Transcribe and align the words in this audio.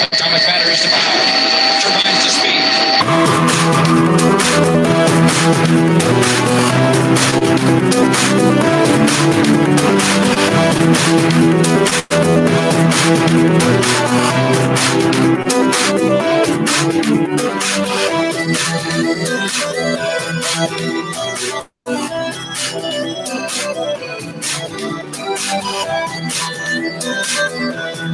Atomic 0.00 0.42
batteries 0.46 0.82
to 0.82 0.88
power. 0.88 1.22
Turbines 1.82 2.22
to 2.24 2.30
speed. 2.30 2.62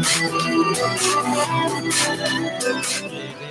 It 0.06 0.10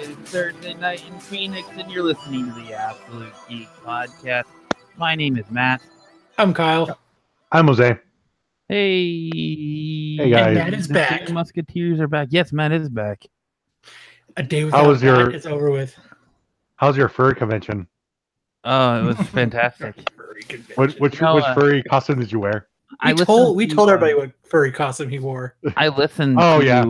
is 0.10 0.16
Thursday 0.30 0.76
night 0.76 1.04
in 1.08 1.20
Phoenix, 1.20 1.68
and 1.76 1.92
you're 1.92 2.04
listening 2.04 2.46
to 2.46 2.52
the 2.62 2.74
Absolute 2.76 3.34
Geek 3.50 3.68
Podcast. 3.84 4.44
My 4.96 5.16
name 5.16 5.36
is 5.38 5.50
Matt. 5.50 5.82
I'm 6.38 6.54
Kyle. 6.54 7.00
I'm 7.52 7.66
Jose. 7.68 7.98
Hey, 8.70 9.30
Hey, 10.18 10.30
guys. 10.30 10.56
Matt 10.56 10.74
is 10.76 10.88
the 10.88 10.94
back. 10.94 11.32
Musketeers 11.32 12.00
are 12.00 12.08
back. 12.08 12.28
Yes, 12.30 12.54
Matt 12.54 12.72
is 12.72 12.88
back. 12.88 13.26
A 14.38 14.44
day 14.44 14.60
How 14.62 14.66
without 14.68 14.88
was 14.88 15.04
Matt 15.04 15.18
your- 15.20 15.32
is 15.32 15.48
over 15.48 15.72
with. 15.72 15.98
How's 16.76 16.96
your 16.98 17.10
fur 17.10 17.34
convention? 17.34 17.88
Oh, 18.64 19.00
it 19.00 19.04
was 19.06 19.18
fantastic. 19.30 20.08
What 20.76 20.94
which 21.00 21.20
No, 21.20 21.34
which 21.36 21.46
uh, 21.46 21.56
furry 21.56 21.82
costume 21.82 22.20
did 22.20 22.32
you 22.32 22.40
wear? 22.40 22.68
I 23.04 23.08
We 23.10 23.14
listened 23.14 23.28
told 23.28 23.58
we 23.58 23.68
to, 23.68 23.76
told 23.76 23.90
everybody 23.90 24.14
what 24.16 24.32
furry 24.44 24.72
costume 24.72 25.10
he 25.10 25.20
wore. 25.20 25.56
I 25.76 25.90
listened 25.90 26.38
Oh, 26.40 26.60
to 26.62 26.66
yeah. 26.66 26.86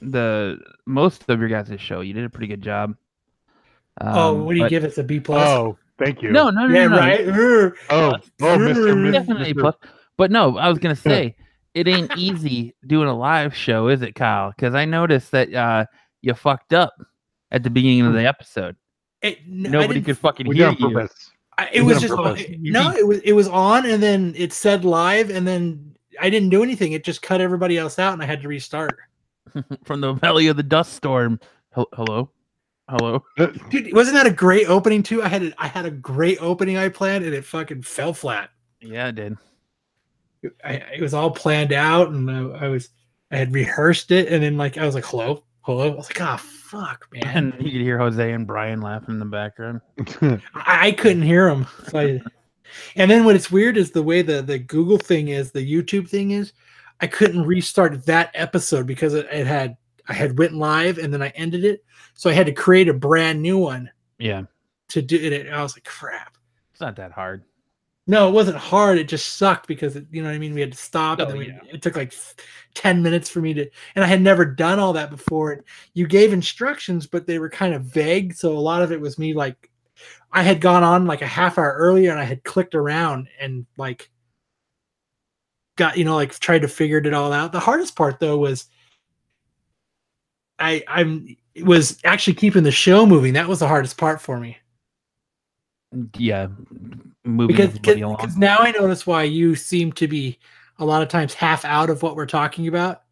the 0.00 0.58
most 0.86 1.28
of 1.28 1.38
your 1.40 1.48
guys' 1.48 1.78
show. 1.80 2.00
You 2.00 2.14
did 2.14 2.24
a 2.24 2.30
pretty 2.30 2.46
good 2.48 2.62
job. 2.62 2.96
oh, 4.00 4.30
Um, 4.38 4.44
what 4.46 4.52
do 4.52 4.58
you 4.58 4.64
but- 4.64 4.70
give 4.70 4.84
us 4.84 4.98
a 4.98 5.02
B 5.04 5.20
plus? 5.20 5.46
Oh, 5.46 5.76
thank 5.98 6.22
you. 6.22 6.30
No, 6.32 6.50
no, 6.50 6.66
no, 6.66 6.74
yeah, 6.74 6.86
no, 6.86 6.96
no. 6.96 6.98
right. 6.98 7.72
Oh, 7.90 8.16
oh, 8.40 8.58
Mister. 8.58 8.80
Mm, 8.94 9.12
Definitely 9.12 9.50
A 9.50 9.54
plus. 9.54 9.74
But 10.16 10.30
no, 10.30 10.56
I 10.58 10.68
was 10.68 10.78
gonna 10.78 10.96
say 10.96 11.36
it 11.74 11.86
ain't 11.88 12.16
easy 12.16 12.74
doing 12.86 13.08
a 13.08 13.16
live 13.16 13.54
show, 13.54 13.88
is 13.88 14.02
it, 14.02 14.14
Kyle? 14.14 14.50
Because 14.50 14.74
I 14.74 14.84
noticed 14.86 15.30
that 15.32 15.52
uh, 15.54 15.84
you 16.22 16.34
fucked 16.34 16.72
up 16.72 16.92
at 17.50 17.62
the 17.62 17.70
beginning 17.70 18.06
of 18.06 18.12
the 18.14 18.26
episode. 18.26 18.76
It, 19.22 19.38
n- 19.46 19.66
I 19.66 19.68
Nobody 19.70 20.00
could 20.02 20.18
fucking 20.18 20.46
hear 20.46 20.70
did 20.70 20.82
on 20.82 20.90
you. 20.90 20.96
purpose. 20.96 21.30
I, 21.60 21.68
it 21.72 21.82
was 21.82 22.00
just 22.00 22.14
on 22.14 22.38
no. 22.60 22.90
It 22.90 23.06
was 23.06 23.18
it 23.18 23.32
was 23.32 23.46
on, 23.48 23.84
and 23.84 24.02
then 24.02 24.32
it 24.36 24.52
said 24.52 24.84
live, 24.84 25.28
and 25.28 25.46
then 25.46 25.94
I 26.18 26.30
didn't 26.30 26.48
do 26.48 26.62
anything. 26.62 26.92
It 26.92 27.04
just 27.04 27.20
cut 27.20 27.42
everybody 27.42 27.76
else 27.76 27.98
out, 27.98 28.14
and 28.14 28.22
I 28.22 28.26
had 28.26 28.40
to 28.42 28.48
restart. 28.48 28.98
from 29.84 30.00
the 30.00 30.14
belly 30.14 30.46
of 30.46 30.56
the 30.56 30.62
dust 30.62 30.94
storm. 30.94 31.38
Hello, 31.72 32.30
hello. 32.88 33.24
Dude, 33.68 33.92
wasn't 33.94 34.14
that 34.14 34.26
a 34.26 34.32
great 34.32 34.68
opening 34.68 35.02
too? 35.02 35.22
I 35.22 35.28
had 35.28 35.42
a, 35.42 35.62
I 35.62 35.66
had 35.66 35.84
a 35.84 35.90
great 35.90 36.38
opening 36.40 36.78
I 36.78 36.88
planned, 36.88 37.24
and 37.24 37.34
it 37.34 37.44
fucking 37.44 37.82
fell 37.82 38.14
flat. 38.14 38.50
Yeah, 38.80 39.08
it 39.08 39.16
did. 39.16 39.36
I, 40.64 40.72
it 40.72 41.02
was 41.02 41.12
all 41.12 41.30
planned 41.30 41.74
out, 41.74 42.08
and 42.08 42.30
I, 42.30 42.64
I 42.64 42.68
was 42.68 42.88
I 43.30 43.36
had 43.36 43.52
rehearsed 43.52 44.12
it, 44.12 44.32
and 44.32 44.42
then 44.42 44.56
like 44.56 44.78
I 44.78 44.86
was 44.86 44.94
like, 44.94 45.04
"Hello, 45.04 45.44
hello." 45.62 45.92
I 45.92 45.94
was 45.96 46.08
like, 46.08 46.20
"Oh 46.20 46.36
fuck, 46.36 47.06
man!" 47.12 47.52
And 47.52 47.54
you 47.64 47.70
could 47.72 47.80
hear 47.80 47.98
Jose 47.98 48.32
and 48.32 48.46
Brian 48.46 48.80
laughing 48.80 49.14
in 49.14 49.18
the 49.18 49.24
background. 49.24 49.80
I, 50.54 50.88
I 50.88 50.92
couldn't 50.92 51.22
hear 51.22 51.48
them. 51.48 51.66
So 51.88 51.98
I, 51.98 52.20
and 52.94 53.10
then 53.10 53.24
what 53.24 53.34
it's 53.34 53.50
weird 53.50 53.76
is 53.76 53.90
the 53.90 54.02
way 54.02 54.22
the 54.22 54.42
the 54.42 54.58
Google 54.58 54.98
thing 54.98 55.28
is, 55.28 55.50
the 55.50 55.60
YouTube 55.72 56.08
thing 56.08 56.30
is, 56.30 56.52
I 57.00 57.06
couldn't 57.08 57.44
restart 57.44 58.06
that 58.06 58.30
episode 58.34 58.86
because 58.86 59.14
it, 59.14 59.26
it 59.32 59.46
had 59.46 59.76
I 60.08 60.12
had 60.12 60.38
went 60.38 60.54
live 60.54 60.98
and 60.98 61.12
then 61.12 61.22
I 61.22 61.28
ended 61.30 61.64
it, 61.64 61.84
so 62.14 62.30
I 62.30 62.32
had 62.32 62.46
to 62.46 62.52
create 62.52 62.88
a 62.88 62.94
brand 62.94 63.42
new 63.42 63.58
one 63.58 63.90
Yeah, 64.18 64.42
to 64.88 65.02
do 65.02 65.16
it. 65.16 65.48
I 65.50 65.62
was 65.62 65.76
like, 65.76 65.84
"Crap." 65.84 66.36
it's 66.70 66.80
not 66.80 66.96
that 66.96 67.12
hard. 67.12 67.44
No, 68.10 68.28
it 68.28 68.32
wasn't 68.32 68.56
hard. 68.56 68.98
It 68.98 69.06
just 69.06 69.36
sucked 69.36 69.68
because 69.68 69.94
it, 69.94 70.04
you 70.10 70.20
know 70.20 70.28
what 70.28 70.34
I 70.34 70.38
mean. 70.38 70.52
We 70.52 70.60
had 70.60 70.72
to 70.72 70.78
stop, 70.78 71.20
and 71.20 71.28
Oh, 71.28 71.30
then 71.30 71.38
we, 71.38 71.46
yeah. 71.46 71.60
it 71.72 71.80
took 71.80 71.94
like 71.94 72.12
ten 72.74 73.04
minutes 73.04 73.30
for 73.30 73.40
me 73.40 73.54
to, 73.54 73.70
and 73.94 74.04
I 74.04 74.08
had 74.08 74.20
never 74.20 74.44
done 74.44 74.80
all 74.80 74.92
that 74.94 75.10
before. 75.10 75.52
And 75.52 75.62
you 75.94 76.08
gave 76.08 76.32
instructions, 76.32 77.06
but 77.06 77.28
they 77.28 77.38
were 77.38 77.48
kind 77.48 77.72
of 77.72 77.84
vague, 77.84 78.34
so 78.34 78.50
a 78.50 78.58
lot 78.58 78.82
of 78.82 78.90
it 78.90 79.00
was 79.00 79.16
me 79.16 79.32
like, 79.32 79.70
I 80.32 80.42
had 80.42 80.60
gone 80.60 80.82
on 80.82 81.06
like 81.06 81.22
a 81.22 81.26
half 81.28 81.56
hour 81.56 81.72
earlier, 81.78 82.10
and 82.10 82.18
I 82.18 82.24
had 82.24 82.42
clicked 82.42 82.74
around 82.74 83.28
and 83.40 83.64
like, 83.76 84.10
got 85.76 85.96
you 85.96 86.04
know 86.04 86.16
like 86.16 86.36
tried 86.36 86.62
to 86.62 86.68
figure 86.68 86.98
it 86.98 87.14
all 87.14 87.32
out. 87.32 87.52
The 87.52 87.60
hardest 87.60 87.94
part 87.94 88.18
though 88.18 88.38
was, 88.38 88.66
I 90.58 90.82
I'm 90.88 91.36
it 91.54 91.64
was 91.64 92.00
actually 92.02 92.34
keeping 92.34 92.64
the 92.64 92.72
show 92.72 93.06
moving. 93.06 93.34
That 93.34 93.48
was 93.48 93.60
the 93.60 93.68
hardest 93.68 93.96
part 93.98 94.20
for 94.20 94.40
me 94.40 94.56
Yeah, 96.16 96.48
moving 97.24 97.56
because 97.56 97.78
because 97.78 98.36
now 98.36 98.58
I 98.58 98.70
notice 98.70 99.06
why 99.06 99.24
you 99.24 99.56
seem 99.56 99.92
to 99.94 100.06
be 100.06 100.38
a 100.78 100.84
lot 100.84 101.02
of 101.02 101.08
times 101.08 101.34
half 101.34 101.64
out 101.64 101.90
of 101.90 102.02
what 102.02 102.14
we're 102.14 102.26
talking 102.26 102.68
about 102.68 103.02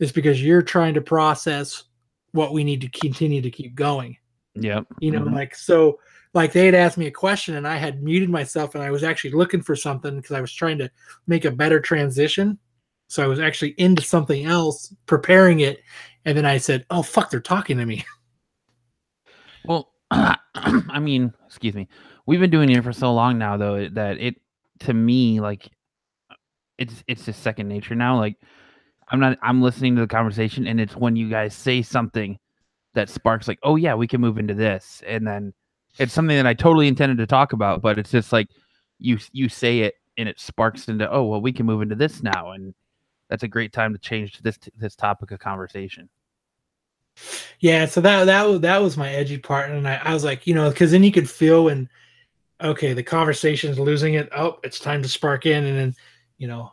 is 0.00 0.12
because 0.12 0.42
you're 0.42 0.62
trying 0.62 0.94
to 0.94 1.00
process 1.00 1.84
what 2.32 2.52
we 2.52 2.62
need 2.62 2.80
to 2.82 2.88
continue 2.88 3.40
to 3.40 3.50
keep 3.50 3.74
going. 3.74 4.16
Yep. 4.54 4.86
You 5.00 5.12
know, 5.12 5.22
Mhm. 5.22 5.34
like 5.34 5.54
so 5.54 5.98
like 6.34 6.52
they 6.52 6.66
had 6.66 6.74
asked 6.74 6.98
me 6.98 7.06
a 7.06 7.10
question 7.10 7.56
and 7.56 7.66
I 7.66 7.76
had 7.76 8.02
muted 8.02 8.28
myself 8.28 8.74
and 8.74 8.84
I 8.84 8.90
was 8.90 9.02
actually 9.02 9.32
looking 9.32 9.62
for 9.62 9.74
something 9.74 10.16
because 10.16 10.36
I 10.36 10.40
was 10.40 10.52
trying 10.52 10.78
to 10.78 10.90
make 11.26 11.44
a 11.44 11.50
better 11.50 11.80
transition. 11.80 12.58
So 13.08 13.24
I 13.24 13.26
was 13.26 13.40
actually 13.40 13.70
into 13.78 14.02
something 14.02 14.44
else, 14.44 14.94
preparing 15.06 15.60
it, 15.60 15.82
and 16.26 16.36
then 16.36 16.46
I 16.46 16.58
said, 16.58 16.86
"Oh 16.90 17.02
fuck, 17.02 17.30
they're 17.30 17.40
talking 17.40 17.78
to 17.78 17.86
me." 17.86 18.04
Well, 19.64 19.92
I 20.10 20.98
mean, 21.00 21.32
excuse 21.50 21.74
me. 21.74 21.88
We've 22.26 22.38
been 22.38 22.50
doing 22.50 22.70
it 22.70 22.84
for 22.84 22.92
so 22.92 23.12
long 23.12 23.36
now, 23.36 23.56
though, 23.56 23.88
that 23.88 24.18
it 24.18 24.36
to 24.80 24.94
me 24.94 25.40
like 25.40 25.68
it's 26.78 27.02
it's 27.08 27.24
just 27.24 27.42
second 27.42 27.66
nature 27.68 27.96
now. 27.96 28.16
Like 28.16 28.36
I'm 29.08 29.18
not 29.18 29.36
I'm 29.42 29.60
listening 29.60 29.96
to 29.96 30.02
the 30.02 30.06
conversation, 30.06 30.68
and 30.68 30.80
it's 30.80 30.94
when 30.94 31.16
you 31.16 31.28
guys 31.28 31.54
say 31.54 31.82
something 31.82 32.38
that 32.94 33.08
sparks 33.08 33.48
like, 33.48 33.58
oh 33.64 33.74
yeah, 33.74 33.94
we 33.94 34.06
can 34.06 34.20
move 34.20 34.38
into 34.38 34.54
this, 34.54 35.02
and 35.06 35.26
then 35.26 35.52
it's 35.98 36.12
something 36.12 36.36
that 36.36 36.46
I 36.46 36.54
totally 36.54 36.86
intended 36.86 37.18
to 37.18 37.26
talk 37.26 37.52
about, 37.52 37.82
but 37.82 37.98
it's 37.98 38.12
just 38.12 38.32
like 38.32 38.48
you 39.00 39.18
you 39.32 39.48
say 39.48 39.80
it 39.80 39.94
and 40.16 40.28
it 40.28 40.38
sparks 40.38 40.88
into 40.88 41.10
oh 41.10 41.24
well 41.24 41.40
we 41.40 41.52
can 41.52 41.66
move 41.66 41.82
into 41.82 41.96
this 41.96 42.22
now, 42.22 42.52
and 42.52 42.74
that's 43.28 43.42
a 43.42 43.48
great 43.48 43.72
time 43.72 43.92
to 43.92 43.98
change 43.98 44.34
to 44.34 44.42
this 44.44 44.58
this 44.78 44.94
topic 44.94 45.32
of 45.32 45.40
conversation. 45.40 46.08
Yeah, 47.60 47.86
so 47.86 48.00
that 48.00 48.24
that 48.24 48.46
was 48.48 48.60
that 48.60 48.78
was 48.82 48.96
my 48.96 49.10
edgy 49.10 49.38
part, 49.38 49.70
and 49.70 49.86
I, 49.86 49.96
I 49.96 50.14
was 50.14 50.24
like, 50.24 50.46
you 50.46 50.54
know, 50.54 50.70
because 50.70 50.90
then 50.92 51.04
you 51.04 51.12
could 51.12 51.28
feel 51.28 51.64
when, 51.64 51.88
okay, 52.60 52.92
the 52.94 53.02
conversation's 53.02 53.78
losing 53.78 54.14
it. 54.14 54.28
Oh, 54.36 54.58
it's 54.64 54.78
time 54.80 55.02
to 55.02 55.08
spark 55.08 55.46
in, 55.46 55.64
and 55.64 55.78
then, 55.78 55.94
you 56.38 56.48
know, 56.48 56.72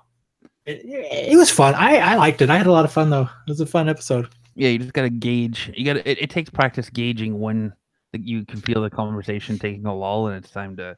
it, 0.66 0.82
it 0.86 1.38
was 1.38 1.52
fun. 1.52 1.76
I 1.76 1.98
I 1.98 2.16
liked 2.16 2.42
it. 2.42 2.50
I 2.50 2.58
had 2.58 2.68
a 2.68 2.72
lot 2.72 2.86
of 2.86 2.92
fun 2.92 3.10
though. 3.10 3.24
It 3.48 3.50
was 3.50 3.62
a 3.62 3.66
fun 3.66 3.90
episode. 3.90 4.30
Yeah, 4.56 4.70
you 4.70 4.80
just 4.80 4.94
gotta 4.94 5.10
gauge. 5.10 5.72
You 5.76 5.86
gotta. 5.86 6.10
It, 6.10 6.22
it 6.24 6.30
takes 6.30 6.50
practice 6.50 6.90
gauging 6.90 7.40
when 7.40 7.74
you 8.14 8.46
can 8.46 8.62
feel 8.62 8.82
the 8.82 8.90
conversation 8.90 9.60
taking 9.60 9.86
a 9.86 9.96
lull 9.96 10.28
and 10.28 10.38
it's 10.44 10.52
time 10.52 10.76
to 10.78 10.98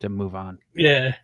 to 0.00 0.08
move 0.08 0.34
on. 0.34 0.58
Yeah, 0.74 1.14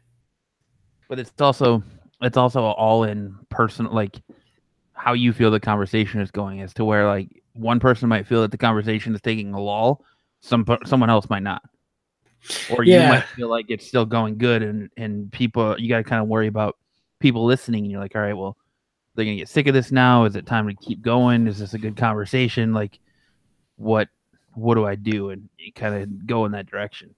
But 1.09 1.19
it's 1.19 1.33
also 1.41 1.83
it's 2.21 2.37
also 2.37 2.63
all 2.63 3.05
in 3.05 3.37
person, 3.51 3.87
like 3.87 4.21
how 4.93 5.13
you 5.13 5.33
feel 5.33 5.51
the 5.51 5.61
conversation 5.61 6.21
is 6.21 6.31
going, 6.31 6.61
as 6.61 6.75
to 6.75 6.85
where 6.85 7.07
like 7.07 7.43
one 7.55 7.81
person 7.81 8.09
might 8.09 8.27
feel 8.27 8.43
that 8.43 8.51
the 8.51 8.59
conversation 8.59 9.15
is 9.15 9.21
taking 9.23 9.55
a 9.55 9.61
lull, 9.61 10.05
some 10.41 10.67
someone 10.85 11.09
else 11.11 11.29
might 11.31 11.43
not, 11.43 11.63
or 12.69 12.85
you 12.85 12.93
Yeah. 12.93 13.09
might 13.09 13.29
feel 13.29 13.49
like 13.49 13.67
it's 13.69 13.87
still 13.87 14.05
going 14.05 14.37
good, 14.39 14.63
and 14.63 14.91
and 14.97 15.33
people 15.33 15.79
you 15.79 15.89
gotta 15.89 16.05
kind 16.05 16.21
of 16.23 16.29
worry 16.29 16.47
about 16.49 16.77
people 17.21 17.45
listening. 17.45 17.85
And 17.85 17.91
you're 17.91 18.01
like, 18.01 18.15
all 18.15 18.23
right, 18.23 18.35
well, 18.37 18.57
they're 19.15 19.25
gonna 19.25 19.37
get 19.37 19.49
sick 19.49 19.67
of 19.67 19.75
this 19.75 19.91
now. 19.93 20.25
Is 20.25 20.37
it 20.37 20.47
time 20.47 20.69
to 20.69 20.75
keep 20.75 21.01
going? 21.01 21.47
Is 21.47 21.59
this 21.59 21.75
a 21.75 21.79
good 21.79 21.97
conversation? 21.97 22.75
Like, 22.75 22.99
what 23.77 24.09
what 24.55 24.75
do 24.75 24.85
I 24.85 24.95
do? 24.95 25.31
And 25.31 25.49
you 25.59 25.73
kind 25.73 25.95
of 25.95 26.27
go 26.27 26.45
in 26.45 26.53
that 26.53 26.67
direction. 26.67 27.15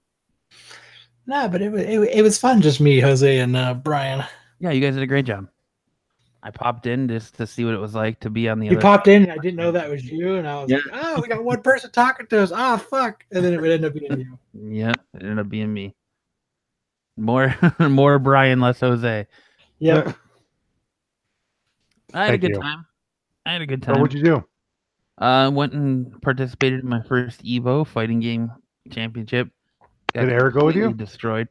nah, 1.25 1.47
but 1.47 1.61
it 1.61 1.71
was 1.71 1.81
it, 1.81 1.99
it 1.99 2.21
was 2.21 2.37
fun. 2.37 2.61
Just 2.61 2.79
me, 2.79 2.99
Jose, 2.99 3.39
and 3.39 3.55
uh, 3.57 3.73
Brian. 3.73 4.23
Yeah, 4.59 4.71
you 4.71 4.81
guys 4.81 4.93
did 4.95 5.03
a 5.03 5.07
great 5.07 5.25
job. 5.25 5.47
I 6.47 6.49
popped 6.51 6.87
in 6.87 7.09
just 7.09 7.35
to 7.35 7.45
see 7.45 7.65
what 7.65 7.73
it 7.73 7.77
was 7.79 7.93
like 7.93 8.21
to 8.21 8.29
be 8.29 8.47
on 8.47 8.59
the 8.59 8.67
You 8.67 8.71
other. 8.73 8.81
popped 8.81 9.09
in. 9.09 9.29
I 9.29 9.37
didn't 9.37 9.57
know 9.57 9.69
that 9.73 9.89
was 9.89 10.05
you, 10.05 10.35
and 10.35 10.47
I 10.47 10.61
was 10.61 10.71
Yeah. 10.71 10.77
like, 10.77 11.03
oh, 11.03 11.21
we 11.21 11.27
got 11.27 11.43
one 11.43 11.61
person 11.61 11.91
talking 11.91 12.25
to 12.27 12.41
us. 12.41 12.53
Ah, 12.53 12.77
fuck, 12.77 13.25
and 13.33 13.43
then 13.43 13.53
it 13.53 13.59
would 13.59 13.69
end 13.69 13.83
up 13.83 13.93
being 13.93 14.19
you. 14.19 14.39
Yeah, 14.73 14.91
it 15.13 15.21
ended 15.23 15.39
up 15.39 15.49
being 15.49 15.73
me. 15.73 15.93
More, 17.17 17.53
more 17.79 18.17
Brian, 18.17 18.61
less 18.61 18.79
Jose. 18.79 19.27
Yep. 19.79 20.15
I 22.13 22.25
had 22.25 22.33
a 22.35 22.37
good 22.37 22.51
you. 22.51 22.61
time. 22.61 22.85
I 23.45 23.51
had 23.53 23.61
a 23.61 23.65
good 23.65 23.83
time. 23.83 23.99
what'd 23.99 24.17
you 24.17 24.23
do? 24.23 24.45
Uh, 25.17 25.51
went 25.53 25.73
and 25.73 26.21
participated 26.21 26.79
in 26.79 26.87
my 26.87 27.01
first 27.01 27.43
Evo 27.43 27.85
fighting 27.85 28.21
game 28.21 28.51
championship. 28.89 29.49
Got 30.13 30.21
Did 30.21 30.31
Eric 30.33 30.53
go 30.53 30.65
with 30.65 30.77
you? 30.77 30.93
Destroyed. 30.93 31.49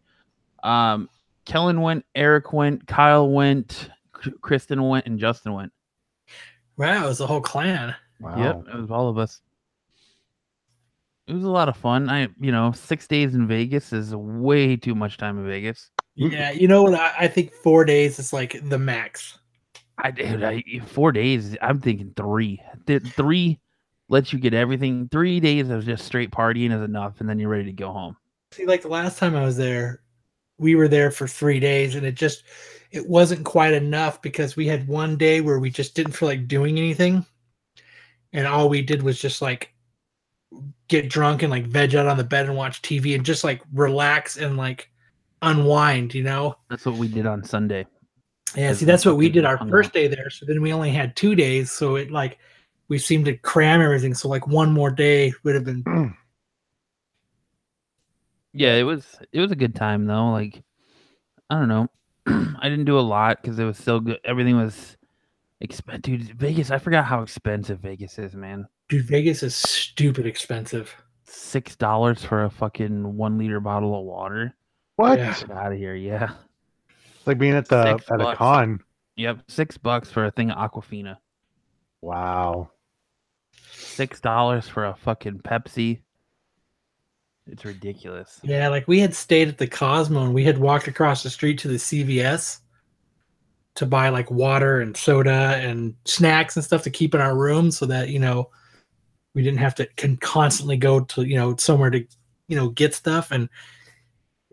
Um, 0.62 1.10
Kellen 1.44 1.82
went, 1.82 2.06
Eric 2.14 2.52
went, 2.54 2.86
Kyle 2.86 3.28
went, 3.28 3.88
K- 3.88 3.92
Kristen 4.40 4.82
went, 4.82 5.06
and 5.06 5.18
Justin 5.18 5.52
went. 5.54 5.72
Wow, 6.76 7.04
it 7.04 7.08
was 7.08 7.18
the 7.18 7.26
whole 7.26 7.40
clan. 7.40 7.94
Wow. 8.20 8.36
Yep, 8.36 8.74
it 8.74 8.80
was 8.80 8.90
all 8.90 9.08
of 9.08 9.18
us. 9.18 9.40
It 11.26 11.34
was 11.34 11.44
a 11.44 11.50
lot 11.50 11.68
of 11.68 11.76
fun. 11.76 12.08
I, 12.08 12.28
you 12.38 12.52
know, 12.52 12.72
six 12.72 13.08
days 13.08 13.34
in 13.34 13.48
Vegas 13.48 13.92
is 13.92 14.14
way 14.14 14.76
too 14.76 14.94
much 14.94 15.16
time 15.16 15.38
in 15.38 15.46
Vegas. 15.46 15.90
Yeah, 16.14 16.50
you 16.50 16.68
know 16.68 16.84
what? 16.84 16.94
I, 16.94 17.14
I 17.20 17.28
think 17.28 17.52
four 17.52 17.84
days 17.84 18.18
is 18.18 18.32
like 18.32 18.60
the 18.68 18.78
max. 18.78 19.38
I 19.98 20.10
did. 20.10 20.44
I 20.44 20.62
four 20.86 21.10
days. 21.12 21.56
I'm 21.60 21.80
thinking 21.80 22.12
three. 22.16 22.60
Th- 22.86 23.02
Three 23.02 23.58
lets 24.08 24.32
you 24.32 24.38
get 24.38 24.54
everything. 24.54 25.08
Three 25.10 25.40
days 25.40 25.68
of 25.70 25.84
just 25.84 26.04
straight 26.04 26.30
partying 26.30 26.72
is 26.72 26.82
enough, 26.82 27.20
and 27.20 27.28
then 27.28 27.38
you're 27.38 27.48
ready 27.48 27.64
to 27.64 27.72
go 27.72 27.92
home. 27.92 28.16
See, 28.52 28.66
like 28.66 28.82
the 28.82 28.88
last 28.88 29.18
time 29.18 29.34
I 29.34 29.44
was 29.44 29.56
there, 29.56 30.02
we 30.58 30.74
were 30.74 30.88
there 30.88 31.10
for 31.10 31.26
three 31.26 31.60
days, 31.60 31.96
and 31.96 32.06
it 32.06 32.14
just 32.14 32.44
it 32.90 33.08
wasn't 33.08 33.44
quite 33.44 33.74
enough 33.74 34.22
because 34.22 34.56
we 34.56 34.66
had 34.66 34.88
one 34.88 35.16
day 35.16 35.40
where 35.40 35.58
we 35.58 35.70
just 35.70 35.94
didn't 35.94 36.12
feel 36.12 36.28
like 36.28 36.48
doing 36.48 36.78
anything, 36.78 37.24
and 38.32 38.46
all 38.46 38.68
we 38.68 38.82
did 38.82 39.02
was 39.02 39.20
just 39.20 39.42
like 39.42 39.72
get 40.88 41.08
drunk 41.10 41.42
and 41.42 41.50
like 41.50 41.66
veg 41.66 41.94
out 41.94 42.06
on 42.06 42.16
the 42.16 42.24
bed 42.24 42.46
and 42.46 42.56
watch 42.56 42.82
TV 42.82 43.14
and 43.14 43.24
just 43.24 43.44
like 43.44 43.60
relax 43.72 44.36
and 44.36 44.56
like 44.56 44.90
unwind, 45.42 46.14
you 46.14 46.22
know. 46.22 46.56
That's 46.70 46.86
what 46.86 46.96
we 46.96 47.08
did 47.08 47.26
on 47.26 47.42
Sunday. 47.44 47.86
Yeah, 48.54 48.72
see, 48.72 48.84
that's 48.84 49.04
what 49.04 49.16
we 49.16 49.28
did 49.28 49.44
our 49.44 49.58
first 49.68 49.92
day 49.92 50.06
there. 50.06 50.30
So 50.30 50.46
then 50.46 50.62
we 50.62 50.72
only 50.72 50.90
had 50.90 51.16
two 51.16 51.34
days. 51.34 51.70
So 51.70 51.96
it 51.96 52.10
like 52.10 52.38
we 52.88 52.98
seemed 52.98 53.24
to 53.26 53.36
cram 53.36 53.80
everything. 53.80 54.14
So 54.14 54.28
like 54.28 54.46
one 54.46 54.72
more 54.72 54.90
day 54.90 55.32
would 55.42 55.54
have 55.54 55.64
been 55.64 55.82
mm. 55.84 56.14
Yeah, 58.56 58.76
it 58.76 58.84
was. 58.84 59.04
It 59.32 59.40
was 59.40 59.52
a 59.52 59.56
good 59.56 59.74
time 59.74 60.06
though. 60.06 60.30
Like, 60.30 60.62
I 61.50 61.58
don't 61.58 61.68
know. 61.68 61.88
I 62.60 62.68
didn't 62.68 62.84
do 62.86 62.98
a 62.98 63.00
lot 63.00 63.40
because 63.40 63.58
it 63.58 63.64
was 63.64 63.78
so 63.78 64.00
good. 64.00 64.18
Everything 64.24 64.56
was 64.56 64.96
expensive. 65.60 66.02
Dude, 66.02 66.22
Vegas. 66.38 66.70
I 66.70 66.78
forgot 66.78 67.04
how 67.04 67.22
expensive 67.22 67.80
Vegas 67.80 68.18
is, 68.18 68.34
man. 68.34 68.66
dude. 68.88 69.04
Vegas 69.06 69.42
is 69.42 69.54
stupid 69.54 70.26
expensive. 70.26 70.94
Six 71.24 71.76
dollars 71.76 72.24
for 72.24 72.44
a 72.44 72.50
fucking 72.50 73.16
one 73.16 73.38
liter 73.38 73.60
bottle 73.60 73.98
of 73.98 74.04
water. 74.04 74.54
What? 74.96 75.18
Yeah. 75.18 75.34
Get 75.38 75.50
out 75.50 75.72
of 75.72 75.78
here. 75.78 75.94
Yeah. 75.94 76.30
It's 77.18 77.26
like 77.26 77.38
being 77.38 77.54
at 77.54 77.68
the 77.68 77.98
Six 77.98 78.10
at 78.10 78.20
a 78.20 78.34
con. 78.36 78.80
Yep. 79.16 79.40
Six 79.48 79.78
bucks 79.78 80.10
for 80.10 80.24
a 80.24 80.30
thing 80.30 80.50
of 80.50 80.70
Aquafina. 80.70 81.16
Wow. 82.00 82.70
Six 83.72 84.20
dollars 84.20 84.68
for 84.68 84.84
a 84.84 84.94
fucking 84.94 85.40
Pepsi. 85.40 86.00
It's 87.48 87.64
ridiculous. 87.64 88.40
Yeah, 88.42 88.68
like 88.68 88.88
we 88.88 88.98
had 89.00 89.14
stayed 89.14 89.48
at 89.48 89.58
the 89.58 89.66
Cosmo 89.68 90.24
and 90.24 90.34
we 90.34 90.44
had 90.44 90.58
walked 90.58 90.88
across 90.88 91.22
the 91.22 91.30
street 91.30 91.58
to 91.60 91.68
the 91.68 91.74
CVS 91.76 92.58
to 93.76 93.86
buy 93.86 94.08
like 94.08 94.30
water 94.30 94.80
and 94.80 94.96
soda 94.96 95.56
and 95.60 95.94
snacks 96.06 96.56
and 96.56 96.64
stuff 96.64 96.82
to 96.82 96.90
keep 96.90 97.14
in 97.14 97.20
our 97.20 97.36
room 97.36 97.70
so 97.70 97.86
that, 97.86 98.08
you 98.08 98.18
know, 98.18 98.50
we 99.34 99.42
didn't 99.42 99.58
have 99.60 99.74
to 99.76 99.86
con- 99.96 100.16
constantly 100.16 100.76
go 100.76 101.00
to, 101.00 101.22
you 101.22 101.36
know, 101.36 101.54
somewhere 101.56 101.90
to, 101.90 102.04
you 102.48 102.56
know, 102.56 102.70
get 102.70 102.94
stuff 102.94 103.30
and 103.30 103.48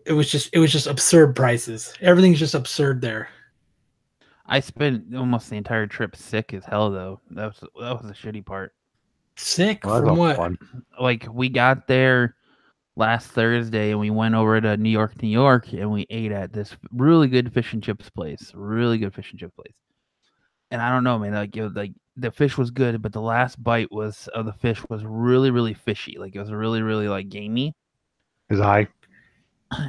it 0.06 0.12
was 0.12 0.30
just 0.30 0.50
it 0.52 0.58
was 0.58 0.70
just 0.70 0.86
absurd 0.86 1.34
prices. 1.34 1.94
Everything's 2.02 2.38
just 2.38 2.54
absurd 2.54 3.00
there. 3.00 3.28
I 4.46 4.60
spent 4.60 5.14
almost 5.16 5.48
the 5.48 5.56
entire 5.56 5.86
trip 5.86 6.14
sick 6.14 6.52
as 6.52 6.64
hell 6.66 6.90
though. 6.90 7.20
That 7.30 7.46
was 7.46 7.60
that 7.60 7.70
was 7.74 8.02
the 8.02 8.12
shitty 8.12 8.44
part. 8.44 8.74
Sick 9.36 9.84
Well, 9.84 10.00
from 10.04 10.16
what? 10.18 10.36
fun. 10.36 10.58
like 11.00 11.26
we 11.32 11.48
got 11.48 11.86
there 11.88 12.36
last 12.96 13.28
Thursday 13.28 13.90
and 13.90 13.98
we 14.00 14.10
went 14.10 14.34
over 14.34 14.60
to 14.60 14.76
New 14.76 14.90
York, 14.90 15.20
New 15.22 15.28
York, 15.28 15.72
and 15.72 15.90
we 15.90 16.06
ate 16.10 16.32
at 16.32 16.52
this 16.52 16.76
really 16.92 17.28
good 17.28 17.52
fish 17.52 17.72
and 17.72 17.82
chips 17.82 18.08
place. 18.10 18.52
Really 18.54 18.98
good 18.98 19.14
fish 19.14 19.30
and 19.30 19.40
chip 19.40 19.54
place. 19.56 19.74
And 20.70 20.80
I 20.80 20.90
don't 20.90 21.04
know, 21.04 21.18
man. 21.18 21.32
Like 21.34 21.56
it 21.56 21.62
was 21.62 21.72
like 21.74 21.92
the 22.16 22.30
fish 22.30 22.56
was 22.56 22.70
good, 22.70 23.02
but 23.02 23.12
the 23.12 23.20
last 23.20 23.62
bite 23.62 23.90
was 23.92 24.28
of 24.34 24.46
the 24.46 24.52
fish 24.52 24.80
was 24.88 25.04
really, 25.04 25.50
really 25.50 25.74
fishy. 25.74 26.16
Like 26.18 26.34
it 26.34 26.40
was 26.40 26.52
really, 26.52 26.82
really 26.82 27.08
like 27.08 27.28
gamey. 27.28 27.74
Is 28.50 28.60
high. 28.60 28.88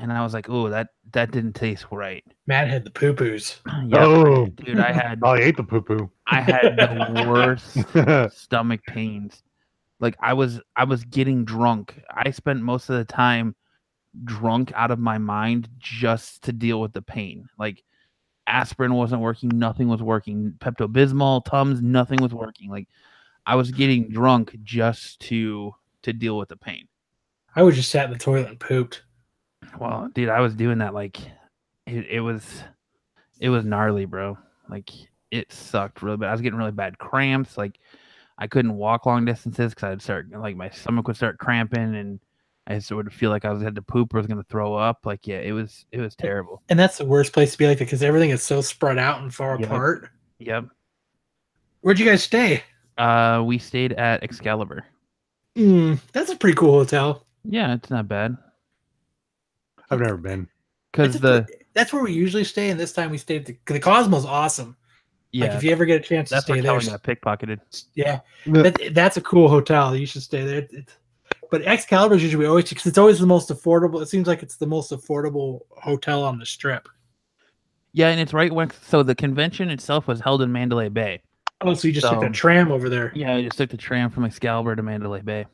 And 0.01 0.11
I 0.11 0.23
was 0.23 0.33
like, 0.33 0.49
oh, 0.49 0.69
that 0.69 0.87
that 1.11 1.29
didn't 1.31 1.53
taste 1.53 1.85
right. 1.91 2.23
Matt 2.47 2.67
had 2.67 2.83
the 2.85 2.89
poo 2.91 3.13
poos. 3.13 3.59
Yeah, 3.87 4.05
Oh. 4.05 4.47
dude, 4.47 4.79
I 4.79 4.91
had 4.91 5.19
Oh, 5.23 5.29
I 5.29 5.39
ate 5.39 5.57
the 5.57 5.63
poo 5.63 5.81
poo. 5.81 6.09
I 6.25 6.41
had 6.41 6.75
the 6.77 7.25
worst 7.29 8.35
stomach 8.39 8.81
pains. 8.87 9.43
Like 9.99 10.15
I 10.19 10.33
was 10.33 10.59
I 10.75 10.83
was 10.83 11.03
getting 11.05 11.45
drunk. 11.45 12.01
I 12.09 12.31
spent 12.31 12.61
most 12.61 12.89
of 12.89 12.97
the 12.97 13.05
time 13.05 13.55
drunk 14.23 14.71
out 14.75 14.91
of 14.91 14.99
my 14.99 15.17
mind 15.17 15.69
just 15.77 16.43
to 16.43 16.53
deal 16.53 16.81
with 16.81 16.93
the 16.93 17.01
pain. 17.01 17.47
Like 17.57 17.83
aspirin 18.47 18.93
wasn't 18.93 19.21
working, 19.21 19.49
nothing 19.53 19.87
was 19.87 20.01
working. 20.01 20.53
Pepto 20.59 20.87
Bismol, 20.87 21.43
Tums, 21.45 21.81
nothing 21.81 22.21
was 22.21 22.33
working. 22.33 22.69
Like 22.69 22.87
I 23.45 23.55
was 23.55 23.71
getting 23.71 24.09
drunk 24.09 24.57
just 24.63 25.19
to 25.21 25.73
to 26.03 26.13
deal 26.13 26.37
with 26.37 26.49
the 26.49 26.57
pain. 26.57 26.87
I 27.55 27.63
was 27.63 27.75
just 27.75 27.89
sat 27.89 28.05
in 28.05 28.11
the 28.11 28.19
toilet 28.19 28.49
and 28.49 28.59
pooped. 28.59 29.03
Well, 29.79 30.09
dude, 30.13 30.29
I 30.29 30.41
was 30.41 30.55
doing 30.55 30.79
that 30.79 30.93
like 30.93 31.19
it, 31.85 32.05
it 32.07 32.19
was 32.21 32.63
it 33.39 33.49
was 33.49 33.65
gnarly, 33.65 34.05
bro. 34.05 34.37
Like 34.69 34.89
it 35.31 35.51
sucked 35.51 36.01
really 36.01 36.17
bad. 36.17 36.29
I 36.29 36.31
was 36.31 36.41
getting 36.41 36.59
really 36.59 36.71
bad 36.71 36.97
cramps. 36.97 37.57
Like 37.57 37.79
I 38.37 38.47
couldn't 38.47 38.75
walk 38.75 39.05
long 39.05 39.25
distances 39.25 39.73
because 39.73 39.91
I'd 39.91 40.01
start 40.01 40.29
like 40.31 40.55
my 40.57 40.69
stomach 40.69 41.07
would 41.07 41.15
start 41.15 41.37
cramping 41.37 41.95
and 41.95 42.19
I 42.67 42.75
just 42.75 42.91
would 42.91 43.13
feel 43.13 43.29
like 43.29 43.45
I 43.45 43.51
was 43.51 43.61
had 43.63 43.75
to 43.75 43.81
poop 43.81 44.13
or 44.13 44.17
was 44.17 44.27
gonna 44.27 44.43
throw 44.49 44.73
up. 44.75 45.05
Like 45.05 45.25
yeah, 45.27 45.39
it 45.39 45.51
was 45.53 45.85
it 45.91 45.99
was 46.01 46.15
terrible. 46.15 46.61
And 46.69 46.77
that's 46.79 46.97
the 46.97 47.05
worst 47.05 47.31
place 47.31 47.51
to 47.53 47.57
be 47.57 47.67
like 47.67 47.77
that 47.77 47.85
because 47.85 48.03
everything 48.03 48.31
is 48.31 48.43
so 48.43 48.61
spread 48.61 48.97
out 48.97 49.21
and 49.21 49.33
far 49.33 49.57
Yep. 49.59 49.67
apart. 49.69 50.09
Yep. 50.39 50.65
Where'd 51.81 51.99
you 51.99 52.05
guys 52.05 52.23
stay? 52.23 52.63
Uh, 52.97 53.43
we 53.45 53.57
stayed 53.57 53.93
at 53.93 54.23
Excalibur. 54.23 54.85
Mm, 55.55 55.99
that's 56.11 56.29
a 56.31 56.35
pretty 56.35 56.55
cool 56.57 56.71
hotel. 56.71 57.25
Yeah, 57.43 57.73
it's 57.73 57.89
not 57.89 58.07
bad 58.07 58.35
I've 59.89 59.99
never 59.99 60.17
been. 60.17 60.47
because 60.91 61.15
It's 61.15 61.21
the 61.21 61.47
that's 61.73 61.93
where 61.93 62.03
we 62.03 62.13
usually 62.13 62.43
stay, 62.45 62.69
and 62.69 62.79
this 62.79 62.93
time 62.93 63.11
we 63.11 63.17
stayed 63.17 63.41
at 63.41 63.45
the, 63.65 63.73
the 63.73 63.79
Cosmo's 63.79 64.25
awesome. 64.25 64.75
Yeah 65.35 65.47
Like 65.47 65.55
if 65.57 65.63
you 65.63 65.71
ever 65.71 65.85
get 65.85 66.01
a 66.01 66.03
chance 66.03 66.29
to 66.29 66.35
that's 66.35 66.47
where 66.49 66.57
stay 66.59 66.61
there, 66.67 66.79
Kelly 66.79 66.91
got 66.91 67.03
pickpocketed. 67.03 67.59
yeah, 67.95 68.21
that, 68.45 68.91
that's 68.93 69.17
a 69.17 69.21
cool 69.21 69.49
hotel. 69.49 69.95
You 69.95 70.05
should 70.05 70.23
stay 70.23 70.43
there. 70.45 70.67
It's, 70.71 70.93
but 71.51 71.61
Excalibur's 71.63 72.23
usually 72.23 72.45
always 72.45 72.69
because 72.69 72.85
it's 72.85 72.97
always 72.97 73.19
the 73.19 73.27
most 73.27 73.49
affordable. 73.49 74.01
It 74.01 74.07
seems 74.07 74.27
like 74.27 74.41
it's 74.43 74.57
the 74.57 74.65
most 74.65 74.91
affordable 74.91 75.61
hotel 75.71 76.23
on 76.23 76.39
the 76.39 76.45
strip. 76.45 76.87
Yeah, 77.93 78.09
and 78.09 78.19
it's 78.19 78.33
right 78.33 78.51
when 78.51 78.71
so 78.87 79.03
the 79.03 79.15
convention 79.15 79.69
itself 79.69 80.07
was 80.07 80.19
held 80.19 80.41
in 80.41 80.51
Mandalay 80.51 80.89
Bay. 80.89 81.21
Oh, 81.61 81.73
so 81.73 81.87
you 81.87 81.93
just 81.93 82.05
took 82.07 82.15
So- 82.17 82.21
that 82.21 82.33
tram 82.33 82.71
over 82.71 82.89
there. 82.89 83.11
Yeah, 83.15 83.35
I 83.35 83.43
just 83.43 83.57
took 83.57 83.69
the 83.69 83.77
tram 83.77 84.09
from 84.09 84.25
Excalibur 84.25 84.75
to 84.75 84.83
Mandalay 84.83 85.21
Bay. 85.21 85.45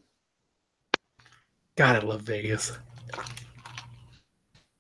God, 1.76 1.96
I 1.96 2.06
love 2.06 2.22
Vegas. 2.22 2.78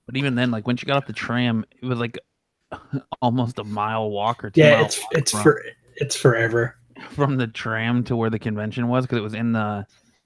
But 0.05 0.17
even 0.17 0.35
then, 0.35 0.51
like 0.51 0.67
once 0.67 0.81
you 0.81 0.87
got 0.87 0.97
off 0.97 1.07
the 1.07 1.13
tram, 1.13 1.65
it 1.81 1.85
was 1.85 1.99
like 1.99 2.17
almost 3.21 3.59
a 3.59 3.63
mile 3.63 4.09
walk 4.09 4.43
or 4.43 4.49
two 4.49 4.61
Yeah, 4.61 4.81
it's 4.85 4.99
it's 5.11 5.31
from, 5.31 5.43
for 5.43 5.63
it's 5.97 6.15
forever. 6.15 6.77
from 7.11 7.37
the 7.37 7.47
tram 7.47 8.03
to 8.05 8.15
where 8.15 8.29
the 8.29 8.39
convention 8.39 8.87
was 8.87 9.05
because 9.05 9.17
it 9.17 9.23
was 9.23 9.33
in 9.33 9.51
the 9.51 9.85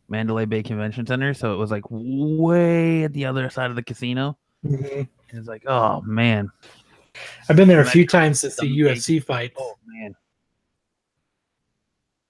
Mandalay 0.10 0.46
Bay 0.46 0.62
Convention 0.64 1.06
Center. 1.08 1.34
So 1.34 1.54
it 1.54 1.58
was 1.58 1.72
like 1.72 1.84
way 1.90 3.04
at 3.04 3.14
the 3.14 3.26
other 3.26 3.50
side 3.50 3.70
of 3.70 3.76
the 3.76 3.84
casino. 3.84 4.38
Mhm. 4.66 5.08
And 5.30 5.40
it's 5.40 5.48
like, 5.48 5.64
oh 5.68 6.02
man, 6.02 6.50
I've 7.50 7.56
been 7.56 7.68
there 7.68 7.82
a 7.82 7.84
Like, 7.84 7.94
few 7.94 8.06
times 8.08 8.40
since 8.42 8.56
the 8.58 8.66
UFC 8.80 9.24
fights. 9.24 9.56
oh 9.60 9.76
man, 9.88 10.16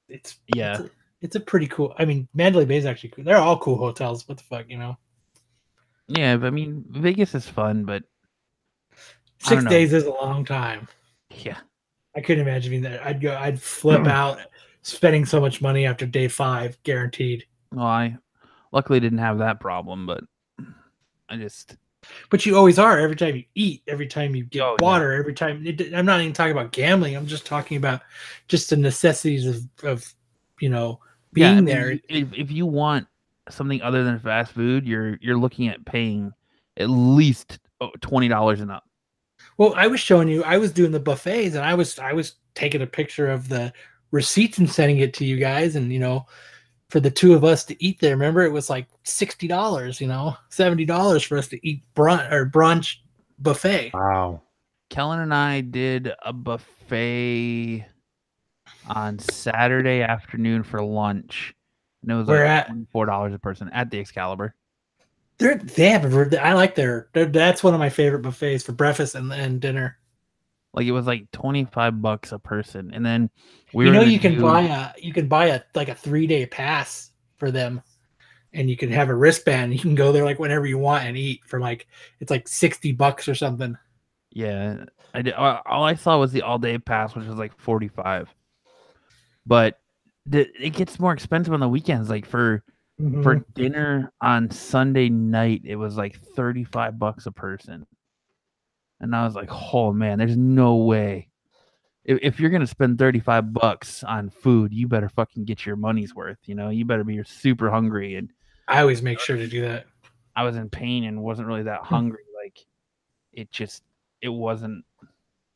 It's 0.07 0.39
yeah. 0.53 0.73
It's 0.73 0.79
a, 0.81 0.89
it's 1.21 1.35
a 1.35 1.39
pretty 1.39 1.67
cool. 1.67 1.93
I 1.97 2.05
mean, 2.05 2.27
Mandalay 2.33 2.65
Bay 2.65 2.77
is 2.77 2.85
actually 2.85 3.09
cool. 3.09 3.23
They're 3.23 3.37
all 3.37 3.57
cool 3.57 3.77
hotels. 3.77 4.27
What 4.27 4.37
the 4.37 4.43
fuck, 4.43 4.65
you 4.69 4.77
know? 4.77 4.97
Yeah, 6.07 6.37
but 6.37 6.47
I 6.47 6.49
mean, 6.51 6.85
Vegas 6.89 7.33
is 7.33 7.47
fun, 7.47 7.83
but 7.83 8.03
Six 9.39 9.63
days 9.65 9.93
is 9.93 10.05
a 10.05 10.11
long 10.11 10.43
time. 10.45 10.87
yeah, 11.29 11.57
I 12.15 12.21
couldn't 12.21 12.47
imagine 12.47 12.71
being 12.71 12.81
there. 12.81 13.01
I'd 13.03 13.21
go. 13.21 13.35
I'd 13.35 13.61
flip 13.61 14.05
out, 14.07 14.39
spending 14.81 15.25
so 15.25 15.39
much 15.39 15.61
money 15.61 15.85
after 15.85 16.05
day 16.05 16.27
five, 16.27 16.77
guaranteed. 16.83 17.45
well, 17.71 17.85
I 17.85 18.17
luckily 18.71 18.99
didn't 18.99 19.19
have 19.19 19.37
that 19.39 19.59
problem, 19.59 20.05
but 20.05 20.23
I 21.29 21.37
just 21.37 21.75
But 22.29 22.45
you 22.45 22.55
always 22.55 22.79
are 22.79 22.99
every 22.99 23.15
time 23.15 23.35
you 23.35 23.43
eat, 23.55 23.83
every 23.87 24.07
time 24.07 24.35
you 24.35 24.43
get 24.45 24.61
Oh, 24.61 24.75
yeah. 24.79 24.85
water, 24.85 25.13
every 25.13 25.33
time. 25.33 25.65
It, 25.65 25.93
I'm 25.93 26.05
not 26.05 26.21
even 26.21 26.33
talking 26.33 26.51
about 26.51 26.71
gambling. 26.71 27.15
I'm 27.15 27.25
just 27.27 27.45
talking 27.45 27.77
about 27.77 28.01
just 28.47 28.69
the 28.69 28.77
necessities 28.77 29.45
of, 29.45 29.61
of 29.83 30.13
you 30.59 30.69
know, 30.69 30.99
being 31.33 31.45
yeah, 31.45 31.51
I 31.51 31.55
mean, 31.55 31.65
there. 31.65 31.99
If, 32.09 32.33
if 32.33 32.51
you 32.51 32.65
want 32.65 33.07
something 33.49 33.81
other 33.81 34.03
than 34.03 34.17
fast 34.19 34.53
food, 34.53 34.87
you're 34.87 35.17
you're 35.21 35.37
looking 35.37 35.67
at 35.67 35.83
paying 35.85 36.31
at 36.77 36.89
least 36.89 37.59
oh, 37.81 37.91
twenty 38.01 38.27
dollars 38.29 38.61
and 38.61 38.71
up. 38.71 38.84
Well, 39.57 39.73
I 39.75 39.87
was 39.87 39.99
showing 39.99 40.27
you. 40.27 40.43
I 40.43 40.57
was 40.57 40.71
doing 40.71 40.91
the 40.91 40.99
buffets, 40.99 41.55
and 41.55 41.63
I 41.63 41.73
was 41.73 41.97
I 41.99 42.13
was 42.13 42.35
taking 42.55 42.81
a 42.81 42.87
picture 42.87 43.29
of 43.29 43.49
the 43.49 43.71
receipts 44.11 44.57
and 44.57 44.69
sending 44.69 44.99
it 44.99 45.13
to 45.15 45.25
you 45.25 45.37
guys, 45.37 45.75
and 45.75 45.91
you 45.91 45.99
know, 45.99 46.25
for 46.89 46.99
the 46.99 47.11
two 47.11 47.33
of 47.33 47.43
us 47.43 47.63
to 47.65 47.83
eat 47.83 47.99
there. 47.99 48.15
Remember, 48.15 48.43
it 48.43 48.51
was 48.51 48.69
like 48.69 48.87
sixty 49.03 49.47
dollars. 49.47 50.01
You 50.01 50.07
know, 50.07 50.35
seventy 50.49 50.85
dollars 50.85 51.23
for 51.23 51.37
us 51.37 51.47
to 51.49 51.67
eat 51.67 51.83
brunch 51.95 52.31
or 52.31 52.49
brunch 52.49 52.97
buffet. 53.39 53.91
Wow. 53.93 54.41
Kellen 54.89 55.19
and 55.19 55.33
I 55.33 55.61
did 55.61 56.11
a 56.23 56.31
buffet 56.31 57.85
on 58.87 59.19
Saturday 59.19 60.01
afternoon 60.01 60.63
for 60.63 60.83
lunch. 60.83 61.53
And 62.03 62.11
it 62.11 62.15
was 62.15 62.27
Where 62.27 62.45
like 62.45 62.69
at? 62.69 62.71
four 62.91 63.05
dollars 63.05 63.33
a 63.33 63.39
person 63.39 63.69
at 63.73 63.89
the 63.89 63.99
Excalibur. 63.99 64.53
They're, 65.37 65.55
they 65.55 65.89
have. 65.89 66.05
a- 66.05 66.45
I 66.45 66.53
like 66.53 66.75
their. 66.75 67.09
That's 67.13 67.63
one 67.63 67.73
of 67.73 67.79
my 67.79 67.89
favorite 67.89 68.21
buffets 68.21 68.63
for 68.63 68.71
breakfast 68.71 69.15
and, 69.15 69.31
and 69.33 69.59
dinner. 69.59 69.97
Like 70.73 70.85
it 70.87 70.91
was 70.91 71.07
like 71.07 71.31
twenty 71.31 71.65
five 71.65 72.01
bucks 72.01 72.31
a 72.31 72.39
person, 72.39 72.91
and 72.93 73.05
then 73.05 73.29
we 73.73 73.85
you 73.85 73.91
were 73.91 73.95
know, 73.97 74.03
you 74.03 74.19
can 74.19 74.35
do- 74.35 74.41
buy 74.41 74.61
a 74.61 74.89
you 75.01 75.13
can 75.13 75.27
buy 75.27 75.47
a 75.47 75.61
like 75.73 75.89
a 75.89 75.95
three 75.95 76.27
day 76.27 76.45
pass 76.45 77.11
for 77.37 77.49
them, 77.51 77.81
and 78.53 78.69
you 78.69 78.75
can 78.77 78.91
have 78.91 79.09
a 79.09 79.15
wristband. 79.15 79.73
You 79.73 79.79
can 79.79 79.95
go 79.95 80.11
there 80.11 80.25
like 80.25 80.39
whenever 80.39 80.65
you 80.65 80.77
want 80.77 81.05
and 81.05 81.17
eat 81.17 81.41
for 81.45 81.59
like 81.59 81.87
it's 82.19 82.31
like 82.31 82.47
sixty 82.47 82.91
bucks 82.91 83.27
or 83.29 83.35
something. 83.35 83.77
Yeah, 84.31 84.83
I 85.13 85.21
did. 85.21 85.33
All 85.33 85.83
I 85.85 85.95
saw 85.95 86.19
was 86.19 86.33
the 86.33 86.41
all 86.41 86.59
day 86.59 86.77
pass, 86.77 87.15
which 87.15 87.25
was 87.25 87.37
like 87.37 87.57
forty 87.57 87.87
five. 87.87 88.33
But 89.45 89.79
the, 90.25 90.47
it 90.59 90.71
gets 90.71 90.99
more 90.99 91.13
expensive 91.13 91.53
on 91.53 91.61
the 91.61 91.69
weekends. 91.69 92.09
Like 92.09 92.25
for 92.25 92.63
for 92.97 93.35
Mhm. 93.37 93.53
dinner 93.53 94.13
on 94.21 94.49
Sunday 94.51 95.09
night, 95.09 95.61
it 95.65 95.75
was 95.75 95.97
like 95.97 96.17
35 96.17 96.97
bucks 96.97 97.25
a 97.25 97.31
person. 97.31 97.85
And 99.01 99.15
I 99.15 99.25
was 99.25 99.35
like, 99.35 99.49
oh 99.73 99.91
man, 99.91 100.17
there's 100.17 100.37
no 100.37 100.77
way. 100.77 101.27
If, 102.05 102.19
if 102.21 102.39
you're 102.39 102.49
gonna 102.49 102.67
spend 102.67 102.97
35 102.97 103.51
bucks 103.53 104.03
on 104.03 104.29
food, 104.29 104.71
you 104.73 104.87
better 104.87 105.09
fucking 105.09 105.43
get 105.45 105.65
your 105.65 105.75
money's 105.75 106.15
worth. 106.15 106.37
You 106.45 106.55
know, 106.55 106.69
you 106.69 106.85
better 106.85 107.03
be 107.03 107.21
super 107.25 107.69
hungry. 107.69 108.15
And 108.15 108.31
I 108.67 108.79
always 108.81 109.01
make 109.01 109.19
sure 109.19 109.35
to 109.35 109.47
do 109.47 109.61
that. 109.61 109.85
I 110.35 110.43
was 110.43 110.55
in 110.55 110.69
pain 110.69 111.03
and 111.05 111.21
wasn't 111.21 111.47
really 111.47 111.63
that 111.63 111.81
hungry. 111.81 112.23
Like 112.43 112.57
it 113.33 113.51
just, 113.51 113.83
it 114.21 114.29
wasn't. 114.29 114.85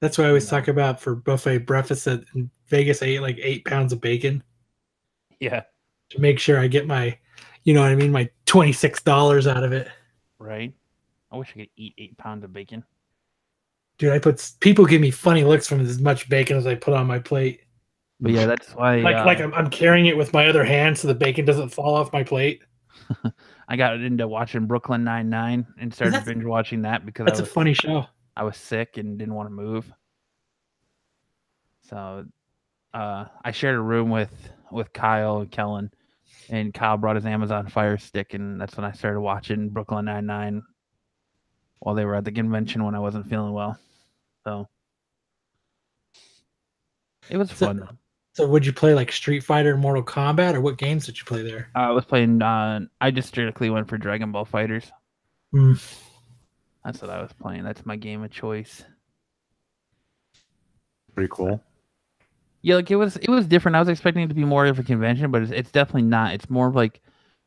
That's 0.02 0.18
what 0.18 0.26
I 0.26 0.30
always 0.30 0.50
talk 0.50 0.68
about 0.68 1.00
for 1.00 1.16
buffet 1.16 1.60
breakfast 1.60 2.08
at 2.08 2.24
in 2.36 2.50
Vegas. 2.68 3.02
I 3.02 3.08
ate 3.08 3.22
like 3.22 3.38
eight 3.42 3.64
pounds 3.66 3.94
of 3.94 4.02
bacon 4.02 4.44
Yeah, 5.40 5.64
to 6.10 6.20
make 6.20 6.40
sure 6.40 6.60
I 6.60 6.68
get 6.68 6.88
my, 6.88 7.18
you 7.64 7.74
know 7.74 7.82
what 7.82 7.92
I 7.92 7.96
mean, 7.96 8.12
my 8.12 8.30
twenty 8.46 8.74
six 8.74 9.02
dollars 9.02 9.48
out 9.48 9.64
of 9.64 9.72
it. 9.74 9.88
right. 10.40 10.74
I 11.32 11.38
wish 11.38 11.50
I 11.56 11.60
could 11.60 11.70
eat 11.78 11.94
eight 12.00 12.18
pounds 12.18 12.44
of 12.44 12.52
bacon. 12.52 12.84
Dude, 14.00 14.12
I 14.14 14.18
put 14.20 14.52
people 14.62 14.86
give 14.86 15.00
me 15.02 15.12
funny 15.12 15.44
looks 15.44 15.68
from 15.68 15.80
as 15.82 16.00
much 16.00 16.28
bacon 16.28 16.58
as 16.58 16.66
I 16.66 16.74
put 16.74 16.96
on 16.96 17.06
my 17.06 17.20
plate. 17.20 17.62
But 18.20 18.32
yeah, 18.32 18.48
that's 18.48 18.74
why. 18.74 18.98
Like 18.98 19.16
uh, 19.18 19.26
like 19.26 19.40
I'm, 19.40 19.54
I'm 19.54 19.70
carrying 19.70 20.08
it 20.08 20.18
with 20.18 20.34
my 20.34 20.48
other 20.48 20.64
hand 20.64 20.98
so 20.98 21.08
the 21.08 21.14
bacon 21.14 21.46
doesn't 21.46 21.70
fall 21.70 21.94
off 21.96 22.12
my 22.12 22.24
plate. 22.24 22.62
I 23.68 23.76
got 23.76 24.00
into 24.00 24.28
watching 24.28 24.66
Brooklyn 24.66 25.04
Nine 25.04 25.30
Nine 25.30 25.68
and 25.78 25.94
started 25.94 26.14
That's- 26.16 26.28
binge 26.28 26.44
watching 26.46 26.82
that 26.82 27.06
because 27.06 27.26
That's 27.28 27.40
I 27.40 27.44
a 27.44 27.46
was 27.46 27.52
funny 27.52 27.74
show. 27.76 28.06
I 28.36 28.44
was 28.44 28.58
sick 28.58 28.98
and 28.98 29.20
didn't 29.20 29.36
want 29.36 29.48
to 29.48 29.54
move. 29.54 29.92
So 31.90 32.26
uh, 32.94 33.26
I 33.44 33.52
shared 33.52 33.76
a 33.76 33.82
room 33.82 34.10
with 34.10 34.32
with 34.72 34.92
Kyle 34.94 35.40
and 35.40 35.52
Kellen, 35.52 35.92
and 36.50 36.74
Kyle 36.74 36.98
brought 36.98 37.16
his 37.16 37.26
Amazon 37.26 37.68
Fire 37.68 37.98
Stick, 37.98 38.34
and 38.34 38.60
that's 38.60 38.76
when 38.76 38.86
I 38.86 38.92
started 38.92 39.22
watching 39.22 39.70
Brooklyn 39.70 40.06
Nine 40.06 40.26
Nine 40.26 40.62
while 41.80 41.96
they 41.96 42.06
were 42.06 42.16
at 42.16 42.26
the 42.26 42.32
convention 42.32 42.84
when 42.84 42.96
I 42.96 43.00
wasn't 43.00 43.30
feeling 43.30 43.54
well. 43.54 43.80
So 44.46 44.68
it 47.30 47.38
was 47.38 47.52
So- 47.52 47.68
fun. 47.68 47.98
So 48.34 48.48
would 48.48 48.66
you 48.66 48.72
play 48.72 48.94
like 48.94 49.12
Street 49.12 49.42
Fighter, 49.42 49.76
Mortal 49.76 50.04
Kombat, 50.04 50.54
or 50.54 50.62
what 50.62 50.78
games 50.78 51.06
did 51.06 51.18
you 51.20 51.26
play 51.26 51.42
there? 51.44 51.70
I 51.76 51.90
was 51.92 52.06
playing. 52.06 52.42
Uh, 52.42 52.82
I 53.02 53.12
just 53.12 53.28
strictly 53.30 53.70
went 53.70 53.90
for 53.90 53.98
Dragon 53.98 54.32
Ball 54.32 54.46
FighterZ. 54.46 54.90
Hmm. 55.52 55.74
That's 56.86 57.02
what 57.02 57.10
I 57.12 57.22
was 57.22 57.34
playing. 57.34 57.64
That's 57.64 57.86
my 57.86 57.98
game 57.98 58.24
of 58.24 58.32
choice. 58.32 58.86
Pretty 61.16 61.30
cool. 61.34 61.62
Yeah, 62.62 62.76
like 62.76 62.92
it 62.92 62.98
was 62.98 63.16
it 63.18 63.30
was 63.30 63.48
different. 63.48 63.76
I 63.76 63.80
was 63.80 63.90
expecting 63.90 64.24
it 64.24 64.28
to 64.28 64.34
be 64.34 64.44
more 64.44 64.66
of 64.66 64.80
a 64.80 64.84
convention, 64.84 65.32
but 65.32 65.44
it's, 65.44 65.52
it's 65.52 65.72
definitely 65.72 66.04
not. 66.04 66.34
It's 66.34 66.50
more 66.50 66.68
of 66.68 66.76
like 66.76 67.02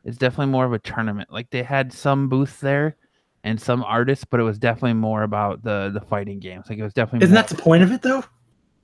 it's 0.05 0.17
definitely 0.17 0.47
more 0.47 0.65
of 0.65 0.73
a 0.73 0.79
tournament. 0.79 1.31
Like 1.31 1.51
they 1.51 1.63
had 1.63 1.93
some 1.93 2.29
booths 2.29 2.61
there 2.61 2.97
and 3.45 3.61
some 3.61 3.85
artists, 3.85 4.25
but 4.25 4.41
it 4.41 4.45
was 4.45 4.59
definitely 4.59 4.95
more 4.95 5.23
about 5.23 5.63
the 5.63 5.91
the 5.93 6.01
fighting 6.01 6.39
games. 6.39 6.67
Like 6.69 6.79
it 6.79 6.83
was 6.83 6.95
definitely 6.95 7.25
Isn't 7.25 7.35
more, 7.35 7.43
that 7.43 7.55
the 7.55 7.63
point 7.63 7.83
of 7.83 7.93
it 7.93 8.03
though? 8.03 8.25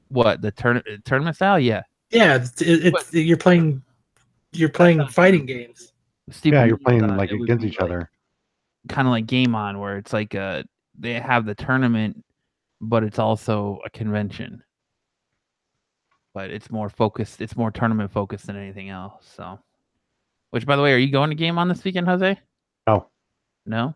what 0.09 0.43
the 0.43 0.51
turn 0.51 0.83
tournament 1.05 1.37
style? 1.37 1.59
Yeah, 1.59 1.83
Yeah, 2.11 2.37
it's, 2.37 2.61
it, 2.63 2.95
it's 2.95 3.15
you're 3.15 3.37
playing 3.37 3.83
you're 4.53 4.69
playing 4.69 5.07
fighting 5.09 5.47
games. 5.47 5.93
Steve 6.31 6.55
yeah, 6.55 6.65
you're 6.65 6.79
playing 6.79 7.07
like 7.17 7.31
against 7.31 7.65
each 7.65 7.79
like, 7.79 7.85
other. 7.85 8.11
kind 8.89 9.09
of 9.09 9.13
like 9.13 9.27
Game 9.27 9.55
On, 9.55 9.79
where 9.79 9.97
it's 9.97 10.13
like 10.13 10.35
uh 10.35 10.63
they 10.99 11.15
have 11.15 11.47
the 11.47 11.55
tournament, 11.55 12.25
but 12.81 13.03
it's 13.03 13.19
also 13.19 13.81
a 13.85 13.91
convention. 13.91 14.63
But 16.39 16.51
it's 16.51 16.71
more 16.71 16.89
focused. 16.89 17.41
It's 17.41 17.57
more 17.57 17.73
tournament 17.73 18.13
focused 18.13 18.47
than 18.47 18.55
anything 18.55 18.91
else. 18.91 19.29
So, 19.35 19.59
which 20.51 20.67
by 20.67 20.77
the 20.77 20.83
way, 20.83 20.93
are 20.93 20.97
you 20.97 21.11
going 21.11 21.31
to 21.31 21.35
Game 21.35 21.59
On 21.59 21.67
this 21.67 21.83
weekend, 21.83 22.07
Jose? 22.07 22.39
No. 22.87 23.09
No. 23.67 23.93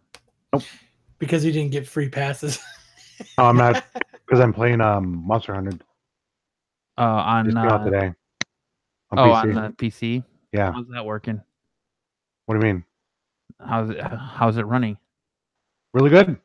Because 1.21 1.45
you 1.45 1.53
didn't 1.53 1.71
get 1.71 1.87
free 1.87 2.09
passes. 2.09 2.59
No, 3.39 3.45
I'm 3.45 3.57
not 3.57 3.85
because 4.27 4.41
I'm 4.41 4.53
playing 4.53 4.81
um 4.81 5.25
Monster 5.25 5.55
Hunter. 5.55 5.79
Uh, 6.99 7.03
on 7.03 7.45
Just 7.45 7.57
came 7.57 7.67
out 7.67 7.83
uh, 7.83 7.85
today. 7.85 8.13
On 9.13 9.19
oh, 9.19 9.23
PC. 9.23 9.43
on 9.43 9.55
the 9.55 9.71
PC. 9.77 10.25
yeah. 10.51 10.73
How's 10.73 10.89
that 10.89 11.07
working? 11.07 11.41
What 12.47 12.59
do 12.59 12.67
you 12.67 12.73
mean? 12.75 12.85
How's 13.65 13.91
it? 13.91 14.01
How's 14.01 14.57
it 14.57 14.67
running? 14.67 14.99
Really 15.95 16.11
good. 16.11 16.37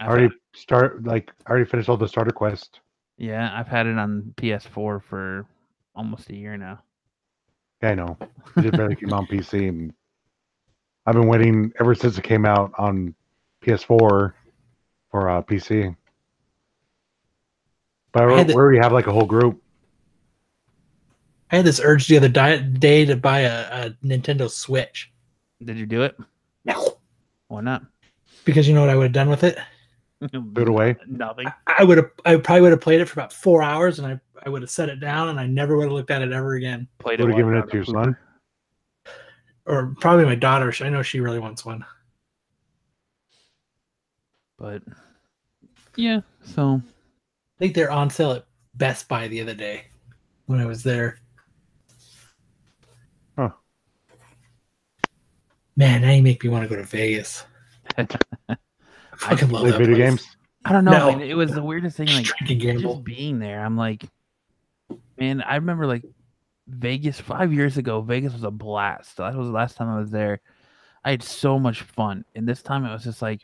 I 0.00 0.06
already 0.06 0.34
start 0.54 1.04
like 1.04 1.30
I 1.46 1.50
already 1.50 1.66
finished 1.66 1.90
all 1.90 1.98
the 1.98 2.08
starter 2.08 2.32
quest. 2.32 2.80
Yeah, 3.16 3.50
I've 3.54 3.68
had 3.68 3.86
it 3.86 3.98
on 3.98 4.34
PS4 4.36 5.02
for 5.02 5.46
almost 5.94 6.30
a 6.30 6.34
year 6.36 6.56
now. 6.56 6.82
Yeah, 7.82 7.90
I 7.90 7.94
know. 7.94 8.16
It 8.56 8.62
just 8.62 8.76
barely 8.76 8.96
came 8.96 9.12
out 9.12 9.20
on 9.20 9.26
PC. 9.26 9.68
And 9.68 9.92
I've 11.06 11.14
been 11.14 11.26
waiting 11.28 11.72
ever 11.80 11.94
since 11.94 12.16
it 12.18 12.22
came 12.24 12.46
out 12.46 12.72
on 12.78 13.14
PS4 13.64 13.88
for 13.88 14.34
uh, 15.28 15.42
PC. 15.42 15.94
But 18.12 18.24
I 18.24 18.36
had 18.38 18.46
we 18.46 18.52
the- 18.52 18.58
already 18.58 18.78
have 18.78 18.92
like 18.92 19.06
a 19.06 19.12
whole 19.12 19.26
group. 19.26 19.60
I 21.50 21.56
had 21.56 21.64
this 21.66 21.80
urge 21.84 22.06
the 22.06 22.16
other 22.16 22.28
di- 22.30 22.58
day 22.62 23.04
to 23.04 23.14
buy 23.16 23.40
a, 23.40 23.86
a 23.86 23.90
Nintendo 24.02 24.50
Switch. 24.50 25.12
Did 25.62 25.76
you 25.76 25.84
do 25.86 26.02
it? 26.02 26.16
No, 26.64 26.96
Why 27.48 27.60
not? 27.60 27.82
because 28.44 28.66
you 28.66 28.74
know 28.74 28.80
what 28.80 28.88
I 28.90 28.96
would 28.96 29.04
have 29.04 29.12
done 29.12 29.28
with 29.28 29.44
it? 29.44 29.58
Threw 30.30 30.62
it 30.62 30.68
away. 30.68 30.96
Nothing. 31.06 31.46
I 31.66 31.84
would 31.84 31.98
have 31.98 32.10
I 32.24 32.36
probably 32.36 32.62
would 32.62 32.70
have 32.72 32.80
played 32.80 33.00
it 33.00 33.08
for 33.08 33.18
about 33.18 33.32
four 33.32 33.62
hours 33.62 33.98
and 33.98 34.06
I, 34.06 34.20
I 34.44 34.48
would 34.48 34.62
have 34.62 34.70
set 34.70 34.88
it 34.88 35.00
down 35.00 35.28
and 35.28 35.40
I 35.40 35.46
never 35.46 35.76
would 35.76 35.84
have 35.84 35.92
looked 35.92 36.10
at 36.10 36.22
it 36.22 36.32
ever 36.32 36.54
again. 36.54 36.86
Played 36.98 37.20
Would 37.20 37.30
it. 37.30 37.32
have 37.32 37.38
given 37.38 37.56
it 37.56 37.68
to 37.68 37.76
your 37.76 37.84
you 37.84 37.92
were 37.92 37.98
on 37.98 38.04
son. 38.04 38.16
Or 39.66 39.94
probably 40.00 40.24
my 40.24 40.34
daughter. 40.34 40.72
I 40.80 40.88
know 40.88 41.02
she 41.02 41.20
really 41.20 41.38
wants 41.38 41.64
one. 41.64 41.84
But 44.58 44.82
yeah, 45.96 46.20
so 46.44 46.80
I 46.84 47.58
think 47.58 47.74
they're 47.74 47.90
on 47.90 48.10
sale 48.10 48.32
at 48.32 48.46
Best 48.74 49.08
Buy 49.08 49.28
the 49.28 49.40
other 49.40 49.54
day 49.54 49.86
when 50.46 50.60
I 50.60 50.66
was 50.66 50.82
there. 50.82 51.18
Huh. 53.36 53.50
Man, 55.76 56.02
now 56.02 56.12
you 56.12 56.22
make 56.22 56.44
me 56.44 56.50
want 56.50 56.62
to 56.62 56.68
go 56.68 56.76
to 56.76 56.84
Vegas. 56.84 57.44
I 59.12 59.16
fucking 59.16 59.48
love 59.50 59.62
Play 59.62 59.70
video 59.72 59.86
place. 59.96 59.98
games. 59.98 60.36
I 60.64 60.72
don't 60.72 60.84
know. 60.84 60.92
No. 60.92 61.08
like, 61.10 61.20
it 61.22 61.34
was 61.34 61.50
the 61.52 61.62
weirdest 61.62 61.96
thing. 61.96 62.06
Like 62.08 62.26
just 62.46 63.04
being 63.04 63.38
there, 63.38 63.64
I'm 63.64 63.76
like, 63.76 64.04
man, 65.18 65.42
I 65.42 65.56
remember 65.56 65.86
like 65.86 66.04
Vegas 66.68 67.20
five 67.20 67.52
years 67.52 67.76
ago. 67.78 68.00
Vegas 68.00 68.32
was 68.32 68.44
a 68.44 68.50
blast. 68.50 69.16
That 69.16 69.34
was 69.34 69.48
the 69.48 69.52
last 69.52 69.76
time 69.76 69.88
I 69.88 69.98
was 69.98 70.10
there. 70.10 70.40
I 71.04 71.10
had 71.10 71.22
so 71.22 71.58
much 71.58 71.82
fun, 71.82 72.24
and 72.36 72.48
this 72.48 72.62
time 72.62 72.84
it 72.84 72.92
was 72.92 73.04
just 73.04 73.22
like, 73.22 73.40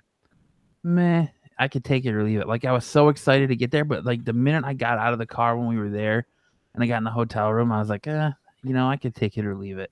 meh. 0.85 1.27
I 1.61 1.67
could 1.67 1.85
take 1.85 2.05
it 2.05 2.15
or 2.15 2.23
leave 2.23 2.39
it. 2.39 2.47
Like 2.47 2.65
I 2.65 2.71
was 2.71 2.85
so 2.85 3.09
excited 3.09 3.49
to 3.49 3.57
get 3.57 3.73
there, 3.73 3.85
but 3.85 4.05
like 4.05 4.25
the 4.25 4.33
minute 4.33 4.65
I 4.65 4.75
got 4.75 4.99
out 4.99 5.13
of 5.13 5.19
the 5.19 5.27
car 5.27 5.57
when 5.59 5.67
we 5.67 5.77
were 5.77 5.91
there, 5.91 6.25
and 6.73 6.85
I 6.85 6.87
got 6.87 6.99
in 6.99 7.05
the 7.05 7.11
hotel 7.11 7.53
room, 7.53 7.73
I 7.73 7.81
was 7.81 7.89
like, 7.89 8.07
eh, 8.07 8.31
you 8.63 8.73
know, 8.73 8.89
I 8.89 8.97
could 8.97 9.13
take 9.17 9.37
it 9.37 9.45
or 9.45 9.57
leave 9.57 9.79
it. 9.79 9.91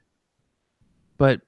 But 1.18 1.40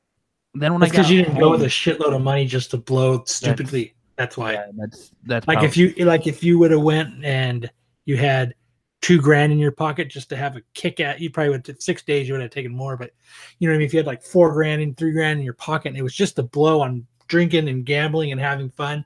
then 0.55 0.73
when 0.73 0.81
That's 0.81 0.93
I 0.93 0.97
got 0.97 0.99
because 1.03 1.11
you 1.13 1.23
didn't 1.23 1.39
go 1.39 1.51
with 1.53 1.61
a 1.61 1.65
home- 1.65 1.69
shitload 1.71 2.17
of 2.17 2.23
money 2.23 2.47
just 2.47 2.73
to 2.73 2.79
blow 2.79 3.23
stupidly. 3.27 3.95
That's, 4.19 4.37
why. 4.37 4.55
yeah, 4.55 4.67
that's 4.77 5.13
that's 5.25 5.47
like 5.49 5.61
probably- 5.61 5.69
if 5.69 5.97
you 5.99 6.05
like 6.05 6.27
if 6.27 6.43
you 6.43 6.59
would 6.59 6.71
have 6.71 6.83
went 6.83 7.25
and 7.25 7.71
you 8.05 8.17
had 8.17 8.55
two 9.01 9.21
grand 9.21 9.53
in 9.53 9.59
your 9.59 9.71
pocket 9.73 10.11
just 10.11 10.29
to 10.29 10.37
have 10.37 10.57
a 10.57 10.63
kick 10.75 10.99
at 10.99 11.21
you 11.21 11.31
probably 11.31 11.51
would 11.51 11.67
have 11.67 11.81
six 11.81 12.03
days 12.03 12.27
you 12.27 12.35
would 12.35 12.43
have 12.43 12.51
taken 12.51 12.75
more 12.75 12.97
but 12.97 13.13
you 13.61 13.69
know 13.69 13.73
what 13.73 13.77
i 13.77 13.79
mean 13.79 13.87
if 13.87 13.95
you 13.95 13.99
had 13.99 14.09
like 14.09 14.25
four 14.25 14.53
grand 14.53 14.83
and 14.83 14.97
three 14.97 15.13
grand 15.13 15.39
in 15.39 15.45
your 15.45 15.55
pocket 15.55 15.91
and 15.91 15.97
it 15.97 16.03
was 16.03 16.17
just 16.17 16.37
a 16.41 16.43
blow 16.43 16.81
on 16.81 17.07
drinking 17.29 17.69
and 17.69 17.87
gambling 17.87 18.33
and 18.33 18.41
having 18.41 18.69
fun 18.69 19.05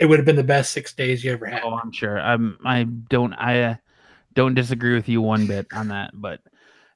it 0.00 0.06
would 0.06 0.18
have 0.18 0.26
been 0.26 0.34
the 0.34 0.42
best 0.42 0.72
six 0.72 0.92
days 0.94 1.22
you 1.22 1.30
ever 1.30 1.46
had 1.46 1.62
Oh, 1.62 1.74
I'm 1.74 1.92
sure. 1.92 2.18
I'm. 2.18 2.58
I 2.64 2.84
don't. 2.84 3.34
I 3.34 3.62
uh, 3.62 3.74
don't 4.32 4.54
disagree 4.54 4.94
with 4.94 5.08
you 5.08 5.20
one 5.20 5.46
bit 5.46 5.66
on 5.74 5.88
that. 5.88 6.10
But, 6.14 6.40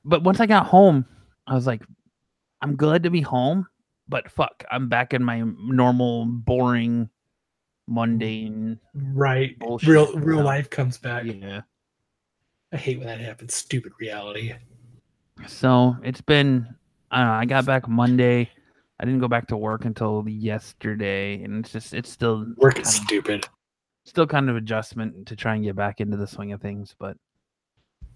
but 0.04 0.24
once 0.24 0.40
I 0.40 0.46
got 0.46 0.66
home, 0.66 1.04
I 1.46 1.54
was 1.54 1.66
like, 1.66 1.82
I'm 2.62 2.76
glad 2.76 3.02
to 3.02 3.10
be 3.10 3.20
home. 3.20 3.66
But 4.08 4.30
fuck, 4.30 4.64
I'm 4.70 4.88
back 4.88 5.12
in 5.12 5.22
my 5.22 5.42
normal, 5.42 6.24
boring, 6.24 7.10
mundane. 7.86 8.78
right 8.94 9.58
Bullshit, 9.58 9.88
real 9.88 10.12
real 10.14 10.42
life 10.42 10.70
comes 10.70 10.98
back 10.98 11.24
Yeah. 11.24 11.62
I 12.72 12.76
hate 12.76 12.98
when 12.98 13.06
that 13.06 13.20
happens. 13.20 13.54
Stupid 13.54 13.92
reality. 14.00 14.52
So 15.46 15.96
it's 16.02 16.20
been 16.20 16.66
I 17.10 17.18
don't 17.18 17.26
know, 17.28 17.34
I 17.34 17.44
got 17.44 17.66
back 17.66 17.88
Monday. 17.88 18.50
I 19.00 19.04
didn't 19.04 19.20
go 19.20 19.28
back 19.28 19.46
to 19.48 19.56
work 19.56 19.84
until 19.84 20.24
yesterday, 20.28 21.42
and 21.42 21.64
it's 21.64 21.72
just 21.72 21.94
it's 21.94 22.10
still 22.10 22.46
Work 22.56 22.78
is 22.78 22.84
kind 22.86 22.96
of- 23.00 23.06
stupid. 23.06 23.48
still 24.04 24.26
kind 24.26 24.48
of 24.50 24.56
adjustment 24.56 25.26
to 25.26 25.36
try 25.36 25.54
and 25.54 25.64
get 25.64 25.76
back 25.76 26.00
into 26.00 26.16
the 26.16 26.26
swing 26.26 26.52
of 26.52 26.60
things. 26.60 26.94
But 26.98 27.16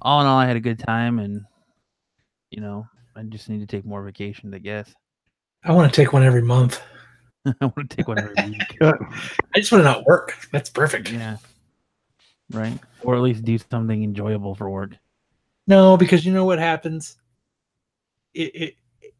all 0.00 0.20
in 0.20 0.26
all, 0.26 0.38
I 0.38 0.46
had 0.46 0.56
a 0.56 0.60
good 0.60 0.78
time, 0.78 1.18
and 1.18 1.42
you 2.50 2.60
know, 2.60 2.86
I 3.16 3.22
just 3.24 3.48
need 3.48 3.60
to 3.60 3.66
take 3.66 3.84
more 3.84 4.02
vacation 4.04 4.52
I 4.54 4.58
guess. 4.58 4.92
I 5.64 5.72
want 5.72 5.92
to 5.92 6.00
take 6.00 6.12
one 6.12 6.22
every 6.22 6.42
month. 6.42 6.80
I 7.46 7.52
want 7.60 7.90
to 7.90 7.96
take 7.96 8.08
one 8.08 8.18
every 8.18 8.34
week. 8.50 8.76
I 8.80 8.92
just 9.56 9.72
want 9.72 9.80
to 9.80 9.84
not 9.84 10.04
work. 10.06 10.36
That's 10.52 10.70
perfect. 10.70 11.10
yeah, 11.10 11.36
right, 12.52 12.78
or 13.02 13.14
at 13.14 13.22
least 13.22 13.44
do 13.44 13.58
something 13.58 14.02
enjoyable 14.02 14.54
for 14.54 14.68
work. 14.70 14.90
No, 15.66 15.96
because 15.96 16.24
you 16.24 16.32
know 16.32 16.44
what 16.44 16.58
happens. 16.58 17.16
It, 18.34 18.54
it 18.54 18.74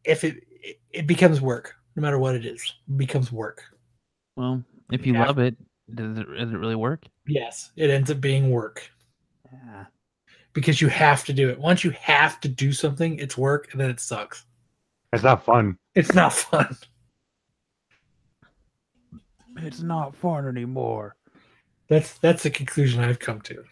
if 0.04 0.24
it 0.24 0.42
it 0.90 1.06
becomes 1.06 1.40
work, 1.40 1.74
no 1.96 2.00
matter 2.02 2.18
what 2.18 2.34
it 2.34 2.44
is, 2.44 2.62
it 2.88 2.96
becomes 2.96 3.30
work. 3.32 3.62
Well, 4.36 4.62
if 4.92 5.06
you 5.06 5.14
Yeah. 5.14 5.26
love 5.26 5.38
it, 5.38 5.56
does 5.94 6.18
it 6.18 6.26
does 6.36 6.50
it 6.50 6.56
really 6.56 6.76
work? 6.76 7.04
Yes, 7.26 7.70
it 7.76 7.90
ends 7.90 8.10
up 8.10 8.20
being 8.20 8.50
work 8.50 8.90
Yeah. 9.52 9.84
because 10.52 10.80
you 10.80 10.88
have 10.88 11.24
to 11.26 11.32
do 11.32 11.48
it. 11.50 11.58
Once 11.58 11.84
you 11.84 11.90
have 11.92 12.40
to 12.40 12.48
do 12.48 12.72
something, 12.72 13.18
it's 13.18 13.36
work, 13.38 13.68
and 13.72 13.80
then 13.80 13.90
it 13.90 14.00
sucks. 14.00 14.44
It's 15.12 15.22
not 15.24 15.44
fun. 15.44 15.78
It's 15.94 16.14
not 16.14 16.32
fun. 16.32 16.76
It's 19.62 19.80
not 19.80 20.14
fun 20.16 20.46
anymore. 20.46 21.16
That's 21.88 22.18
that's 22.18 22.42
the 22.42 22.50
conclusion 22.50 23.02
I've 23.02 23.18
come 23.18 23.40
to. 23.42 23.64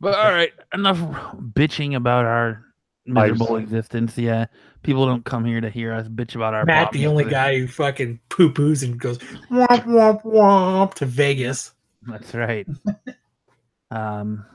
But 0.00 0.14
all 0.14 0.32
right, 0.32 0.52
enough 0.72 0.98
bitching 1.36 1.94
about 1.94 2.24
our 2.24 2.64
miserable 3.04 3.56
existence. 3.56 4.16
Yeah, 4.16 4.46
people 4.82 5.06
don't 5.06 5.24
come 5.24 5.44
here 5.44 5.60
to 5.60 5.68
hear 5.68 5.92
us 5.92 6.08
bitch 6.08 6.34
about 6.34 6.54
our. 6.54 6.64
Matt, 6.64 6.92
the 6.92 7.06
only 7.06 7.24
guy 7.24 7.58
who 7.58 7.66
fucking 7.66 8.20
poo 8.30 8.50
poos 8.50 8.82
and 8.82 8.98
goes 8.98 9.18
womp 9.50 9.84
womp 9.84 10.22
womp 10.24 10.94
to 10.94 11.06
Vegas. 11.06 11.72
That's 12.02 12.34
right. 12.34 12.66
um, 13.90 14.46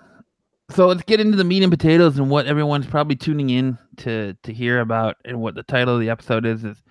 so 0.72 0.88
let's 0.88 1.04
get 1.04 1.20
into 1.20 1.38
the 1.38 1.44
meat 1.44 1.62
and 1.62 1.72
potatoes 1.72 2.18
and 2.18 2.30
what 2.30 2.48
everyone's 2.48 2.88
probably 2.88 3.16
tuning 3.16 3.52
in 3.52 3.78
to 3.98 4.36
to 4.44 4.54
hear 4.54 4.80
about 4.80 5.18
and 5.26 5.40
what 5.40 5.54
the 5.56 5.64
title 5.64 5.94
of 5.94 6.02
the 6.02 6.10
episode 6.10 6.46
is 6.46 6.64
is 6.64 6.82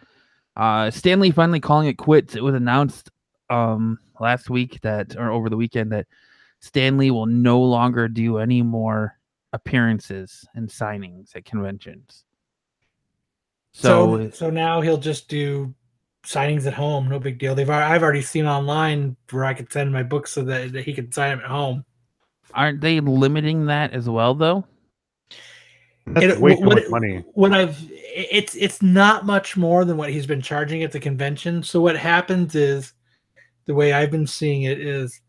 uh 0.56 0.90
Stan 0.90 1.20
Lee 1.20 1.30
finally 1.30 1.60
calling 1.60 1.88
it 1.88 1.98
quits. 1.98 2.34
It 2.36 2.42
was 2.42 2.54
announced 2.54 3.10
um 3.50 3.98
last 4.20 4.48
week 4.50 4.80
that 4.82 5.16
or 5.16 5.30
over 5.30 5.48
the 5.50 5.56
weekend 5.56 5.92
that 5.92 6.06
Stan 6.60 6.96
Lee 6.96 7.10
will 7.10 7.26
no 7.26 7.60
longer 7.60 8.08
do 8.08 8.38
any 8.38 8.62
more 8.62 9.18
appearances 9.52 10.46
and 10.54 10.68
signings 10.68 11.34
at 11.36 11.44
conventions. 11.44 12.24
So, 13.72 14.18
So 14.18 14.30
so 14.30 14.50
now 14.50 14.80
he'll 14.80 14.96
just 14.98 15.28
do 15.28 15.74
signings 16.24 16.66
at 16.66 16.74
home. 16.74 17.08
No 17.08 17.18
big 17.18 17.38
deal. 17.38 17.54
They've 17.54 17.68
I've 17.68 18.02
already 18.02 18.22
seen 18.22 18.46
online 18.46 19.16
where 19.30 19.44
I 19.44 19.54
could 19.54 19.70
send 19.72 19.92
my 19.92 20.02
books 20.02 20.32
so 20.32 20.42
that, 20.44 20.72
that 20.72 20.84
he 20.84 20.94
could 20.94 21.12
sign 21.12 21.36
them 21.36 21.44
at 21.44 21.50
home. 21.50 21.84
aren't 22.54 22.80
they 22.80 23.00
limiting 23.00 23.66
that 23.66 23.92
as 23.92 24.08
well 24.08 24.34
though? 24.34 24.64
That's 26.06 26.26
It- 26.34 26.40
way 26.40 26.54
what- 26.56 26.74
much 26.76 26.88
money. 26.90 27.24
What 27.34 27.52
I've 27.52 27.78
it's 28.16 28.54
it's 28.54 28.80
not 28.82 29.26
much 29.26 29.56
more 29.56 29.84
than 29.84 29.96
what 29.96 30.10
he's 30.10 30.26
been 30.26 30.40
charging 30.42 30.82
at 30.82 30.92
the 30.92 31.00
convention. 31.00 31.62
So 31.62 31.80
what 31.80 31.96
happens 31.96 32.54
is 32.54 32.92
the 33.64 33.74
way 33.74 33.92
I've 33.92 34.10
been 34.10 34.26
seeing 34.26 34.62
it 34.64 34.78
is 34.80 35.20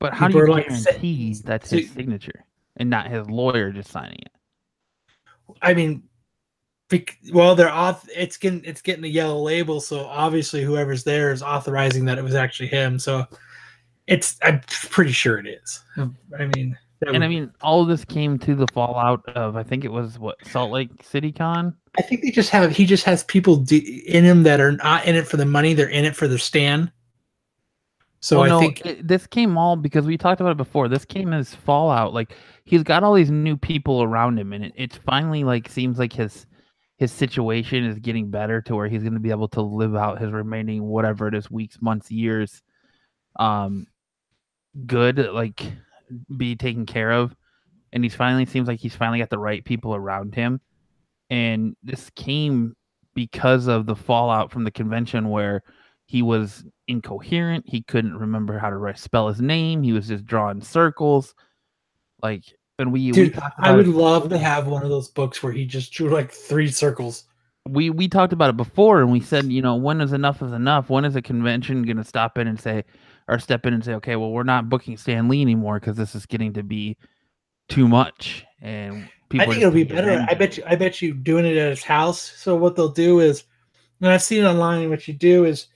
But 0.00 0.12
how 0.12 0.28
do 0.28 0.36
you 0.38 0.46
like, 0.48 0.70
"Sa- 0.70 0.90
guarantee 0.90 1.34
that's 1.44 1.70
so- 1.70 1.76
his 1.76 1.90
signature 1.90 2.44
and 2.76 2.90
not 2.90 3.08
his 3.10 3.28
lawyer 3.30 3.70
just 3.70 3.90
signing 3.90 4.18
it? 4.20 4.32
I 5.62 5.72
mean, 5.74 6.02
well, 7.32 7.54
they're 7.54 7.70
off. 7.70 8.06
It's 8.14 8.36
getting 8.36 8.62
it's 8.64 8.82
getting 8.82 9.04
a 9.04 9.08
yellow 9.08 9.40
label, 9.40 9.80
so 9.80 10.04
obviously 10.06 10.62
whoever's 10.62 11.04
there 11.04 11.32
is 11.32 11.42
authorizing 11.42 12.04
that 12.06 12.18
it 12.18 12.24
was 12.24 12.34
actually 12.34 12.68
him. 12.68 12.98
So 12.98 13.26
it's 14.06 14.36
I'm 14.42 14.60
pretty 14.68 15.12
sure 15.12 15.38
it 15.38 15.46
is. 15.46 15.82
I 15.96 16.46
mean, 16.56 16.70
that 16.70 16.78
And 17.06 17.22
I 17.22 17.28
mean, 17.28 17.52
all 17.60 17.82
of 17.82 17.88
this 17.88 18.04
came 18.04 18.38
to 18.40 18.54
the 18.54 18.66
fallout 18.72 19.28
of 19.30 19.56
I 19.56 19.62
think 19.62 19.84
it 19.84 19.92
was 19.92 20.18
what 20.18 20.36
Salt 20.46 20.70
Lake 20.70 20.90
City 21.02 21.32
Con. 21.32 21.74
I 21.98 22.02
think 22.02 22.22
they 22.22 22.30
just 22.30 22.50
have 22.50 22.70
he 22.74 22.86
just 22.86 23.04
has 23.04 23.24
people 23.24 23.56
d- 23.56 24.02
in 24.06 24.24
him 24.24 24.42
that 24.44 24.60
are 24.60 24.72
not 24.72 25.04
in 25.06 25.14
it 25.14 25.26
for 25.26 25.36
the 25.36 25.44
money; 25.44 25.74
they're 25.74 25.88
in 25.88 26.04
it 26.04 26.16
for 26.16 26.26
their 26.28 26.38
stand. 26.38 26.90
So 28.20 28.38
Well, 28.40 28.46
I 28.46 28.48
no, 28.48 28.60
think 28.60 28.86
it- 28.86 29.06
this 29.06 29.26
came 29.26 29.58
all 29.58 29.76
because 29.76 30.06
we 30.06 30.16
talked 30.16 30.40
about 30.40 30.52
it 30.52 30.56
before. 30.56 30.88
This 30.88 31.04
came 31.04 31.32
as 31.34 31.54
fallout. 31.54 32.14
Like 32.14 32.34
he's 32.64 32.82
got 32.82 33.04
all 33.04 33.12
these 33.14 33.30
new 33.30 33.56
people 33.56 34.02
around 34.02 34.38
him, 34.38 34.52
and 34.54 34.64
it, 34.64 34.72
it's 34.76 34.96
finally 34.96 35.44
like 35.44 35.68
seems 35.68 35.98
like 35.98 36.12
his 36.12 36.46
his 36.96 37.12
situation 37.12 37.84
is 37.84 37.98
getting 37.98 38.30
better 38.30 38.62
to 38.62 38.74
where 38.74 38.88
he's 38.88 39.02
going 39.02 39.14
to 39.14 39.20
be 39.20 39.30
able 39.30 39.48
to 39.48 39.60
live 39.60 39.94
out 39.94 40.20
his 40.20 40.30
remaining 40.30 40.84
whatever 40.84 41.26
it 41.28 41.34
is 41.34 41.50
weeks, 41.50 41.76
months, 41.82 42.10
years, 42.10 42.62
um, 43.38 43.86
good 44.86 45.18
like 45.18 45.60
be 46.36 46.56
taken 46.56 46.86
care 46.86 47.12
of, 47.12 47.34
and 47.92 48.02
he's 48.04 48.14
finally 48.14 48.46
seems 48.46 48.68
like 48.68 48.80
he's 48.80 48.94
finally 48.96 49.18
got 49.18 49.30
the 49.30 49.38
right 49.38 49.64
people 49.64 49.94
around 49.94 50.34
him, 50.34 50.60
and 51.30 51.76
this 51.82 52.10
came 52.10 52.74
because 53.14 53.66
of 53.68 53.86
the 53.86 53.96
fallout 53.96 54.50
from 54.50 54.64
the 54.64 54.70
convention 54.70 55.28
where 55.30 55.62
he 56.06 56.20
was 56.22 56.64
incoherent. 56.88 57.64
He 57.66 57.82
couldn't 57.82 58.16
remember 58.16 58.58
how 58.58 58.70
to 58.70 58.76
write, 58.76 58.98
spell 58.98 59.28
his 59.28 59.40
name. 59.40 59.82
He 59.82 59.92
was 59.92 60.08
just 60.08 60.26
drawing 60.26 60.60
circles. 60.60 61.34
Like, 62.22 62.42
and 62.78 62.92
we 62.92 63.06
we 63.06 63.12
dude, 63.12 63.34
talked 63.34 63.54
I 63.58 63.72
would 63.72 63.86
it- 63.86 63.90
love 63.94 64.28
to 64.30 64.38
have 64.38 64.66
one 64.66 64.82
of 64.82 64.90
those 64.90 65.08
books 65.08 65.42
where 65.42 65.52
he 65.52 65.64
just 65.64 65.92
drew 65.92 66.10
like 66.10 66.32
three 66.32 66.68
circles. 66.68 67.24
we 67.68 67.88
we 67.90 68.08
talked 68.08 68.32
about 68.32 68.50
it 68.50 68.56
before, 68.56 69.00
and 69.00 69.10
we 69.12 69.20
said, 69.20 69.46
you 69.52 69.62
know, 69.62 69.76
when 69.76 70.00
is 70.00 70.12
enough 70.12 70.42
is 70.42 70.52
enough? 70.52 70.90
When 70.90 71.04
is 71.04 71.16
a 71.16 71.22
convention 71.22 71.82
going 71.84 71.96
to 71.98 72.04
stop 72.04 72.36
in 72.36 72.46
and 72.48 72.58
say, 72.60 72.84
or 73.28 73.38
step 73.38 73.64
in 73.66 73.74
and 73.74 73.84
say, 73.84 73.94
okay, 73.94 74.16
well, 74.16 74.30
we're 74.30 74.42
not 74.42 74.68
booking 74.68 74.96
Stan 74.96 75.28
Lee 75.28 75.42
anymore 75.42 75.80
because 75.80 75.96
this 75.96 76.14
is 76.14 76.26
getting 76.26 76.52
to 76.54 76.62
be 76.62 76.96
too 77.68 77.88
much, 77.88 78.44
and 78.60 79.08
people. 79.30 79.46
I 79.46 79.50
think 79.50 79.62
it'll 79.62 79.72
be 79.72 79.84
better. 79.84 80.24
I 80.28 80.34
bet 80.34 80.56
you. 80.58 80.64
I 80.66 80.76
bet 80.76 81.00
you 81.00 81.14
doing 81.14 81.46
it 81.46 81.56
at 81.56 81.70
his 81.70 81.82
house. 81.82 82.20
So 82.20 82.54
what 82.56 82.76
they'll 82.76 82.88
do 82.88 83.20
is, 83.20 83.44
and 84.00 84.10
I've 84.10 84.22
seen 84.22 84.44
it 84.44 84.48
online. 84.48 84.90
What 84.90 85.08
you 85.08 85.14
do 85.14 85.44
is, 85.46 85.68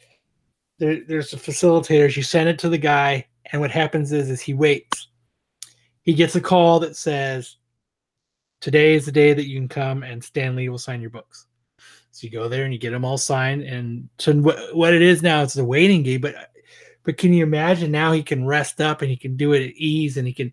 there, 0.79 1.03
there's 1.07 1.33
a 1.33 1.37
facilitators. 1.37 2.17
You 2.17 2.23
send 2.23 2.49
it 2.49 2.59
to 2.59 2.69
the 2.69 2.79
guy, 2.79 3.27
and 3.53 3.61
what 3.61 3.71
happens 3.71 4.13
is, 4.13 4.29
is 4.29 4.41
he 4.41 4.53
waits. 4.53 5.09
He 6.03 6.13
gets 6.13 6.37
a 6.37 6.41
call 6.41 6.81
that 6.81 6.97
says, 6.97 7.57
"Today 8.61 8.95
is 8.95 9.07
the 9.07 9.13
day 9.13 9.33
that 9.33 9.47
you 9.47 9.59
can 9.59 9.69
come, 9.69 10.03
and 10.03 10.23
Stan 10.23 10.57
Lee 10.57 10.69
will 10.69 10.79
sign 10.79 11.01
your 11.01 11.11
books." 11.11 11.47
So 12.11 12.27
you 12.27 12.31
go 12.33 12.49
there 12.49 12.65
and 12.65 12.73
you 12.73 12.81
get 12.81 12.91
them 12.91 13.05
all 13.05 13.19
signed. 13.19 13.63
And 13.63 14.09
so 14.19 14.35
what, 14.35 14.75
what 14.75 14.93
it 14.93 15.03
is 15.03 15.23
now, 15.23 15.43
it's 15.43 15.57
a 15.57 15.65
waiting 15.65 16.03
game. 16.03 16.21
But 16.21 16.35
but 17.09 17.17
can 17.17 17.33
you 17.33 17.43
imagine 17.43 17.91
now 17.91 18.13
he 18.13 18.23
can 18.23 18.45
rest 18.45 18.83
up 18.83 19.01
and 19.01 19.11
he 19.11 19.17
can 19.17 19.35
do 19.35 19.55
it 19.55 19.67
at 19.67 19.75
ease 19.77 20.19
and 20.19 20.27
he 20.27 20.35
can 20.35 20.53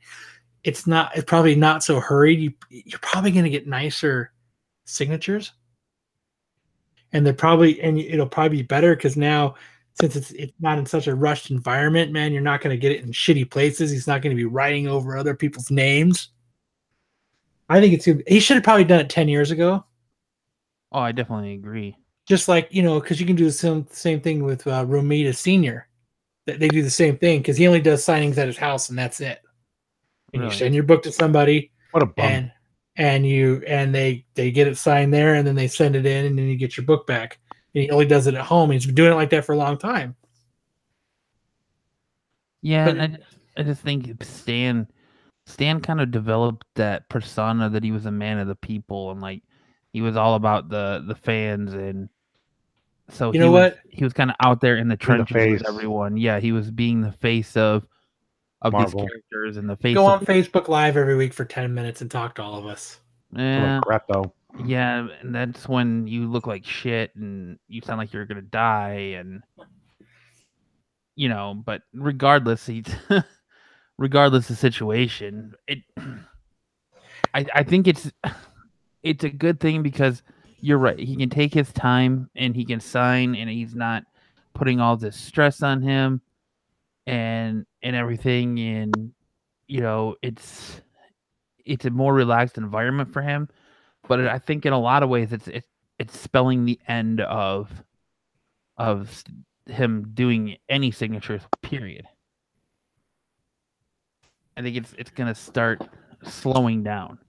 it's 0.63 0.87
not 0.87 1.13
it's 1.13 1.25
probably 1.25 1.53
not 1.53 1.83
so 1.83 1.99
hurried. 1.99 2.39
You 2.39 2.53
you're 2.69 2.97
probably 2.99 3.31
going 3.31 3.43
to 3.43 3.49
get 3.49 3.67
nicer 3.67 4.31
signatures. 4.85 5.51
And 7.11 7.25
they're 7.25 7.33
probably 7.33 7.81
and 7.81 7.99
it'll 7.99 8.25
probably 8.25 8.59
be 8.59 8.63
better 8.63 8.95
because 8.95 9.17
now 9.17 9.55
since 9.99 10.15
it's 10.15 10.31
it's 10.31 10.53
not 10.61 10.77
in 10.77 10.85
such 10.85 11.07
a 11.07 11.15
rushed 11.15 11.51
environment 11.51 12.13
man 12.13 12.31
you're 12.31 12.41
not 12.41 12.61
going 12.61 12.73
to 12.73 12.79
get 12.79 12.93
it 12.93 13.03
in 13.03 13.11
shitty 13.11 13.51
places. 13.51 13.91
He's 13.91 14.07
not 14.07 14.21
going 14.21 14.33
to 14.33 14.41
be 14.41 14.45
writing 14.45 14.87
over 14.87 15.17
other 15.17 15.35
people's 15.35 15.69
names. 15.69 16.29
I 17.67 17.81
think 17.81 17.95
it's 17.95 18.05
he 18.29 18.39
should 18.39 18.55
have 18.55 18.63
probably 18.63 18.85
done 18.85 19.01
it 19.01 19.09
10 19.09 19.27
years 19.27 19.51
ago. 19.51 19.83
Oh, 20.93 21.01
I 21.01 21.11
definitely 21.11 21.55
agree. 21.55 21.97
just 22.25 22.47
like 22.47 22.69
you 22.71 22.81
know 22.81 23.01
because 23.01 23.19
you 23.19 23.25
can 23.25 23.35
do 23.35 23.43
the 23.43 23.51
same, 23.51 23.85
same 23.89 24.21
thing 24.21 24.41
with 24.41 24.65
uh, 24.67 24.85
romita 24.85 25.35
senior 25.35 25.89
That 26.45 26.59
they 26.59 26.67
do 26.67 26.81
the 26.83 26.89
same 26.91 27.17
thing 27.17 27.39
because 27.39 27.57
he 27.57 27.65
only 27.67 27.81
does 27.81 28.05
signings 28.05 28.37
at 28.37 28.47
his 28.47 28.57
house 28.57 28.89
and 28.89 28.97
that's 28.99 29.19
it 29.19 29.41
and 30.33 30.41
Really? 30.43 30.53
you 30.53 30.57
send 30.59 30.75
your 30.75 30.83
book 30.83 31.01
to 31.03 31.11
somebody 31.11 31.71
What 31.91 32.03
a 32.03 32.05
bum. 32.05 32.25
and 32.25 32.51
and 32.97 33.25
you 33.27 33.63
and 33.67 33.93
they 33.95 34.25
they 34.35 34.51
get 34.51 34.67
it 34.67 34.77
signed 34.77 35.13
there 35.13 35.33
and 35.35 35.45
then 35.47 35.55
they 35.55 35.67
send 35.67 35.95
it 35.95 36.05
in 36.05 36.25
and 36.25 36.37
then 36.37 36.45
you 36.45 36.55
get 36.55 36.77
your 36.77 36.85
book 36.85 37.07
back 37.07 37.39
and 37.51 37.83
he 37.83 37.89
only 37.89 38.05
does 38.05 38.27
it 38.27 38.35
at 38.35 38.41
home 38.45 38.69
he's 38.71 38.85
been 38.85 38.93
doing 38.95 39.11
it 39.11 39.15
like 39.15 39.31
that 39.31 39.43
for 39.43 39.53
a 39.53 39.57
long 39.57 39.77
time 39.77 40.15
Yeah, 42.61 42.85
But- 42.85 42.99
I, 42.99 43.17
I 43.57 43.63
just 43.63 43.81
think 43.81 44.23
Stan 44.23 44.87
Stan 45.47 45.79
kind 45.79 46.01
of 46.01 46.11
developed 46.11 46.65
that 46.75 47.07
persona 47.09 47.69
that 47.69 47.83
he 47.83 47.91
was 47.91 48.05
a 48.05 48.11
man 48.11 48.39
of 48.39 48.47
the 48.47 48.55
people 48.55 49.11
and 49.11 49.21
like 49.21 49.43
he 49.93 50.01
was 50.01 50.15
all 50.17 50.35
about 50.35 50.69
the 50.69 51.03
the 51.07 51.15
fans 51.15 51.73
and 51.73 52.09
so 53.09 53.27
You 53.27 53.33
he 53.33 53.39
know 53.39 53.51
was, 53.51 53.71
what? 53.73 53.79
he 53.89 54.03
was 54.03 54.13
kind 54.13 54.29
of 54.29 54.35
out 54.43 54.61
there 54.61 54.77
in 54.77 54.87
the 54.87 54.97
Being 54.97 55.17
the 55.19 55.25
trenches 55.25 55.61
with 55.61 55.67
everyone. 55.69 56.17
Yeah, 56.17 56.39
he 56.39 56.51
was 56.51 56.71
being 56.71 57.01
the 57.01 57.11
face 57.11 57.55
of 57.57 57.85
of 58.61 58.73
Marvel. 58.73 59.01
these 59.01 59.09
characters 59.09 59.57
and 59.57 59.69
the 59.69 59.75
face 59.77 59.93
go 59.95 60.07
of 60.07 60.21
on 60.21 60.25
facebook 60.25 60.67
live 60.69 60.97
every 60.97 61.15
week 61.15 61.33
for 61.33 61.45
10 61.45 61.73
minutes 61.73 62.01
and 62.01 62.09
talk 62.09 62.33
to 62.35 62.41
all 62.41 62.55
of 62.57 62.65
us 62.65 62.99
What 63.29 63.83
crap 63.83 64.07
though. 64.07 64.33
yeah, 64.65 65.07
and 65.21 65.35
that's 65.35 65.67
when 65.67 66.07
you 66.07 66.27
look 66.31 66.47
like 66.47 66.65
shit 66.65 67.13
and 67.15 67.59
you 67.67 67.81
sound 67.81 67.99
like 67.99 68.11
you're 68.13 68.25
gonna 68.25 68.41
die 68.41 69.15
and 69.19 69.43
you 71.15 71.29
know, 71.29 71.53
but 71.65 71.81
regardless, 71.93 72.65
he 72.65 72.83
regardless 73.97 74.49
of 74.49 74.57
situation, 74.57 75.53
it 75.67 75.79
I 77.33 77.45
I 77.53 77.63
think 77.63 77.87
it's 77.87 78.11
it's 79.03 79.23
a 79.23 79.29
good 79.29 79.59
thing 79.59 79.83
because 79.83 80.23
you're 80.65 80.79
right. 80.79 80.97
He 80.97 81.15
can 81.15 81.29
take 81.29 81.53
his 81.53 81.71
time 81.71 82.27
and 82.35 82.55
he 82.55 82.65
can 82.65 82.79
sign 82.79 83.35
and 83.35 83.47
he's 83.47 83.75
not 83.75 84.03
putting 84.55 84.79
all 84.79 84.97
this 84.97 85.15
stress 85.15 85.61
on 85.61 85.83
him 85.83 86.21
and 87.05 87.67
and 87.83 87.95
everything 87.95 88.59
and 88.59 89.13
you 89.67 89.81
know, 89.81 90.15
it's 90.23 90.81
it's 91.65 91.85
a 91.85 91.91
more 91.91 92.15
relaxed 92.15 92.57
environment 92.57 93.13
for 93.13 93.21
him. 93.21 93.47
But 94.07 94.27
I 94.27 94.39
think 94.39 94.65
in 94.65 94.73
a 94.73 94.79
lot 94.79 95.03
of 95.03 95.09
ways 95.09 95.31
it's 95.33 95.47
it's 95.47 95.67
it's 95.99 96.19
spelling 96.19 96.65
the 96.65 96.79
end 96.87 97.21
of 97.21 97.69
of 98.77 99.23
him 99.67 100.09
doing 100.15 100.57
any 100.67 100.89
signatures 100.89 101.43
period. 101.61 102.07
I 104.57 104.63
think 104.63 104.77
it's 104.77 104.95
it's 104.97 105.11
gonna 105.11 105.35
start 105.35 105.87
slowing 106.23 106.81
down. 106.81 107.19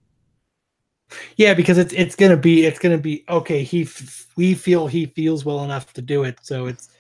Yeah, 1.37 1.55
because 1.55 1.79
it's 1.79 1.93
it's 1.93 2.17
gonna 2.17 2.37
be 2.37 2.65
it's 2.65 2.79
gonna 2.79 2.99
be 2.99 3.25
okay. 3.29 3.63
He 3.63 3.83
f- 3.83 4.27
we 4.37 4.55
feel 4.55 4.87
he 4.87 5.07
feels 5.07 5.45
well 5.45 5.65
enough 5.65 5.93
to 5.95 6.03
do 6.03 6.25
it, 6.25 6.39
so 6.43 6.67
it's 6.67 6.91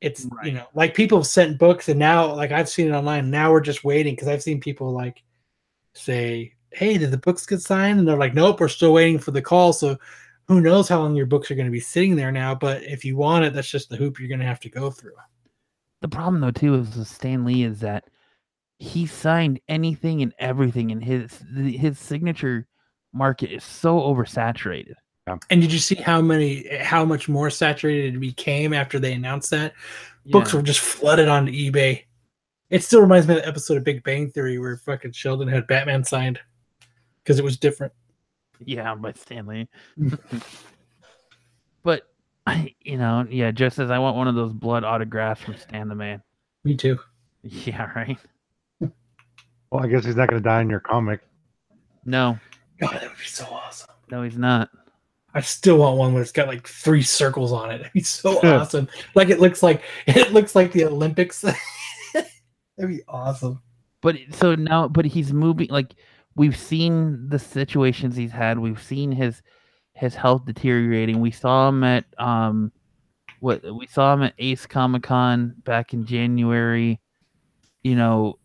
it's 0.00 0.26
you 0.42 0.52
know 0.52 0.66
like 0.74 0.94
people 0.94 1.18
have 1.18 1.26
sent 1.26 1.58
books 1.58 1.88
and 1.88 1.98
now 1.98 2.34
like 2.34 2.52
I've 2.52 2.68
seen 2.68 2.88
it 2.88 2.96
online. 2.96 3.30
Now 3.30 3.52
we're 3.52 3.60
just 3.60 3.84
waiting 3.84 4.14
because 4.14 4.28
I've 4.28 4.42
seen 4.42 4.60
people 4.60 4.92
like 4.92 5.22
say, 5.94 6.54
"Hey, 6.70 6.98
did 6.98 7.10
the 7.10 7.18
books 7.18 7.46
get 7.46 7.60
signed?" 7.60 7.98
And 7.98 8.06
they're 8.08 8.16
like, 8.16 8.34
"Nope, 8.34 8.60
we're 8.60 8.68
still 8.68 8.92
waiting 8.92 9.18
for 9.18 9.32
the 9.32 9.42
call." 9.42 9.72
So 9.72 9.98
who 10.48 10.60
knows 10.60 10.88
how 10.88 11.00
long 11.00 11.14
your 11.14 11.26
books 11.26 11.50
are 11.50 11.54
going 11.54 11.66
to 11.66 11.72
be 11.72 11.80
sitting 11.80 12.16
there 12.16 12.32
now? 12.32 12.54
But 12.54 12.82
if 12.82 13.04
you 13.04 13.16
want 13.16 13.44
it, 13.44 13.54
that's 13.54 13.70
just 13.70 13.88
the 13.88 13.96
hoop 13.96 14.18
you're 14.18 14.28
going 14.28 14.40
to 14.40 14.46
have 14.46 14.60
to 14.60 14.68
go 14.68 14.90
through. 14.90 15.14
The 16.00 16.08
problem 16.08 16.40
though 16.40 16.50
too 16.50 16.74
is 16.74 16.96
with 16.96 17.08
Stan 17.08 17.44
Lee 17.44 17.62
is 17.62 17.80
that 17.80 18.04
he 18.78 19.06
signed 19.06 19.60
anything 19.68 20.22
and 20.22 20.34
everything, 20.38 20.90
and 20.90 21.02
his 21.02 21.42
his 21.54 21.98
signature 21.98 22.66
market 23.12 23.52
is 23.52 23.64
so 23.64 24.00
oversaturated. 24.00 24.94
And 25.26 25.60
did 25.62 25.72
you 25.72 25.78
see 25.78 25.94
how 25.94 26.20
many 26.20 26.66
how 26.78 27.04
much 27.04 27.28
more 27.28 27.48
saturated 27.48 28.14
it 28.16 28.18
became 28.18 28.72
after 28.72 28.98
they 28.98 29.12
announced 29.12 29.50
that? 29.50 29.74
books 30.26 30.52
Yeah. 30.52 30.58
were 30.58 30.62
just 30.62 30.80
flooded 30.80 31.28
onto 31.28 31.52
eBay. 31.52 32.04
It 32.70 32.82
still 32.82 33.00
reminds 33.00 33.26
me 33.28 33.34
of 33.36 33.42
the 33.42 33.48
episode 33.48 33.76
of 33.76 33.84
Big 33.84 34.02
Bang 34.04 34.30
Theory 34.30 34.58
where 34.58 34.76
fucking 34.76 35.12
Sheldon 35.12 35.48
had 35.48 35.66
Batman 35.66 36.04
signed 36.04 36.40
because 37.22 37.38
it 37.38 37.44
was 37.44 37.56
different. 37.56 37.92
Yeah, 38.64 38.94
by 38.94 39.12
Stan 39.12 39.46
Lee. 39.46 39.68
but 41.82 42.08
I, 42.46 42.74
you 42.80 42.96
know, 42.98 43.26
yeah, 43.28 43.50
just 43.50 43.78
as 43.78 43.90
I 43.90 43.98
want 43.98 44.16
one 44.16 44.28
of 44.28 44.34
those 44.34 44.52
blood 44.52 44.84
autographs 44.84 45.42
from 45.42 45.56
Stan 45.56 45.88
the 45.88 45.94
Man. 45.94 46.22
Me 46.64 46.76
too. 46.76 46.98
Yeah, 47.44 47.90
right. 47.96 48.18
Well, 48.78 49.82
I 49.82 49.88
guess 49.88 50.04
he's 50.04 50.14
not 50.14 50.28
going 50.28 50.40
to 50.40 50.48
die 50.48 50.60
in 50.60 50.70
your 50.70 50.78
comic. 50.78 51.22
No, 52.04 52.38
God, 52.82 52.94
that 52.94 53.08
would 53.08 53.18
be 53.18 53.24
so 53.24 53.44
awesome. 53.44 53.88
no, 54.10 54.22
he's 54.22 54.36
not. 54.36 54.68
I 55.34 55.40
still 55.40 55.78
want 55.78 55.96
one 55.96 56.12
where 56.12 56.22
it's 56.22 56.32
got 56.32 56.48
like 56.48 56.66
three 56.66 57.02
circles 57.02 57.52
on 57.52 57.70
it. 57.70 57.90
Be 57.94 58.02
so 58.02 58.38
awesome. 58.42 58.88
Like 59.14 59.30
it 59.30 59.40
looks 59.40 59.62
like 59.62 59.82
it 60.06 60.32
looks 60.32 60.54
like 60.54 60.72
the 60.72 60.84
Olympics. 60.84 61.40
That'd 61.42 62.88
be 62.88 63.02
awesome. 63.08 63.62
But 64.00 64.16
so 64.32 64.54
now, 64.54 64.88
but 64.88 65.04
he's 65.04 65.32
moving. 65.32 65.68
Like 65.68 65.94
we've 66.34 66.56
seen 66.56 67.28
the 67.28 67.38
situations 67.38 68.16
he's 68.16 68.32
had. 68.32 68.58
We've 68.58 68.82
seen 68.82 69.12
his 69.12 69.42
his 69.94 70.14
health 70.14 70.44
deteriorating. 70.44 71.20
We 71.20 71.30
saw 71.30 71.68
him 71.68 71.84
at 71.84 72.04
um, 72.18 72.72
what 73.40 73.62
we 73.74 73.86
saw 73.86 74.14
him 74.14 74.24
at 74.24 74.34
Ace 74.38 74.66
Comic 74.66 75.04
Con 75.04 75.54
back 75.64 75.94
in 75.94 76.04
January. 76.04 77.00
You 77.82 77.96
know, 77.96 78.38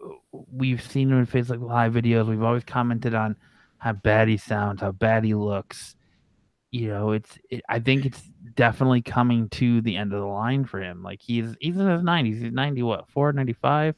we've 0.51 0.81
seen 0.81 1.09
him 1.09 1.19
in 1.19 1.27
Facebook 1.27 1.61
Live 1.61 1.93
videos. 1.93 2.27
We've 2.27 2.43
always 2.43 2.63
commented 2.63 3.13
on 3.13 3.35
how 3.77 3.93
bad 3.93 4.27
he 4.27 4.37
sounds, 4.37 4.81
how 4.81 4.91
bad 4.91 5.23
he 5.23 5.33
looks. 5.33 5.95
You 6.71 6.89
know, 6.89 7.11
it's. 7.11 7.37
It, 7.49 7.61
I 7.69 7.79
think 7.79 8.05
it's 8.05 8.21
definitely 8.55 9.01
coming 9.01 9.47
to 9.49 9.81
the 9.81 9.95
end 9.95 10.13
of 10.13 10.19
the 10.19 10.25
line 10.27 10.65
for 10.65 10.81
him. 10.81 11.01
Like 11.01 11.21
he's 11.21 11.55
he's 11.61 11.77
in 11.77 11.87
his 11.87 12.03
nineties. 12.03 12.41
He's 12.41 12.51
ninety 12.51 12.83
what 12.83 13.09
four 13.09 13.31
ninety 13.31 13.53
five 13.53 13.95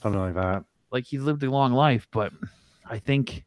Something 0.00 0.20
like 0.20 0.34
that. 0.34 0.64
like 0.92 1.04
he's 1.04 1.22
lived 1.22 1.42
a 1.42 1.50
long 1.50 1.72
life, 1.72 2.06
but 2.12 2.32
I 2.88 2.98
think 2.98 3.44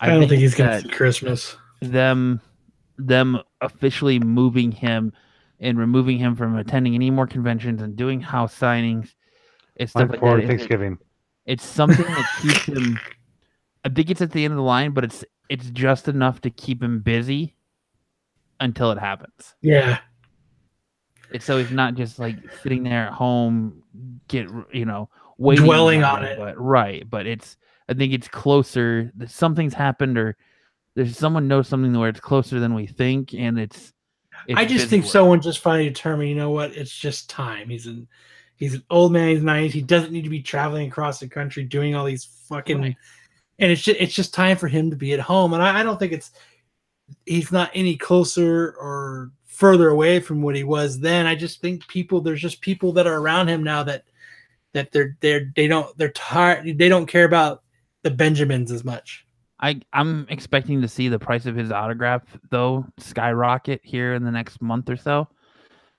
I, 0.00 0.08
don't 0.08 0.28
think, 0.28 0.40
he's 0.40 0.54
gonna 0.54 0.80
see 0.80 0.88
Christmas. 0.88 1.56
them 1.80 2.40
them 2.98 3.40
officially 3.60 4.20
moving 4.20 4.70
him 4.70 5.12
and 5.58 5.76
removing 5.76 6.18
him 6.18 6.36
from 6.36 6.56
attending 6.56 6.94
any 6.94 7.10
more 7.10 7.26
conventions 7.26 7.82
and 7.82 7.96
doing 7.96 8.20
house 8.20 8.56
signings. 8.56 9.14
It's 9.74 9.90
stuff 9.90 10.02
Right 10.02 10.10
like 10.10 10.20
before 10.20 10.36
that. 10.36 10.42
It's- 10.44 10.48
Thanksgiving. 10.48 10.98
It's 11.46 11.64
something 11.64 12.04
that 12.04 12.26
keeps 12.42 12.64
him. 12.66 12.98
I 13.84 13.88
think 13.88 14.10
it's 14.10 14.20
at 14.20 14.32
the 14.32 14.44
end 14.44 14.52
of 14.52 14.56
the 14.56 14.62
line, 14.62 14.92
but 14.92 15.04
it's 15.04 15.24
it's 15.48 15.70
just 15.70 16.08
enough 16.08 16.40
to 16.42 16.50
keep 16.50 16.82
him 16.82 17.00
busy 17.00 17.56
until 18.60 18.90
it 18.90 18.98
happens. 18.98 19.54
Yeah. 19.60 19.98
It's 21.30 21.44
so 21.44 21.58
he's 21.58 21.70
not 21.70 21.94
just 21.94 22.18
like 22.18 22.36
sitting 22.62 22.82
there 22.84 23.06
at 23.06 23.12
home, 23.12 23.82
get 24.28 24.48
you 24.72 24.84
know 24.84 25.10
waiting 25.36 25.64
Dwelling 25.64 26.04
on 26.04 26.24
it. 26.24 26.38
But 26.38 26.58
right, 26.58 27.08
but 27.08 27.26
it's 27.26 27.56
I 27.88 27.94
think 27.94 28.12
it's 28.12 28.28
closer. 28.28 29.12
that 29.16 29.30
Something's 29.30 29.74
happened, 29.74 30.18
or 30.18 30.36
there's 30.94 31.16
someone 31.16 31.48
knows 31.48 31.68
something 31.68 31.92
where 31.92 32.08
it's 32.08 32.20
closer 32.20 32.60
than 32.60 32.74
we 32.74 32.86
think, 32.86 33.34
and 33.34 33.58
it's. 33.58 33.92
it's 34.46 34.58
I 34.58 34.64
just 34.64 34.88
think 34.88 35.04
work. 35.04 35.12
someone 35.12 35.40
just 35.40 35.60
finally 35.60 35.88
determined, 35.88 36.30
you 36.30 36.36
know 36.36 36.50
what, 36.50 36.72
it's 36.72 36.96
just 36.96 37.28
time. 37.28 37.68
He's 37.68 37.86
an 37.86 38.08
he's 38.56 38.74
an 38.74 38.84
old 38.90 39.12
man, 39.12 39.28
he's 39.28 39.40
90s. 39.40 39.70
He 39.70 39.82
doesn't 39.82 40.12
need 40.12 40.24
to 40.24 40.30
be 40.30 40.42
traveling 40.42 40.88
across 40.88 41.20
the 41.20 41.28
country 41.28 41.64
doing 41.64 41.94
all 41.94 42.04
these 42.04 42.24
fucking 42.48 42.80
Right. 42.80 42.96
And 43.58 43.72
it's 43.72 43.82
just 43.82 44.00
it's 44.00 44.14
just 44.14 44.34
time 44.34 44.56
for 44.56 44.68
him 44.68 44.90
to 44.90 44.96
be 44.96 45.12
at 45.12 45.20
home. 45.20 45.52
And 45.52 45.62
I, 45.62 45.80
I 45.80 45.82
don't 45.82 45.98
think 45.98 46.12
it's 46.12 46.32
he's 47.26 47.52
not 47.52 47.70
any 47.74 47.96
closer 47.96 48.74
or 48.78 49.30
further 49.46 49.88
away 49.88 50.20
from 50.20 50.42
what 50.42 50.54
he 50.54 50.64
was 50.64 51.00
then. 51.00 51.26
I 51.26 51.34
just 51.34 51.60
think 51.60 51.86
people 51.88 52.20
there's 52.20 52.40
just 52.40 52.60
people 52.60 52.92
that 52.92 53.06
are 53.06 53.18
around 53.18 53.48
him 53.48 53.62
now 53.62 53.82
that 53.84 54.04
that 54.74 54.92
they're 54.92 55.16
they're 55.20 55.52
they 55.56 55.66
don't 55.66 55.96
they're 55.98 56.12
tired 56.12 56.78
they 56.78 56.88
don't 56.88 57.06
care 57.06 57.24
about 57.24 57.62
the 58.02 58.10
Benjamins 58.10 58.70
as 58.70 58.84
much. 58.84 59.26
I 59.60 59.80
I'm 59.92 60.26
expecting 60.28 60.80
to 60.82 60.88
see 60.88 61.08
the 61.08 61.18
price 61.18 61.46
of 61.46 61.56
his 61.56 61.72
autograph 61.72 62.22
though 62.50 62.86
skyrocket 62.98 63.80
here 63.82 64.14
in 64.14 64.24
the 64.24 64.30
next 64.30 64.62
month 64.62 64.88
or 64.88 64.96
so, 64.96 65.28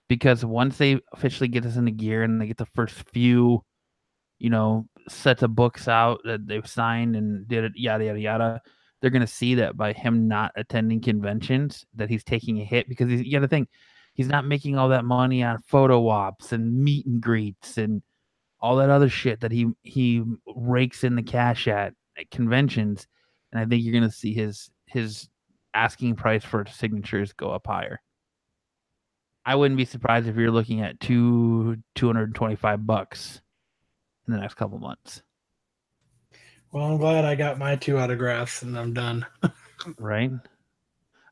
because 0.08 0.46
once 0.46 0.78
they 0.78 1.02
officially 1.12 1.50
get 1.50 1.66
us 1.66 1.76
into 1.76 1.92
gear 1.92 2.24
and 2.24 2.40
they 2.40 2.48
get 2.48 2.58
the 2.58 2.66
first 2.68 2.96
few, 3.12 3.64
you 4.38 4.50
know, 4.50 4.86
sets 5.10 5.44
of 5.44 5.56
books 5.56 5.88
out 5.88 6.20
that 6.26 6.48
they've 6.48 6.68
signed 6.68 7.16
and 7.16 7.48
did 7.48 7.64
it 7.64 7.72
yada 7.76 8.06
yada 8.06 8.20
yada, 8.20 8.62
they're 9.02 9.10
gonna 9.10 9.28
see 9.28 9.56
that 9.56 9.78
by 9.78 9.94
him 9.94 10.28
not 10.28 10.52
attending 10.56 11.02
conventions 11.02 11.86
that 11.96 12.10
he's 12.10 12.24
taking 12.24 12.60
a 12.60 12.66
hit 12.66 12.88
because 12.88 13.10
he's 13.10 13.24
you 13.24 13.32
got 13.32 13.40
to 13.40 13.48
think 13.48 13.70
he's 14.14 14.28
not 14.28 14.46
making 14.46 14.78
all 14.78 14.90
that 14.90 15.06
money 15.06 15.44
on 15.44 15.62
photo 15.66 16.08
ops 16.08 16.52
and 16.52 16.84
meet 16.84 17.06
and 17.06 17.22
greets 17.22 17.78
and 17.78 18.02
all 18.60 18.76
that 18.76 18.90
other 18.90 19.10
shit 19.10 19.40
that 19.42 19.52
he 19.52 19.68
he 19.84 20.24
rakes 20.56 21.04
in 21.04 21.16
the 21.16 21.24
cash 21.24 21.68
at 21.68 21.94
at 22.18 22.30
conventions 22.32 23.08
and 23.52 23.60
I 23.60 23.66
think 23.66 23.84
you're 23.84 23.94
gonna 23.94 24.12
see 24.12 24.34
his 24.34 24.70
his 24.86 25.30
asking 25.74 26.16
price 26.16 26.44
for 26.44 26.66
signatures 26.66 27.34
go 27.34 27.52
up 27.52 27.68
higher. 27.68 28.02
I 29.46 29.56
wouldn't 29.56 29.78
be 29.78 29.86
surprised 29.86 30.28
if 30.28 30.36
you're 30.36 30.52
looking 30.52 30.82
at 30.82 31.00
two 31.00 31.78
two 31.96 32.08
hundred 32.08 32.26
and 32.26 32.36
twenty 32.36 32.56
five 32.56 32.86
bucks 32.86 33.42
in 34.30 34.36
the 34.36 34.42
next 34.42 34.54
couple 34.56 34.78
months, 34.78 35.24
Well, 36.72 36.86
I'm 36.86 36.98
glad 36.98 37.26
I 37.26 37.34
got 37.34 37.58
my 37.58 37.76
two 37.76 37.98
autographs 37.98 38.62
and 38.62 38.78
I'm 38.78 38.94
done. 38.94 39.26
right? 39.98 40.32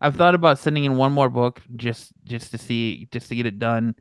I've 0.02 0.16
thought 0.16 0.34
about 0.36 0.58
sending 0.58 0.86
in 0.86 0.98
one 0.98 1.12
more 1.12 1.30
book 1.30 1.62
just 1.76 2.12
just 2.24 2.52
to 2.52 2.58
see 2.58 3.08
just 3.12 3.30
to 3.30 3.36
get 3.36 3.46
it 3.46 3.60
done 3.60 3.96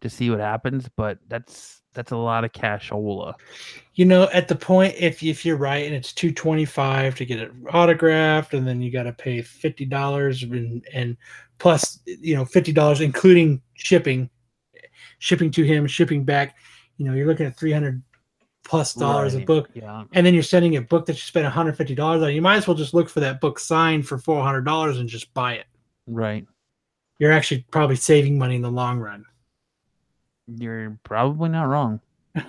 to 0.00 0.08
see 0.08 0.30
what 0.30 0.38
happens, 0.38 0.88
but 0.96 1.18
that's 1.26 1.82
that's 1.94 2.12
a 2.12 2.16
lot 2.16 2.44
of 2.44 2.52
cashola. 2.52 3.34
you 3.94 4.04
know 4.04 4.28
at 4.32 4.46
the 4.46 4.54
point 4.54 4.94
if 4.96 5.20
if 5.20 5.44
you're 5.44 5.56
right 5.56 5.84
and 5.84 5.94
it's 5.96 6.12
225 6.12 7.16
to 7.16 7.24
get 7.24 7.40
it 7.40 7.50
autographed 7.72 8.54
and 8.54 8.64
then 8.64 8.80
you 8.80 8.92
got 8.92 9.02
to 9.04 9.12
pay 9.12 9.38
$50 9.40 10.42
and, 10.44 10.86
and 10.92 11.16
plus 11.58 11.98
you 12.06 12.36
know 12.36 12.44
$50 12.44 13.00
including 13.00 13.60
shipping 13.74 14.30
shipping 15.18 15.50
to 15.50 15.64
him 15.64 15.88
shipping 15.88 16.22
back 16.22 16.56
you 16.98 17.06
know 17.06 17.14
you're 17.14 17.26
looking 17.26 17.46
at 17.46 17.58
300 17.58 18.00
plus 18.68 18.92
dollars 18.94 19.34
a 19.34 19.40
book 19.40 19.68
Yeah. 19.74 20.04
and 20.12 20.24
then 20.24 20.34
you're 20.34 20.42
sending 20.42 20.76
a 20.76 20.82
book 20.82 21.06
that 21.06 21.14
you 21.14 21.20
spent 21.20 21.52
$150 21.52 22.22
on 22.22 22.34
you 22.34 22.42
might 22.42 22.56
as 22.56 22.66
well 22.68 22.76
just 22.76 22.94
look 22.94 23.08
for 23.08 23.20
that 23.20 23.40
book 23.40 23.58
signed 23.58 24.06
for 24.06 24.18
$400 24.18 25.00
and 25.00 25.08
just 25.08 25.32
buy 25.34 25.54
it 25.54 25.66
Right. 26.06 26.46
you're 27.18 27.32
actually 27.32 27.66
probably 27.70 27.96
saving 27.96 28.38
money 28.38 28.56
in 28.56 28.62
the 28.62 28.70
long 28.70 28.98
run 29.00 29.24
You're 30.46 30.98
probably 31.02 31.48
not 31.48 31.64
wrong. 31.64 32.00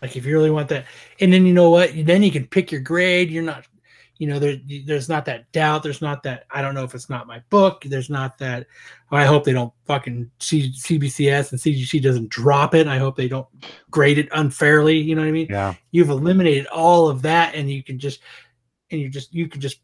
Like 0.00 0.16
if 0.16 0.24
you 0.24 0.32
really 0.32 0.50
want 0.52 0.68
that, 0.68 0.84
and 1.20 1.32
then 1.32 1.44
you 1.44 1.52
know 1.52 1.70
what, 1.70 1.90
then 2.04 2.22
you 2.22 2.30
can 2.30 2.46
pick 2.46 2.70
your 2.70 2.80
grade. 2.80 3.30
You're 3.32 3.42
not, 3.42 3.64
You 4.18 4.26
know, 4.26 4.38
there 4.38 4.56
there's 4.84 5.08
not 5.08 5.24
that 5.26 5.50
doubt. 5.52 5.82
There's 5.82 6.02
not 6.02 6.22
that 6.24 6.44
I 6.50 6.60
don't 6.60 6.74
know 6.74 6.84
if 6.84 6.94
it's 6.94 7.08
not 7.08 7.26
my 7.26 7.40
book. 7.50 7.84
There's 7.84 8.10
not 8.10 8.36
that 8.38 8.66
oh, 9.12 9.16
I 9.16 9.24
hope 9.24 9.44
they 9.44 9.52
don't 9.52 9.72
fucking 9.86 10.30
C, 10.40 10.72
CBCS 10.72 11.52
and 11.52 11.60
CGC 11.60 12.02
doesn't 12.02 12.28
drop 12.28 12.74
it. 12.74 12.88
I 12.88 12.98
hope 12.98 13.16
they 13.16 13.28
don't 13.28 13.46
grade 13.90 14.18
it 14.18 14.28
unfairly. 14.32 14.98
You 14.98 15.14
know 15.14 15.22
what 15.22 15.28
I 15.28 15.32
mean? 15.32 15.46
Yeah. 15.48 15.74
You've 15.92 16.10
eliminated 16.10 16.66
all 16.66 17.08
of 17.08 17.22
that, 17.22 17.54
and 17.54 17.70
you 17.70 17.82
can 17.82 17.98
just 17.98 18.20
and 18.90 19.00
you 19.00 19.08
just 19.08 19.32
you 19.32 19.48
can 19.48 19.60
just 19.60 19.80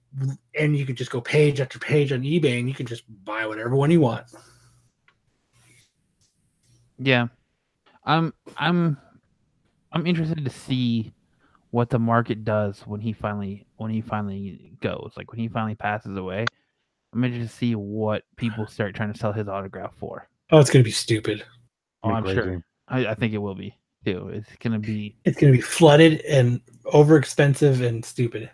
and 0.59 0.77
you 0.77 0.85
can 0.85 0.97
just 0.97 1.11
go 1.11 1.21
page 1.21 1.61
after 1.61 1.79
page 1.79 2.13
on 2.13 2.23
eBay, 2.23 2.59
and 2.59 2.69
you 2.69 2.75
can 2.75 2.87
just 2.87 3.05
buy 3.25 3.47
whatever 3.47 3.77
one 3.77 3.91
you 3.91 4.01
want. 4.01 4.27
Yeah. 6.99 7.29
I'm 8.05 8.35
I'm 8.57 8.99
I'm 9.93 10.07
interested 10.07 10.45
to 10.45 10.51
see 10.51 11.13
what 11.75 11.91
the 11.91 11.99
market 11.99 12.45
does 12.45 12.83
when 12.87 13.01
he 13.01 13.13
finally 13.13 13.67
when 13.79 13.91
he 13.91 14.01
finally 14.01 14.71
goes. 14.81 15.13
Like 15.17 15.33
when 15.33 15.41
he 15.41 15.49
finally 15.49 15.75
passes 15.75 16.17
away. 16.17 16.47
I'm 17.13 17.25
interested 17.25 17.51
to 17.51 17.57
see 17.57 17.75
what 17.75 18.23
people 18.37 18.69
start 18.69 18.95
trying 18.95 19.13
to 19.13 19.19
sell 19.19 19.33
his 19.33 19.49
autograph 19.49 19.93
for. 19.97 20.29
Oh, 20.53 20.61
it's 20.61 20.71
gonna 20.71 20.85
be 20.85 20.93
stupid. 20.93 21.45
Oh, 22.05 22.11
I'm 22.13 22.25
sure. 22.33 22.65
I, 22.87 23.07
I 23.07 23.15
think 23.15 23.33
it 23.35 23.39
will 23.39 23.57
be 23.57 23.77
too. 24.05 24.29
It's 24.29 24.55
gonna 24.61 24.79
be 24.79 25.17
It's 25.25 25.37
gonna 25.37 25.51
be 25.53 25.61
flooded 25.61 26.21
and 26.21 26.61
over 26.85 27.17
expensive 27.17 27.81
and 27.83 28.05
stupid. 28.05 28.53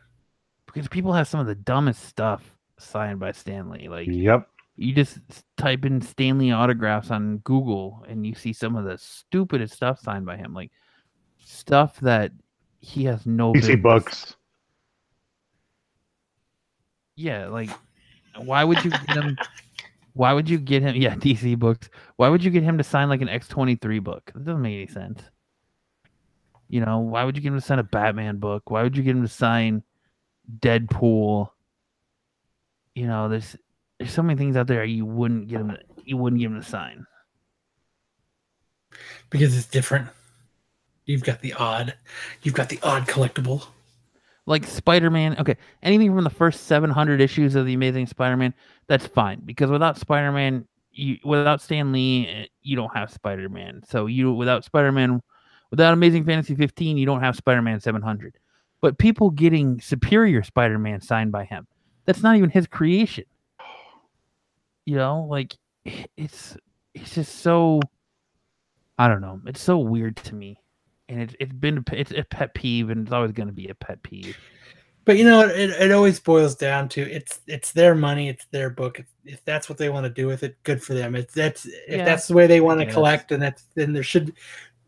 because 0.64 0.88
people 0.88 1.12
have 1.12 1.28
some 1.28 1.40
of 1.40 1.46
the 1.46 1.54
dumbest 1.56 2.02
stuff 2.04 2.56
signed 2.78 3.20
by 3.20 3.32
Stan 3.32 3.68
Lee. 3.68 3.90
Like 3.90 4.08
Yep. 4.10 4.48
you 4.76 4.94
just 4.94 5.18
type 5.58 5.84
in 5.84 6.00
Stan 6.00 6.38
Lee 6.38 6.52
autographs 6.52 7.10
on 7.10 7.36
Google 7.44 8.02
and 8.08 8.26
you 8.26 8.34
see 8.34 8.54
some 8.54 8.76
of 8.76 8.86
the 8.86 8.96
stupidest 8.96 9.74
stuff 9.74 10.00
signed 10.00 10.24
by 10.24 10.38
him, 10.38 10.54
like 10.54 10.70
stuff 11.36 12.00
that 12.00 12.32
he 12.80 13.04
has 13.04 13.26
no 13.26 13.52
PC 13.52 13.60
business- 13.60 13.82
books. 13.82 14.36
Yeah, 17.16 17.48
like 17.48 17.70
why 18.36 18.64
would 18.64 18.82
you 18.84 18.90
get 18.90 19.10
him? 19.24 19.36
Why 20.14 20.32
would 20.32 20.48
you 20.48 20.58
get 20.58 20.82
him? 20.82 20.96
Yeah, 20.96 21.14
DC 21.16 21.58
books. 21.58 21.88
Why 22.16 22.28
would 22.28 22.42
you 22.42 22.50
get 22.50 22.62
him 22.62 22.78
to 22.78 22.84
sign 22.84 23.08
like 23.08 23.20
an 23.20 23.28
X 23.28 23.48
twenty 23.48 23.76
three 23.76 23.98
book? 23.98 24.30
That 24.34 24.44
doesn't 24.44 24.62
make 24.62 24.74
any 24.76 24.86
sense. 24.86 25.20
You 26.68 26.80
know, 26.84 27.00
why 27.00 27.24
would 27.24 27.36
you 27.36 27.42
get 27.42 27.48
him 27.48 27.60
to 27.60 27.66
sign 27.66 27.78
a 27.78 27.82
Batman 27.84 28.38
book? 28.38 28.70
Why 28.70 28.82
would 28.82 28.96
you 28.96 29.02
get 29.02 29.16
him 29.16 29.22
to 29.22 29.28
sign 29.28 29.82
Deadpool? 30.60 31.50
You 32.94 33.06
know, 33.06 33.28
there's 33.28 33.56
there's 33.98 34.12
so 34.12 34.22
many 34.22 34.38
things 34.38 34.56
out 34.56 34.66
there 34.66 34.84
you 34.84 35.04
wouldn't 35.04 35.48
get 35.48 35.60
him. 35.60 35.70
To, 35.70 35.78
you 36.04 36.16
wouldn't 36.16 36.40
give 36.40 36.50
him 36.52 36.60
to 36.60 36.66
sign. 36.66 37.06
because 39.30 39.56
it's 39.56 39.66
different. 39.66 40.08
You've 41.10 41.24
got 41.24 41.40
the 41.40 41.52
odd, 41.54 41.94
you've 42.42 42.54
got 42.54 42.68
the 42.68 42.78
odd 42.84 43.08
collectible. 43.08 43.66
like 44.46 44.64
Spider-Man. 44.64 45.36
Okay, 45.40 45.56
anything 45.82 46.14
from 46.14 46.22
the 46.22 46.30
first 46.30 46.68
700 46.68 47.20
issues 47.20 47.56
of 47.56 47.66
the 47.66 47.74
Amazing 47.74 48.06
Spider-Man, 48.06 48.54
that's 48.86 49.08
fine 49.08 49.40
because 49.44 49.70
without 49.70 49.98
Spider-Man, 49.98 50.66
you 50.92 51.18
without 51.24 51.60
Stan 51.60 51.90
Lee, 51.90 52.28
eh, 52.28 52.46
you 52.62 52.76
don't 52.76 52.94
have 52.94 53.10
Spider-Man. 53.10 53.82
So 53.88 54.06
you 54.06 54.32
without 54.32 54.64
Spider-Man, 54.64 55.20
without 55.70 55.92
Amazing 55.94 56.24
Fantasy 56.26 56.54
15, 56.54 56.96
you 56.96 57.06
don't 57.06 57.20
have 57.22 57.34
Spider-Man 57.34 57.80
700. 57.80 58.38
But 58.80 58.98
people 58.98 59.30
getting 59.30 59.80
Superior 59.80 60.44
Spider-Man 60.44 61.00
signed 61.00 61.32
by 61.32 61.44
him, 61.44 61.66
that's 62.04 62.22
not 62.22 62.36
even 62.36 62.50
his 62.50 62.68
creation. 62.68 63.24
You 64.84 64.94
know, 64.94 65.26
like 65.28 65.56
it's 66.16 66.56
it's 66.94 67.14
just 67.16 67.40
so 67.40 67.80
I 68.96 69.08
don't 69.08 69.20
know. 69.20 69.40
It's 69.46 69.60
so 69.60 69.78
weird 69.78 70.14
to 70.18 70.36
me. 70.36 70.58
And 71.10 71.20
it's 71.22 71.34
it's 71.40 71.52
been 71.52 71.84
it's 71.92 72.12
a 72.12 72.22
pet 72.22 72.54
peeve 72.54 72.88
and 72.88 73.04
it's 73.04 73.12
always 73.12 73.32
going 73.32 73.48
to 73.48 73.52
be 73.52 73.68
a 73.68 73.74
pet 73.74 74.00
peeve. 74.04 74.36
But 75.04 75.16
you 75.16 75.24
know, 75.24 75.40
it, 75.40 75.70
it 75.70 75.90
always 75.90 76.20
boils 76.20 76.54
down 76.54 76.88
to 76.90 77.00
it's 77.02 77.40
it's 77.48 77.72
their 77.72 77.96
money, 77.96 78.28
it's 78.28 78.44
their 78.52 78.70
book. 78.70 79.00
If, 79.00 79.06
if 79.24 79.44
that's 79.44 79.68
what 79.68 79.76
they 79.76 79.88
want 79.88 80.04
to 80.04 80.10
do 80.10 80.28
with 80.28 80.44
it, 80.44 80.56
good 80.62 80.80
for 80.80 80.94
them. 80.94 81.16
It's 81.16 81.34
that's 81.34 81.66
if 81.66 81.74
Yeah, 81.88 82.04
that's 82.04 82.28
the 82.28 82.34
way 82.34 82.46
they 82.46 82.60
want 82.60 82.78
to 82.78 82.86
guess. 82.86 82.94
collect, 82.94 83.32
and 83.32 83.42
that's 83.42 83.64
then 83.74 83.92
there 83.92 84.04
should 84.04 84.34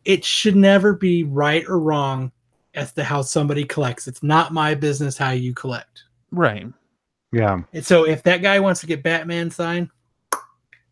it 0.04 0.24
should 0.24 0.54
never 0.54 0.92
be 0.94 1.24
right 1.24 1.64
or 1.66 1.80
wrong 1.80 2.30
as 2.74 2.92
to 2.92 3.02
how 3.02 3.22
somebody 3.22 3.64
collects. 3.64 4.06
It's 4.06 4.22
not 4.22 4.52
my 4.52 4.76
business 4.76 5.18
how 5.18 5.30
you 5.30 5.54
collect. 5.54 6.04
Right. 6.30 6.66
Yeah. 7.32 7.62
And 7.72 7.84
so 7.84 8.06
if 8.06 8.22
that 8.22 8.42
guy 8.42 8.60
wants 8.60 8.80
to 8.82 8.86
get 8.86 9.02
Batman 9.02 9.50
signed, 9.50 9.88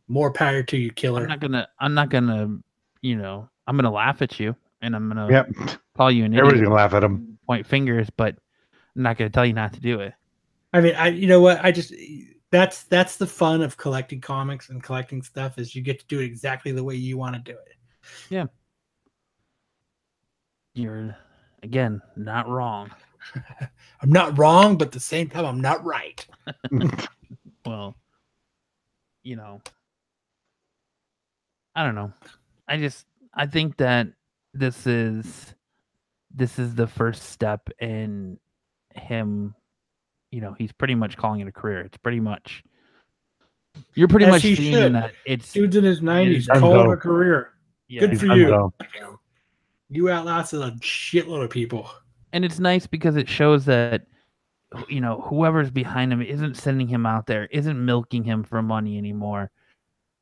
more 0.08 0.32
power 0.32 0.64
to 0.64 0.76
you, 0.76 0.90
killer. 0.90 1.22
I'm 1.22 1.28
not 1.28 1.40
gonna. 1.40 1.68
I'm 1.78 1.94
not 1.94 2.08
gonna. 2.08 2.58
You 3.00 3.16
know, 3.16 3.48
I'm 3.68 3.76
gonna 3.76 3.92
laugh 3.92 4.22
at 4.22 4.40
you 4.40 4.56
and 4.82 4.94
I'm 4.96 5.08
gonna 5.08 5.30
Yep. 5.30 5.50
call 5.96 6.10
you 6.10 6.24
an 6.24 6.34
Everybody's 6.34 6.62
gonna 6.62 6.74
laugh 6.74 6.94
at 6.94 7.04
him. 7.04 7.38
point 7.46 7.66
fingers, 7.66 8.08
but 8.16 8.36
I'm 8.96 9.02
not 9.02 9.16
gonna 9.16 9.30
tell 9.30 9.46
you 9.46 9.52
not 9.52 9.72
to 9.74 9.80
do 9.80 10.00
it. 10.00 10.14
I 10.72 10.80
mean, 10.80 10.94
I 10.94 11.08
you 11.08 11.26
know 11.26 11.40
what? 11.40 11.64
I 11.64 11.72
just 11.72 11.92
that's 12.50 12.84
that's 12.84 13.16
the 13.16 13.26
fun 13.26 13.62
of 13.62 13.76
collecting 13.76 14.20
comics 14.20 14.68
and 14.70 14.82
collecting 14.82 15.22
stuff 15.22 15.58
is 15.58 15.74
you 15.74 15.82
get 15.82 16.00
to 16.00 16.06
do 16.06 16.20
it 16.20 16.24
exactly 16.24 16.72
the 16.72 16.84
way 16.84 16.94
you 16.94 17.16
want 17.16 17.34
to 17.36 17.40
do 17.52 17.56
it. 17.58 17.76
Yeah, 18.28 18.46
you're 20.74 21.16
again 21.62 22.00
not 22.16 22.48
wrong. 22.48 22.90
I'm 24.02 24.10
not 24.10 24.38
wrong, 24.38 24.78
but 24.78 24.88
at 24.88 24.92
the 24.92 25.00
same 25.00 25.28
time, 25.28 25.44
I'm 25.44 25.60
not 25.60 25.84
right. 25.84 26.26
Well, 27.66 27.94
you 29.22 29.36
know, 29.36 29.60
I 31.74 31.84
don't 31.84 31.94
know. 31.94 32.12
I 32.66 32.78
just 32.78 33.06
I 33.34 33.46
think 33.46 33.76
that 33.76 34.08
this 34.54 34.86
is 34.86 35.54
this 36.34 36.58
is 36.58 36.74
the 36.74 36.86
first 36.86 37.24
step 37.30 37.68
in 37.80 38.38
him. 38.94 39.54
You 40.30 40.40
know, 40.40 40.54
he's 40.58 40.72
pretty 40.72 40.94
much 40.94 41.16
calling 41.16 41.40
it 41.40 41.48
a 41.48 41.52
career. 41.52 41.80
It's 41.80 41.96
pretty 41.98 42.20
much 42.20 42.62
you're 43.94 44.08
pretty 44.08 44.26
As 44.26 44.30
much 44.32 44.42
he 44.42 44.54
seeing 44.56 44.72
should. 44.74 44.94
that 44.94 45.12
it's 45.26 45.52
Dude's 45.52 45.76
in 45.76 45.84
his 45.84 46.00
90s, 46.00 46.46
done 46.46 46.60
calling 46.60 46.92
a 46.92 46.96
career. 46.96 47.52
yeah, 47.88 48.00
Good 48.00 48.18
for 48.20 48.26
you. 48.26 48.48
so. 48.48 48.72
You 49.88 50.08
outlasted 50.10 50.60
a 50.60 50.70
shitload 50.80 51.42
of 51.44 51.50
people. 51.50 51.90
and 52.32 52.44
it's 52.44 52.58
nice 52.60 52.86
because 52.86 53.16
it 53.16 53.28
shows 53.28 53.64
that 53.64 54.06
you 54.88 55.00
know 55.00 55.20
whoever's 55.22 55.70
behind 55.70 56.12
him 56.12 56.22
isn't 56.22 56.56
sending 56.56 56.86
him 56.86 57.04
out 57.06 57.26
there 57.26 57.46
isn't 57.46 57.84
milking 57.84 58.22
him 58.22 58.44
for 58.44 58.62
money 58.62 58.96
anymore 58.98 59.50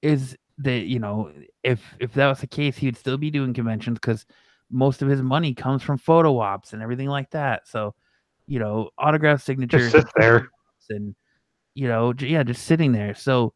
is 0.00 0.38
that 0.58 0.86
you 0.86 0.98
know 0.98 1.30
if 1.62 1.82
if 2.00 2.12
that 2.14 2.26
was 2.28 2.40
the 2.40 2.46
case 2.46 2.76
he 2.76 2.86
would 2.86 2.96
still 2.96 3.16
be 3.16 3.30
doing 3.30 3.54
conventions 3.54 3.98
because 3.98 4.26
most 4.70 5.02
of 5.02 5.08
his 5.08 5.22
money 5.22 5.54
comes 5.54 5.82
from 5.82 5.96
photo 5.96 6.38
ops 6.38 6.72
and 6.72 6.82
everything 6.82 7.08
like 7.08 7.30
that. 7.30 7.66
So 7.66 7.94
you 8.46 8.58
know 8.58 8.90
autograph 8.98 9.42
signatures 9.42 9.92
Just 9.92 10.08
there. 10.16 10.48
and 10.90 11.14
you 11.74 11.88
know 11.88 12.12
yeah 12.18 12.42
just 12.42 12.64
sitting 12.64 12.92
there. 12.92 13.14
So 13.14 13.54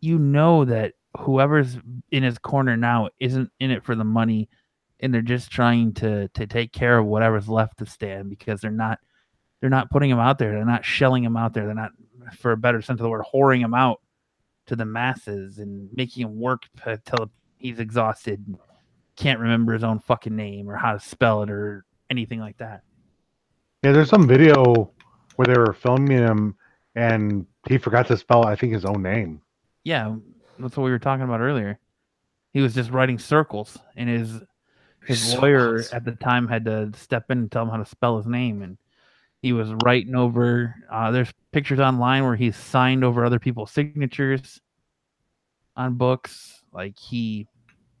you 0.00 0.18
know 0.18 0.64
that 0.64 0.94
whoever's 1.18 1.76
in 2.10 2.22
his 2.22 2.38
corner 2.38 2.76
now 2.76 3.08
isn't 3.20 3.50
in 3.60 3.70
it 3.70 3.84
for 3.84 3.94
the 3.94 4.04
money 4.04 4.48
and 5.00 5.12
they're 5.12 5.22
just 5.22 5.50
trying 5.50 5.92
to 5.94 6.28
to 6.28 6.46
take 6.46 6.72
care 6.72 6.98
of 6.98 7.06
whatever's 7.06 7.48
left 7.48 7.78
to 7.78 7.86
stand 7.86 8.30
because 8.30 8.60
they're 8.60 8.70
not 8.70 8.98
they're 9.60 9.70
not 9.70 9.90
putting 9.90 10.10
him 10.10 10.20
out 10.20 10.38
there. 10.38 10.52
They're 10.52 10.64
not 10.64 10.84
shelling 10.84 11.24
him 11.24 11.36
out 11.36 11.52
there. 11.52 11.66
They're 11.66 11.74
not 11.74 11.90
for 12.38 12.52
a 12.52 12.56
better 12.56 12.80
sense 12.80 13.00
of 13.00 13.04
the 13.04 13.08
word 13.08 13.24
whoring 13.32 13.60
him 13.60 13.74
out 13.74 14.00
to 14.68 14.76
the 14.76 14.84
masses 14.84 15.58
and 15.58 15.88
making 15.94 16.22
him 16.24 16.38
work 16.38 16.62
until 16.84 17.30
he's 17.58 17.78
exhausted 17.80 18.42
and 18.46 18.56
can't 19.16 19.40
remember 19.40 19.72
his 19.72 19.82
own 19.84 19.98
fucking 19.98 20.36
name 20.36 20.68
or 20.70 20.76
how 20.76 20.92
to 20.92 21.00
spell 21.00 21.42
it 21.42 21.50
or 21.50 21.84
anything 22.10 22.38
like 22.40 22.56
that 22.58 22.82
Yeah, 23.82 23.92
there's 23.92 24.08
some 24.10 24.26
video 24.28 24.92
where 25.36 25.46
they 25.46 25.58
were 25.58 25.72
filming 25.72 26.16
him 26.18 26.56
and 26.94 27.46
he 27.68 27.78
forgot 27.78 28.06
to 28.08 28.16
spell, 28.16 28.44
I 28.46 28.56
think, 28.56 28.72
his 28.72 28.84
own 28.84 29.02
name. 29.02 29.40
Yeah, 29.84 30.16
that's 30.58 30.76
what 30.76 30.84
we 30.84 30.90
were 30.90 30.98
talking 30.98 31.24
about 31.24 31.40
earlier. 31.40 31.78
He 32.52 32.60
was 32.60 32.74
just 32.74 32.90
writing 32.90 33.18
circles, 33.18 33.76
and 33.96 34.08
his 34.08 34.40
his 35.04 35.34
lawyer 35.34 35.82
Circles. 35.82 35.92
at 35.92 36.04
the 36.04 36.12
time 36.12 36.48
had 36.48 36.64
to 36.64 36.90
step 36.96 37.30
in 37.30 37.38
and 37.38 37.52
tell 37.52 37.62
him 37.62 37.68
how 37.70 37.76
to 37.76 37.86
spell 37.86 38.16
his 38.16 38.26
name, 38.26 38.62
and 38.62 38.78
he 39.42 39.52
was 39.52 39.72
writing 39.84 40.14
over. 40.14 40.74
Uh, 40.90 41.10
there's 41.10 41.32
pictures 41.52 41.80
online 41.80 42.24
where 42.24 42.36
he's 42.36 42.56
signed 42.56 43.04
over 43.04 43.24
other 43.24 43.38
people's 43.38 43.70
signatures 43.70 44.60
on 45.76 45.94
books. 45.94 46.62
Like 46.72 46.98
he 46.98 47.46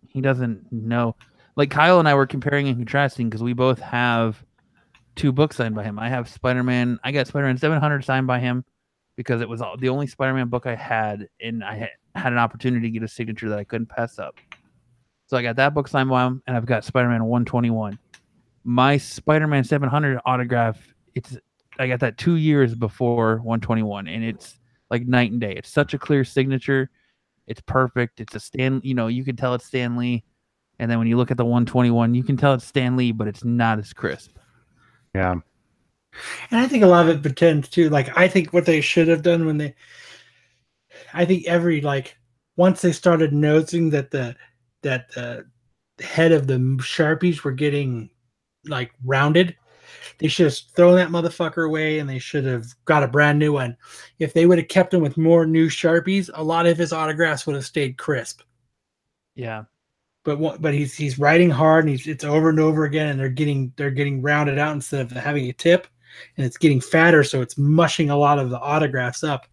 he 0.08 0.20
doesn't 0.20 0.70
know. 0.72 1.16
Like 1.56 1.70
Kyle 1.70 1.98
and 1.98 2.08
I 2.08 2.14
were 2.14 2.26
comparing 2.26 2.68
and 2.68 2.76
contrasting 2.76 3.28
because 3.28 3.42
we 3.42 3.52
both 3.52 3.80
have 3.80 4.42
two 5.16 5.32
books 5.32 5.56
signed 5.56 5.74
by 5.74 5.84
him. 5.84 5.98
I 5.98 6.08
have 6.08 6.28
Spider 6.28 6.62
Man. 6.62 6.98
I 7.02 7.12
got 7.12 7.26
Spider 7.26 7.46
Man 7.46 7.58
700 7.58 8.04
signed 8.04 8.26
by 8.26 8.38
him 8.38 8.64
because 9.18 9.40
it 9.40 9.48
was 9.48 9.60
the 9.80 9.88
only 9.88 10.06
Spider-Man 10.06 10.46
book 10.46 10.64
I 10.64 10.76
had, 10.76 11.28
and 11.42 11.64
I 11.64 11.90
had, 12.14 12.32
an 12.32 12.38
opportunity 12.38 12.86
to 12.86 12.90
get 12.92 13.02
a 13.02 13.08
signature 13.08 13.48
that 13.48 13.58
I 13.58 13.64
couldn't 13.64 13.88
pass 13.88 14.20
up. 14.20 14.36
So 15.26 15.36
I 15.36 15.42
got 15.42 15.56
that 15.56 15.74
book 15.74 15.88
signed 15.88 16.08
by 16.08 16.24
him, 16.24 16.40
and 16.46 16.56
I've 16.56 16.66
got 16.66 16.84
Spider-Man 16.84 17.24
121. 17.24 17.98
My 18.62 18.96
Spider-Man 18.96 19.64
700 19.64 20.20
autograph, 20.24 20.78
it's 21.18 21.36
I 21.78 21.86
got 21.86 22.00
that 22.00 22.18
two 22.18 22.36
years 22.36 22.74
before 22.74 23.36
121, 23.36 24.08
and 24.08 24.24
it's 24.24 24.58
like 24.90 25.06
night 25.06 25.30
and 25.30 25.40
day. 25.40 25.52
It's 25.56 25.70
such 25.70 25.94
a 25.94 25.98
clear 25.98 26.24
signature. 26.24 26.90
It's 27.46 27.60
perfect. 27.60 28.20
It's 28.20 28.34
a 28.34 28.40
Stan, 28.40 28.80
you 28.84 28.94
know, 28.94 29.06
you 29.06 29.24
can 29.24 29.36
tell 29.36 29.54
it's 29.54 29.66
Stan 29.66 29.96
Lee. 29.96 30.24
And 30.78 30.90
then 30.90 30.98
when 30.98 31.08
you 31.08 31.16
look 31.16 31.30
at 31.30 31.36
the 31.36 31.44
121, 31.44 32.14
you 32.14 32.22
can 32.22 32.36
tell 32.36 32.54
it's 32.54 32.66
Stan 32.66 32.96
Lee, 32.96 33.12
but 33.12 33.26
it's 33.26 33.44
not 33.44 33.78
as 33.78 33.92
crisp. 33.92 34.38
Yeah. 35.14 35.36
And 36.50 36.60
I 36.60 36.66
think 36.66 36.84
a 36.84 36.86
lot 36.86 37.08
of 37.08 37.16
it 37.16 37.22
pretends 37.22 37.68
too. 37.68 37.90
Like 37.90 38.16
I 38.16 38.28
think 38.28 38.52
what 38.52 38.66
they 38.66 38.80
should 38.80 39.08
have 39.08 39.22
done 39.22 39.46
when 39.46 39.58
they, 39.58 39.74
I 41.14 41.24
think 41.24 41.46
every 41.46 41.80
like 41.80 42.16
once 42.56 42.80
they 42.80 42.92
started 42.92 43.32
noticing 43.32 43.90
that 43.90 44.10
the 44.10 44.36
that 44.82 45.10
the 45.12 45.46
head 46.00 46.32
of 46.32 46.46
the 46.46 46.58
sharpies 46.78 47.44
were 47.44 47.52
getting 47.52 48.10
like 48.64 48.92
rounded, 49.04 49.56
they 50.18 50.28
should 50.28 50.46
have 50.46 50.56
thrown 50.74 50.96
that 50.96 51.08
motherfucker 51.08 51.66
away 51.66 51.98
and 51.98 52.08
they 52.08 52.18
should 52.18 52.44
have 52.44 52.66
got 52.84 53.02
a 53.02 53.08
brand 53.08 53.38
new 53.38 53.52
one. 53.52 53.76
If 54.18 54.32
they 54.32 54.46
would 54.46 54.58
have 54.58 54.68
kept 54.68 54.94
him 54.94 55.00
with 55.00 55.16
more 55.16 55.46
new 55.46 55.68
sharpies, 55.68 56.30
a 56.34 56.42
lot 56.42 56.66
of 56.66 56.78
his 56.78 56.92
autographs 56.92 57.46
would 57.46 57.56
have 57.56 57.64
stayed 57.66 57.98
crisp. 57.98 58.42
Yeah. 59.34 59.64
But 60.24 60.60
but 60.60 60.74
he's 60.74 60.94
he's 60.94 61.18
writing 61.18 61.50
hard 61.50 61.84
and 61.84 61.90
he's 61.90 62.06
it's 62.06 62.24
over 62.24 62.50
and 62.50 62.60
over 62.60 62.84
again 62.84 63.08
and 63.08 63.18
they're 63.18 63.28
getting 63.28 63.72
they're 63.76 63.90
getting 63.90 64.20
rounded 64.20 64.58
out 64.58 64.74
instead 64.74 65.00
of 65.00 65.10
having 65.12 65.48
a 65.48 65.52
tip 65.52 65.86
and 66.36 66.44
it's 66.44 66.56
getting 66.56 66.80
fatter 66.80 67.22
so 67.22 67.40
it's 67.40 67.56
mushing 67.56 68.10
a 68.10 68.16
lot 68.16 68.38
of 68.38 68.50
the 68.50 68.58
autographs 68.58 69.22
up. 69.24 69.46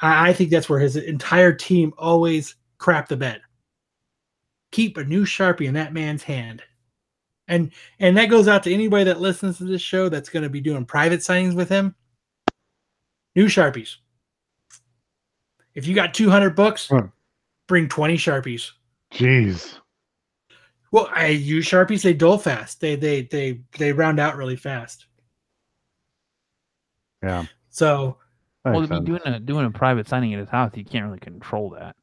I, 0.00 0.30
I 0.30 0.32
think 0.32 0.50
that's 0.50 0.68
where 0.68 0.80
his 0.80 0.96
entire 0.96 1.52
team 1.52 1.92
always 1.98 2.56
crap 2.78 3.08
the 3.08 3.16
bed. 3.16 3.42
Keep 4.72 4.96
a 4.96 5.04
new 5.04 5.24
sharpie 5.24 5.66
in 5.66 5.74
that 5.74 5.92
man's 5.92 6.22
hand 6.22 6.62
and 7.48 7.72
and 7.98 8.16
that 8.16 8.26
goes 8.26 8.48
out 8.48 8.62
to 8.62 8.72
anybody 8.72 9.04
that 9.04 9.20
listens 9.20 9.58
to 9.58 9.64
this 9.64 9.82
show 9.82 10.08
that's 10.08 10.28
going 10.28 10.42
to 10.42 10.48
be 10.50 10.60
doing 10.60 10.84
private 10.84 11.20
signings 11.20 11.54
with 11.54 11.68
him 11.68 11.94
new 13.34 13.46
sharpies 13.46 13.96
if 15.74 15.86
you 15.86 15.94
got 15.94 16.14
200 16.14 16.54
books 16.54 16.88
Huh. 16.90 17.02
bring 17.66 17.88
20 17.88 18.16
sharpies 18.16 18.70
Jeez. 19.12 19.78
well 20.92 21.08
i 21.14 21.26
use 21.26 21.66
sharpies 21.66 22.02
they 22.02 22.14
dull 22.14 22.38
fast 22.38 22.80
they 22.80 22.94
they 22.96 23.22
they 23.22 23.60
they 23.78 23.92
round 23.92 24.20
out 24.20 24.36
really 24.36 24.56
fast 24.56 25.06
Yeah. 27.22 27.44
so 27.70 28.18
that 28.64 28.70
Well, 28.72 28.80
makes 28.82 28.92
to 28.92 29.00
be 29.00 29.06
doing 29.06 29.20
a 29.24 29.40
doing 29.40 29.66
a 29.66 29.70
private 29.70 30.06
signing 30.06 30.32
at 30.34 30.40
his 30.40 30.48
house, 30.48 30.70
you 30.74 30.84
can't 30.84 31.04
really 31.06 31.18
control 31.18 31.70
that. 31.70 31.96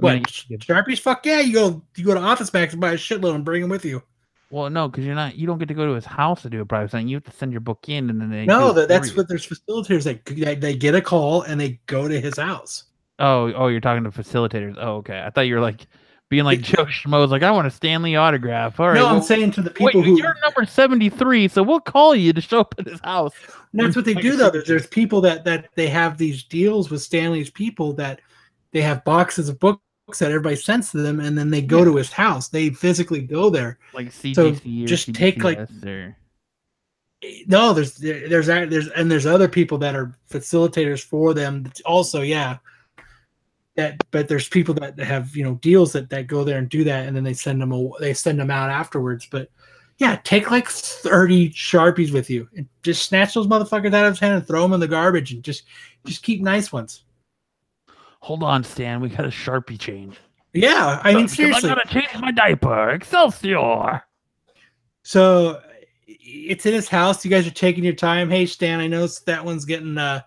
I 0.00 0.02
what 0.04 0.14
mean, 0.14 0.24
you- 0.48 0.58
sharpies 0.58 0.98
fuck 0.98 1.24
yeah 1.26 1.38
you 1.40 1.52
go 1.52 1.82
you 1.96 2.04
go 2.04 2.14
to 2.14 2.20
office 2.20 2.52
max 2.52 2.72
and 2.72 2.80
buy 2.80 2.92
a 2.92 2.96
shitload 2.96 3.36
and 3.36 3.44
bring 3.44 3.60
them 3.60 3.70
with 3.70 3.84
you 3.84 4.02
well, 4.52 4.70
no, 4.70 4.88
because 4.88 5.04
you're 5.04 5.14
not. 5.14 5.34
You 5.34 5.46
don't 5.46 5.58
get 5.58 5.68
to 5.68 5.74
go 5.74 5.86
to 5.86 5.94
his 5.94 6.04
house 6.04 6.42
to 6.42 6.50
do 6.50 6.60
a 6.60 6.66
private 6.66 6.92
signing. 6.92 7.08
You 7.08 7.16
have 7.16 7.24
to 7.24 7.32
send 7.32 7.52
your 7.52 7.60
book 7.60 7.88
in, 7.88 8.10
and 8.10 8.20
then 8.20 8.30
they. 8.30 8.44
no 8.44 8.72
that, 8.72 8.88
that's 8.88 9.16
what 9.16 9.28
there's 9.28 9.46
facilitators 9.46 10.04
that 10.04 10.24
they, 10.26 10.54
they 10.54 10.76
get 10.76 10.94
a 10.94 11.00
call 11.00 11.42
and 11.42 11.60
they 11.60 11.80
go 11.86 12.06
to 12.06 12.20
his 12.20 12.36
house 12.36 12.84
Oh, 13.18 13.52
oh, 13.54 13.68
you're 13.68 13.80
talking 13.80 14.04
to 14.04 14.10
facilitators. 14.10 14.76
Oh, 14.78 14.96
okay. 14.96 15.22
I 15.24 15.30
thought 15.30 15.42
you 15.42 15.54
were 15.54 15.60
like 15.60 15.86
being 16.28 16.44
like 16.44 16.60
Joe 16.60 16.86
Schmo's. 16.86 17.30
Like, 17.30 17.42
I 17.42 17.50
want 17.52 17.68
a 17.68 17.70
Stan 17.70 18.02
Lee 18.02 18.16
autograph. 18.16 18.80
All 18.80 18.88
right. 18.88 18.94
no 18.94 19.06
i'm 19.06 19.22
saying 19.22 19.52
to 19.52 19.62
the 19.62 19.70
wait, 19.78 19.92
people 19.92 20.02
who 20.02 20.18
you're 20.18 20.36
number 20.42 20.64
seventy 20.66 21.08
three, 21.08 21.48
so 21.48 21.62
we'll 21.62 21.80
call 21.80 22.14
you 22.14 22.32
to 22.32 22.40
show 22.40 22.60
up 22.60 22.74
at 22.78 22.86
his 22.86 23.00
house. 23.00 23.32
And 23.72 23.86
that's 23.86 23.96
what 23.96 24.04
they 24.04 24.14
do 24.14 24.36
though. 24.36 24.50
There's, 24.50 24.66
there's 24.66 24.86
people 24.88 25.20
that 25.22 25.44
that 25.44 25.68
they 25.76 25.88
have 25.88 26.18
these 26.18 26.42
deals 26.42 26.90
with 26.90 27.00
Stan 27.02 27.32
Lee's 27.32 27.50
people 27.50 27.92
that 27.94 28.20
they 28.72 28.82
have 28.82 29.04
boxes 29.04 29.48
of 29.48 29.60
books 29.60 29.82
that 30.18 30.30
everybody 30.30 30.56
sends 30.56 30.90
to 30.90 30.98
them, 30.98 31.20
and 31.20 31.36
then 31.38 31.50
they 31.50 31.62
go 31.62 31.78
Yeah. 31.78 31.84
to 31.86 31.96
his 31.96 32.12
house. 32.12 32.48
They 32.48 32.70
physically 32.70 33.20
go 33.20 33.50
there. 33.50 33.78
Like 33.94 34.08
CGC 34.08 34.34
So 34.34 34.48
or 34.48 34.86
just 34.86 35.14
take, 35.14 35.42
like- 35.44 35.58
or 35.84 36.16
No, 37.46 37.72
there's 37.72 37.94
there's 37.96 38.46
there's 38.46 38.88
and 38.88 39.10
there's 39.10 39.26
other 39.26 39.48
people 39.48 39.78
that 39.78 39.94
are 39.94 40.16
facilitators 40.30 41.02
for 41.04 41.34
them. 41.34 41.70
Also, 41.84 42.22
yeah. 42.22 42.58
That, 43.76 43.96
but 44.10 44.28
there's 44.28 44.48
people 44.48 44.74
that 44.74 44.98
have 44.98 45.34
you 45.34 45.44
know 45.44 45.54
deals 45.54 45.92
that 45.92 46.10
that 46.10 46.26
go 46.26 46.44
there 46.44 46.58
and 46.58 46.68
do 46.68 46.84
that, 46.84 47.06
and 47.06 47.16
then 47.16 47.24
they 47.24 47.32
send 47.32 47.62
them 47.62 47.72
a, 47.72 47.88
they 48.00 48.12
send 48.12 48.38
them 48.38 48.50
out 48.50 48.68
afterwards. 48.68 49.26
But 49.30 49.50
yeah, 49.96 50.20
take 50.24 50.50
like 50.50 50.68
thirty 50.68 51.48
sharpies 51.50 52.12
with 52.12 52.28
you, 52.28 52.48
and 52.54 52.68
just 52.82 53.06
snatch 53.06 53.32
those 53.32 53.46
motherfuckers 53.46 53.94
out 53.94 54.04
of 54.04 54.12
his 54.12 54.20
hand 54.20 54.34
and 54.34 54.46
throw 54.46 54.60
them 54.62 54.74
in 54.74 54.80
the 54.80 54.88
garbage, 54.88 55.32
and 55.32 55.42
just 55.42 55.62
just 56.04 56.22
keep 56.22 56.42
nice 56.42 56.70
ones. 56.70 57.04
Hold 58.22 58.44
on, 58.44 58.62
Stan, 58.62 59.00
we 59.00 59.08
got 59.08 59.24
a 59.24 59.30
sharpie 59.30 59.78
change. 59.78 60.16
Yeah, 60.52 61.00
I 61.02 61.12
mean 61.12 61.26
seriously. 61.26 61.68
I 61.68 61.74
gotta 61.74 61.88
change 61.88 62.08
my 62.20 62.30
diaper. 62.30 62.90
Excelsior. 62.90 64.04
So 65.02 65.60
it's 66.06 66.64
in 66.64 66.72
his 66.72 66.88
house. 66.88 67.24
You 67.24 67.30
guys 67.32 67.48
are 67.48 67.50
taking 67.50 67.82
your 67.82 67.94
time. 67.94 68.30
Hey 68.30 68.46
Stan, 68.46 68.78
I 68.78 68.86
noticed 68.86 69.26
that 69.26 69.44
one's 69.44 69.64
getting 69.64 69.98
uh 69.98 70.20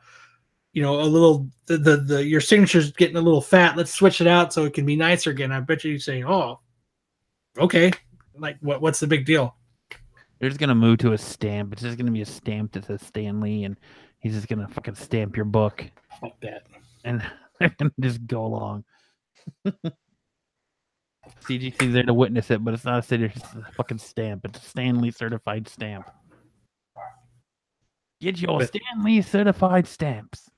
you 0.73 0.81
know 0.81 0.99
a 0.99 1.03
little 1.03 1.47
the 1.67 1.77
the, 1.77 1.97
the 1.97 2.25
your 2.25 2.41
signature's 2.41 2.91
getting 2.91 3.15
a 3.15 3.21
little 3.21 3.39
fat. 3.39 3.77
Let's 3.77 3.93
switch 3.93 4.19
it 4.19 4.27
out 4.27 4.51
so 4.51 4.65
it 4.65 4.73
can 4.73 4.85
be 4.85 4.97
nicer 4.97 5.29
again. 5.29 5.53
I 5.53 5.61
bet 5.61 5.85
you 5.85 5.93
you 5.93 5.99
say, 5.99 6.21
"Oh, 6.23 6.59
okay." 7.57 7.91
Like 8.37 8.57
what 8.59 8.81
what's 8.81 8.99
the 8.99 9.07
big 9.07 9.25
deal? 9.25 9.55
They're 10.39 10.49
just 10.49 10.59
gonna 10.59 10.75
move 10.75 10.97
to 10.97 11.13
a 11.13 11.17
stamp. 11.17 11.71
It's 11.71 11.81
just 11.81 11.97
gonna 11.97 12.11
be 12.11 12.23
a 12.23 12.25
stamp 12.25 12.73
that 12.73 12.85
says 12.85 13.01
Stan 13.03 13.39
Lee, 13.39 13.63
and 13.63 13.77
he's 14.19 14.33
just 14.33 14.49
gonna 14.49 14.67
fucking 14.67 14.95
stamp 14.95 15.37
your 15.37 15.45
book, 15.45 15.85
Fuck 16.19 16.37
that. 16.41 16.63
and 17.05 17.23
they're 17.59 17.75
gonna 17.77 17.91
just 17.99 18.25
go 18.27 18.45
along. 18.45 18.83
CGC's 21.47 21.93
there 21.93 22.03
to 22.03 22.13
witness 22.13 22.51
it, 22.51 22.63
but 22.63 22.73
it's 22.73 22.85
not 22.85 22.99
a 22.99 23.01
city, 23.01 23.25
it's 23.25 23.43
a 23.53 23.71
fucking 23.73 23.97
stamp. 23.97 24.45
It's 24.45 24.59
a 24.59 24.61
Stan 24.69 25.01
Lee 25.01 25.11
certified 25.11 25.67
stamp. 25.67 26.09
Get 28.21 28.39
your 28.39 28.59
But- 28.59 28.67
Stan 28.69 29.03
Lee 29.03 29.21
certified 29.21 29.87
stamps. 29.87 30.49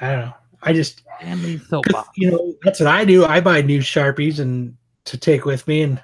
I 0.00 0.10
don't 0.12 0.20
know. 0.26 0.34
I 0.62 0.72
just 0.72 1.02
Stan 1.18 1.42
Lee 1.42 1.58
soapbox. 1.58 2.08
you 2.16 2.30
know 2.30 2.54
that's 2.62 2.80
what 2.80 2.86
I 2.88 3.04
do. 3.04 3.24
I 3.24 3.40
buy 3.40 3.62
new 3.62 3.80
sharpies 3.80 4.40
and 4.40 4.76
to 5.04 5.16
take 5.16 5.44
with 5.44 5.66
me, 5.68 5.82
and 5.82 6.02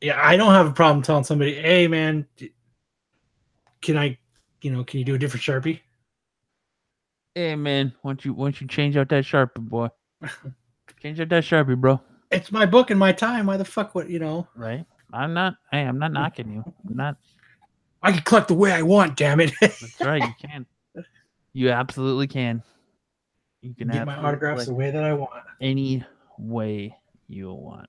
yeah, 0.00 0.18
I 0.22 0.36
don't 0.36 0.52
have 0.52 0.68
a 0.68 0.72
problem 0.72 1.02
telling 1.02 1.24
somebody, 1.24 1.54
"Hey, 1.54 1.88
man, 1.88 2.26
can 3.82 3.96
I, 3.96 4.18
you 4.62 4.70
know, 4.70 4.84
can 4.84 4.98
you 5.00 5.04
do 5.04 5.14
a 5.14 5.18
different 5.18 5.42
sharpie?" 5.44 5.80
Hey 7.38 7.54
man, 7.54 7.94
why 8.02 8.10
don't 8.10 8.24
you 8.24 8.34
why 8.34 8.46
don't 8.46 8.60
you 8.60 8.66
change 8.66 8.96
out 8.96 9.10
that 9.10 9.22
sharpie, 9.22 9.60
boy? 9.60 9.90
change 11.00 11.20
out 11.20 11.28
that 11.28 11.44
sharpie, 11.44 11.80
bro. 11.80 12.00
It's 12.32 12.50
my 12.50 12.66
book 12.66 12.90
and 12.90 12.98
my 12.98 13.12
time. 13.12 13.46
Why 13.46 13.56
the 13.56 13.64
fuck 13.64 13.94
would 13.94 14.10
you 14.10 14.18
know? 14.18 14.48
Right? 14.56 14.84
I'm 15.12 15.34
not. 15.34 15.54
Hey, 15.70 15.82
I'm 15.82 16.00
not 16.00 16.10
knocking 16.10 16.50
you. 16.50 16.64
I'm 16.66 16.96
not. 16.96 17.16
I 18.02 18.10
can 18.10 18.22
collect 18.22 18.48
the 18.48 18.54
way 18.54 18.72
I 18.72 18.82
want. 18.82 19.16
Damn 19.16 19.38
it! 19.38 19.52
That's 19.60 20.00
right. 20.00 20.20
You 20.20 20.34
can. 20.48 20.66
You 21.52 21.70
absolutely 21.70 22.26
can. 22.26 22.60
You 23.62 23.72
can 23.72 23.86
Get 23.86 24.04
my 24.04 24.16
autographs 24.16 24.66
the 24.66 24.74
way 24.74 24.90
that 24.90 25.04
I 25.04 25.12
want. 25.12 25.30
any 25.60 26.04
way 26.38 26.96
you 27.28 27.52
want. 27.52 27.88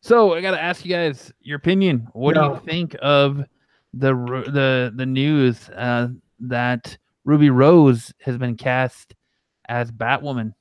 So 0.00 0.32
I 0.32 0.40
got 0.40 0.52
to 0.52 0.62
ask 0.62 0.82
you 0.82 0.94
guys 0.94 1.30
your 1.42 1.58
opinion. 1.58 2.08
What 2.14 2.36
do 2.36 2.40
you 2.40 2.60
think 2.64 2.96
of 3.02 3.44
the 3.92 4.14
the 4.14 4.94
the 4.96 5.04
news 5.04 5.68
uh, 5.68 6.08
that 6.40 6.96
Ruby 7.24 7.50
Rose 7.50 8.12
has 8.20 8.36
been 8.38 8.56
cast 8.56 9.14
as 9.68 9.90
Batwoman? 9.90 10.52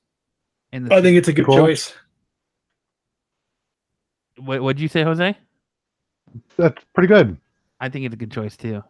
In 0.71 0.85
the 0.85 0.93
I 0.95 1.01
think 1.01 1.17
it's 1.17 1.27
a 1.27 1.33
good 1.33 1.45
Cool. 1.45 1.57
choice. 1.57 1.93
what 4.37 4.61
what'd 4.61 4.79
you 4.79 4.87
say, 4.87 5.03
Jose? 5.03 5.37
That's 6.57 6.83
pretty 6.93 7.07
good. 7.07 7.37
I 7.79 7.89
think 7.89 8.05
it's 8.05 8.13
a 8.13 8.17
good 8.17 8.31
choice 8.31 8.55
too. 8.55 8.81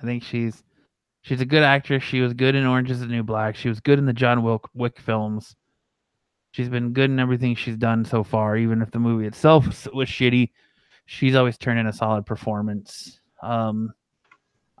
I 0.00 0.04
think 0.06 0.22
she's 0.22 0.62
she's 1.22 1.40
a 1.40 1.44
good 1.46 1.62
actress. 1.62 2.02
She 2.02 2.20
was 2.20 2.32
good 2.34 2.54
in 2.54 2.64
Orange 2.66 2.90
is 2.90 3.00
the 3.00 3.06
New 3.06 3.22
Black. 3.22 3.56
She 3.56 3.68
was 3.68 3.80
good 3.80 3.98
in 3.98 4.06
the 4.06 4.12
John 4.12 4.42
Wick, 4.42 4.62
Wick 4.74 4.98
films. 5.00 5.54
She's 6.52 6.68
been 6.68 6.92
good 6.92 7.10
in 7.10 7.18
everything 7.20 7.54
she's 7.54 7.76
done 7.76 8.04
so 8.04 8.24
far, 8.24 8.56
even 8.56 8.80
if 8.80 8.90
the 8.90 8.98
movie 8.98 9.26
itself 9.26 9.66
was- 9.66 9.88
was 9.94 10.08
shitty. 10.08 10.50
She's 11.06 11.34
always 11.34 11.58
turned 11.58 11.78
in 11.78 11.86
a 11.86 11.92
solid 11.92 12.26
performance. 12.26 13.20
Um, 13.42 13.92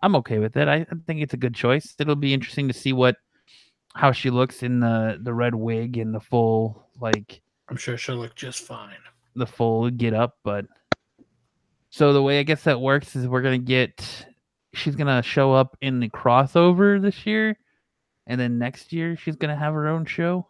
I'm 0.02 0.16
okay 0.16 0.38
with 0.38 0.56
it. 0.56 0.68
I, 0.68 0.76
I 0.76 0.86
think 1.06 1.22
it's 1.22 1.34
a 1.34 1.38
good 1.38 1.54
choice. 1.54 1.94
It'll 1.98 2.16
be 2.16 2.34
interesting 2.34 2.68
to 2.68 2.74
see 2.74 2.92
what 2.92 3.16
how 3.94 4.12
she 4.12 4.30
looks 4.30 4.62
in 4.62 4.80
the 4.80 5.18
the 5.20 5.34
red 5.34 5.54
wig 5.54 5.96
and 5.96 6.14
the 6.14 6.20
full 6.20 6.86
like 7.00 7.40
I'm 7.68 7.76
sure 7.76 7.96
she'll 7.98 8.16
look 8.16 8.34
just 8.34 8.62
fine. 8.62 8.96
the 9.34 9.46
full 9.46 9.90
get 9.90 10.14
up, 10.14 10.38
but 10.44 10.66
so 11.90 12.12
the 12.12 12.22
way 12.22 12.38
I 12.38 12.42
guess 12.42 12.64
that 12.64 12.80
works 12.80 13.16
is 13.16 13.26
we're 13.26 13.42
gonna 13.42 13.58
get 13.58 14.26
she's 14.74 14.94
gonna 14.96 15.22
show 15.22 15.52
up 15.52 15.76
in 15.80 16.00
the 16.00 16.08
crossover 16.08 17.00
this 17.00 17.26
year, 17.26 17.58
and 18.26 18.40
then 18.40 18.58
next 18.58 18.92
year 18.92 19.16
she's 19.16 19.36
gonna 19.36 19.56
have 19.56 19.74
her 19.74 19.88
own 19.88 20.04
show. 20.04 20.46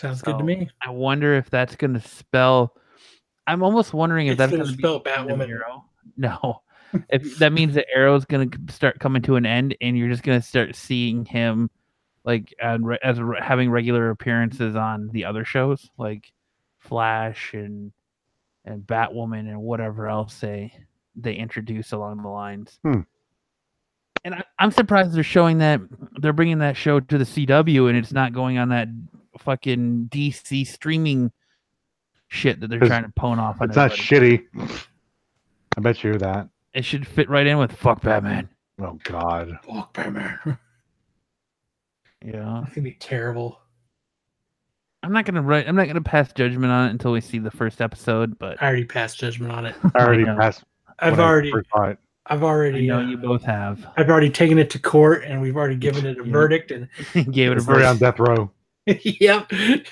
Sounds 0.00 0.22
good 0.22 0.38
to 0.38 0.44
me. 0.44 0.70
I 0.80 0.90
wonder 0.90 1.34
if 1.34 1.50
that's 1.50 1.74
gonna 1.76 2.00
spell. 2.00 2.74
I'm 3.46 3.62
almost 3.62 3.92
wondering 3.92 4.28
if 4.28 4.32
It's 4.32 4.38
that's 4.38 4.52
gonna 4.52 4.64
gonna 4.64 4.76
spell 4.76 4.96
of 4.96 5.04
Batwoman. 5.04 5.62
No, 6.16 6.62
if 7.08 7.38
that 7.38 7.52
means 7.52 7.74
that 7.74 7.86
Arrow's 7.94 8.24
gonna 8.24 8.48
start 8.70 8.98
coming 9.00 9.22
to 9.22 9.36
an 9.36 9.46
end, 9.46 9.76
and 9.80 9.96
you're 9.96 10.08
just 10.08 10.22
gonna 10.22 10.42
start 10.42 10.74
seeing 10.74 11.24
him 11.24 11.70
like 12.24 12.54
re- 12.80 12.98
as 13.02 13.20
re- 13.20 13.40
having 13.42 13.70
regular 13.70 14.10
appearances 14.10 14.76
on 14.76 15.08
the 15.12 15.24
other 15.24 15.44
shows 15.44 15.90
like 15.96 16.32
Flash 16.78 17.54
and 17.54 17.92
and 18.64 18.82
Batwoman 18.82 19.40
and 19.48 19.62
whatever 19.62 20.08
else 20.08 20.38
they 20.40 20.72
they 21.16 21.34
introduce 21.34 21.92
along 21.92 22.22
the 22.22 22.28
lines. 22.28 22.78
Hmm. 22.82 23.00
And 24.24 24.34
I, 24.34 24.44
I'm 24.58 24.70
surprised 24.70 25.12
they're 25.12 25.22
showing 25.22 25.58
that 25.58 25.80
they're 26.20 26.32
bringing 26.32 26.58
that 26.58 26.76
show 26.76 27.00
to 27.00 27.18
the 27.18 27.24
CW 27.24 27.88
and 27.88 27.96
it's 27.96 28.12
not 28.12 28.32
going 28.32 28.58
on 28.58 28.68
that 28.70 28.88
fucking 29.38 30.08
DC 30.10 30.66
streaming 30.66 31.32
shit 32.28 32.60
that 32.60 32.68
they're 32.68 32.80
trying 32.80 33.04
to 33.04 33.12
pone 33.16 33.38
off. 33.38 33.60
On 33.60 33.68
It's 33.68 33.76
not 33.76 33.92
shitty. 33.92 34.44
I 35.76 35.80
bet 35.80 36.02
you 36.04 36.18
that. 36.18 36.48
It 36.74 36.84
should 36.84 37.06
fit 37.06 37.28
right 37.30 37.46
in 37.46 37.58
with 37.58 37.72
"fuck 37.72 38.02
Batman." 38.02 38.48
Oh 38.80 38.98
God. 39.04 39.58
Fuck 39.66 39.94
Batman. 39.94 40.38
Yeah, 42.24 42.62
It's 42.64 42.74
gonna 42.74 42.82
be 42.84 42.96
terrible. 42.98 43.60
I'm 45.02 45.12
not 45.12 45.24
gonna 45.24 45.42
write. 45.42 45.68
I'm 45.68 45.76
not 45.76 45.86
gonna 45.86 46.00
pass 46.00 46.32
judgment 46.32 46.72
on 46.72 46.88
it 46.88 46.90
until 46.90 47.12
we 47.12 47.20
see 47.20 47.38
the 47.38 47.50
first 47.50 47.80
episode. 47.80 48.38
But 48.38 48.60
I 48.62 48.66
already 48.66 48.84
passed 48.84 49.18
judgment 49.18 49.52
on 49.52 49.66
it. 49.66 49.76
I 49.94 50.04
already 50.04 50.24
know. 50.24 50.36
passed. 50.36 50.64
I've 50.98 51.12
when 51.12 51.20
I 51.20 51.24
already, 51.28 51.50
first 51.52 51.68
saw 51.74 51.84
it. 51.84 51.98
I've 52.26 52.42
I 52.42 52.46
already, 52.46 52.86
know 52.88 52.98
uh, 52.98 53.06
you 53.06 53.16
both 53.16 53.42
have. 53.44 53.86
I've 53.96 54.10
already 54.10 54.30
taken 54.30 54.58
it 54.58 54.68
to 54.70 54.78
court, 54.80 55.22
and 55.24 55.40
we've 55.40 55.56
already 55.56 55.76
given 55.76 56.04
it 56.04 56.18
a 56.18 56.24
Yeah. 56.26 56.32
verdict. 56.32 56.72
And 56.72 56.88
Gave 57.32 57.52
it 57.52 57.54
a 57.54 57.56
It's 57.58 57.68
already 57.68 57.86
on 57.86 57.96
death 57.98 58.18
row. 58.18 58.50
yep, 58.86 59.46
it 59.52 59.86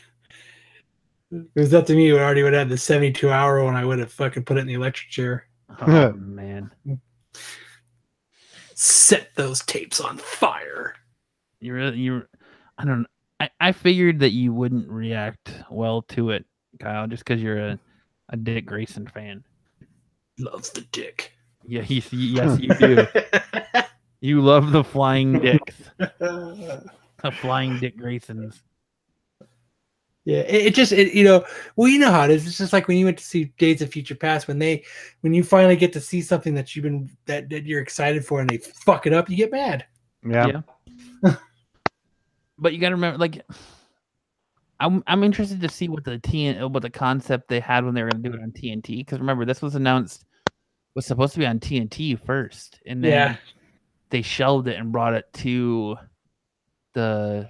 was 1.55 1.73
up 1.75 1.87
to 1.87 1.95
me. 1.95 2.13
We 2.13 2.19
already 2.19 2.43
would 2.43 2.53
have 2.55 2.69
the 2.69 2.77
seventy-two 2.79 3.31
hour 3.31 3.63
one. 3.65 3.77
I 3.77 3.85
would 3.85 4.01
have 4.01 4.11
fucking 4.13 4.45
put 4.45 4.57
it 4.57 4.61
in 4.61 4.67
the 4.67 4.75
electric 4.75 5.11
chair, 5.11 5.46
Oh 5.81 6.13
man, 6.17 6.71
set 8.75 9.35
those 9.35 9.65
tapes 9.65 10.01
on 10.01 10.19
fire. 10.19 10.95
you 11.61 11.73
really 11.75 11.99
you. 11.99 12.27
I 12.79 12.85
don't. 12.85 13.07
I 13.41 13.51
I 13.61 13.73
figured 13.73 14.21
that 14.21 14.31
you 14.31 14.53
wouldn't 14.53 14.89
react 14.89 15.53
well 15.71 16.03
to 16.03 16.31
it, 16.31 16.45
Kyle, 16.81 17.07
just 17.07 17.25
because 17.25 17.43
you're 17.43 17.59
a 17.59 17.79
a 18.31 18.37
Dick 18.37 18.67
Grayson 18.67 19.07
fan. 19.07 19.45
Loves 20.39 20.71
the 20.71 20.83
dick. 20.93 21.33
Yeah, 21.65 21.83
he, 21.83 22.03
yes, 22.11 22.61
you 22.61 22.75
do. 22.75 23.07
You 24.21 24.41
love 24.41 24.73
the 24.73 24.83
flying 24.83 25.39
dicks, 25.41 25.77
the 25.99 26.91
flying 27.41 27.79
Dick 27.79 27.99
Graysons. 27.99 28.61
Yeah, 30.27 30.39
it, 30.41 30.67
it 30.67 30.75
just 30.75 30.91
it, 30.91 31.15
you 31.15 31.23
know, 31.23 31.45
well, 31.77 31.89
you 31.89 32.01
know 32.01 32.11
how 32.11 32.25
it 32.25 32.31
is. 32.33 32.49
It's 32.49 32.59
just 32.59 32.73
like 32.73 32.89
when 32.89 32.97
you 32.97 33.05
went 33.05 33.17
to 33.19 33.25
see 33.25 33.45
Days 33.59 33.81
of 33.81 33.93
Future 33.93 34.17
Past, 34.17 34.49
when 34.49 34.59
they 34.59 34.85
when 35.21 35.33
you 35.33 35.45
finally 35.45 35.77
get 35.77 35.93
to 35.93 36.01
see 36.01 36.21
something 36.21 36.53
that 36.55 36.75
you've 36.75 36.83
been 36.83 37.09
that, 37.27 37.49
that 37.49 37.65
you're 37.65 37.81
excited 37.81 38.27
for 38.27 38.41
and 38.41 38.51
they 38.51 38.59
fuck 38.59 39.07
it 39.07 39.13
up, 39.13 39.31
you 39.31 39.37
get 39.37 39.53
mad. 39.53 39.87
Yeah. 40.29 40.63
Yeah. 41.23 41.37
but 42.59 42.73
you 42.73 42.81
got 42.81 42.89
to 42.89 42.97
remember, 42.97 43.19
like, 43.19 43.47
I'm 44.81 45.05
I'm 45.07 45.23
interested 45.23 45.61
to 45.61 45.69
see 45.69 45.89
what 45.89 46.03
the 46.03 46.19
TN 46.19 46.73
what 46.73 46.83
the 46.83 46.91
concept 46.91 47.47
they 47.47 47.61
had 47.61 47.85
when 47.85 47.95
they 47.95 48.03
were 48.03 48.11
going 48.11 48.25
to 48.25 48.29
do 48.31 48.37
it 48.37 48.43
on 48.43 48.51
TNT. 48.51 48.99
Because 48.99 49.21
remember, 49.21 49.45
this 49.45 49.63
was 49.63 49.77
announced 49.77 50.25
was 50.97 51.07
supposed 51.07 51.35
to 51.35 51.39
be 51.39 51.47
on 51.47 51.61
TNT 51.61 52.19
first, 52.27 52.81
and 52.85 53.05
then 53.05 53.13
Yeah. 53.13 53.37
they 54.11 54.23
shelved 54.23 54.67
it 54.67 54.77
and 54.77 54.91
brought 54.91 55.15
it 55.15 55.33
to 55.35 55.97
the 56.95 57.49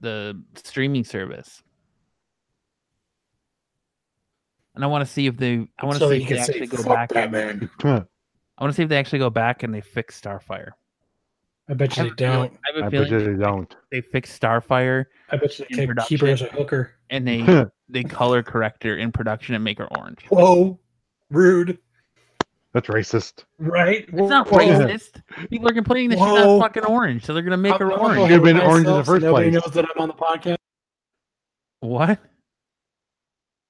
the 0.00 0.38
streaming 0.54 1.04
service. 1.04 1.62
And 4.80 4.84
I 4.86 4.88
want 4.88 5.06
to 5.06 5.12
see 5.12 5.26
if 5.26 5.36
they 5.36 5.68
I 5.78 5.84
want 5.84 5.98
to 5.98 6.04
So 6.06 6.10
see 6.10 6.22
if 6.22 6.28
they 6.30 6.38
actually 6.38 6.66
go 6.68 6.76
"Fuck 6.78 7.10
back. 7.10 7.14
And, 7.14 7.32
Batman. 7.32 7.70
I 8.56 8.64
want 8.64 8.72
to 8.72 8.72
see 8.72 8.82
if 8.82 8.88
they 8.88 8.96
actually 8.96 9.18
go 9.18 9.28
back 9.28 9.62
and 9.62 9.74
they 9.74 9.82
fix 9.82 10.18
Starfire. 10.18 10.70
I 11.68 11.74
bet 11.74 11.94
you 11.98 12.04
have 12.04 12.16
they 12.16 12.24
don't. 12.24 12.50
I 12.66 12.74
have 12.76 12.84
I 12.84 12.86
a 12.86 12.90
bet 12.90 13.10
you 13.10 13.36
they 13.36 13.42
don't. 13.44 13.76
they 13.92 14.00
fix 14.00 14.38
Starfire 14.38 15.04
I 15.30 15.36
bet 15.36 15.58
you 15.58 15.66
in 15.68 15.76
they 15.76 15.86
keep- 15.86 16.06
keep 16.06 16.20
her 16.22 16.28
as 16.28 16.40
a 16.40 16.46
hooker. 16.46 16.92
and 17.10 17.28
they 17.28 17.66
they 17.90 18.02
color 18.04 18.42
correct 18.42 18.82
her 18.84 18.96
in 18.96 19.12
production 19.12 19.54
and 19.54 19.62
make 19.62 19.76
her 19.76 19.86
orange. 19.98 20.20
Whoa, 20.30 20.78
rude, 21.30 21.76
That's 22.72 22.88
racist. 22.88 23.44
right? 23.58 24.06
It's 24.08 24.30
not 24.30 24.48
Whoa. 24.50 24.60
racist. 24.60 25.20
People 25.50 25.68
are 25.68 25.74
complaining 25.74 26.08
that 26.08 26.16
she's 26.20 26.24
not 26.26 26.58
fucking 26.58 26.86
orange, 26.86 27.26
so 27.26 27.34
they're 27.34 27.42
gonna 27.42 27.58
make 27.58 27.72
I'm- 27.72 27.80
her 27.82 27.92
I'm 27.92 28.00
orange. 28.00 28.30
You've 28.32 28.42
been 28.44 28.58
orange 28.60 28.78
in 28.78 28.84
the 28.84 28.90
myself 28.92 29.06
so 29.06 29.12
first 29.12 29.24
Nobody 29.24 29.50
place. 29.50 29.62
knows 29.62 29.74
that 29.74 29.84
I'm 29.94 30.00
on 30.00 30.08
the 30.08 30.14
podcast. 30.14 30.56
What? 31.80 32.18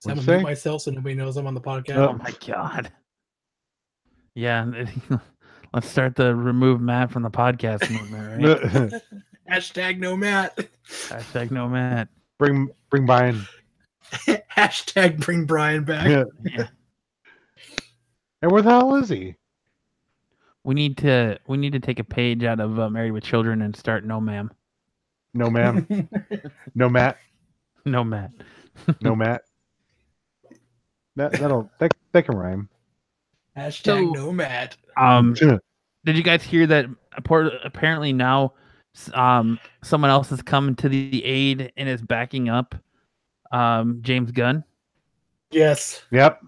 So 0.01 0.11
I'm 0.11 0.17
gonna 0.17 0.33
mute 0.33 0.43
myself 0.43 0.83
so 0.83 0.91
nobody 0.91 1.15
knows 1.15 1.37
I'm 1.37 1.47
on 1.47 1.55
the 1.55 1.61
podcast. 1.61 1.97
Oh 1.97 2.15
my 2.15 2.33
god. 2.47 2.91
Yeah, 4.35 4.87
let's 5.75 5.89
start 5.89 6.17
the 6.17 6.35
remove 6.35 6.81
Matt 6.81 7.11
from 7.11 7.23
the 7.23 7.31
podcast 7.31 7.91
movement, 7.91 8.73
right? 8.73 9.03
Hashtag 9.51 9.99
no 9.99 10.17
Matt. 10.17 10.57
Hashtag 10.89 11.51
no 11.51 11.69
Matt. 11.69 12.09
bring 12.39 12.71
bring 12.89 13.05
Brian. 13.05 13.47
Hashtag 14.11 15.21
bring 15.21 15.45
Brian 15.45 15.85
back. 15.85 16.09
Yeah. 16.09 16.25
Yeah. 16.45 16.69
And 18.41 18.51
where 18.51 18.63
the 18.63 18.71
hell 18.71 18.95
is 18.95 19.11
he? 19.11 19.35
We 20.65 20.75
need 20.75 20.97
to 20.99 21.39
we 21.47 21.59
need 21.59 21.73
to 21.73 21.81
take 21.81 21.99
a 21.99 22.05
page 22.05 22.43
out 22.43 22.59
of 22.59 22.79
uh, 22.79 22.89
Married 22.89 23.13
with 23.13 23.25
Children 23.25 23.61
and 23.61 23.77
start 23.77 24.07
no 24.07 24.19
ma'am. 24.19 24.51
No 25.35 25.51
ma'am. 25.51 26.09
No 26.75 26.89
Matt. 26.89 27.19
No 27.85 28.03
Matt. 28.03 28.31
No 29.03 29.15
Matt. 29.15 29.43
That 31.21 31.33
that'll 31.33 31.71
that, 31.79 31.93
that 32.13 32.25
can 32.25 32.35
rhyme. 32.35 32.69
Hashtag 33.55 33.85
So- 33.85 34.01
no 34.01 34.33
Matt. 34.33 34.77
Um 34.97 35.35
did 35.35 36.17
you 36.17 36.23
guys 36.23 36.43
hear 36.43 36.67
that 36.67 36.87
apparently 37.13 38.13
now 38.15 38.55
um 39.13 39.59
someone 39.83 40.11
else 40.11 40.33
is 40.33 40.41
coming 40.41 40.75
to 40.77 40.89
the 40.89 41.23
aid 41.25 41.73
and 41.77 41.89
is 41.89 42.01
backing 42.01 42.49
up 42.49 42.75
um 43.53 43.99
James 44.01 44.31
Gunn? 44.31 44.65
Yes. 45.51 46.03
Yep. 46.11 46.41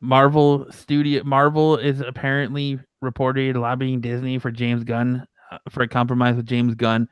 Marvel 0.00 0.66
Studio 0.72 1.22
Marvel 1.24 1.76
is 1.76 2.00
apparently 2.00 2.80
reported 3.00 3.56
lobbying 3.56 4.00
Disney 4.00 4.40
for 4.40 4.50
James 4.50 4.82
Gunn 4.82 5.24
uh, 5.52 5.58
for 5.70 5.84
a 5.84 5.88
compromise 5.88 6.34
with 6.34 6.46
James 6.46 6.74
Gunn 6.74 7.08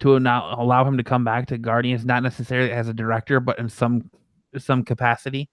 to 0.00 0.20
not 0.20 0.58
allow 0.58 0.84
him 0.84 0.98
to 0.98 1.04
come 1.04 1.24
back 1.24 1.46
to 1.46 1.56
Guardians, 1.58 2.04
not 2.04 2.22
necessarily 2.22 2.70
as 2.70 2.88
a 2.88 2.94
director, 2.94 3.40
but 3.40 3.58
in 3.58 3.70
some 3.70 4.10
some 4.58 4.84
capacity. 4.84 5.48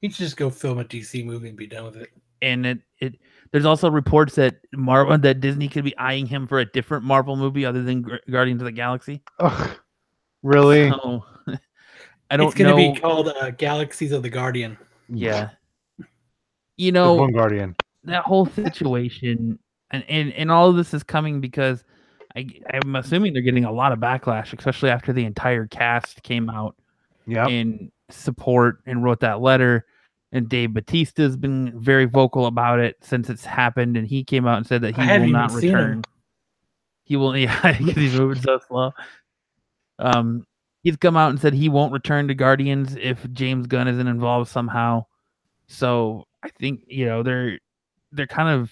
He 0.00 0.08
should 0.08 0.18
just 0.18 0.36
go 0.36 0.50
film 0.50 0.78
a 0.78 0.84
DC 0.84 1.24
movie 1.24 1.48
and 1.48 1.56
be 1.58 1.66
done 1.66 1.84
with 1.84 1.96
it. 1.96 2.08
And 2.42 2.64
it, 2.64 2.78
it 3.00 3.14
there's 3.52 3.66
also 3.66 3.90
reports 3.90 4.34
that 4.36 4.56
Marvel 4.72 5.18
that 5.18 5.40
Disney 5.40 5.68
could 5.68 5.84
be 5.84 5.96
eyeing 5.98 6.26
him 6.26 6.46
for 6.46 6.58
a 6.60 6.64
different 6.64 7.04
Marvel 7.04 7.36
movie 7.36 7.66
other 7.66 7.82
than 7.82 8.02
Gu- 8.02 8.18
Guardians 8.30 8.62
of 8.62 8.66
the 8.66 8.72
Galaxy. 8.72 9.22
Ugh. 9.40 9.70
Really? 10.42 10.88
So, 10.90 11.24
I 12.30 12.36
don't 12.36 12.46
it's 12.46 12.54
gonna 12.54 12.74
be 12.76 12.94
called 12.98 13.28
uh, 13.28 13.50
Galaxies 13.50 14.12
of 14.12 14.22
the 14.22 14.30
Guardian. 14.30 14.78
yeah. 15.08 15.50
You 16.76 16.92
There's 16.92 16.94
know, 17.04 17.14
one 17.14 17.32
Guardian. 17.32 17.76
that 18.04 18.24
whole 18.24 18.46
situation 18.46 19.58
and, 19.90 20.04
and 20.08 20.32
and 20.32 20.50
all 20.50 20.70
of 20.70 20.76
this 20.76 20.94
is 20.94 21.02
coming 21.02 21.40
because 21.42 21.84
I, 22.34 22.46
I'm 22.72 22.96
assuming 22.96 23.34
they're 23.34 23.42
getting 23.42 23.64
a 23.66 23.72
lot 23.72 23.92
of 23.92 23.98
backlash, 23.98 24.56
especially 24.56 24.88
after 24.88 25.12
the 25.12 25.24
entire 25.26 25.66
cast 25.66 26.22
came 26.22 26.48
out 26.48 26.76
Yep. 27.26 27.48
in 27.50 27.92
support 28.08 28.78
and 28.86 29.04
wrote 29.04 29.20
that 29.20 29.40
letter. 29.42 29.84
And 30.32 30.48
Dave 30.48 30.70
Batista's 30.70 31.36
been 31.36 31.78
very 31.78 32.04
vocal 32.04 32.46
about 32.46 32.78
it 32.78 32.96
since 33.00 33.28
it's 33.28 33.44
happened, 33.44 33.96
and 33.96 34.06
he 34.06 34.22
came 34.22 34.46
out 34.46 34.58
and 34.58 34.66
said 34.66 34.82
that 34.82 34.94
he 34.94 35.02
haven't 35.02 35.32
will 35.32 35.32
not 35.32 35.52
return. 35.52 36.02
He 37.02 37.16
will, 37.16 37.36
yeah, 37.36 37.76
because 37.76 37.96
he's 37.96 38.14
moving 38.14 38.40
so 38.40 38.60
slow. 38.68 38.92
Um, 39.98 40.46
he's 40.82 40.96
come 40.96 41.16
out 41.16 41.30
and 41.30 41.40
said 41.40 41.52
he 41.52 41.68
won't 41.68 41.92
return 41.92 42.28
to 42.28 42.34
Guardians 42.34 42.96
if 43.00 43.26
James 43.32 43.66
Gunn 43.66 43.88
isn't 43.88 44.06
involved 44.06 44.48
somehow. 44.48 45.06
So 45.66 46.26
I 46.42 46.50
think 46.50 46.84
you 46.86 47.06
know 47.06 47.22
they're 47.22 47.58
they're 48.12 48.26
kind 48.26 48.48
of 48.48 48.70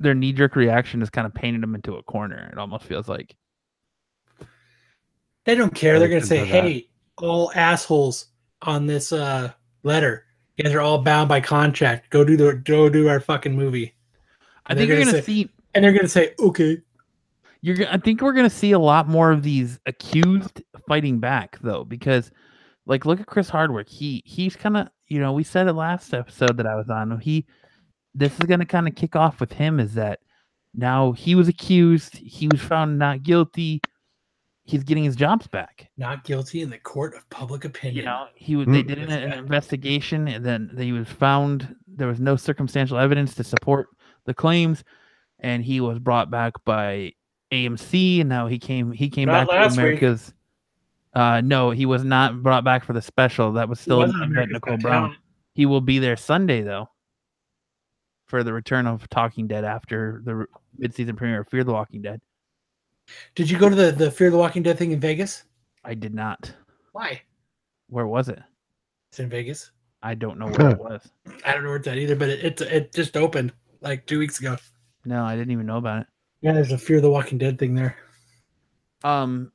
their 0.00 0.14
knee 0.14 0.32
jerk 0.32 0.56
reaction 0.56 1.02
is 1.02 1.10
kind 1.10 1.26
of 1.26 1.34
painting 1.34 1.60
them 1.60 1.74
into 1.74 1.96
a 1.96 2.02
corner. 2.02 2.48
It 2.52 2.58
almost 2.58 2.84
feels 2.84 3.08
like. 3.08 3.34
They 5.44 5.54
don't 5.54 5.74
care. 5.74 5.98
They're 5.98 6.08
gonna 6.08 6.20
say, 6.20 6.44
"Hey, 6.44 6.90
all 7.16 7.50
assholes 7.54 8.26
on 8.62 8.86
this 8.86 9.12
uh 9.12 9.52
letter, 9.82 10.24
you 10.56 10.64
guys 10.64 10.74
are 10.74 10.80
all 10.80 10.98
bound 11.02 11.28
by 11.28 11.40
contract. 11.40 12.10
Go 12.10 12.24
do 12.24 12.36
the 12.36 12.54
go 12.54 12.88
do 12.88 13.08
our 13.08 13.20
fucking 13.20 13.54
movie." 13.56 13.94
I 14.66 14.72
And 14.72 14.78
think 14.78 14.88
you're 14.88 14.98
gonna 14.98 15.12
gonna 15.12 15.22
say- 15.22 15.26
see 15.44 15.50
And 15.74 15.84
they're 15.84 15.92
gonna 15.92 16.08
say, 16.08 16.34
"Okay." 16.38 16.78
you're 17.60 17.76
I 17.90 17.98
think 17.98 18.20
we're 18.20 18.32
gonna 18.32 18.48
see 18.50 18.72
a 18.72 18.78
lot 18.78 19.08
more 19.08 19.30
of 19.32 19.42
these 19.42 19.78
accused 19.86 20.62
fighting 20.86 21.18
back 21.18 21.58
though, 21.60 21.84
because 21.84 22.30
like 22.86 23.04
look 23.06 23.20
at 23.20 23.26
Chris 23.26 23.48
Hardwick. 23.48 23.88
He 23.88 24.22
he's 24.26 24.56
kind 24.56 24.76
of 24.76 24.88
you 25.08 25.18
know 25.20 25.32
we 25.32 25.42
said 25.44 25.66
it 25.66 25.72
last 25.74 26.12
episode 26.14 26.56
that 26.58 26.66
I 26.66 26.74
was 26.76 26.88
on. 26.88 27.18
He 27.20 27.46
this 28.14 28.32
is 28.32 28.46
gonna 28.46 28.64
kind 28.66 28.88
of 28.88 28.94
kick 28.94 29.16
off 29.16 29.40
with 29.40 29.52
him 29.52 29.78
is 29.80 29.94
that 29.94 30.20
now 30.74 31.12
he 31.12 31.34
was 31.34 31.48
accused, 31.48 32.16
he 32.16 32.46
was 32.48 32.60
found 32.60 32.98
not 32.98 33.22
guilty. 33.22 33.80
He's 34.68 34.84
getting 34.84 35.02
his 35.02 35.16
jobs 35.16 35.46
back. 35.46 35.88
Not 35.96 36.24
guilty 36.24 36.60
in 36.60 36.68
the 36.68 36.78
court 36.78 37.16
of 37.16 37.28
public 37.30 37.64
opinion. 37.64 37.96
You 37.96 38.02
know, 38.04 38.26
he 38.34 38.54
was 38.54 38.66
they 38.66 38.82
Mm. 38.82 38.86
did 38.88 38.98
an, 38.98 39.10
an 39.10 39.32
investigation 39.32 40.28
and 40.28 40.44
then 40.44 40.70
he 40.76 40.92
was 40.92 41.08
found 41.08 41.74
there 41.86 42.06
was 42.06 42.20
no 42.20 42.36
circumstantial 42.36 42.98
evidence 42.98 43.34
to 43.36 43.44
support 43.44 43.88
the 44.26 44.34
claims 44.34 44.84
and 45.40 45.64
he 45.64 45.80
was 45.80 45.98
brought 45.98 46.30
back 46.30 46.52
by 46.66 47.12
AMC 47.50 48.20
and 48.20 48.28
now 48.28 48.46
he 48.46 48.58
came 48.58 48.92
he 48.92 49.08
came 49.08 49.26
Not 49.28 49.46
back 49.46 49.48
to 49.48 49.54
last 49.62 49.70
week. 49.78 49.78
America's 49.78 50.34
uh 51.14 51.40
no, 51.42 51.70
he 51.70 51.86
was 51.86 52.04
not 52.04 52.42
brought 52.42 52.62
back 52.62 52.84
for 52.84 52.92
the 52.92 53.00
special. 53.00 53.52
That 53.52 53.70
was 53.70 53.80
still 53.80 53.98
wasn't 54.00 54.18
Yvette 54.18 54.28
America's 54.28 54.52
Nicole 54.52 54.76
Brown. 54.76 55.02
Talent. 55.04 55.18
He 55.54 55.64
will 55.64 55.80
be 55.80 55.98
there 55.98 56.16
Sunday 56.18 56.60
though 56.60 56.90
for 58.26 58.44
the 58.44 58.52
return 58.52 58.86
of 58.86 59.08
Talking 59.08 59.46
Dead 59.46 59.64
after 59.64 60.20
the 60.26 60.44
mid-season 60.76 61.16
premiere 61.16 61.40
of 61.40 61.48
Fear 61.48 61.64
the 61.64 61.72
Walking 61.72 62.02
Dead. 62.02 62.20
Did 63.34 63.50
you 63.50 63.58
go 63.58 63.68
to 63.68 63.74
the 63.74 63.92
the 63.92 64.10
Fear 64.10 64.30
the 64.30 64.38
Walking 64.38 64.62
Dead 64.62 64.78
thing 64.78 64.92
in 64.92 65.00
Vegas? 65.00 65.44
I 65.84 65.94
did 65.94 66.14
not. 66.14 66.52
Why? 66.92 67.22
Where 67.88 68.06
was 68.06 68.28
it? 68.28 68.40
It's 69.10 69.20
in 69.20 69.28
Vegas. 69.28 69.70
I 70.02 70.14
don't 70.14 70.38
know 70.38 70.48
where 70.48 70.70
it 70.70 70.78
was. 70.78 71.08
I 71.44 71.52
don't 71.52 71.62
know 71.62 71.70
where 71.70 71.78
it's 71.78 71.88
at 71.88 71.98
either, 71.98 72.16
but 72.16 72.28
it 72.28 72.44
it, 72.44 72.60
it 72.60 72.94
just 72.94 73.16
opened. 73.16 73.52
like 73.80 74.06
two 74.06 74.18
weeks 74.18 74.38
ago. 74.40 74.56
No, 75.04 75.24
I 75.24 75.36
didn't 75.36 75.52
even 75.52 75.66
know 75.66 75.78
about 75.78 76.02
it. 76.02 76.06
Yeah, 76.40 76.52
there's 76.52 76.72
a 76.72 76.78
Fear 76.78 77.00
the 77.00 77.10
Walking 77.10 77.38
Dead 77.38 77.58
thing 77.58 77.74
there. 77.74 77.96
Um, 79.04 79.52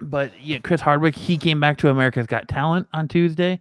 but 0.00 0.32
yeah, 0.40 0.58
Chris 0.58 0.80
Hardwick, 0.80 1.16
he 1.16 1.36
came 1.36 1.60
back 1.60 1.78
to 1.78 1.88
America's 1.88 2.26
Got 2.26 2.48
Talent 2.48 2.86
on 2.92 3.08
Tuesday. 3.08 3.60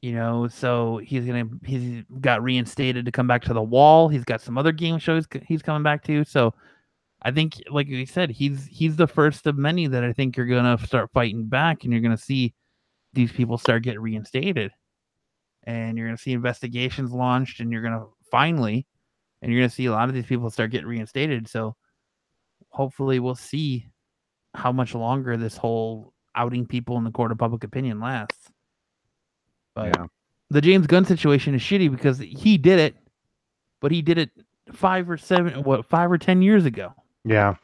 You 0.00 0.12
know, 0.12 0.46
so 0.46 0.98
he's 0.98 1.24
gonna 1.26 1.48
he's 1.64 2.04
got 2.20 2.42
reinstated 2.42 3.04
to 3.04 3.12
come 3.12 3.26
back 3.26 3.42
to 3.44 3.52
the 3.54 3.62
wall. 3.62 4.08
He's 4.08 4.24
got 4.24 4.40
some 4.40 4.56
other 4.56 4.72
game 4.72 4.98
shows 4.98 5.26
he's 5.46 5.62
coming 5.62 5.82
back 5.82 6.04
to. 6.04 6.24
So 6.24 6.54
I 7.22 7.32
think, 7.32 7.60
like 7.70 7.88
we 7.88 8.06
said, 8.06 8.30
he's 8.30 8.66
he's 8.66 8.96
the 8.96 9.08
first 9.08 9.46
of 9.46 9.56
many 9.58 9.86
that 9.88 10.04
I 10.04 10.12
think 10.12 10.36
you're 10.36 10.46
gonna 10.46 10.78
start 10.86 11.10
fighting 11.12 11.46
back, 11.46 11.84
and 11.84 11.92
you're 11.92 12.02
gonna 12.02 12.16
see 12.16 12.54
these 13.12 13.32
people 13.32 13.58
start 13.58 13.82
getting 13.82 14.00
reinstated, 14.00 14.70
and 15.64 15.98
you're 15.98 16.06
gonna 16.06 16.16
see 16.16 16.32
investigations 16.32 17.10
launched, 17.10 17.60
and 17.60 17.72
you're 17.72 17.82
gonna 17.82 18.04
finally, 18.30 18.86
and 19.42 19.52
you're 19.52 19.60
gonna 19.60 19.70
see 19.70 19.86
a 19.86 19.92
lot 19.92 20.08
of 20.08 20.14
these 20.14 20.26
people 20.26 20.48
start 20.50 20.70
getting 20.70 20.86
reinstated. 20.86 21.48
So 21.48 21.74
hopefully, 22.68 23.18
we'll 23.18 23.34
see 23.34 23.88
how 24.54 24.70
much 24.70 24.94
longer 24.94 25.36
this 25.36 25.56
whole 25.56 26.14
outing 26.36 26.66
people 26.66 26.96
in 26.98 27.04
the 27.04 27.10
court 27.10 27.32
of 27.32 27.38
public 27.38 27.64
opinion 27.64 27.98
lasts. 28.00 28.50
But 29.74 29.96
Yeah. 29.96 30.06
the 30.50 30.60
James 30.60 30.86
Gunn 30.86 31.04
situation 31.04 31.54
is 31.54 31.62
shitty 31.62 31.90
because 31.90 32.18
he 32.18 32.56
did 32.58 32.78
it, 32.78 32.96
but 33.80 33.90
he 33.90 34.02
did 34.02 34.18
it 34.18 34.30
five 34.72 35.10
or 35.10 35.16
seven, 35.16 35.64
what, 35.64 35.84
five 35.86 36.12
or 36.12 36.18
ten 36.18 36.42
years 36.42 36.64
ago. 36.64 36.92
Yeah. 37.28 37.54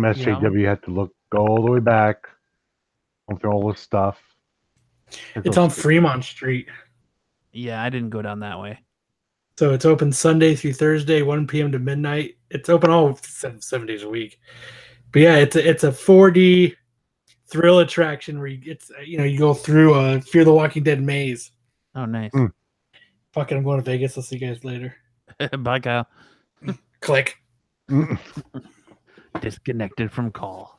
SJW 0.00 0.66
had 0.66 0.82
to 0.84 0.90
look 0.90 1.12
go 1.30 1.46
all 1.46 1.64
the 1.64 1.70
way 1.70 1.80
back, 1.80 2.28
go 3.28 3.36
through 3.36 3.50
all 3.52 3.70
this 3.70 3.80
stuff. 3.80 4.18
It's 5.34 5.56
on 5.56 5.70
Fremont 5.70 6.24
Street. 6.24 6.68
Yeah, 7.52 7.82
I 7.82 7.90
didn't 7.90 8.10
go 8.10 8.22
down 8.22 8.40
that 8.40 8.60
way. 8.60 8.78
So 9.58 9.72
it's 9.72 9.84
open 9.84 10.12
Sunday 10.12 10.54
through 10.54 10.74
Thursday, 10.74 11.22
1 11.22 11.46
p.m. 11.46 11.72
to 11.72 11.78
midnight. 11.78 12.36
It's 12.50 12.68
open 12.68 12.90
all 12.90 13.16
seven, 13.16 13.60
seven 13.60 13.86
days 13.86 14.02
a 14.04 14.08
week. 14.08 14.38
But 15.10 15.22
yeah, 15.22 15.36
it's 15.36 15.56
a, 15.56 15.68
it's 15.68 15.84
a 15.84 15.90
4D 15.90 16.76
thrill 17.48 17.80
attraction 17.80 18.38
where 18.38 18.48
you, 18.48 18.60
it's 18.66 18.92
you 19.04 19.18
know 19.18 19.24
you 19.24 19.38
go 19.38 19.54
through 19.54 19.94
a 19.94 20.20
Fear 20.20 20.44
the 20.44 20.52
Walking 20.52 20.84
Dead 20.84 21.02
maze. 21.02 21.50
Oh, 21.94 22.04
nice. 22.04 22.30
Mm. 22.32 22.52
Fucking, 23.32 23.56
I'm 23.56 23.64
going 23.64 23.78
to 23.78 23.82
Vegas. 23.82 24.16
I'll 24.16 24.22
see 24.22 24.36
you 24.36 24.46
guys 24.46 24.64
later. 24.64 24.94
Bye, 25.58 25.80
Kyle. 25.80 26.06
Click. 27.00 27.38
Disconnected 29.40 30.10
from 30.10 30.30
call. 30.30 30.78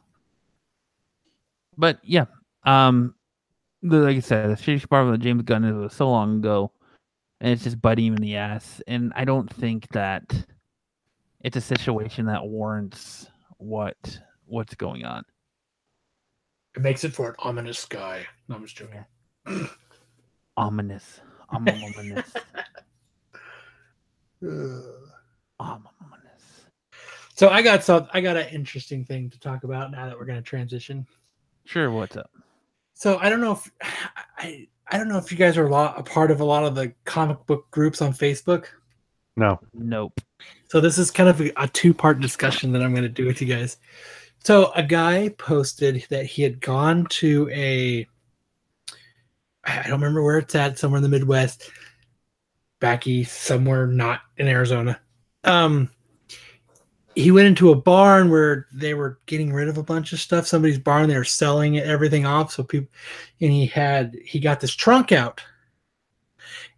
But 1.77 1.99
yeah, 2.03 2.25
um, 2.63 3.15
like 3.81 4.17
I 4.17 4.19
said, 4.19 4.49
the 4.49 4.55
shitty 4.55 4.89
part 4.89 5.05
of 5.05 5.11
the 5.11 5.17
James 5.17 5.43
Gunn 5.43 5.81
was 5.81 5.93
so 5.93 6.09
long 6.09 6.39
ago, 6.39 6.71
and 7.39 7.51
it's 7.51 7.63
just 7.63 7.81
biting 7.81 8.07
him 8.07 8.15
in 8.15 8.21
the 8.21 8.35
ass. 8.35 8.81
And 8.87 9.13
I 9.15 9.25
don't 9.25 9.51
think 9.51 9.87
that 9.89 10.23
it's 11.41 11.57
a 11.57 11.61
situation 11.61 12.25
that 12.25 12.45
warrants 12.45 13.27
what 13.57 14.19
what's 14.45 14.75
going 14.75 15.05
on. 15.05 15.23
It 16.75 16.81
makes 16.81 17.03
it 17.03 17.13
for 17.13 17.29
an 17.29 17.35
ominous 17.39 17.85
guy. 17.85 18.25
No, 18.47 18.55
I'm 18.55 18.63
just 18.63 18.75
joking. 18.75 19.05
Ominous, 20.57 21.21
ominous, 21.49 21.81
ominous. 21.97 22.33
So 27.39 27.47
I 27.47 27.61
got 27.61 27.85
some. 27.85 28.05
I 28.11 28.19
got 28.19 28.35
an 28.35 28.49
interesting 28.49 29.05
thing 29.05 29.29
to 29.29 29.39
talk 29.39 29.63
about 29.63 29.91
now 29.91 30.07
that 30.07 30.19
we're 30.19 30.25
going 30.25 30.43
to 30.43 30.43
transition. 30.43 31.07
Sure, 31.63 31.89
what's 31.89 32.17
up? 32.17 32.29
So 32.95 33.17
I 33.17 33.29
don't 33.29 33.39
know 33.39 33.53
if 33.53 33.71
I 34.37 34.67
I 34.91 34.97
don't 34.97 35.07
know 35.07 35.17
if 35.17 35.31
you 35.31 35.37
guys 35.37 35.57
are 35.57 35.65
a 35.65 35.69
lot 35.69 35.97
a 35.97 36.03
part 36.03 36.31
of 36.31 36.41
a 36.41 36.43
lot 36.43 36.65
of 36.65 36.75
the 36.75 36.91
comic 37.05 37.37
book 37.45 37.71
groups 37.71 38.01
on 38.01 38.11
Facebook. 38.11 38.65
No. 39.37 39.57
Nope. 39.73 40.19
So 40.67 40.81
this 40.81 40.97
is 40.97 41.11
kind 41.11 41.29
of 41.29 41.39
a, 41.39 41.53
a 41.55 41.69
two 41.69 41.93
part 41.93 42.19
discussion 42.19 42.73
that 42.73 42.81
I'm 42.81 42.91
going 42.91 43.03
to 43.03 43.07
do 43.09 43.25
with 43.25 43.39
you 43.39 43.47
guys. 43.47 43.77
So 44.43 44.73
a 44.75 44.83
guy 44.83 45.29
posted 45.37 46.05
that 46.09 46.25
he 46.25 46.43
had 46.43 46.59
gone 46.59 47.05
to 47.05 47.49
a 47.53 48.05
I 49.63 49.83
don't 49.83 50.01
remember 50.01 50.23
where 50.23 50.39
it's 50.39 50.55
at, 50.55 50.77
somewhere 50.77 50.97
in 50.97 51.03
the 51.03 51.07
Midwest, 51.07 51.71
back 52.81 53.07
east, 53.07 53.43
somewhere 53.43 53.87
not 53.87 54.23
in 54.35 54.49
Arizona. 54.49 54.99
Um, 55.45 55.89
he 57.19 57.31
went 57.31 57.47
into 57.47 57.71
a 57.71 57.75
barn 57.75 58.31
where 58.31 58.67
they 58.71 58.93
were 58.93 59.19
getting 59.25 59.51
rid 59.51 59.67
of 59.67 59.77
a 59.77 59.83
bunch 59.83 60.13
of 60.13 60.19
stuff. 60.19 60.47
Somebody's 60.47 60.79
barn, 60.79 61.09
they 61.09 61.17
were 61.17 61.25
selling 61.25 61.77
everything 61.77 62.25
off. 62.25 62.53
So 62.53 62.63
people, 62.63 62.89
and 63.41 63.51
he 63.51 63.65
had 63.65 64.15
he 64.23 64.39
got 64.39 64.61
this 64.61 64.73
trunk 64.73 65.11
out, 65.11 65.43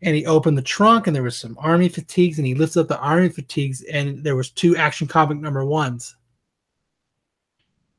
and 0.02 0.16
he 0.16 0.26
opened 0.26 0.58
the 0.58 0.64
trunk, 0.64 1.06
and 1.06 1.16
there 1.16 1.24
was 1.24 1.38
some 1.38 1.58
army 1.60 1.90
fatigues, 1.90 2.40
and 2.40 2.48
he 2.48 2.56
lifted 2.56 2.82
up 2.82 2.88
the 2.88 3.00
army 3.00 3.30
fatigues, 3.30 3.84
and 3.84 4.24
there 4.24 4.36
was 4.36 4.50
two 4.50 4.76
action 4.76 5.08
comic 5.08 5.38
number 5.38 5.64
ones 5.64 6.16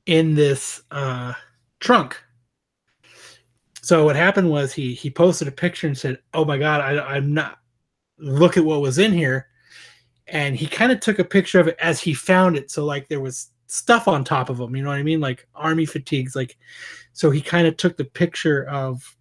in 0.06 0.34
this 0.34 0.82
uh, 0.90 1.32
trunk. 1.78 2.20
So 3.82 4.04
what 4.04 4.16
happened 4.16 4.50
was 4.50 4.72
he 4.72 4.94
he 4.94 5.10
posted 5.10 5.46
a 5.46 5.52
picture 5.52 5.86
and 5.86 5.96
said, 5.96 6.18
"Oh 6.34 6.44
my 6.44 6.58
god, 6.58 6.80
I, 6.80 7.16
I'm 7.16 7.32
not. 7.32 7.58
Look 8.18 8.56
at 8.56 8.64
what 8.64 8.80
was 8.80 8.98
in 8.98 9.12
here." 9.12 9.48
And 10.28 10.56
he 10.56 10.66
kind 10.66 10.92
of 10.92 11.00
took 11.00 11.18
a 11.18 11.24
picture 11.24 11.60
of 11.60 11.68
it 11.68 11.76
as 11.80 12.00
he 12.00 12.14
found 12.14 12.56
it. 12.56 12.70
So 12.70 12.84
like 12.84 13.08
there 13.08 13.20
was 13.20 13.50
stuff 13.66 14.08
on 14.08 14.24
top 14.24 14.50
of 14.50 14.60
him, 14.60 14.76
you 14.76 14.82
know 14.82 14.90
what 14.90 14.98
I 14.98 15.02
mean? 15.02 15.20
Like 15.20 15.46
army 15.54 15.86
fatigues, 15.86 16.36
like 16.36 16.56
so 17.12 17.30
he 17.30 17.40
kind 17.40 17.66
of 17.66 17.76
took 17.76 17.96
the 17.96 18.04
picture 18.04 18.64
of 18.68 19.16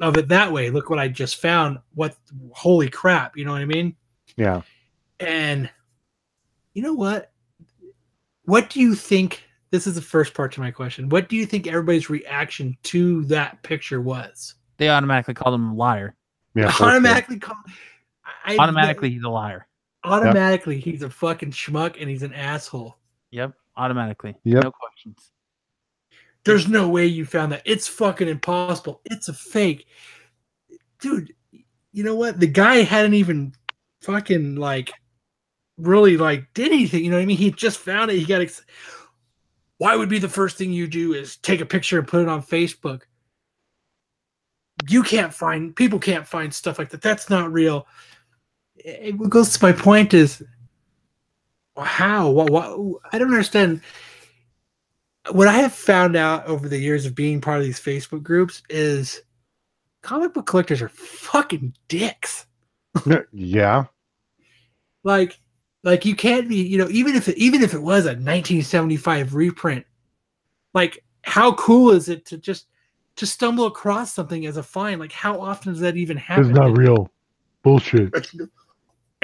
of 0.00 0.16
it 0.16 0.28
that 0.28 0.52
way. 0.52 0.70
Look 0.70 0.90
what 0.90 0.98
I 0.98 1.08
just 1.08 1.36
found. 1.36 1.78
What 1.94 2.16
holy 2.52 2.90
crap, 2.90 3.36
you 3.36 3.44
know 3.44 3.52
what 3.52 3.60
I 3.60 3.66
mean? 3.66 3.96
Yeah. 4.36 4.62
And 5.20 5.70
you 6.74 6.82
know 6.82 6.94
what? 6.94 7.30
What 8.44 8.70
do 8.70 8.80
you 8.80 8.94
think? 8.94 9.42
This 9.70 9.86
is 9.86 9.94
the 9.96 10.02
first 10.02 10.34
part 10.34 10.52
to 10.52 10.60
my 10.60 10.70
question. 10.70 11.08
What 11.08 11.28
do 11.28 11.34
you 11.34 11.46
think 11.46 11.66
everybody's 11.66 12.08
reaction 12.08 12.76
to 12.84 13.24
that 13.24 13.60
picture 13.62 14.00
was? 14.00 14.54
They 14.76 14.88
automatically 14.88 15.34
called 15.34 15.54
him 15.54 15.70
a 15.70 15.74
liar. 15.74 16.14
Yeah. 16.54 16.66
for 16.70 16.72
sure. 16.76 16.86
automatically 16.90 17.38
call 17.38 17.56
I, 18.44 18.56
Automatically, 18.56 19.10
he's 19.10 19.22
a 19.22 19.28
liar. 19.28 19.66
Automatically 20.04 20.78
he's 20.78 21.02
a 21.02 21.10
fucking 21.10 21.50
schmuck 21.50 22.00
and 22.00 22.08
he's 22.08 22.22
an 22.22 22.32
asshole. 22.32 22.98
Yep. 23.30 23.54
Automatically. 23.76 24.36
Yep. 24.44 24.64
No 24.64 24.70
questions. 24.70 25.30
There's 26.44 26.68
no 26.68 26.88
way 26.88 27.06
you 27.06 27.24
found 27.24 27.52
that. 27.52 27.62
It's 27.64 27.88
fucking 27.88 28.28
impossible. 28.28 29.00
It's 29.06 29.28
a 29.28 29.32
fake. 29.32 29.86
Dude, 31.00 31.32
you 31.92 32.04
know 32.04 32.14
what? 32.14 32.38
The 32.38 32.46
guy 32.46 32.76
hadn't 32.76 33.14
even 33.14 33.54
fucking 34.02 34.56
like 34.56 34.92
really 35.78 36.16
like 36.16 36.52
did 36.54 36.70
anything. 36.70 37.04
You 37.04 37.10
know 37.10 37.16
what 37.16 37.22
I 37.22 37.26
mean? 37.26 37.38
He 37.38 37.50
just 37.50 37.78
found 37.78 38.10
it. 38.10 38.18
He 38.18 38.24
got 38.24 38.42
ex- 38.42 38.62
why 39.78 39.96
would 39.96 40.08
be 40.08 40.18
the 40.18 40.28
first 40.28 40.56
thing 40.56 40.72
you 40.72 40.86
do 40.86 41.14
is 41.14 41.36
take 41.36 41.60
a 41.60 41.66
picture 41.66 41.98
and 41.98 42.06
put 42.06 42.22
it 42.22 42.28
on 42.28 42.42
Facebook? 42.42 43.02
You 44.88 45.02
can't 45.02 45.32
find 45.32 45.74
people 45.74 45.98
can't 45.98 46.26
find 46.26 46.52
stuff 46.52 46.78
like 46.78 46.90
that. 46.90 47.02
That's 47.02 47.30
not 47.30 47.52
real. 47.52 47.86
It 48.84 49.16
it 49.20 49.30
goes 49.30 49.56
to 49.56 49.64
my 49.64 49.72
point 49.72 50.14
is 50.14 50.42
how? 51.76 52.30
What, 52.30 52.50
what 52.50 53.00
I 53.12 53.18
don't 53.18 53.32
understand 53.32 53.80
what 55.30 55.48
I 55.48 55.54
have 55.54 55.72
found 55.72 56.16
out 56.16 56.46
over 56.46 56.68
the 56.68 56.78
years 56.78 57.06
of 57.06 57.14
being 57.14 57.40
part 57.40 57.58
of 57.58 57.64
these 57.64 57.80
Facebook 57.80 58.22
groups 58.22 58.62
is 58.68 59.22
comic 60.02 60.34
book 60.34 60.46
collectors 60.46 60.82
are 60.82 60.88
fucking 60.88 61.74
dicks. 61.88 62.46
Yeah. 63.32 63.86
Like, 65.02 65.38
like 65.82 66.06
you 66.06 66.14
can't 66.14 66.48
be, 66.48 66.56
you 66.56 66.78
know, 66.78 66.88
even 66.90 67.14
if 67.14 67.28
it, 67.28 67.36
even 67.36 67.62
if 67.62 67.74
it 67.74 67.82
was 67.82 68.04
a 68.04 68.16
1975 68.16 69.34
reprint, 69.34 69.84
like 70.72 71.04
how 71.22 71.52
cool 71.54 71.90
is 71.90 72.08
it 72.08 72.24
to 72.26 72.38
just 72.38 72.66
to 73.16 73.26
stumble 73.26 73.66
across 73.66 74.14
something 74.14 74.46
as 74.46 74.56
a 74.56 74.62
find? 74.62 75.00
Like, 75.00 75.12
how 75.12 75.40
often 75.40 75.72
does 75.72 75.80
that 75.80 75.96
even 75.96 76.16
happen? 76.16 76.50
It's 76.50 76.58
not 76.58 76.76
real. 76.78 77.10
Bullshit. 77.62 78.14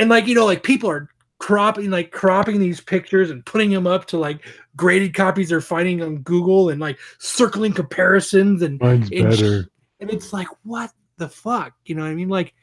and 0.01 0.09
like 0.11 0.27
you 0.27 0.35
know 0.35 0.47
like 0.47 0.63
people 0.63 0.91
are 0.91 1.09
cropping 1.39 1.91
like 1.91 2.11
cropping 2.11 2.59
these 2.59 2.81
pictures 2.81 3.31
and 3.31 3.45
putting 3.47 3.71
them 3.71 3.87
up 3.87 4.07
to 4.07 4.19
like 4.19 4.45
graded 4.77 5.15
copies 5.15 5.49
they're 5.49 5.61
finding 5.61 6.03
on 6.03 6.19
google 6.19 6.71
and 6.71 6.81
like 6.81 6.99
circling 7.19 7.73
comparisons 7.73 8.63
and 8.63 8.81
Mine's 8.81 9.11
and, 9.11 9.31
better. 9.31 9.69
and 10.01 10.11
it's 10.11 10.33
like 10.33 10.49
what 10.65 10.91
the 11.17 11.29
fuck? 11.29 11.75
You 11.85 11.95
know 11.95 12.03
what 12.03 12.11
i 12.11 12.15
mean? 12.15 12.29
Like 12.29 12.55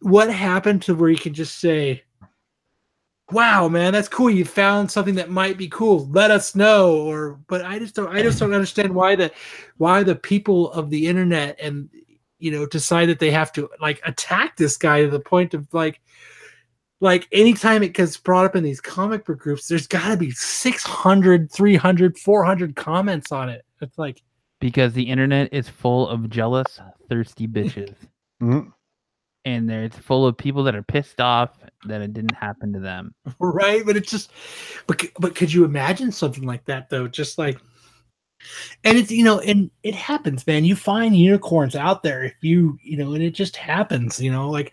what 0.00 0.30
happened 0.30 0.82
to 0.82 0.94
where 0.94 1.10
you 1.10 1.16
can 1.16 1.32
just 1.32 1.60
say 1.60 2.02
wow 3.30 3.68
man 3.68 3.92
that's 3.92 4.08
cool. 4.08 4.28
You 4.28 4.44
found 4.44 4.90
something 4.90 5.14
that 5.14 5.30
might 5.30 5.56
be 5.56 5.68
cool. 5.68 6.06
Let 6.08 6.30
us 6.30 6.54
know 6.54 6.96
or 6.96 7.38
but 7.48 7.64
i 7.64 7.78
just 7.78 7.94
don't 7.94 8.14
i 8.14 8.22
just 8.22 8.38
don't 8.38 8.52
understand 8.52 8.94
why 8.94 9.14
the 9.14 9.30
why 9.78 10.02
the 10.02 10.16
people 10.16 10.72
of 10.72 10.90
the 10.90 11.06
internet 11.06 11.58
and 11.60 11.88
you 12.38 12.50
know 12.50 12.66
decide 12.66 13.06
that 13.08 13.18
they 13.18 13.30
have 13.30 13.52
to 13.52 13.68
like 13.80 14.00
attack 14.04 14.56
this 14.56 14.76
guy 14.76 15.02
to 15.02 15.08
the 15.10 15.20
point 15.20 15.54
of 15.54 15.66
like 15.72 16.00
like 17.00 17.26
anytime 17.32 17.82
it 17.82 17.92
gets 17.94 18.16
brought 18.16 18.44
up 18.44 18.56
in 18.56 18.64
these 18.64 18.80
comic 18.80 19.24
book 19.24 19.38
groups 19.38 19.68
there's 19.68 19.86
got 19.86 20.08
to 20.08 20.16
be 20.16 20.30
600 20.30 21.50
300 21.50 22.18
400 22.18 22.76
comments 22.76 23.32
on 23.32 23.48
it 23.48 23.64
it's 23.80 23.98
like 23.98 24.22
Because 24.60 24.94
the 24.94 25.02
internet 25.02 25.52
is 25.52 25.68
full 25.68 26.08
of 26.08 26.30
jealous, 26.30 26.80
thirsty 27.08 27.46
bitches. 27.56 27.94
Mm. 28.42 28.72
and 29.44 29.68
there 29.68 29.84
it's 29.84 29.98
full 29.98 30.26
of 30.26 30.36
people 30.36 30.64
that 30.64 30.74
are 30.74 30.82
pissed 30.82 31.20
off 31.20 31.50
that 31.86 32.00
it 32.00 32.12
didn't 32.12 32.34
happen 32.34 32.72
to 32.72 32.80
them. 32.80 33.14
right? 33.38 33.84
But 33.84 33.96
it's 33.96 34.10
just, 34.10 34.30
but 34.86 35.04
but 35.20 35.34
could 35.34 35.52
you 35.52 35.64
imagine 35.64 36.10
something 36.10 36.44
like 36.44 36.64
that 36.64 36.88
though? 36.88 37.06
Just 37.06 37.36
like, 37.38 37.58
and 38.84 38.98
it's 38.98 39.10
you 39.10 39.24
know, 39.24 39.40
and 39.40 39.70
it 39.82 39.94
happens, 39.94 40.46
man. 40.46 40.64
You 40.64 40.76
find 40.76 41.16
unicorns 41.16 41.74
out 41.76 42.02
there 42.02 42.24
if 42.24 42.34
you 42.42 42.78
you 42.82 42.96
know, 42.96 43.14
and 43.14 43.22
it 43.22 43.30
just 43.34 43.56
happens, 43.56 44.20
you 44.20 44.30
know. 44.30 44.50
Like, 44.50 44.72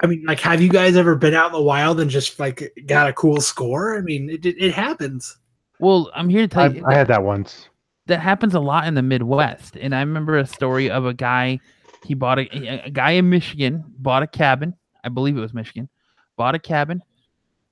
I 0.00 0.06
mean, 0.06 0.24
like, 0.26 0.40
have 0.40 0.60
you 0.60 0.68
guys 0.68 0.96
ever 0.96 1.14
been 1.16 1.34
out 1.34 1.46
in 1.46 1.52
the 1.52 1.62
wild 1.62 2.00
and 2.00 2.10
just 2.10 2.38
like 2.38 2.72
got 2.86 3.08
a 3.08 3.12
cool 3.12 3.40
score? 3.40 3.96
I 3.96 4.00
mean, 4.00 4.30
it 4.30 4.44
it, 4.46 4.56
it 4.58 4.74
happens. 4.74 5.36
Well, 5.78 6.10
I'm 6.14 6.28
here 6.28 6.42
to 6.42 6.48
tell 6.48 6.64
I, 6.64 6.68
you 6.68 6.84
I 6.86 6.94
had 6.94 7.08
that 7.08 7.22
once. 7.22 7.68
that 8.06 8.20
happens 8.20 8.54
a 8.54 8.60
lot 8.60 8.86
in 8.86 8.94
the 8.94 9.02
Midwest. 9.02 9.76
And 9.76 9.94
I 9.94 10.00
remember 10.00 10.38
a 10.38 10.46
story 10.46 10.90
of 10.90 11.06
a 11.06 11.14
guy. 11.14 11.60
He 12.04 12.14
bought 12.14 12.38
a, 12.38 12.84
a 12.84 12.90
guy 12.90 13.12
in 13.12 13.30
Michigan 13.30 13.84
bought 13.98 14.22
a 14.22 14.26
cabin. 14.26 14.74
I 15.02 15.08
believe 15.08 15.36
it 15.36 15.40
was 15.40 15.54
Michigan. 15.54 15.88
Bought 16.36 16.54
a 16.54 16.58
cabin, 16.58 17.02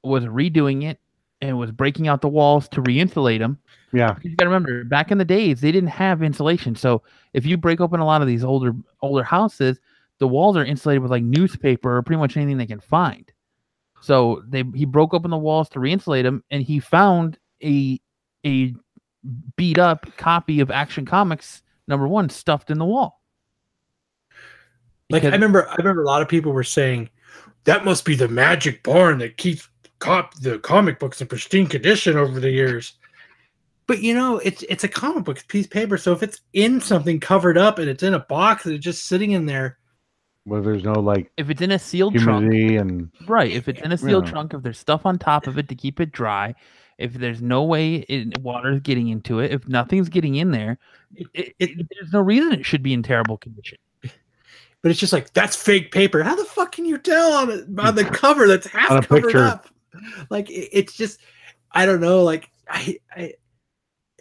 was 0.03 0.25
redoing 0.25 0.85
it, 0.85 1.01
and 1.43 1.59
was 1.59 1.73
breaking 1.73 2.09
out 2.09 2.23
the 2.23 2.29
walls 2.29 2.69
to 2.69 2.81
re-insulate 2.81 3.41
them. 3.41 3.59
Yeah. 3.93 4.17
You 4.23 4.35
got 4.37 4.45
to 4.45 4.49
remember, 4.49 4.85
back 4.85 5.11
in 5.11 5.19
the 5.19 5.25
days, 5.25 5.61
they 5.61 5.73
didn't 5.73 5.91
have 5.91 6.23
insulation. 6.23 6.75
So 6.77 7.03
if 7.35 7.45
you 7.45 7.59
break 7.59 7.81
open 7.81 8.01
a 8.01 8.07
lot 8.07 8.23
of 8.23 8.29
these 8.29 8.45
older 8.45 8.75
older 9.03 9.25
houses, 9.25 9.79
the 10.19 10.29
walls 10.29 10.57
are 10.57 10.65
insulated 10.65 11.03
with 11.03 11.11
like 11.11 11.25
newspaper 11.25 11.97
or 11.97 12.03
pretty 12.03 12.21
much 12.21 12.37
anything 12.37 12.57
they 12.57 12.67
can 12.67 12.81
find. 12.81 13.31
So 14.01 14.43
they 14.49 14.65
he 14.75 14.87
broke 14.87 15.13
open 15.13 15.31
the 15.31 15.37
walls 15.37 15.69
to 15.71 15.81
re-insulate 15.81 16.25
them, 16.25 16.43
and 16.51 16.63
he 16.63 16.81
found 16.81 17.39
a 17.63 18.01
a 18.47 18.75
beat 19.57 19.79
up 19.79 20.07
copy 20.17 20.61
of 20.61 20.71
Action 20.71 21.05
Comics 21.05 21.63
number 21.89 22.09
one 22.09 22.29
stuffed 22.29 22.71
in 22.71 22.79
the 22.79 22.85
wall. 22.85 23.21
Like 25.11 25.25
I 25.25 25.29
remember, 25.29 25.69
I 25.69 25.75
remember 25.77 26.03
a 26.03 26.07
lot 26.07 26.23
of 26.23 26.29
people 26.29 26.53
were 26.53 26.65
saying 26.65 27.11
that 27.65 27.85
must 27.85 28.05
be 28.05 28.15
the 28.15 28.29
magic 28.29 28.83
barn 28.83 29.19
that 29.19 29.37
keeps 29.37 29.69
cop 30.03 30.35
the 30.41 30.59
comic 30.59 30.99
books 30.99 31.21
in 31.21 31.27
pristine 31.29 31.67
condition 31.67 32.17
over 32.17 32.41
the 32.41 32.51
years. 32.51 32.95
But 33.87 34.03
you 34.03 34.15
know, 34.15 34.39
it's 34.39 34.63
it's 34.69 34.85
a 34.85 34.89
comic 34.89 35.25
book, 35.25 35.37
it's 35.37 35.45
a 35.45 35.49
piece 35.49 35.67
of 35.67 35.71
paper. 35.71 35.97
So 35.99 36.13
if 36.13 36.23
it's 36.23 36.41
in 36.53 36.81
something 36.81 37.21
covered 37.21 37.57
up 37.59 37.79
and 37.79 37.89
it's 37.89 38.03
in 38.03 38.15
a 38.15 38.21
box 38.21 38.65
and 38.67 38.75
it's 38.75 38.85
just 38.85 39.07
sitting 39.07 39.33
in 39.33 39.47
there, 39.47 39.79
Where 40.45 40.61
there's 40.61 40.85
no 40.85 40.93
like 40.95 41.31
if 41.37 41.51
it's 41.51 41.61
in 41.63 41.73
a 41.73 41.79
sealed 41.79 42.17
trunk, 42.17 42.53
and 42.53 43.11
right? 43.27 43.51
If 43.51 43.69
it's 43.69 43.81
in 43.83 43.93
a 43.93 43.99
sealed 43.99 44.25
Yeah. 44.27 44.31
trunk, 44.33 44.55
if 44.55 44.63
there's 44.63 44.79
stuff 44.79 45.05
on 45.07 45.19
top 45.19 45.47
of 45.47 45.59
it 45.59 45.69
to 45.69 45.75
keep 45.75 46.01
it 46.01 46.13
dry, 46.13 46.55
if 46.99 47.13
there's 47.15 47.43
no 47.43 47.65
way 47.65 47.97
it, 48.09 48.39
water's 48.39 48.81
getting 48.81 49.09
into 49.09 49.41
it, 49.41 49.51
if 49.53 49.67
nothing's 49.69 50.09
getting 50.09 50.37
in 50.37 50.51
there, 50.53 50.79
it, 51.15 51.27
it, 51.35 51.55
it- 51.59 51.87
there's 51.91 52.13
no 52.13 52.21
reason 52.21 52.53
it 52.53 52.65
should 52.65 52.83
be 52.83 52.93
in 52.93 53.03
terrible 53.03 53.37
condition. 53.37 53.79
but 54.81 54.91
it's 54.91 55.01
just 55.01 55.13
like 55.13 55.33
that's 55.33 55.57
fake 55.57 55.91
paper. 55.93 56.23
How 56.23 56.35
the 56.37 56.45
fuck 56.45 56.73
can 56.73 56.85
you 56.85 56.99
tell 56.99 57.33
on 57.33 57.51
it 57.51 57.65
on 57.79 57.95
the 57.97 58.05
cover 58.23 58.47
that's 58.47 58.67
half 58.69 59.09
covered 59.09 59.25
picture. 59.25 59.45
up? 59.45 59.67
Like 60.31 60.51
it- 60.51 60.71
it's 60.73 60.95
just, 60.95 61.21
I 61.71 61.87
don't 61.87 62.01
know. 62.01 62.23
Like 62.23 62.51
I, 62.69 62.99
I, 63.15 63.35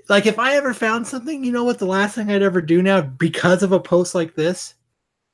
like 0.09 0.26
if 0.26 0.39
I 0.39 0.55
ever 0.55 0.74
found 0.74 1.07
something, 1.07 1.43
you 1.43 1.51
know 1.51 1.63
what? 1.63 1.80
The 1.80 1.86
last 1.86 2.15
thing 2.15 2.30
I'd 2.30 2.41
ever 2.41 2.61
do 2.61 2.82
now 2.82 3.01
because 3.01 3.63
of 3.63 3.72
a 3.72 3.80
post 3.80 4.13
like 4.15 4.36
this, 4.36 4.74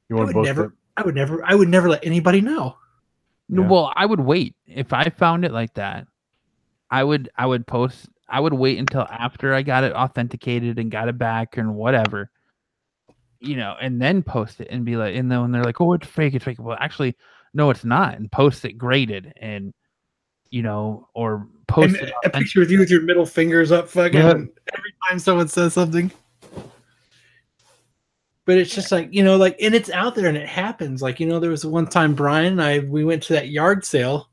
you 0.09 0.17
I 0.19 0.23
would 0.23 0.35
never, 0.35 0.65
it. 0.65 0.71
I 0.97 1.03
would 1.03 1.15
never, 1.15 1.43
I 1.45 1.55
would 1.55 1.69
never 1.69 1.89
let 1.89 2.05
anybody 2.05 2.41
know. 2.41 2.77
Yeah. 3.49 3.61
Well, 3.61 3.93
I 3.95 4.05
would 4.05 4.19
wait 4.19 4.55
if 4.65 4.93
I 4.93 5.09
found 5.09 5.45
it 5.45 5.51
like 5.51 5.73
that. 5.75 6.07
I 6.89 7.03
would 7.03 7.29
I 7.37 7.45
would 7.45 7.65
post 7.67 8.09
I 8.29 8.39
would 8.39 8.53
wait 8.53 8.77
until 8.77 9.01
after 9.01 9.53
I 9.53 9.61
got 9.61 9.83
it 9.83 9.93
authenticated 9.93 10.79
and 10.79 10.91
got 10.91 11.07
it 11.07 11.17
back 11.17 11.57
and 11.57 11.75
whatever. 11.75 12.29
You 13.39 13.55
know, 13.55 13.75
and 13.79 14.01
then 14.01 14.23
post 14.23 14.59
it 14.61 14.67
and 14.69 14.83
be 14.83 14.97
like, 14.97 15.15
and 15.15 15.31
then 15.31 15.41
when 15.41 15.51
they're 15.51 15.63
like, 15.63 15.79
"Oh, 15.79 15.93
it's 15.93 16.07
fake, 16.07 16.33
it's 16.33 16.43
fake." 16.43 16.57
Well, 16.59 16.77
actually, 16.79 17.15
no, 17.53 17.69
it's 17.69 17.85
not. 17.85 18.15
And 18.15 18.31
post 18.31 18.65
it 18.65 18.73
graded, 18.73 19.31
and 19.37 19.73
you 20.51 20.61
know, 20.63 21.07
or 21.13 21.47
post 21.67 21.97
And 21.97 22.07
it. 22.09 22.13
a 22.25 22.29
picture 22.29 22.59
with 22.59 22.71
you 22.71 22.79
with 22.79 22.89
your 22.89 23.01
middle 23.01 23.25
fingers 23.25 23.71
up, 23.71 23.89
fucking 23.89 24.19
Yeah. 24.19 24.29
every 24.31 24.93
time 25.09 25.19
someone 25.19 25.47
says 25.47 25.73
something. 25.73 26.11
But 28.45 28.57
it's 28.57 28.73
just 28.73 28.91
like 28.93 29.09
you 29.11 29.23
know, 29.23 29.35
like, 29.35 29.57
and 29.61 29.75
it's 29.75 29.89
out 29.89 30.15
there 30.15 30.27
and 30.27 30.37
it 30.37 30.47
happens. 30.47 31.01
Like 31.01 31.19
you 31.19 31.27
know, 31.27 31.39
there 31.39 31.49
was 31.49 31.65
one 31.65 31.85
time 31.87 32.15
Brian 32.15 32.53
and 32.53 32.61
I 32.61 32.79
we 32.79 33.03
went 33.03 33.21
to 33.23 33.33
that 33.33 33.49
yard 33.49 33.83
sale, 33.83 34.29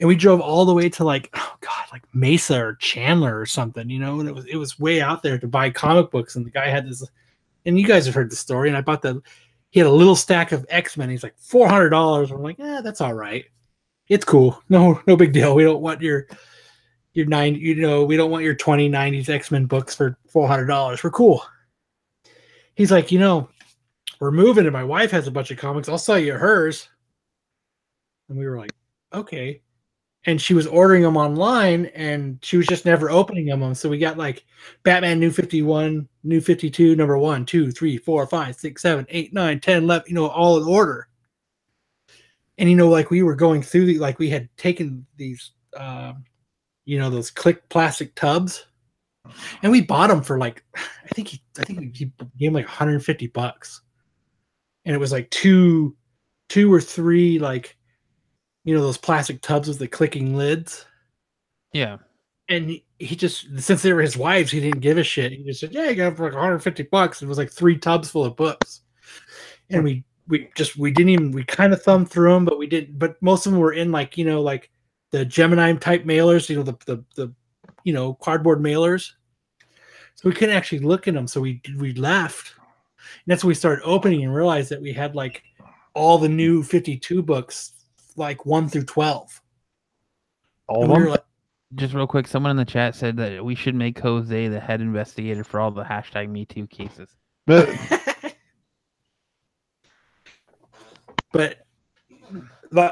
and 0.00 0.08
we 0.08 0.16
drove 0.16 0.40
all 0.40 0.64
the 0.64 0.74
way 0.74 0.88
to 0.88 1.04
like 1.04 1.30
oh 1.34 1.54
god, 1.60 1.84
like 1.92 2.02
Mesa 2.12 2.58
or 2.58 2.74
Chandler 2.76 3.38
or 3.38 3.46
something. 3.46 3.88
You 3.88 4.00
know, 4.00 4.18
and 4.18 4.28
it 4.28 4.34
was 4.34 4.44
it 4.46 4.56
was 4.56 4.76
way 4.76 5.00
out 5.00 5.22
there 5.22 5.38
to 5.38 5.46
buy 5.46 5.70
comic 5.70 6.10
books, 6.10 6.34
and 6.34 6.44
the 6.44 6.50
guy 6.50 6.66
had 6.68 6.88
this, 6.88 7.04
and 7.64 7.78
you 7.78 7.86
guys 7.86 8.06
have 8.06 8.14
heard 8.16 8.30
the 8.30 8.36
story. 8.36 8.68
And 8.68 8.76
I 8.76 8.80
bought 8.80 9.02
the, 9.02 9.22
he 9.70 9.78
had 9.78 9.86
a 9.86 9.92
little 9.92 10.16
stack 10.16 10.50
of 10.50 10.66
X 10.68 10.96
Men. 10.96 11.10
He's 11.10 11.22
like 11.22 11.38
four 11.38 11.68
hundred 11.68 11.90
dollars. 11.90 12.32
I'm 12.32 12.42
like, 12.42 12.58
yeah, 12.58 12.80
that's 12.82 13.00
all 13.00 13.14
right. 13.14 13.44
It's 14.08 14.24
cool. 14.24 14.62
No, 14.68 15.00
no 15.06 15.16
big 15.16 15.32
deal. 15.32 15.54
We 15.54 15.64
don't 15.64 15.82
want 15.82 16.00
your 16.00 16.26
your 17.12 17.26
nine. 17.26 17.54
You 17.54 17.74
know, 17.74 18.04
we 18.04 18.16
don't 18.16 18.30
want 18.30 18.44
your 18.44 18.54
2090s 18.54 19.28
X 19.28 19.50
Men 19.50 19.66
books 19.66 19.94
for 19.94 20.16
four 20.28 20.48
hundred 20.48 20.66
dollars. 20.66 21.02
We're 21.02 21.10
cool. 21.10 21.44
He's 22.74 22.92
like, 22.92 23.10
you 23.10 23.18
know, 23.18 23.48
we're 24.20 24.30
moving, 24.30 24.64
and 24.64 24.72
my 24.72 24.84
wife 24.84 25.10
has 25.10 25.26
a 25.26 25.32
bunch 25.32 25.50
of 25.50 25.58
comics. 25.58 25.88
I'll 25.88 25.98
sell 25.98 26.18
you 26.18 26.34
hers. 26.34 26.88
And 28.28 28.38
we 28.38 28.46
were 28.46 28.58
like, 28.58 28.72
okay. 29.12 29.62
And 30.24 30.40
she 30.40 30.54
was 30.54 30.66
ordering 30.66 31.02
them 31.02 31.16
online, 31.16 31.86
and 31.86 32.38
she 32.42 32.56
was 32.56 32.66
just 32.66 32.84
never 32.84 33.10
opening 33.10 33.46
them. 33.46 33.74
So 33.74 33.88
we 33.88 33.98
got 33.98 34.18
like 34.18 34.44
Batman 34.82 35.20
New 35.20 35.30
51, 35.30 36.08
New 36.24 36.40
52, 36.40 36.96
number 36.96 37.16
one, 37.16 37.46
two, 37.46 37.70
three, 37.70 37.96
four, 37.96 38.26
five, 38.26 38.56
six, 38.56 38.82
seven, 38.82 39.06
eight, 39.08 39.32
nine, 39.32 39.60
10, 39.60 39.84
11, 39.84 40.04
you 40.08 40.14
know, 40.14 40.26
all 40.26 40.60
in 40.60 40.68
order. 40.68 41.07
And, 42.58 42.68
you 42.68 42.76
know, 42.76 42.88
like 42.88 43.10
we 43.10 43.22
were 43.22 43.36
going 43.36 43.62
through 43.62 43.86
the, 43.86 43.98
like 43.98 44.18
we 44.18 44.28
had 44.28 44.48
taken 44.56 45.06
these, 45.16 45.52
um, 45.76 46.24
you 46.84 46.98
know, 46.98 47.08
those 47.10 47.30
click 47.30 47.68
plastic 47.68 48.14
tubs 48.14 48.66
and 49.62 49.70
we 49.70 49.80
bought 49.80 50.08
them 50.08 50.22
for 50.22 50.38
like, 50.38 50.64
I 50.76 51.08
think 51.14 51.28
he, 51.28 51.42
I 51.58 51.64
think 51.64 51.96
he 51.96 52.06
gave 52.38 52.48
him 52.48 52.54
like 52.54 52.66
150 52.66 53.28
bucks. 53.28 53.82
And 54.84 54.94
it 54.94 54.98
was 54.98 55.12
like 55.12 55.30
two, 55.30 55.96
two 56.48 56.72
or 56.72 56.80
three, 56.80 57.38
like, 57.38 57.76
you 58.64 58.74
know, 58.74 58.82
those 58.82 58.98
plastic 58.98 59.40
tubs 59.40 59.68
with 59.68 59.78
the 59.78 59.88
clicking 59.88 60.36
lids 60.36 60.86
yeah, 61.72 61.98
and 62.48 62.70
he, 62.70 62.86
he 62.98 63.16
just 63.16 63.46
since 63.58 63.82
they 63.82 63.92
were 63.92 64.00
his 64.00 64.16
wives, 64.16 64.50
he 64.50 64.60
didn't 64.60 64.80
give 64.80 64.98
a 64.98 65.02
shit. 65.02 65.32
He 65.32 65.44
just 65.44 65.60
said, 65.60 65.72
"Yeah, 65.72 65.88
you 65.88 65.96
got 65.96 66.16
for 66.16 66.24
like 66.24 66.32
150 66.32 66.84
bucks." 66.84 67.22
It 67.22 67.28
was 67.28 67.38
like 67.38 67.50
three 67.50 67.78
tubs 67.78 68.10
full 68.10 68.24
of 68.24 68.36
books, 68.36 68.82
and 69.70 69.84
we 69.84 70.04
we 70.28 70.50
just 70.54 70.76
we 70.76 70.90
didn't 70.90 71.10
even 71.10 71.32
we 71.32 71.44
kind 71.44 71.72
of 71.72 71.82
thumbed 71.82 72.10
through 72.10 72.32
them, 72.32 72.44
but 72.44 72.58
we 72.58 72.66
didn't. 72.66 72.98
But 72.98 73.20
most 73.22 73.46
of 73.46 73.52
them 73.52 73.60
were 73.60 73.72
in 73.72 73.90
like 73.90 74.16
you 74.18 74.24
know 74.24 74.40
like 74.42 74.70
the 75.10 75.24
Gemini 75.24 75.72
type 75.74 76.04
mailers, 76.04 76.48
you 76.48 76.56
know 76.56 76.62
the 76.62 76.76
the 76.86 77.04
the 77.16 77.32
you 77.84 77.92
know 77.92 78.14
cardboard 78.14 78.60
mailers. 78.60 79.12
So 80.14 80.28
we 80.28 80.34
couldn't 80.34 80.56
actually 80.56 80.80
look 80.80 81.08
at 81.08 81.14
them, 81.14 81.26
so 81.26 81.40
we 81.40 81.60
we 81.78 81.94
left. 81.94 82.54
And 82.58 83.24
that's 83.26 83.42
when 83.44 83.48
we 83.48 83.54
started 83.54 83.82
opening 83.84 84.24
and 84.24 84.34
realized 84.34 84.70
that 84.70 84.82
we 84.82 84.92
had 84.92 85.14
like 85.14 85.42
all 85.94 86.18
the 86.18 86.28
new 86.28 86.62
52 86.62 87.22
books, 87.22 87.72
like 88.16 88.44
one 88.44 88.68
through 88.68 88.84
12. 88.84 89.40
All 90.68 90.82
And 90.82 90.92
of 90.92 90.98
we 90.98 91.02
them. 91.02 91.10
like, 91.10 91.24
just 91.74 91.94
real 91.94 92.06
quick, 92.06 92.26
someone 92.26 92.50
in 92.50 92.56
the 92.56 92.64
chat 92.64 92.94
said 92.94 93.16
that 93.18 93.44
we 93.44 93.54
should 93.54 93.74
make 93.74 93.98
Jose 93.98 94.48
the 94.48 94.60
head 94.60 94.80
investigator 94.80 95.44
for 95.44 95.60
all 95.60 95.70
the 95.70 95.84
hashtag 95.84 96.28
Me 96.28 96.44
Too 96.44 96.66
cases. 96.66 97.10
But 101.32 101.58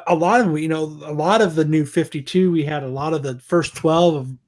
a 0.07 0.15
lot 0.15 0.41
of 0.41 0.59
you 0.59 0.69
know 0.69 0.85
a 0.85 1.13
lot 1.13 1.43
of 1.43 1.55
the 1.55 1.65
new 1.65 1.85
52 1.85 2.51
we 2.51 2.65
had 2.65 2.83
a 2.83 2.89
lot 2.89 3.13
of 3.13 3.23
the 3.23 3.39
first 3.41 3.75
12 3.77 4.15
of 4.15 4.31
it 4.33 4.39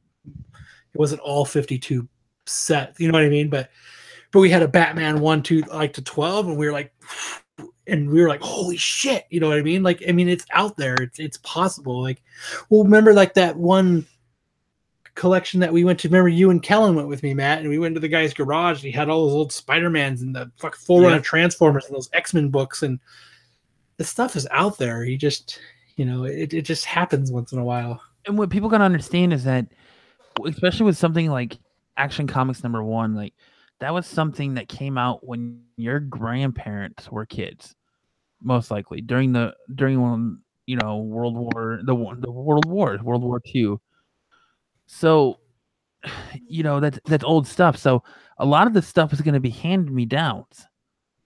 wasn't 0.95 1.21
all 1.21 1.45
52 1.45 2.09
set 2.47 2.95
you 2.99 3.09
know 3.09 3.13
what 3.13 3.25
i 3.25 3.29
mean? 3.29 3.51
But 3.51 3.69
but 4.33 4.41
we 4.41 4.49
had 4.49 4.63
a 4.63 4.69
batman 4.69 5.21
1 5.21 5.43
2 5.43 5.61
like 5.73 5.93
to 5.95 6.03
12 6.03 6.49
and 6.49 6.57
we 6.57 6.65
were 6.67 6.73
like 6.73 6.95
and 7.87 8.09
we 8.09 8.23
were 8.23 8.29
like 8.29 8.41
holy 8.41 8.79
shit 8.79 9.27
you 9.29 9.39
know 9.39 9.49
what 9.49 9.59
i 9.59 9.63
mean? 9.63 9.83
Like 9.83 10.03
i 10.09 10.13
mean 10.13 10.31
it's 10.31 10.47
out 10.53 10.79
there. 10.79 10.95
It's 10.95 11.19
it's 11.19 11.39
possible. 11.39 12.01
Like 12.01 12.23
well 12.71 12.85
remember 12.85 13.13
like 13.13 13.35
that 13.35 13.55
one 13.57 14.07
collection 15.15 15.61
that 15.61 15.73
we 15.73 15.85
went 15.85 15.99
to? 16.01 16.09
Remember 16.09 16.29
you 16.31 16.49
and 16.51 16.63
kellen 16.63 16.95
went 16.95 17.09
with 17.09 17.23
me 17.23 17.35
matt 17.35 17.59
and 17.59 17.69
we 17.69 17.79
went 17.79 17.95
to 17.97 18.01
the 18.01 18.09
guy's 18.09 18.33
garage 18.33 18.77
and 18.79 18.85
he 18.85 18.93
had 18.93 19.11
all 19.11 19.27
those 19.27 19.35
old 19.35 19.53
spider-mans 19.53 20.23
and 20.23 20.35
the 20.35 20.51
fuck 20.57 20.75
full 20.75 21.03
run 21.03 21.11
Yeah. 21.11 21.17
of 21.19 21.23
transformers 21.23 21.85
and 21.85 21.95
those 21.95 22.09
x-men 22.15 22.49
books 22.49 22.83
and 22.83 22.99
the 23.99 24.05
stuff 24.05 24.35
is 24.37 24.49
out 24.51 24.79
there. 24.79 25.05
You 25.05 25.19
just, 25.19 25.61
you 25.97 26.05
know, 26.07 26.25
it, 26.25 26.55
it 26.55 26.63
just 26.63 26.87
happens 26.87 27.31
once 27.31 27.53
in 27.53 27.59
a 27.59 27.65
while. 27.65 28.01
and 28.27 28.39
what 28.39 28.51
people 28.51 28.69
gotta 28.69 28.85
understand 28.85 29.33
is 29.33 29.45
that 29.45 29.67
especially 30.47 30.87
with 30.87 30.97
something 30.97 31.29
like 31.31 31.59
action 31.97 32.27
comics 32.29 32.63
number 32.63 32.85
one 32.85 33.15
like 33.15 33.35
that 33.81 33.93
was 33.93 34.07
something 34.07 34.55
that 34.55 34.69
came 34.69 34.97
out 34.97 35.27
when 35.27 35.61
your 35.77 35.99
grandparents 35.99 37.11
were 37.11 37.27
kids 37.27 37.75
most 38.41 38.71
likely 38.71 39.01
during 39.01 39.33
the 39.33 39.53
during 39.75 40.01
one 40.01 40.39
you 40.67 40.77
know 40.77 40.99
world 40.99 41.37
war 41.37 41.81
the 41.83 41.95
the 42.21 42.31
world 42.31 42.65
wars 42.67 43.03
world 43.03 43.23
war 43.23 43.41
two 43.41 43.81
so 44.87 45.41
you 46.47 46.63
know 46.63 46.79
that's 46.79 47.01
that's 47.07 47.25
old 47.25 47.47
stuff 47.47 47.77
so 47.77 48.03
a 48.39 48.47
lot 48.47 48.69
of 48.69 48.75
the 48.75 48.83
stuff 48.83 49.13
is 49.13 49.21
going 49.21 49.35
to 49.35 49.41
be 49.41 49.51
hand 49.51 49.91
me 49.91 50.05
downs 50.05 50.68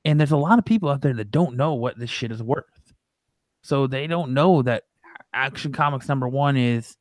and 0.05 0.18
there's 0.18 0.32
a 0.32 0.36
lot 0.36 0.59
of 0.59 0.64
people 0.64 0.88
out 0.88 1.03
there 1.03 1.14
that 1.14 1.30
don't 1.30 1.57
know 1.57 1.74
what 1.74 1.98
this 1.98 2.11
shit 2.11 2.32
is 2.32 2.42
worth. 2.42 2.64
So 3.62 3.86
they 3.86 4.07
don't 4.07 4.34
know 4.34 4.62
that 4.62 4.84
Action 5.32 5.72
Comics 5.72 6.09
number 6.09 6.28
one 6.28 6.57
is 6.57 6.96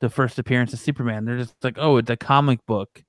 the 0.00 0.08
first 0.08 0.38
appearance 0.38 0.72
of 0.72 0.78
Superman. 0.78 1.24
They're 1.24 1.38
just 1.38 1.54
like, 1.62 1.76
oh, 1.78 1.98
it's 1.98 2.10
a 2.10 2.16
comic 2.16 2.64
book, 2.66 3.04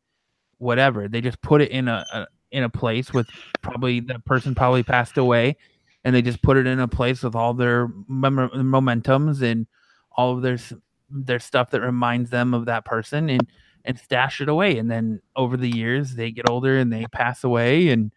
whatever. 0.57 1.07
They 1.07 1.21
just 1.21 1.41
put 1.41 1.61
it 1.61 1.71
in 1.71 1.87
a, 1.87 2.05
a 2.13 2.27
in 2.51 2.63
a 2.63 2.69
place 2.69 3.11
with 3.11 3.27
probably 3.61 3.99
the 3.99 4.19
person 4.19 4.55
probably 4.55 4.83
passed 4.83 5.17
away, 5.17 5.57
and 6.03 6.15
they 6.15 6.21
just 6.21 6.41
put 6.41 6.57
it 6.57 6.67
in 6.67 6.79
a 6.79 6.87
place 6.87 7.23
with 7.23 7.35
all 7.35 7.53
their 7.53 7.89
mem- 8.07 8.49
momentums 8.49 9.41
and 9.41 9.67
all 10.11 10.35
of 10.35 10.41
their 10.41 10.57
their 11.09 11.39
stuff 11.39 11.71
that 11.71 11.81
reminds 11.81 12.29
them 12.29 12.53
of 12.53 12.65
that 12.65 12.85
person, 12.85 13.29
and 13.29 13.47
and 13.85 13.97
stash 13.97 14.41
it 14.41 14.49
away. 14.49 14.77
And 14.77 14.91
then 14.91 15.21
over 15.35 15.55
the 15.57 15.69
years, 15.69 16.15
they 16.15 16.31
get 16.31 16.49
older 16.49 16.77
and 16.77 16.91
they 16.91 17.05
pass 17.07 17.43
away, 17.43 17.89
and 17.89 18.11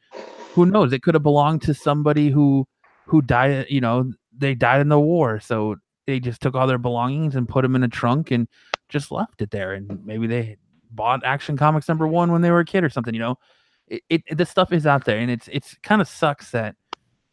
who 0.55 0.67
knows? 0.67 0.93
It 0.93 1.03
could 1.03 1.15
have 1.15 1.23
belonged 1.23 1.63
to 1.63 1.75
somebody 1.75 2.31
who 2.31 2.67
who 3.07 3.23
died. 3.23 3.67
You 3.69 3.81
know, 3.81 4.13
they 4.37 4.55
died 4.55 4.81
in 4.81 4.89
the 4.89 5.01
war, 5.01 5.41
so 5.41 5.77
they 6.07 6.21
just 6.21 6.41
took 6.41 6.55
all 6.55 6.67
their 6.67 6.79
belongings 6.79 7.37
and 7.37 7.49
put 7.49 7.63
them 7.63 7.77
in 7.77 7.83
a 7.83 7.89
trunk 7.89 8.31
and 8.31 8.49
just 8.89 9.11
left 9.11 9.43
it 9.43 9.51
there. 9.51 9.75
And 9.75 10.05
maybe 10.05 10.27
they 10.27 10.57
bought 10.91 11.25
Action 11.25 11.57
Comics 11.57 11.89
number 11.89 12.07
one 12.07 12.33
when 12.33 12.43
they 12.43 12.51
were 12.51 12.61
a 12.61 12.65
kid 12.65 12.85
or 12.85 12.91
something. 12.91 13.15
You 13.15 13.21
know, 13.21 13.39
it, 13.87 14.03
it 14.09 14.37
the 14.37 14.47
stuff 14.47 14.73
is 14.73 14.87
out 14.87 15.05
there, 15.05 15.19
and 15.19 15.31
it's 15.31 15.49
it's 15.53 15.77
kind 15.83 16.01
of 16.01 16.09
sucks 16.09 16.51
that 16.51 16.77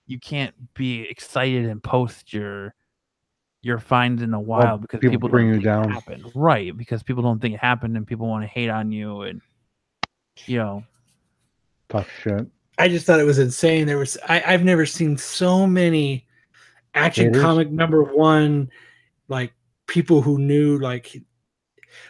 you 0.06 0.20
can't 0.20 0.54
be 0.74 1.02
excited 1.02 1.66
and 1.66 1.84
post 1.84 2.34
your 2.34 2.74
your 3.62 3.80
finds 3.80 4.22
in 4.22 4.34
a 4.34 4.40
while 4.40 4.78
because 4.78 5.00
people 5.00 5.16
people, 5.16 5.30
bring 5.30 5.48
don't 5.48 5.62
you 5.62 5.62
think 5.62 5.66
it 5.66 5.70
down. 5.70 5.92
happened. 5.92 6.32
right? 6.36 6.78
Because 6.78 7.04
people 7.04 7.24
don't 7.24 7.42
think 7.42 7.56
it 7.56 7.60
happened, 7.60 7.98
and 7.98 8.06
people 8.06 8.28
want 8.28 8.44
to 8.44 8.48
hate 8.48 8.70
on 8.70 8.92
you, 8.92 9.22
and 9.22 9.42
you 10.46 10.58
know, 10.58 10.84
Tough 11.90 12.10
shit. 12.22 12.48
I 12.78 12.88
just 12.88 13.06
thought 13.06 13.20
it 13.20 13.24
was 13.26 13.40
insane. 13.40 13.88
There 13.88 13.98
was 13.98 14.18
I, 14.28 14.44
I've 14.46 14.64
never 14.64 14.86
seen 14.86 15.18
so 15.18 15.66
many 15.66 16.28
action 16.94 17.28
Haters? 17.28 17.42
comic 17.42 17.72
number 17.72 18.04
one 18.04 18.70
like 19.28 19.54
people 19.88 20.22
who 20.22 20.38
knew 20.40 20.78
like 20.80 21.22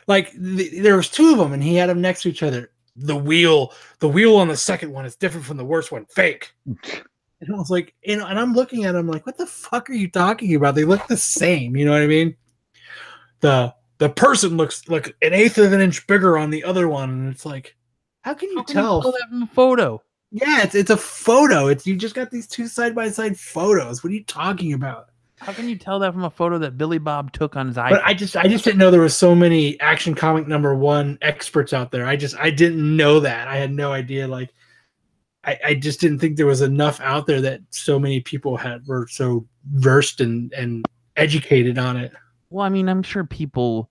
like 0.08 0.32
th- 0.32 0.82
there 0.82 0.98
was 0.98 1.10
two 1.10 1.32
of 1.32 1.38
them 1.38 1.54
and 1.54 1.64
he 1.64 1.76
had 1.76 1.90
them 1.90 2.02
next 2.02 2.24
to 2.24 2.30
each 2.30 2.44
other. 2.44 2.72
The 2.96 3.16
wheel, 3.16 3.74
the 4.00 4.10
wheel 4.10 4.38
on 4.38 4.48
the 4.48 4.58
second 4.58 4.92
one 4.92 5.06
is 5.06 5.16
different 5.16 5.46
from 5.46 5.58
the 5.58 5.66
worst 5.66 5.92
one. 5.92 6.06
Fake. 6.08 6.52
And 7.40 7.54
I 7.54 7.58
was 7.60 7.70
like, 7.70 7.94
you 8.02 8.16
know, 8.18 8.26
and 8.26 8.40
I'm 8.40 8.56
looking 8.56 8.86
at 8.86 8.96
him 8.96 9.08
like, 9.08 9.28
what 9.28 9.38
the 9.38 9.46
fuck 9.46 9.92
are 9.92 9.94
you 9.94 10.10
talking 10.10 10.56
about? 10.56 10.74
They 10.74 10.86
look 10.86 11.06
the 11.06 11.16
same. 11.16 11.76
You 11.76 11.86
know 11.86 11.92
what 11.92 12.02
I 12.02 12.08
mean? 12.08 12.36
The 13.42 13.76
the 14.00 14.10
person 14.10 14.58
looks 14.58 14.88
like 14.90 15.16
an 15.22 15.34
eighth 15.34 15.60
of 15.60 15.72
an 15.72 15.80
inch 15.80 16.08
bigger 16.08 16.36
on 16.36 16.50
the 16.50 16.64
other 16.64 16.88
one, 16.90 17.12
and 17.12 17.32
it's 17.32 17.46
like, 17.46 17.76
how 18.24 18.34
can 18.34 18.50
you 18.50 18.58
How 18.58 18.64
can 18.64 18.76
you 18.76 18.82
tell? 18.82 19.02
tell 19.04 19.12
that 19.12 19.28
from 19.30 19.44
a 19.44 19.48
photo? 19.48 20.02
Yeah, 20.32 20.64
it's 20.64 20.76
it's 20.76 20.90
a 20.90 20.98
photo. 20.98 21.68
It's 21.68 21.88
you 21.88 21.96
just 21.96 22.16
got 22.16 22.32
these 22.32 22.48
two 22.48 22.68
side 22.68 22.94
by 22.94 23.10
side 23.10 23.40
photos. 23.40 24.04
What 24.04 24.12
are 24.12 24.16
you 24.16 24.24
talking 24.26 24.74
about? 24.74 25.10
How 25.40 25.54
can 25.54 25.70
you 25.70 25.78
tell 25.78 26.00
that 26.00 26.14
from 26.14 26.24
a 26.24 26.30
photo 26.30 26.58
that 26.58 26.78
Billy 26.78 26.98
Bob 26.98 27.32
took 27.32 27.56
on 27.56 27.68
his 27.68 27.78
iPhone? 27.78 27.92
But 27.92 28.04
I 28.04 28.14
just 28.14 28.36
I 28.36 28.48
just 28.48 28.64
didn't 28.64 28.80
know 28.80 28.92
there 28.92 29.02
was 29.02 29.16
so 29.16 29.36
many 29.36 29.80
action 29.80 30.16
comic 30.16 30.48
number 30.48 30.76
one 30.76 31.18
experts 31.22 31.74
out 31.74 31.92
there. 31.92 32.06
I 32.06 32.16
just 32.16 32.36
I 32.38 32.50
didn't 32.50 32.98
know 32.98 33.20
that. 33.20 33.48
I 33.48 33.58
had 33.58 33.72
no 33.72 33.94
idea. 33.94 34.28
Like 34.28 34.54
I, 35.44 35.60
I 35.64 35.74
just 35.76 36.02
didn't 36.02 36.20
think 36.20 36.36
there 36.36 36.46
was 36.46 36.62
enough 36.62 37.00
out 37.02 37.28
there 37.28 37.40
that 37.42 37.62
so 37.70 38.00
many 38.00 38.20
people 38.20 38.58
had 38.58 38.86
were 38.88 39.08
so 39.10 39.48
versed 39.74 40.22
and 40.22 40.52
and 40.54 40.84
educated 41.16 41.78
on 41.78 41.98
it. 41.98 42.12
Well, 42.50 42.66
I 42.66 42.70
mean, 42.70 42.90
I'm 42.90 43.04
sure 43.04 43.24
people 43.24 43.90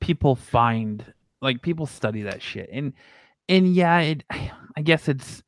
people 0.00 0.34
find 0.34 1.04
like 1.40 1.62
people 1.62 1.86
study 1.86 2.22
that 2.22 2.42
shit. 2.42 2.68
And 2.72 2.94
and 3.48 3.74
yeah, 3.74 4.00
it 4.00 4.24
I 4.30 4.82
guess 4.82 5.06
it's 5.08 5.42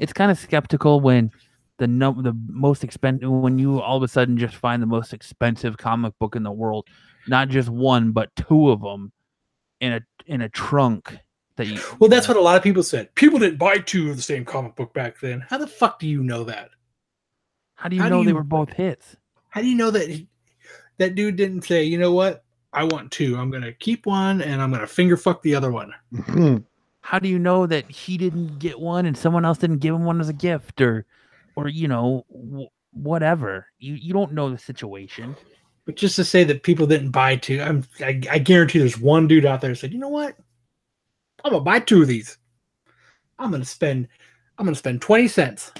it's 0.00 0.12
kind 0.12 0.30
of 0.30 0.38
skeptical 0.38 1.00
when 1.00 1.30
the 1.78 1.86
num 1.86 2.22
the 2.22 2.34
most 2.48 2.82
expensive 2.84 3.30
when 3.30 3.58
you 3.58 3.80
all 3.80 3.96
of 3.96 4.02
a 4.02 4.08
sudden 4.08 4.36
just 4.36 4.56
find 4.56 4.82
the 4.82 4.86
most 4.86 5.12
expensive 5.12 5.76
comic 5.78 6.12
book 6.18 6.34
in 6.36 6.42
the 6.42 6.50
world, 6.52 6.86
not 7.28 7.48
just 7.48 7.68
one 7.68 8.10
but 8.12 8.34
two 8.34 8.70
of 8.70 8.80
them 8.80 9.12
in 9.80 9.92
a 9.92 10.00
in 10.26 10.42
a 10.42 10.48
trunk 10.48 11.16
that 11.56 11.66
you 11.66 11.78
Well, 11.98 12.10
that's 12.10 12.28
what 12.28 12.36
a 12.36 12.40
lot 12.40 12.56
of 12.56 12.62
people 12.62 12.82
said. 12.82 13.14
People 13.14 13.38
didn't 13.38 13.58
buy 13.58 13.78
two 13.78 14.10
of 14.10 14.16
the 14.16 14.22
same 14.22 14.44
comic 14.44 14.76
book 14.76 14.92
back 14.94 15.20
then. 15.20 15.44
How 15.48 15.58
the 15.58 15.66
fuck 15.66 15.98
do 15.98 16.06
you 16.08 16.22
know 16.22 16.44
that? 16.44 16.70
How 17.76 17.88
do 17.88 17.96
you 17.96 18.02
how 18.02 18.08
do 18.08 18.16
know 18.16 18.24
they 18.24 18.30
you- 18.30 18.34
were 18.36 18.42
both 18.44 18.72
hits? 18.72 19.16
How 19.48 19.60
do 19.62 19.66
you 19.68 19.74
know 19.76 19.90
that 19.90 20.08
he- 20.08 20.28
that 20.98 21.14
dude 21.14 21.36
didn't 21.36 21.62
say, 21.64 21.82
you 21.84 21.98
know 21.98 22.12
what? 22.12 22.44
I 22.72 22.84
want 22.84 23.10
two. 23.10 23.36
I'm 23.36 23.50
gonna 23.50 23.72
keep 23.72 24.06
one 24.06 24.42
and 24.42 24.60
I'm 24.62 24.70
gonna 24.70 24.86
finger 24.86 25.16
fuck 25.16 25.42
the 25.42 25.54
other 25.54 25.72
one. 25.72 25.92
how 27.02 27.18
do 27.18 27.28
you 27.28 27.38
know 27.38 27.66
that 27.66 27.90
he 27.90 28.16
didn't 28.18 28.58
get 28.58 28.78
one 28.78 29.06
and 29.06 29.16
someone 29.16 29.44
else 29.44 29.58
didn't 29.58 29.78
give 29.78 29.94
him 29.94 30.04
one 30.04 30.20
as 30.20 30.28
a 30.28 30.34
gift 30.34 30.80
or 30.80 31.06
or 31.56 31.68
you 31.68 31.88
know 31.88 32.24
w- 32.30 32.68
whatever 32.92 33.66
you 33.78 33.94
you 33.94 34.12
don't 34.12 34.32
know 34.32 34.50
the 34.50 34.58
situation 34.58 35.34
But 35.86 35.96
just 35.96 36.16
to 36.16 36.24
say 36.24 36.44
that 36.44 36.62
people 36.62 36.86
didn't 36.86 37.10
buy 37.10 37.36
two, 37.36 37.60
I'm 37.60 37.84
I, 38.00 38.20
I 38.30 38.38
guarantee 38.38 38.78
there's 38.78 38.98
one 38.98 39.26
dude 39.26 39.46
out 39.46 39.60
there 39.60 39.70
who 39.70 39.74
said, 39.74 39.92
you 39.92 39.98
know 39.98 40.08
what? 40.08 40.36
I'm 41.44 41.52
gonna 41.52 41.64
buy 41.64 41.80
two 41.80 42.02
of 42.02 42.08
these. 42.08 42.36
I'm 43.38 43.50
gonna 43.50 43.64
spend 43.64 44.06
I'm 44.58 44.66
gonna 44.66 44.76
spend 44.76 45.00
20 45.00 45.26
cents 45.28 45.72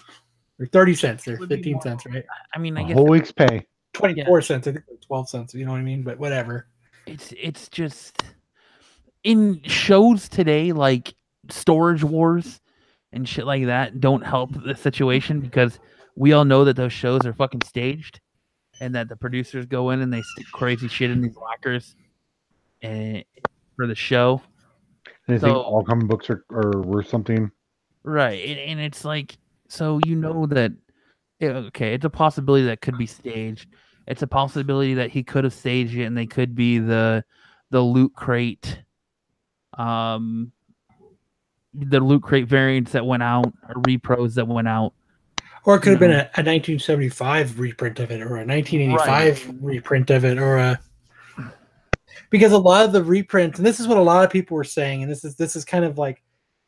or 0.59 0.67
30 0.67 0.95
cents 0.95 1.29
or 1.29 1.37
15 1.47 1.81
cents, 1.83 2.07
right? 2.07 2.25
i 2.55 2.59
mean 2.59 2.77
i 2.79 2.83
A 2.83 2.85
guess 2.87 2.95
whole 2.95 3.07
week's 3.09 3.31
pay. 3.33 3.67
24 3.93 4.41
cents, 4.43 4.67
I 4.69 4.73
think 4.73 4.85
12 5.07 5.29
cents, 5.29 5.55
you 5.55 5.65
know 5.67 5.73
what 5.73 5.79
I 5.79 5.83
mean? 5.83 6.03
But 6.03 6.19
whatever. 6.19 6.67
it's 7.07 7.33
it's 7.37 7.69
just 7.69 8.23
in 9.25 9.61
shows 9.65 10.29
today 10.29 10.73
like 10.73 11.15
storage 11.51 12.03
wars 12.05 12.61
and 13.13 13.29
shit 13.29 13.45
like 13.47 13.67
that 13.67 14.01
don't 14.01 14.25
help 14.25 14.51
the 14.65 14.75
situation 14.75 15.41
because 15.41 15.79
we 16.17 16.33
all 16.33 16.45
know 16.45 16.65
that 16.65 16.77
those 16.77 16.93
shows 16.93 17.25
are 17.27 17.33
fucking 17.33 17.63
staged 17.65 18.21
and 18.81 18.95
that 18.95 19.09
the 19.09 19.17
producers 19.17 19.67
go 19.67 19.91
in 19.91 20.01
and 20.01 20.13
they 20.13 20.23
stick 20.23 20.47
crazy 20.53 20.89
shit 20.89 21.11
in 21.11 21.21
these 21.21 21.37
lockers 21.37 21.95
and 22.83 23.25
for 23.77 23.87
the 23.87 23.95
show 23.95 24.41
And 25.27 25.37
I 25.37 25.39
think 25.39 25.53
So- 25.55 25.61
all 25.63 25.85
comic 25.85 26.09
books 26.09 26.31
are, 26.31 26.45
are 26.51 26.81
worth 26.81 27.09
something. 27.09 27.51
Right, 28.03 28.43
and, 28.49 28.59
and 28.59 28.81
it's 28.81 29.05
like 29.05 29.37
so 29.69 30.01
you 30.07 30.17
know 30.17 30.47
that 30.47 30.73
yeah, 31.39 31.49
okay, 31.69 31.95
it's 31.95 32.05
a 32.05 32.11
possibility 32.11 32.65
that 32.67 32.81
could 32.81 32.97
be 32.99 33.07
staged. 33.07 33.69
It's 34.07 34.23
a 34.23 34.27
possibility 34.27 34.95
that 34.95 35.11
he 35.11 35.23
could 35.23 35.45
have 35.45 35.53
staged 35.53 35.95
it, 35.97 36.05
and 36.05 36.17
they 36.17 36.27
could 36.27 36.55
be 36.55 36.79
the 36.79 37.23
the 37.71 37.81
loot 37.81 38.13
crate, 38.15 38.81
um, 39.75 40.53
the 41.75 42.01
loot 42.01 42.23
crate 42.23 42.47
variants 42.47 42.93
that 42.93 43.07
went 43.07 43.23
out 43.23 43.53
or 43.69 43.83
repros 43.83 44.35
that 44.35 44.49
went 44.49 44.69
out. 44.69 44.93
Or 45.65 45.77
it 45.77 45.81
could 45.81 45.91
have 45.91 46.01
been 46.01 46.11
a, 46.11 46.31
a 46.37 46.43
1975 46.43 47.61
reprint 47.61 48.01
of 48.01 48.11
it 48.11 48.23
or 48.23 48.39
a 48.39 48.47
1985 48.47 49.57
reprint 49.61 50.11
of 50.11 50.25
it 50.25 50.39
or 50.39 50.57
a 50.57 50.81
because 52.31 52.53
a 52.53 52.59
lot 52.59 52.85
of 52.85 52.93
the 52.93 53.05
reprints 53.05 53.59
and 53.59 53.67
this 53.67 53.79
is 53.79 53.87
what 53.87 53.99
a 53.99 54.03
lot 54.03 54.25
of 54.25 54.31
people 54.31 54.57
were 54.57 54.65
saying 54.65 55.03
and 55.03 55.11
this 55.11 55.25
is 55.25 55.35
this 55.35 55.57
is 55.57 55.65
kind 55.65 55.85
of 55.85 55.99
like 55.99 56.23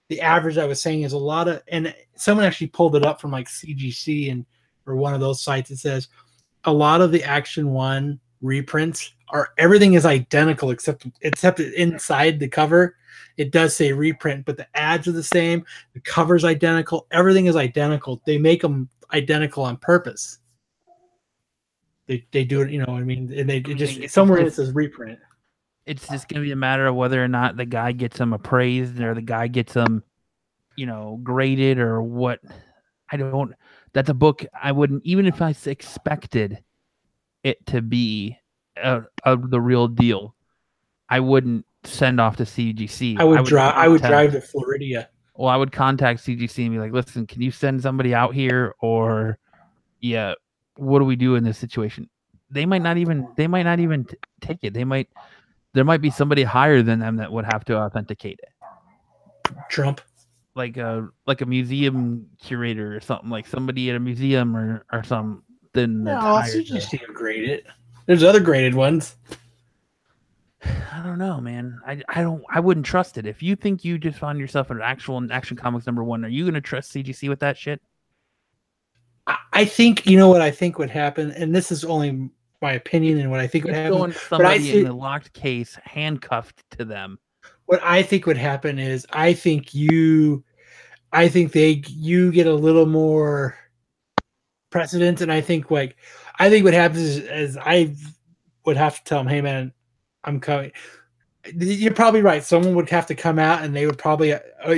the 0.08 0.20
average 0.20 0.58
I 0.58 0.66
was 0.66 0.82
saying 0.82 1.02
is 1.02 1.14
a 1.14 1.18
lot 1.18 1.48
of 1.48 1.62
and 1.68 1.94
someone 2.16 2.44
actually 2.44 2.66
pulled 2.66 2.96
it 2.96 3.04
up 3.04 3.20
from 3.20 3.30
like 3.30 3.48
CGC 3.48 4.30
and 4.30 4.44
or 4.86 4.96
one 4.96 5.14
of 5.14 5.20
those 5.20 5.42
sites 5.42 5.70
it 5.70 5.78
says 5.78 6.08
a 6.64 6.72
lot 6.72 7.00
of 7.00 7.12
the 7.12 7.22
action 7.24 7.70
one 7.70 8.20
reprints 8.42 9.14
are 9.32 9.48
everything 9.58 9.94
is 9.94 10.06
identical 10.06 10.70
except 10.70 11.06
except 11.22 11.58
inside 11.58 12.38
the 12.38 12.48
cover. 12.48 12.96
It 13.38 13.50
does 13.50 13.74
say 13.74 13.92
reprint 13.92 14.44
but 14.44 14.56
the 14.56 14.68
ads 14.76 15.08
are 15.08 15.12
the 15.12 15.22
same. 15.22 15.64
The 15.94 16.00
cover's 16.00 16.44
identical. 16.44 17.06
Everything 17.10 17.46
is 17.46 17.56
identical. 17.56 18.20
They 18.26 18.38
make 18.38 18.62
them 18.62 18.88
identical 19.12 19.64
on 19.64 19.78
purpose. 19.78 20.38
They, 22.06 22.26
they 22.32 22.44
do 22.44 22.62
it 22.62 22.70
you 22.70 22.80
know 22.80 22.96
i 22.96 23.00
mean 23.00 23.32
and 23.32 23.48
they 23.48 23.60
just 23.60 24.10
somewhere 24.10 24.40
it 24.40 24.52
says 24.52 24.72
reprint. 24.72 25.18
It's 25.86 26.06
just 26.06 26.28
gonna 26.28 26.42
be 26.42 26.52
a 26.52 26.56
matter 26.56 26.86
of 26.86 26.94
whether 26.94 27.22
or 27.22 27.28
not 27.28 27.56
the 27.56 27.64
guy 27.64 27.92
gets 27.92 28.18
them 28.18 28.32
appraised 28.32 29.00
or 29.00 29.14
the 29.14 29.22
guy 29.22 29.48
gets 29.48 29.72
them, 29.72 30.04
you 30.76 30.86
know, 30.86 31.18
graded 31.22 31.78
or 31.78 32.02
what. 32.02 32.40
I 33.10 33.16
don't. 33.16 33.52
That's 33.92 34.08
a 34.08 34.14
book 34.14 34.44
I 34.60 34.72
wouldn't 34.72 35.04
even 35.04 35.26
if 35.26 35.42
i 35.42 35.54
expected 35.66 36.62
it 37.42 37.64
to 37.66 37.82
be 37.82 38.38
a, 38.76 39.02
a, 39.24 39.36
the 39.36 39.60
real 39.60 39.88
deal. 39.88 40.34
I 41.08 41.20
wouldn't 41.20 41.66
send 41.84 42.20
off 42.20 42.36
to 42.36 42.44
CGC. 42.44 43.18
i 43.18 43.24
would 43.24 43.44
drive 43.44 43.74
i 43.76 43.88
would 43.88 44.00
contact- 44.00 44.30
drive 44.32 44.42
to 44.42 44.46
Florida 44.46 45.08
Well, 45.34 45.48
I 45.48 45.56
would 45.56 45.72
contact 45.72 46.20
CGC 46.20 46.64
and 46.64 46.74
be 46.74 46.78
like, 46.78 46.92
"Listen, 46.92 47.26
can 47.26 47.42
you 47.42 47.50
send 47.50 47.82
somebody 47.82 48.14
out 48.14 48.34
here, 48.34 48.74
or 48.80 49.38
yeah, 50.00 50.34
what 50.76 51.00
do 51.00 51.04
we 51.04 51.16
do 51.16 51.34
in 51.34 51.44
this 51.44 51.58
situation?" 51.58 52.08
They 52.50 52.66
might 52.66 52.82
not 52.82 52.98
even. 52.98 53.28
They 53.36 53.46
might 53.46 53.64
not 53.64 53.80
even 53.80 54.04
t- 54.04 54.16
take 54.40 54.58
it. 54.62 54.74
They 54.74 54.84
might. 54.84 55.08
There 55.74 55.84
might 55.84 56.02
be 56.02 56.10
somebody 56.10 56.42
higher 56.42 56.82
than 56.82 56.98
them 56.98 57.16
that 57.16 57.32
would 57.32 57.46
have 57.46 57.64
to 57.64 57.76
authenticate 57.78 58.40
it, 58.42 59.54
trump 59.70 60.02
like 60.54 60.76
a 60.76 61.08
like 61.26 61.40
a 61.40 61.46
museum 61.46 62.26
curator 62.42 62.94
or 62.94 63.00
something, 63.00 63.30
like 63.30 63.46
somebody 63.46 63.88
at 63.90 63.96
a 63.96 64.00
museum 64.00 64.54
or 64.56 64.84
or 64.92 65.02
something. 65.02 65.42
That's 65.72 66.54
no 66.54 66.60
cgc 66.60 67.06
will 67.06 67.14
grade 67.14 67.48
it 67.48 67.64
there's 68.06 68.22
other 68.22 68.40
graded 68.40 68.74
ones 68.74 69.16
I 70.64 71.02
don't 71.02 71.18
know, 71.18 71.40
man. 71.40 71.80
I, 71.86 72.00
I 72.08 72.22
don't. 72.22 72.44
I 72.48 72.60
wouldn't 72.60 72.86
trust 72.86 73.18
it. 73.18 73.26
If 73.26 73.42
you 73.42 73.56
think 73.56 73.84
you 73.84 73.98
just 73.98 74.18
found 74.18 74.38
yourself 74.38 74.70
an 74.70 74.80
actual 74.80 75.20
Action 75.32 75.56
Comics 75.56 75.86
number 75.86 76.04
one, 76.04 76.24
are 76.24 76.28
you 76.28 76.44
gonna 76.44 76.60
trust 76.60 76.92
CGC 76.92 77.28
with 77.28 77.40
that 77.40 77.56
shit? 77.56 77.80
I, 79.26 79.38
I 79.52 79.64
think 79.64 80.06
you 80.06 80.16
know 80.16 80.28
what 80.28 80.40
I 80.40 80.50
think 80.50 80.78
would 80.78 80.90
happen, 80.90 81.32
and 81.32 81.54
this 81.54 81.72
is 81.72 81.84
only 81.84 82.30
my 82.60 82.72
opinion 82.72 83.18
and 83.18 83.30
what 83.30 83.40
I 83.40 83.48
think 83.48 83.64
would 83.64 83.74
happen. 83.74 83.98
going 83.98 84.12
I 84.12 84.14
somebody 84.14 84.60
see- 84.60 84.80
in 84.80 84.86
a 84.86 84.92
locked 84.92 85.32
case, 85.32 85.76
handcuffed 85.82 86.62
to 86.78 86.84
them. 86.84 87.18
what 87.66 87.80
I 87.82 88.02
think 88.02 88.26
would 88.26 88.36
happen 88.36 88.78
is 88.78 89.04
I 89.12 89.32
think 89.32 89.74
you 89.74 90.44
I 91.12 91.28
think 91.28 91.52
they 91.52 91.82
you 91.88 92.30
get 92.30 92.46
a 92.46 92.54
little 92.54 92.86
more 92.86 93.56
precedent 94.70 95.20
and 95.20 95.32
I 95.32 95.40
think 95.40 95.70
like 95.70 95.96
I 96.42 96.50
think 96.50 96.64
what 96.64 96.74
happens 96.74 96.98
is, 96.98 97.18
is 97.18 97.56
I 97.56 97.94
would 98.66 98.76
have 98.76 98.96
to 98.96 99.04
tell 99.04 99.20
him, 99.20 99.28
hey 99.28 99.40
man, 99.40 99.72
I'm 100.24 100.40
coming. 100.40 100.72
You're 101.54 101.94
probably 101.94 102.20
right. 102.20 102.42
Someone 102.42 102.74
would 102.74 102.90
have 102.90 103.06
to 103.06 103.14
come 103.14 103.38
out 103.38 103.62
and 103.62 103.76
they 103.76 103.86
would 103.86 103.96
probably, 103.96 104.34
oh, 104.34 104.76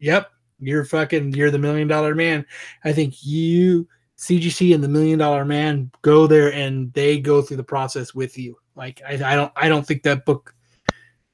yep, 0.00 0.30
you're 0.58 0.84
fucking, 0.84 1.32
you're 1.32 1.50
the 1.50 1.58
million 1.58 1.88
dollar 1.88 2.14
man. 2.14 2.44
I 2.84 2.92
think 2.92 3.24
you, 3.24 3.88
CGC 4.18 4.74
and 4.74 4.84
the 4.84 4.88
million 4.88 5.18
dollar 5.18 5.46
man 5.46 5.90
go 6.02 6.26
there 6.26 6.52
and 6.52 6.92
they 6.92 7.18
go 7.18 7.40
through 7.40 7.56
the 7.56 7.64
process 7.64 8.14
with 8.14 8.36
you. 8.36 8.58
Like 8.76 9.00
I, 9.08 9.14
I 9.14 9.34
don't, 9.34 9.52
I 9.56 9.70
don't 9.70 9.86
think 9.86 10.02
that 10.02 10.26
book 10.26 10.54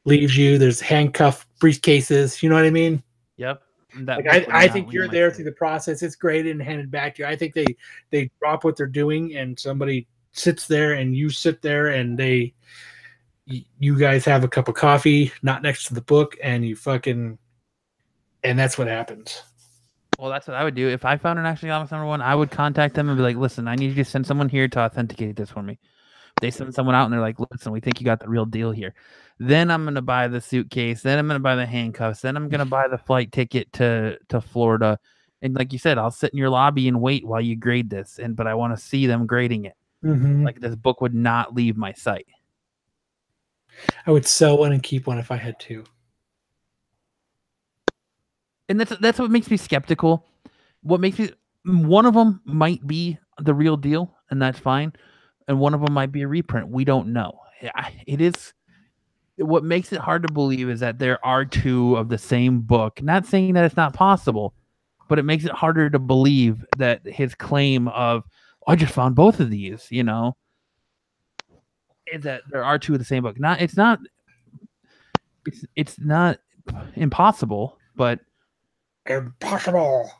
leaves 0.04 0.36
you. 0.36 0.58
There's 0.58 0.80
handcuff 0.80 1.48
briefcases. 1.60 2.44
You 2.44 2.48
know 2.48 2.54
what 2.54 2.64
I 2.64 2.70
mean? 2.70 3.02
Yep. 3.38 3.60
That 4.00 4.24
Like 4.24 4.48
I, 4.50 4.64
I 4.64 4.68
think 4.68 4.92
you're 4.92 5.08
there 5.08 5.30
through 5.30 5.46
the 5.46 5.52
process. 5.52 6.02
It's 6.02 6.16
graded 6.16 6.52
and 6.52 6.62
handed 6.62 6.90
back 6.90 7.14
to 7.14 7.22
you. 7.22 7.28
I 7.28 7.36
think 7.36 7.54
they 7.54 7.66
they 8.10 8.30
drop 8.38 8.64
what 8.64 8.76
they're 8.76 8.86
doing 8.86 9.36
and 9.36 9.58
somebody 9.58 10.06
sits 10.32 10.66
there 10.66 10.92
and 10.94 11.16
you 11.16 11.30
sit 11.30 11.62
there 11.62 11.88
and 11.88 12.18
they 12.18 12.54
you 13.46 13.98
guys 13.98 14.26
have 14.26 14.44
a 14.44 14.48
cup 14.48 14.68
of 14.68 14.74
coffee 14.74 15.32
not 15.42 15.62
next 15.62 15.86
to 15.86 15.94
the 15.94 16.02
book 16.02 16.36
and 16.42 16.66
you 16.66 16.76
fucking 16.76 17.38
and 18.44 18.58
that's 18.58 18.76
what 18.76 18.88
happens. 18.88 19.42
Well, 20.18 20.30
that's 20.30 20.48
what 20.48 20.56
I 20.56 20.64
would 20.64 20.74
do. 20.74 20.88
If 20.88 21.04
I 21.04 21.16
found 21.16 21.38
an 21.38 21.56
comics 21.56 21.92
number 21.92 22.06
one, 22.06 22.20
I 22.20 22.34
would 22.34 22.50
contact 22.50 22.94
them 22.94 23.08
and 23.08 23.16
be 23.16 23.22
like, 23.22 23.36
"Listen, 23.36 23.68
I 23.68 23.76
need 23.76 23.90
you 23.90 23.94
to 23.94 24.04
send 24.04 24.26
someone 24.26 24.48
here 24.48 24.68
to 24.68 24.80
authenticate 24.80 25.36
this 25.36 25.50
for 25.50 25.62
me." 25.62 25.78
They 26.40 26.50
send 26.50 26.74
someone 26.74 26.94
out 26.94 27.04
and 27.04 27.12
they're 27.12 27.20
like, 27.20 27.38
"Listen, 27.50 27.72
we 27.72 27.80
think 27.80 28.00
you 28.00 28.04
got 28.04 28.20
the 28.20 28.28
real 28.28 28.44
deal 28.44 28.70
here." 28.70 28.94
Then 29.38 29.70
I'm 29.70 29.84
gonna 29.84 30.02
buy 30.02 30.28
the 30.28 30.40
suitcase. 30.40 31.02
Then 31.02 31.18
I'm 31.18 31.26
gonna 31.26 31.40
buy 31.40 31.56
the 31.56 31.66
handcuffs. 31.66 32.20
Then 32.20 32.36
I'm 32.36 32.48
gonna 32.48 32.64
buy 32.78 32.88
the 32.88 32.98
flight 32.98 33.32
ticket 33.32 33.72
to 33.74 34.18
to 34.28 34.40
Florida. 34.40 34.98
And 35.42 35.54
like 35.54 35.72
you 35.72 35.78
said, 35.78 35.98
I'll 35.98 36.10
sit 36.10 36.32
in 36.32 36.38
your 36.38 36.50
lobby 36.50 36.88
and 36.88 37.00
wait 37.00 37.26
while 37.26 37.40
you 37.40 37.56
grade 37.56 37.90
this. 37.90 38.18
And 38.18 38.36
but 38.36 38.46
I 38.46 38.54
want 38.54 38.76
to 38.76 38.82
see 38.82 39.06
them 39.06 39.26
grading 39.26 39.64
it. 39.66 39.74
Mm-hmm. 40.04 40.44
Like 40.44 40.60
this 40.60 40.74
book 40.76 41.00
would 41.00 41.14
not 41.14 41.54
leave 41.54 41.76
my 41.76 41.92
sight. 41.92 42.26
I 44.06 44.10
would 44.10 44.26
sell 44.26 44.58
one 44.58 44.72
and 44.72 44.82
keep 44.82 45.06
one 45.06 45.18
if 45.18 45.30
I 45.30 45.36
had 45.36 45.58
to. 45.60 45.84
and 48.68 48.78
that's 48.78 48.96
that's 48.98 49.18
what 49.18 49.30
makes 49.30 49.50
me 49.50 49.56
skeptical. 49.56 50.26
What 50.82 51.00
makes 51.00 51.18
me 51.18 51.30
one 51.64 52.06
of 52.06 52.14
them 52.14 52.40
might 52.44 52.86
be 52.86 53.18
the 53.40 53.54
real 53.54 53.76
deal, 53.76 54.14
and 54.30 54.40
that's 54.40 54.58
fine, 54.58 54.92
and 55.48 55.58
one 55.58 55.74
of 55.74 55.80
them 55.80 55.94
might 55.94 56.12
be 56.12 56.22
a 56.22 56.28
reprint. 56.28 56.68
We 56.68 56.84
don't 56.84 57.12
know. 57.12 57.40
It 58.06 58.20
is 58.20 58.52
what 59.36 59.64
makes 59.64 59.92
it 59.92 60.00
hard 60.00 60.22
to 60.26 60.32
believe 60.32 60.68
is 60.68 60.80
that 60.80 60.98
there 60.98 61.24
are 61.24 61.44
two 61.44 61.96
of 61.96 62.08
the 62.08 62.18
same 62.18 62.60
book. 62.60 63.02
Not 63.02 63.26
saying 63.26 63.54
that 63.54 63.64
it's 63.64 63.76
not 63.76 63.94
possible, 63.94 64.54
but 65.08 65.18
it 65.18 65.24
makes 65.24 65.44
it 65.44 65.52
harder 65.52 65.90
to 65.90 65.98
believe 65.98 66.64
that 66.76 67.00
his 67.06 67.34
claim 67.34 67.88
of 67.88 68.24
"Oh, 68.66 68.72
I 68.72 68.76
just 68.76 68.92
found 68.92 69.14
both 69.14 69.40
of 69.40 69.50
these, 69.50 69.86
you 69.90 70.04
know, 70.04 70.36
is 72.12 72.22
that 72.22 72.42
there 72.50 72.64
are 72.64 72.78
two 72.78 72.92
of 72.92 72.98
the 72.98 73.04
same 73.04 73.22
book. 73.22 73.40
Not 73.40 73.60
it's 73.60 73.76
not 73.76 73.98
it's 75.46 75.64
it's 75.74 75.98
not 75.98 76.38
impossible, 76.94 77.78
but 77.96 78.20
Impossible. 79.06 80.10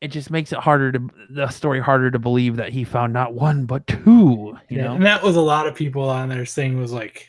It 0.00 0.08
just 0.08 0.30
makes 0.30 0.52
it 0.52 0.58
harder 0.58 0.92
to 0.92 1.08
the 1.30 1.48
story 1.48 1.80
harder 1.80 2.10
to 2.10 2.18
believe 2.18 2.56
that 2.56 2.72
he 2.72 2.84
found 2.84 3.12
not 3.12 3.34
one 3.34 3.64
but 3.64 3.86
two. 3.86 4.56
You 4.68 4.78
yeah, 4.78 4.84
know, 4.84 4.94
and 4.94 5.06
that 5.06 5.22
was 5.22 5.36
a 5.36 5.40
lot 5.40 5.66
of 5.66 5.74
people 5.74 6.08
on 6.08 6.28
there 6.28 6.44
saying 6.44 6.78
was 6.78 6.92
like, 6.92 7.28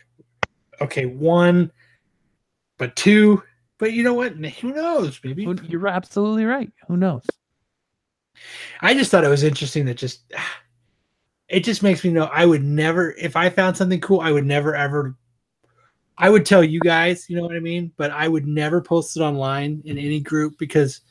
okay, 0.82 1.05
one, 1.05 1.72
but 2.78 2.95
two, 2.95 3.41
but 3.78 3.93
you 3.93 4.03
know 4.03 4.13
what? 4.13 4.34
Who 4.34 4.74
knows? 4.74 5.20
Maybe 5.24 5.47
you're 5.68 5.88
absolutely 5.88 6.45
right. 6.45 6.72
Who 6.88 6.97
knows? 6.97 7.26
I 8.82 8.93
just 8.93 9.11
thought 9.11 9.24
it 9.24 9.30
was 9.30 9.43
interesting 9.43 9.86
that 9.86 9.97
just 9.97 10.22
it 11.47 11.61
just 11.61 11.82
makes 11.82 12.03
me 12.03 12.09
know 12.09 12.26
I 12.26 12.45
would 12.45 12.63
never 12.63 13.11
if 13.11 13.36
I 13.36 13.49
found 13.49 13.78
something 13.78 14.01
cool, 14.01 14.20
I 14.20 14.32
would 14.32 14.45
never 14.45 14.76
ever 14.76 15.15
I 16.18 16.30
would 16.30 16.45
tell 16.45 16.63
you 16.63 16.80
guys, 16.80 17.30
you 17.30 17.36
know 17.36 17.43
what 17.43 17.55
I 17.55 17.59
mean? 17.59 17.91
But 17.95 18.11
I 18.11 18.28
would 18.28 18.47
never 18.47 18.82
post 18.82 19.15
it 19.15 19.22
online 19.22 19.82
in 19.86 19.97
any 19.97 20.20
group 20.20 20.57
because 20.57 21.01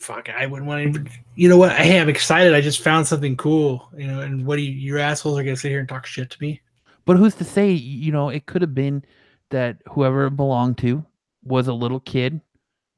fuck, 0.00 0.28
I 0.30 0.46
wouldn't 0.46 0.66
want 0.66 0.94
to 0.94 1.04
you 1.34 1.48
know 1.48 1.58
what? 1.58 1.72
Hey, 1.72 2.00
I'm 2.00 2.08
excited. 2.08 2.54
I 2.54 2.60
just 2.60 2.80
found 2.80 3.06
something 3.06 3.36
cool, 3.36 3.88
you 3.96 4.06
know, 4.06 4.20
and 4.20 4.44
what 4.44 4.56
do 4.56 4.62
you 4.62 4.72
your 4.72 4.98
assholes 4.98 5.38
are 5.38 5.44
gonna 5.44 5.56
sit 5.56 5.68
here 5.68 5.78
and 5.78 5.88
talk 5.88 6.06
shit 6.06 6.30
to 6.30 6.42
me? 6.42 6.60
But 7.04 7.16
who's 7.16 7.34
to 7.36 7.44
say? 7.44 7.70
You 7.70 8.12
know, 8.12 8.30
it 8.30 8.46
could 8.46 8.62
have 8.62 8.74
been 8.74 9.04
that 9.50 9.78
whoever 9.90 10.26
it 10.26 10.36
belonged 10.36 10.78
to 10.78 11.04
was 11.44 11.68
a 11.68 11.72
little 11.72 12.00
kid 12.00 12.40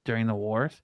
during 0.04 0.26
the 0.26 0.34
wars. 0.34 0.80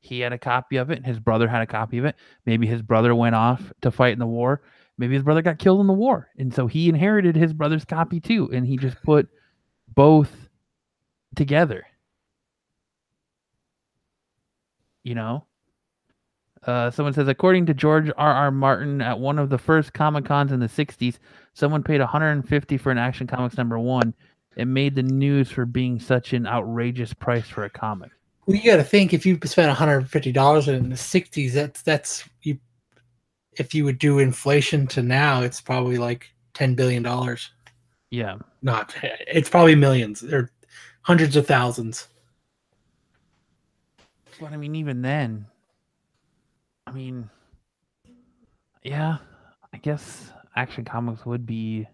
He 0.00 0.20
had 0.20 0.32
a 0.32 0.38
copy 0.38 0.76
of 0.76 0.90
it. 0.90 1.06
His 1.06 1.18
brother 1.18 1.48
had 1.48 1.62
a 1.62 1.66
copy 1.66 1.98
of 1.98 2.04
it. 2.04 2.16
Maybe 2.44 2.66
his 2.66 2.82
brother 2.82 3.14
went 3.14 3.34
off 3.34 3.72
to 3.82 3.90
fight 3.90 4.12
in 4.12 4.18
the 4.18 4.26
war. 4.26 4.62
Maybe 4.98 5.14
his 5.14 5.22
brother 5.22 5.42
got 5.42 5.58
killed 5.58 5.80
in 5.80 5.86
the 5.86 5.92
war, 5.92 6.28
and 6.36 6.52
so 6.52 6.66
he 6.66 6.88
inherited 6.88 7.34
his 7.34 7.52
brother's 7.52 7.84
copy 7.84 8.20
too, 8.20 8.50
and 8.52 8.66
he 8.66 8.76
just 8.76 9.02
put 9.02 9.28
both 9.88 10.30
together. 11.34 11.86
You 15.02 15.14
know. 15.14 15.46
Uh, 16.64 16.90
someone 16.90 17.12
says, 17.12 17.26
according 17.28 17.66
to 17.66 17.74
George 17.74 18.08
R. 18.16 18.32
R. 18.32 18.50
Martin, 18.50 19.00
at 19.00 19.18
one 19.18 19.38
of 19.38 19.48
the 19.50 19.58
first 19.58 19.92
Comic 19.92 20.24
Cons 20.24 20.52
in 20.52 20.60
the 20.60 20.68
'60s, 20.68 21.18
someone 21.54 21.82
paid 21.82 22.00
150 22.00 22.76
for 22.78 22.92
an 22.92 22.98
Action 22.98 23.26
Comics 23.26 23.56
number 23.56 23.78
one. 23.78 24.14
It 24.56 24.66
made 24.66 24.94
the 24.94 25.02
news 25.02 25.50
for 25.50 25.64
being 25.66 25.98
such 25.98 26.32
an 26.34 26.46
outrageous 26.46 27.14
price 27.14 27.48
for 27.48 27.64
a 27.64 27.70
comic. 27.70 28.10
Well, 28.46 28.56
you 28.56 28.64
got 28.64 28.76
to 28.76 28.84
think 28.84 29.12
if 29.14 29.24
you 29.24 29.38
spent 29.44 29.68
150 29.68 30.30
dollars 30.32 30.68
in 30.68 30.88
the 30.90 30.94
60s, 30.96 31.52
that's 31.52 31.82
that's 31.82 32.28
you. 32.42 32.58
If 33.58 33.74
you 33.74 33.84
would 33.84 33.98
do 33.98 34.18
inflation 34.18 34.86
to 34.88 35.02
now, 35.02 35.42
it's 35.42 35.60
probably 35.60 35.96
like 35.98 36.32
10 36.54 36.74
billion 36.74 37.02
dollars. 37.02 37.50
Yeah, 38.10 38.36
Not, 38.60 38.94
it's 39.02 39.48
probably 39.48 39.74
millions 39.74 40.22
or 40.22 40.50
hundreds 41.00 41.34
of 41.34 41.46
thousands. 41.46 42.08
but 44.38 44.52
I 44.52 44.56
mean, 44.58 44.74
even 44.76 45.00
then, 45.02 45.46
I 46.92 46.94
mean, 46.94 47.30
yeah, 48.82 49.16
I 49.72 49.78
guess 49.78 50.30
Action 50.56 50.84
Comics 50.84 51.24
would 51.24 51.46
be. 51.46 51.86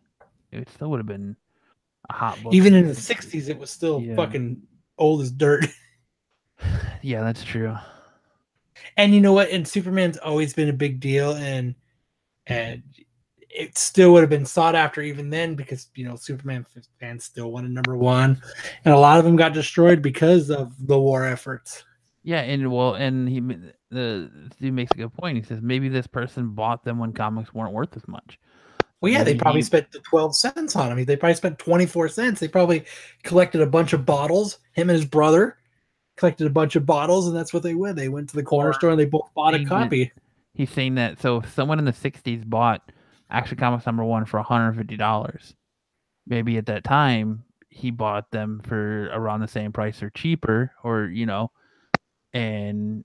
It 0.50 0.68
still 0.70 0.90
would 0.90 0.98
have 0.98 1.06
been 1.06 1.36
a 2.10 2.12
hot 2.12 2.42
book. 2.42 2.52
Even 2.52 2.74
in 2.74 2.88
the 2.88 2.94
60s, 2.94 3.48
it 3.48 3.56
was 3.56 3.70
still 3.70 4.00
Yeah. 4.00 4.16
fucking 4.16 4.60
old 4.96 5.20
as 5.20 5.30
dirt. 5.30 5.66
yeah, 7.02 7.20
that's 7.20 7.44
true. 7.44 7.76
And 8.96 9.14
you 9.14 9.20
know 9.20 9.32
what? 9.32 9.50
And 9.50 9.68
Superman's 9.68 10.18
always 10.18 10.52
been 10.52 10.68
a 10.68 10.72
big 10.72 10.98
deal, 10.98 11.34
and 11.34 11.76
and 12.48 12.82
it 13.50 13.78
still 13.78 14.12
would 14.12 14.22
have 14.22 14.30
been 14.30 14.46
sought 14.46 14.74
after 14.74 15.00
even 15.00 15.30
then 15.30 15.54
because 15.54 15.88
you 15.94 16.08
know 16.08 16.16
Superman 16.16 16.66
fans 16.98 17.24
still 17.24 17.52
wanted 17.52 17.70
number 17.70 17.96
one, 17.96 18.42
and 18.84 18.94
a 18.94 18.98
lot 18.98 19.18
of 19.18 19.24
them 19.24 19.36
got 19.36 19.52
destroyed 19.52 20.02
because 20.02 20.50
of 20.50 20.74
the 20.88 20.98
war 20.98 21.24
efforts. 21.24 21.84
Yeah, 22.22 22.40
and 22.40 22.70
well, 22.70 22.94
and 22.94 23.28
he 23.28 23.40
the 23.90 24.30
dude 24.60 24.74
makes 24.74 24.92
a 24.92 24.96
good 24.96 25.14
point. 25.14 25.38
He 25.38 25.42
says 25.42 25.60
maybe 25.62 25.88
this 25.88 26.06
person 26.06 26.50
bought 26.50 26.84
them 26.84 26.98
when 26.98 27.12
comics 27.12 27.54
weren't 27.54 27.72
worth 27.72 27.96
as 27.96 28.06
much. 28.06 28.38
Well, 29.00 29.12
yeah, 29.12 29.22
they 29.22 29.36
probably 29.36 29.60
he- 29.60 29.64
spent 29.64 29.92
the 29.92 30.00
12 30.00 30.34
cents 30.34 30.74
on 30.74 30.90
him. 30.90 31.04
They 31.04 31.16
probably 31.16 31.36
spent 31.36 31.58
24 31.58 32.08
cents. 32.08 32.40
They 32.40 32.48
probably 32.48 32.84
collected 33.22 33.60
a 33.60 33.66
bunch 33.66 33.92
of 33.92 34.04
bottles. 34.04 34.58
Him 34.72 34.90
and 34.90 34.96
his 34.98 35.06
brother 35.06 35.56
collected 36.16 36.46
a 36.46 36.50
bunch 36.50 36.74
of 36.74 36.84
bottles, 36.84 37.28
and 37.28 37.36
that's 37.36 37.54
what 37.54 37.62
they 37.62 37.74
went. 37.74 37.96
They 37.96 38.08
went 38.08 38.28
to 38.30 38.36
the 38.36 38.42
corner 38.42 38.72
store 38.72 38.90
and 38.90 38.98
they 38.98 39.04
both 39.04 39.30
bought 39.34 39.54
a 39.54 39.64
copy. 39.64 40.12
He's 40.54 40.70
saying 40.70 40.96
that 40.96 41.20
so 41.20 41.38
if 41.38 41.54
someone 41.54 41.78
in 41.78 41.84
the 41.84 41.92
'60s 41.92 42.48
bought 42.48 42.90
Action 43.30 43.56
Comics 43.56 43.86
number 43.86 44.04
one 44.04 44.24
for 44.24 44.38
150 44.38 44.96
dollars, 44.96 45.54
maybe 46.26 46.56
at 46.58 46.66
that 46.66 46.82
time 46.82 47.44
he 47.68 47.92
bought 47.92 48.30
them 48.32 48.60
for 48.64 49.04
around 49.12 49.40
the 49.40 49.48
same 49.48 49.72
price 49.72 50.02
or 50.02 50.10
cheaper, 50.10 50.72
or 50.82 51.04
you 51.04 51.26
know, 51.26 51.52
and 52.38 53.04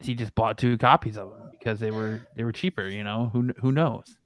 he 0.00 0.14
just 0.14 0.34
bought 0.34 0.58
two 0.58 0.78
copies 0.78 1.16
of 1.16 1.30
them 1.30 1.50
because 1.52 1.80
they 1.80 1.90
were 1.90 2.26
they 2.36 2.44
were 2.44 2.52
cheaper. 2.52 2.88
You 2.88 3.04
know, 3.04 3.30
who 3.32 3.52
who 3.60 3.72
knows? 3.72 4.16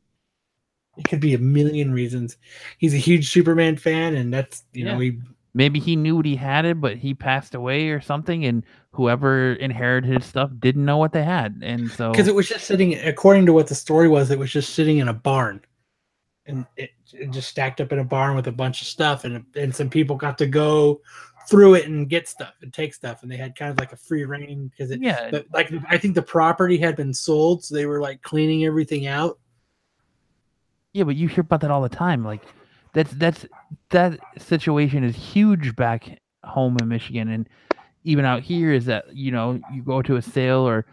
It 0.97 1.09
could 1.09 1.21
be 1.21 1.35
a 1.35 1.39
million 1.39 1.93
reasons. 1.93 2.37
He's 2.79 2.95
a 2.95 2.99
huge 2.99 3.31
Superman 3.31 3.77
fan, 3.77 4.17
and 4.17 4.35
that's, 4.35 4.65
you 4.73 4.85
know, 4.85 4.99
he 4.99 5.19
Maybe 5.53 5.81
he 5.81 5.97
knew 5.97 6.17
what 6.17 6.27
he 6.27 6.37
had 6.37 6.65
it, 6.65 6.81
but 6.81 6.97
he 6.97 7.13
passed 7.13 7.57
away 7.57 7.89
or 7.89 8.01
something, 8.01 8.45
and 8.45 8.65
whoever 8.93 9.55
inherited 9.55 10.13
his 10.13 10.25
stuff 10.25 10.51
didn't 10.61 10.85
know 10.85 10.97
what 10.97 11.13
they 11.13 11.25
had, 11.25 11.61
and 11.63 11.91
so 11.91 12.13
because 12.13 12.29
it 12.29 12.35
was 12.35 12.49
just 12.49 12.67
sitting, 12.67 12.95
according 13.01 13.47
to 13.47 13.53
what 13.53 13.67
the 13.67 13.75
story 13.75 14.07
was, 14.07 14.31
it 14.31 14.39
was 14.39 14.53
just 14.53 14.75
sitting 14.75 14.99
in 14.99 15.09
a 15.09 15.15
barn. 15.15 15.61
And 16.47 16.67
it, 16.77 16.91
it 17.13 17.31
just 17.31 17.49
stacked 17.49 17.81
up 17.81 17.93
in 17.93 17.99
a 17.99 18.05
barn 18.05 18.35
with 18.35 18.47
a 18.47 18.53
bunch 18.53 18.81
of 18.81 18.87
stuff, 18.87 19.25
and 19.25 19.45
and 19.57 19.75
some 19.75 19.91
people 19.91 20.17
got 20.17 20.39
to 20.39 20.47
go 20.47 21.01
through 21.51 21.75
it 21.75 21.87
and 21.87 22.09
get 22.09 22.29
stuff 22.29 22.55
and 22.63 22.73
take 22.73 22.95
stuff, 22.95 23.23
and 23.23 23.31
they 23.31 23.37
had 23.37 23.55
kind 23.57 23.71
of 23.71 23.79
like 23.79 23.93
a 23.93 23.97
free 23.97 24.25
reign 24.25 24.69
because 24.69 24.91
it. 24.91 25.03
Yeah, 25.03 25.41
like 25.53 25.71
I 25.89 25.99
think 25.99 26.15
the 26.15 26.23
property 26.23 26.79
had 26.79 26.97
been 26.97 27.13
sold, 27.13 27.65
so 27.65 27.75
they 27.75 27.87
were 27.87 28.01
like 28.01 28.23
cleaning 28.23 28.65
everything 28.65 29.07
out. 29.07 29.39
Yeah, 30.93 31.05
but 31.05 31.17
you 31.17 31.29
hear 31.29 31.43
about 31.43 31.61
that 31.61 31.71
all 31.71 31.83
the 31.83 31.89
time. 31.89 32.25
Like 32.25 32.43
that's 32.95 33.13
that's 33.13 33.45
that 33.91 34.19
situation 34.39 35.05
is 35.05 35.17
huge 35.17 35.77
back 35.77 36.21
home 36.45 36.77
in 36.81 36.89
Michigan 36.89 37.29
and 37.29 37.49
even 38.05 38.25
out 38.25 38.43
here 38.43 38.73
is 38.73 38.87
that, 38.87 39.15
you 39.15 39.31
know, 39.31 39.61
you 39.73 39.83
go 39.83 40.03
to 40.03 40.17
a 40.17 40.23
sale 40.23 40.67
or 40.67 40.87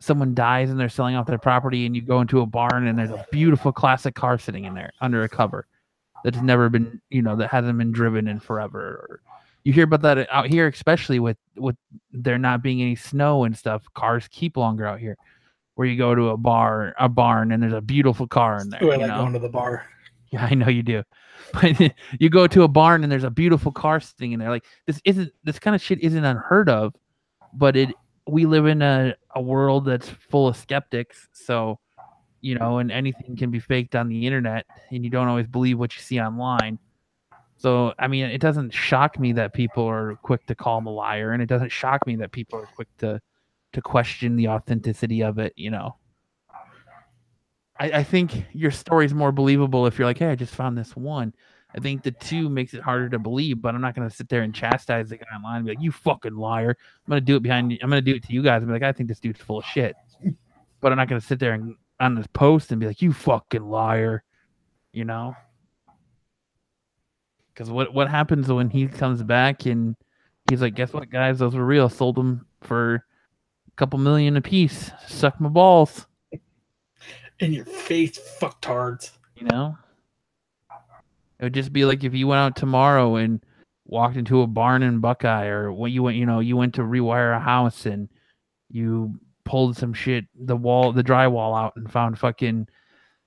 someone 0.00 0.34
dies 0.34 0.70
and 0.70 0.78
they're 0.78 0.88
selling 0.88 1.16
off 1.16 1.26
their 1.26 1.38
property 1.38 1.86
and 1.86 1.96
you 1.96 2.02
go 2.02 2.20
into 2.20 2.40
a 2.40 2.46
barn 2.46 2.86
and 2.86 2.98
there's 2.98 3.10
a 3.10 3.26
beautiful 3.32 3.72
classic 3.72 4.14
car 4.14 4.38
sitting 4.38 4.64
in 4.64 4.74
there 4.74 4.92
under 5.00 5.22
a 5.24 5.28
cover 5.28 5.66
that's 6.22 6.40
never 6.40 6.68
been, 6.68 7.00
you 7.10 7.22
know, 7.22 7.36
that 7.36 7.50
hasn't 7.50 7.76
been 7.78 7.92
driven 7.92 8.28
in 8.28 8.38
forever. 8.38 8.80
Or 8.80 9.20
you 9.64 9.72
hear 9.72 9.84
about 9.84 10.02
that 10.02 10.28
out 10.30 10.46
here, 10.46 10.68
especially 10.68 11.18
with 11.18 11.38
with 11.56 11.76
there 12.12 12.38
not 12.38 12.62
being 12.62 12.80
any 12.82 12.96
snow 12.96 13.44
and 13.44 13.56
stuff. 13.56 13.82
Cars 13.94 14.28
keep 14.30 14.56
longer 14.56 14.86
out 14.86 15.00
here. 15.00 15.16
Where 15.74 15.88
you 15.88 15.98
go 15.98 16.14
to 16.14 16.28
a 16.28 16.36
bar, 16.36 16.94
a 17.00 17.08
barn, 17.08 17.50
and 17.50 17.60
there's 17.60 17.72
a 17.72 17.80
beautiful 17.80 18.28
car 18.28 18.60
in 18.60 18.70
there. 18.70 18.80
Oh, 18.82 18.92
I 18.92 18.96
like 18.96 19.08
know? 19.08 19.22
going 19.22 19.32
to 19.32 19.40
the 19.40 19.48
bar. 19.48 19.86
Yeah, 20.30 20.44
I 20.50 20.54
know 20.54 20.68
you 20.68 20.82
do. 20.82 21.02
But 21.52 21.78
you 22.18 22.30
go 22.30 22.46
to 22.46 22.62
a 22.62 22.68
barn 22.68 23.02
and 23.02 23.12
there's 23.12 23.24
a 23.24 23.30
beautiful 23.30 23.70
car 23.70 24.00
sitting 24.00 24.32
in 24.32 24.40
there. 24.40 24.50
Like 24.50 24.64
this 24.86 25.00
isn't 25.04 25.32
this 25.42 25.58
kind 25.58 25.74
of 25.74 25.82
shit 25.82 26.00
isn't 26.00 26.24
unheard 26.24 26.68
of, 26.68 26.94
but 27.52 27.76
it 27.76 27.90
we 28.26 28.46
live 28.46 28.66
in 28.66 28.82
a, 28.82 29.14
a 29.34 29.42
world 29.42 29.84
that's 29.84 30.08
full 30.08 30.48
of 30.48 30.56
skeptics. 30.56 31.28
So, 31.32 31.78
you 32.40 32.56
know, 32.56 32.78
and 32.78 32.90
anything 32.90 33.36
can 33.36 33.50
be 33.50 33.58
faked 33.58 33.94
on 33.94 34.08
the 34.08 34.26
internet 34.26 34.64
and 34.90 35.04
you 35.04 35.10
don't 35.10 35.28
always 35.28 35.46
believe 35.46 35.78
what 35.78 35.94
you 35.94 36.02
see 36.02 36.20
online. 36.20 36.78
So, 37.64 37.94
I 37.98 38.08
mean, 38.08 38.26
it 38.26 38.42
doesn't 38.42 38.74
shock 38.74 39.18
me 39.18 39.32
that 39.32 39.54
people 39.54 39.86
are 39.86 40.16
quick 40.16 40.44
to 40.48 40.54
call 40.54 40.76
him 40.76 40.86
a 40.86 40.90
liar, 40.90 41.32
and 41.32 41.42
it 41.42 41.46
doesn't 41.46 41.72
shock 41.72 42.06
me 42.06 42.14
that 42.16 42.30
people 42.30 42.58
are 42.58 42.66
quick 42.66 42.88
to 42.98 43.22
to 43.72 43.80
question 43.80 44.36
the 44.36 44.48
authenticity 44.48 45.22
of 45.22 45.38
it, 45.38 45.54
you 45.56 45.70
know. 45.70 45.96
I, 47.80 47.86
I 47.86 48.02
think 48.04 48.44
your 48.52 48.70
story 48.70 49.06
is 49.06 49.14
more 49.14 49.32
believable 49.32 49.86
if 49.86 49.98
you're 49.98 50.06
like, 50.06 50.18
hey, 50.18 50.26
I 50.26 50.34
just 50.34 50.54
found 50.54 50.76
this 50.76 50.94
one. 50.94 51.32
I 51.74 51.80
think 51.80 52.02
the 52.02 52.10
two 52.10 52.50
makes 52.50 52.74
it 52.74 52.82
harder 52.82 53.08
to 53.08 53.18
believe, 53.18 53.62
but 53.62 53.74
I'm 53.74 53.80
not 53.80 53.94
gonna 53.94 54.10
sit 54.10 54.28
there 54.28 54.42
and 54.42 54.54
chastise 54.54 55.08
the 55.08 55.16
guy 55.16 55.24
online 55.34 55.56
and 55.56 55.64
be 55.64 55.72
like, 55.72 55.82
you 55.82 55.90
fucking 55.90 56.36
liar. 56.36 56.76
I'm 57.06 57.10
gonna 57.10 57.22
do 57.22 57.36
it 57.36 57.42
behind 57.42 57.72
you. 57.72 57.78
I'm 57.80 57.88
gonna 57.88 58.02
do 58.02 58.14
it 58.14 58.24
to 58.24 58.32
you 58.34 58.42
guys 58.42 58.58
and 58.58 58.66
be 58.66 58.74
like, 58.74 58.82
I 58.82 58.92
think 58.92 59.08
this 59.08 59.20
dude's 59.20 59.40
full 59.40 59.60
of 59.60 59.64
shit. 59.64 59.96
But 60.82 60.92
I'm 60.92 60.98
not 60.98 61.08
gonna 61.08 61.22
sit 61.22 61.38
there 61.38 61.54
and 61.54 61.76
on 61.98 62.14
this 62.14 62.26
post 62.26 62.72
and 62.72 62.78
be 62.78 62.86
like, 62.86 63.00
you 63.00 63.14
fucking 63.14 63.64
liar. 63.64 64.22
You 64.92 65.06
know? 65.06 65.34
Because 67.54 67.70
what 67.70 67.94
what 67.94 68.10
happens 68.10 68.48
when 68.48 68.68
he 68.68 68.88
comes 68.88 69.22
back 69.22 69.66
and 69.66 69.94
he's 70.50 70.60
like, 70.60 70.74
guess 70.74 70.92
what, 70.92 71.10
guys, 71.10 71.38
those 71.38 71.54
were 71.54 71.64
real. 71.64 71.88
Sold 71.88 72.16
them 72.16 72.46
for 72.62 72.94
a 72.96 73.02
couple 73.76 73.98
million 73.98 74.36
a 74.36 74.40
piece. 74.42 74.90
Suck 75.06 75.40
my 75.40 75.48
balls. 75.48 76.06
In 77.38 77.52
your 77.52 77.64
face, 77.64 78.18
fucktards. 78.40 79.12
You 79.36 79.46
know? 79.46 79.76
It 81.38 81.44
would 81.44 81.54
just 81.54 81.72
be 81.72 81.84
like 81.84 82.04
if 82.04 82.14
you 82.14 82.26
went 82.26 82.40
out 82.40 82.56
tomorrow 82.56 83.16
and 83.16 83.44
walked 83.86 84.16
into 84.16 84.42
a 84.42 84.46
barn 84.46 84.82
in 84.82 85.00
Buckeye, 85.00 85.46
or 85.46 85.72
when 85.72 85.92
you 85.92 86.02
went, 86.02 86.16
you 86.16 86.26
know, 86.26 86.40
you 86.40 86.56
went 86.56 86.74
to 86.74 86.82
rewire 86.82 87.36
a 87.36 87.40
house 87.40 87.86
and 87.86 88.08
you 88.70 89.14
pulled 89.44 89.76
some 89.76 89.92
shit, 89.92 90.24
the 90.34 90.56
wall, 90.56 90.92
the 90.92 91.04
drywall 91.04 91.60
out, 91.60 91.74
and 91.76 91.90
found 91.90 92.18
fucking 92.18 92.66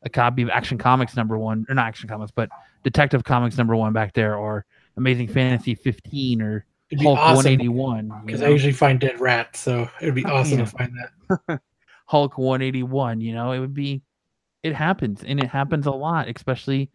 a 0.03 0.09
copy 0.09 0.41
of 0.41 0.49
Action 0.49 0.77
Comics 0.77 1.15
number 1.15 1.37
one, 1.37 1.65
or 1.69 1.75
not 1.75 1.87
Action 1.87 2.09
Comics, 2.09 2.31
but 2.31 2.49
Detective 2.83 3.23
Comics 3.23 3.57
number 3.57 3.75
one 3.75 3.93
back 3.93 4.13
there, 4.13 4.35
or 4.35 4.65
Amazing 4.97 5.27
Fantasy 5.29 5.75
15, 5.75 6.41
or 6.41 6.65
It'd 6.89 7.03
Hulk 7.03 7.17
awesome 7.19 7.35
181. 7.59 8.05
you 8.05 8.13
because? 8.25 8.41
I 8.41 8.47
usually 8.49 8.73
find 8.73 8.99
dead 8.99 9.19
rats, 9.19 9.59
so 9.59 9.89
it 10.01 10.05
would 10.05 10.15
be 10.15 10.25
Oh, 10.25 10.29
awesome 10.35 10.59
yeah. 10.59 10.65
to 10.65 10.71
find 10.71 10.93
that. 11.47 11.59
Hulk 12.05 12.37
181, 12.37 13.19
you 13.21 13.33
know, 13.33 13.51
it 13.51 13.59
would 13.59 13.73
be 13.73 14.01
it 14.63 14.73
happens 14.73 15.23
and 15.25 15.39
it 15.41 15.47
happens 15.49 15.85
a 15.85 15.91
lot, 15.91 16.29
especially 16.29 16.89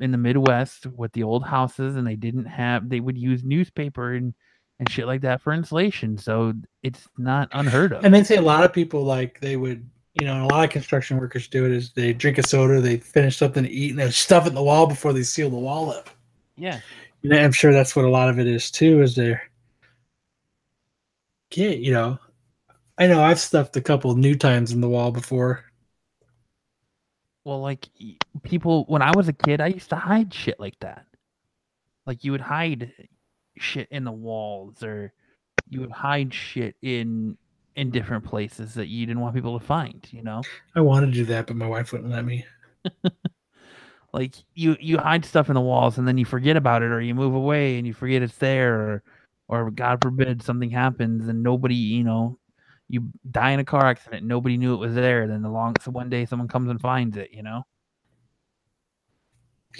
in 0.00 0.12
the 0.12 0.18
Midwest 0.18 0.86
with 0.86 1.12
the 1.12 1.22
old 1.24 1.44
houses 1.44 1.96
and 1.96 2.06
they 2.06 2.14
didn't 2.16 2.44
have 2.46 2.88
they 2.88 3.00
would 3.00 3.18
use 3.18 3.42
newspaper 3.44 4.12
and 4.14 4.34
and 4.78 4.90
shit 4.90 5.06
like 5.06 5.22
that 5.22 5.40
for 5.40 5.52
insulation. 5.52 6.16
So 6.18 6.52
it's 6.82 7.08
not 7.18 7.48
unheard 7.52 7.92
of. 7.92 8.04
And 8.04 8.14
they 8.14 8.22
say 8.24 8.36
a 8.36 8.42
lot 8.42 8.62
of 8.64 8.72
people 8.72 9.04
like 9.04 9.40
they 9.40 9.56
would, 9.56 9.88
you 10.18 10.26
know, 10.26 10.34
and 10.34 10.44
a 10.44 10.54
lot 10.54 10.64
of 10.64 10.70
construction 10.70 11.18
workers 11.18 11.46
do 11.46 11.66
it 11.66 11.72
is 11.72 11.90
they 11.90 12.12
drink 12.12 12.38
a 12.38 12.42
soda, 12.42 12.80
they 12.80 12.96
finish 12.96 13.36
something 13.36 13.64
to 13.64 13.70
eat, 13.70 13.90
and 13.90 13.98
they 13.98 14.10
stuff 14.10 14.46
it 14.46 14.50
in 14.50 14.54
the 14.54 14.62
wall 14.62 14.86
before 14.86 15.12
they 15.12 15.22
seal 15.22 15.50
the 15.50 15.56
wall 15.56 15.90
up. 15.90 16.10
yeah. 16.56 16.80
And 17.22 17.34
I'm 17.34 17.52
sure 17.52 17.72
that's 17.72 17.96
what 17.96 18.04
a 18.04 18.10
lot 18.10 18.28
of 18.28 18.38
it 18.38 18.46
is 18.46 18.70
too. 18.70 19.02
Is 19.02 19.16
there, 19.16 19.42
yeah, 21.52 21.70
you 21.70 21.92
know, 21.92 22.18
I 22.98 23.08
know 23.08 23.20
I've 23.22 23.40
stuffed 23.40 23.76
a 23.76 23.80
couple 23.80 24.14
new 24.14 24.36
times 24.36 24.72
in 24.72 24.80
the 24.80 24.88
wall 24.88 25.10
before. 25.10 25.64
Well, 27.44 27.60
like 27.60 27.88
people 28.42 28.84
when 28.88 29.02
I 29.02 29.10
was 29.14 29.28
a 29.28 29.32
kid, 29.32 29.60
I 29.60 29.68
used 29.68 29.90
to 29.90 29.96
hide 29.96 30.32
shit 30.32 30.60
like 30.60 30.78
that. 30.80 31.06
Like 32.06 32.22
you 32.22 32.32
would 32.32 32.40
hide 32.40 32.92
shit 33.58 33.88
in 33.90 34.04
the 34.04 34.12
walls 34.12 34.82
or 34.82 35.12
you 35.68 35.80
would 35.80 35.90
hide 35.90 36.32
shit 36.32 36.76
in 36.80 37.36
in 37.76 37.90
different 37.90 38.24
places 38.24 38.74
that 38.74 38.88
you 38.88 39.06
didn't 39.06 39.20
want 39.20 39.34
people 39.34 39.58
to 39.58 39.64
find, 39.64 40.06
you 40.10 40.22
know? 40.22 40.42
I 40.74 40.80
wanted 40.80 41.06
to 41.06 41.12
do 41.12 41.24
that, 41.26 41.46
but 41.46 41.56
my 41.56 41.66
wife 41.66 41.92
wouldn't 41.92 42.10
let 42.10 42.24
me. 42.24 42.44
like 44.12 44.34
you 44.54 44.76
you 44.80 44.98
hide 44.98 45.24
stuff 45.24 45.48
in 45.48 45.54
the 45.54 45.60
walls 45.60 45.98
and 45.98 46.06
then 46.08 46.16
you 46.16 46.24
forget 46.24 46.56
about 46.56 46.82
it 46.82 46.86
or 46.86 47.00
you 47.00 47.14
move 47.14 47.34
away 47.34 47.76
and 47.76 47.86
you 47.86 47.92
forget 47.92 48.22
it's 48.22 48.36
there 48.36 48.74
or 48.74 49.02
or 49.48 49.70
god 49.72 50.00
forbid 50.00 50.40
something 50.40 50.70
happens 50.70 51.28
and 51.28 51.42
nobody 51.42 51.74
you 51.74 52.04
know 52.04 52.38
you 52.88 53.10
die 53.32 53.50
in 53.50 53.58
a 53.58 53.64
car 53.64 53.84
accident 53.84 54.24
nobody 54.24 54.56
knew 54.56 54.72
it 54.72 54.78
was 54.78 54.94
there 54.94 55.26
then 55.26 55.42
the 55.42 55.48
long 55.50 55.74
so 55.82 55.90
one 55.90 56.08
day 56.08 56.24
someone 56.24 56.46
comes 56.46 56.70
and 56.70 56.80
finds 56.80 57.16
it 57.16 57.30
you 57.32 57.42
know 57.42 57.62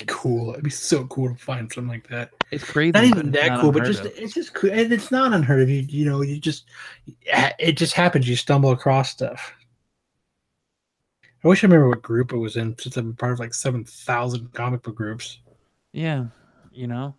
cool. 0.04 0.50
It'd 0.52 0.64
be 0.64 0.70
so 0.70 1.06
cool 1.06 1.30
to 1.30 1.34
find 1.36 1.72
something 1.72 1.88
like 1.88 2.08
that. 2.08 2.32
It's 2.50 2.64
crazy 2.64 2.92
Not 2.92 3.04
even 3.04 3.30
that 3.32 3.48
not 3.48 3.60
cool, 3.60 3.72
but 3.72 3.84
just 3.84 4.00
of. 4.00 4.12
it's 4.16 4.34
just 4.34 4.54
cool. 4.54 4.70
And 4.70 4.92
it's 4.92 5.10
not 5.10 5.32
unheard 5.32 5.62
of. 5.62 5.68
You 5.70 5.80
you 5.82 6.04
know, 6.04 6.22
you 6.22 6.38
just 6.38 6.66
it 7.26 7.72
just 7.76 7.92
happens. 7.94 8.28
You 8.28 8.36
stumble 8.36 8.70
across 8.70 9.10
stuff. 9.10 9.52
I 11.44 11.48
wish 11.48 11.62
I 11.62 11.66
remember 11.66 11.88
what 11.88 12.02
group 12.02 12.32
it 12.32 12.38
was 12.38 12.56
in, 12.56 12.76
since 12.78 12.96
I'm 12.96 13.14
part 13.14 13.32
of 13.32 13.38
like 13.38 13.54
seven 13.54 13.84
thousand 13.84 14.52
comic 14.52 14.82
book 14.82 14.96
groups. 14.96 15.38
yeah 15.92 16.26
you 16.72 16.86
know 16.86 17.14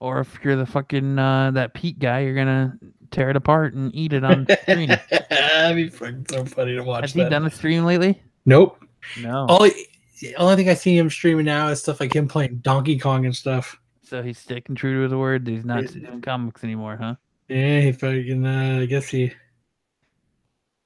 or 0.00 0.20
if 0.20 0.38
you're 0.42 0.56
the 0.56 0.64
fucking 0.64 1.18
uh 1.18 1.50
that 1.50 1.74
Pete 1.74 1.98
guy 1.98 2.20
you're 2.20 2.34
gonna 2.34 2.78
tear 3.10 3.28
it 3.30 3.36
apart 3.36 3.74
and 3.74 3.94
eat 3.94 4.12
it 4.14 4.24
on 4.24 4.46
screen 4.62 4.88
That'd 5.28 5.76
be 5.76 5.88
fucking 5.90 6.26
so 6.30 6.44
funny 6.46 6.74
to 6.76 6.82
watch 6.82 7.02
has 7.02 7.12
he 7.12 7.28
done 7.28 7.44
a 7.44 7.50
stream 7.50 7.84
lately 7.84 8.22
nope. 8.46 8.82
no 9.20 9.44
All 9.46 9.58
the 9.58 10.36
only 10.36 10.56
thing 10.56 10.68
I 10.70 10.74
see 10.74 10.96
him 10.96 11.10
streaming 11.10 11.44
now 11.44 11.68
is 11.68 11.80
stuff 11.80 12.00
like 12.00 12.14
him 12.14 12.28
playing 12.28 12.58
Donkey 12.58 12.98
Kong 12.98 13.26
and 13.26 13.34
stuff. 13.36 13.76
So 14.12 14.22
he's 14.22 14.36
sticking 14.38 14.74
true 14.74 14.98
to 14.98 15.02
his 15.04 15.14
word 15.14 15.46
he's 15.48 15.64
not 15.64 15.84
Yeah. 15.84 16.00
doing 16.08 16.20
comics 16.20 16.62
anymore 16.62 16.98
huh 17.00 17.14
Yeah, 17.48 17.80
he 17.80 17.92
fucking. 17.92 18.44
Uh, 18.46 18.80
I 18.82 18.84
guess 18.86 19.08
he. 19.08 19.32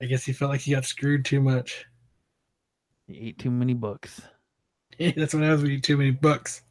I 0.00 0.04
guess 0.06 0.24
he 0.24 0.32
felt 0.32 0.52
like 0.52 0.60
he 0.60 0.72
got 0.72 0.84
screwed 0.84 1.24
too 1.24 1.40
much. 1.40 1.84
he 3.08 3.28
ate 3.28 3.38
too 3.38 3.50
many 3.50 3.74
books 3.74 4.20
That's 4.98 5.34
what 5.34 5.42
happens 5.42 5.62
when 5.62 5.70
you 5.72 5.78
eat 5.78 5.82
too 5.84 5.96
many 5.96 6.12
books. 6.12 6.62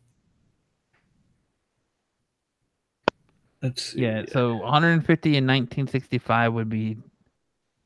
That's 3.62 3.94
Yeah, 3.96 4.24
so 4.32 4.56
150 4.58 5.30
in 5.30 5.46
1965 5.46 6.54
would 6.54 6.70
be 6.70 6.98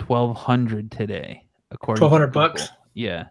1200 0.05 0.91
today, 0.91 1.43
according. 1.71 2.01
to 2.01 2.05
1200 2.05 2.33
bucks? 2.33 2.69
Yeah, 2.93 3.25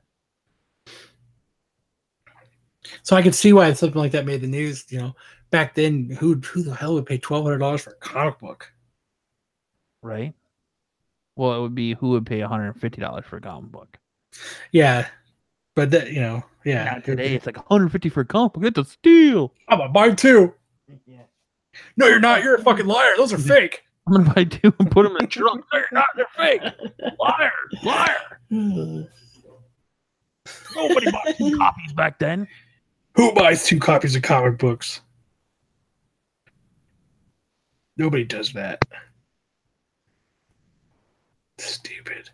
So 3.02 3.16
I 3.16 3.22
could 3.22 3.34
see 3.34 3.52
why 3.52 3.72
something 3.72 4.00
like 4.00 4.12
that 4.12 4.26
made 4.26 4.40
the 4.40 4.46
news. 4.46 4.84
You 4.88 4.98
know, 4.98 5.16
back 5.50 5.74
then, 5.74 6.10
who 6.18 6.34
who 6.36 6.62
the 6.62 6.74
hell 6.74 6.94
would 6.94 7.06
pay 7.06 7.18
twelve 7.18 7.44
hundred 7.44 7.58
dollars 7.58 7.82
for 7.82 7.90
a 7.90 7.96
comic 7.96 8.38
book? 8.38 8.72
right. 10.02 10.34
Well, 11.36 11.56
it 11.56 11.60
would 11.60 11.74
be 11.74 11.94
who 11.94 12.10
would 12.10 12.26
pay 12.26 12.40
150 12.40 13.00
dollars 13.00 13.24
for 13.24 13.36
a 13.36 13.40
comic 13.40 13.70
book. 13.70 13.96
Yeah, 14.72 15.06
but 15.76 15.90
that 15.92 16.10
you 16.10 16.20
know, 16.20 16.42
yeah. 16.64 16.84
Now 16.84 16.98
today 16.98 17.34
it's 17.34 17.46
like 17.46 17.56
150 17.56 18.08
for 18.08 18.20
a 18.22 18.24
comic 18.24 18.54
book. 18.54 18.62
That's 18.64 18.78
a 18.78 18.84
steal. 18.84 19.54
I'm 19.68 19.78
gonna 19.78 19.92
buy 19.92 20.10
two. 20.10 20.52
Yeah. 21.06 21.22
No, 21.96 22.06
you're 22.08 22.18
not. 22.18 22.42
You're 22.42 22.56
a 22.56 22.62
fucking 22.62 22.86
liar. 22.86 23.12
Those 23.16 23.32
are 23.32 23.38
fake. 23.54 23.84
I'm 24.06 24.14
gonna 24.14 24.34
buy 24.34 24.44
two 24.44 24.74
and 24.80 24.90
put 24.90 25.04
them 25.04 25.12
in 25.12 25.24
the 25.24 25.26
trunk. 25.28 25.64
They're 25.70 25.86
not. 25.92 26.06
They're 26.16 26.26
fake. 26.36 26.62
Liar, 27.20 27.52
liar. 27.84 28.16
Nobody 30.74 31.10
bought 31.10 31.36
two 31.36 31.56
copies 31.56 31.92
back 31.92 32.18
then. 32.18 32.48
Who 33.18 33.32
buys 33.32 33.64
two 33.64 33.80
copies 33.80 34.14
of 34.14 34.22
comic 34.22 34.58
books? 34.58 35.00
Nobody 37.96 38.22
does 38.22 38.52
that. 38.52 38.80
Stupid. 41.58 42.30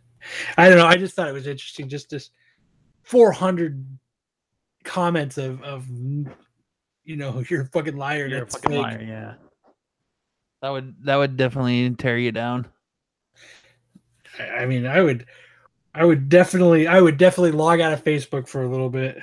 I 0.59 0.69
don't 0.69 0.77
know. 0.77 0.85
I 0.85 0.97
just 0.97 1.17
thought 1.17 1.29
it 1.29 1.33
was 1.33 1.47
interesting. 1.47 1.89
Just 1.89 2.11
this 2.11 2.29
400 3.05 3.83
comments 4.85 5.39
of 5.39 5.63
of 5.63 5.87
you 5.89 7.17
know 7.17 7.43
you're 7.49 7.63
a 7.63 7.67
fucking 7.69 7.97
liar. 7.97 8.27
You're 8.27 8.43
a 8.43 8.47
fucking 8.47 8.71
fake. 8.73 8.83
liar. 8.83 9.03
Yeah. 9.03 9.35
That 10.61 10.69
would 10.69 10.95
that 11.07 11.17
would 11.17 11.39
definitely 11.39 11.95
tear 11.95 12.19
you 12.19 12.31
down. 12.31 12.67
I 14.39 14.49
I 14.49 14.67
mean, 14.67 14.87
I 14.87 15.01
would, 15.01 15.25
I 15.95 16.05
would 16.05 16.29
definitely, 16.29 16.87
I 16.87 17.01
would 17.01 17.17
definitely 17.17 17.53
log 17.53 17.81
out 17.81 17.95
of 17.95 18.05
Facebook 18.05 18.49
for 18.49 18.63
a 18.63 18.69
little 18.69 18.91
bit. 18.91 19.23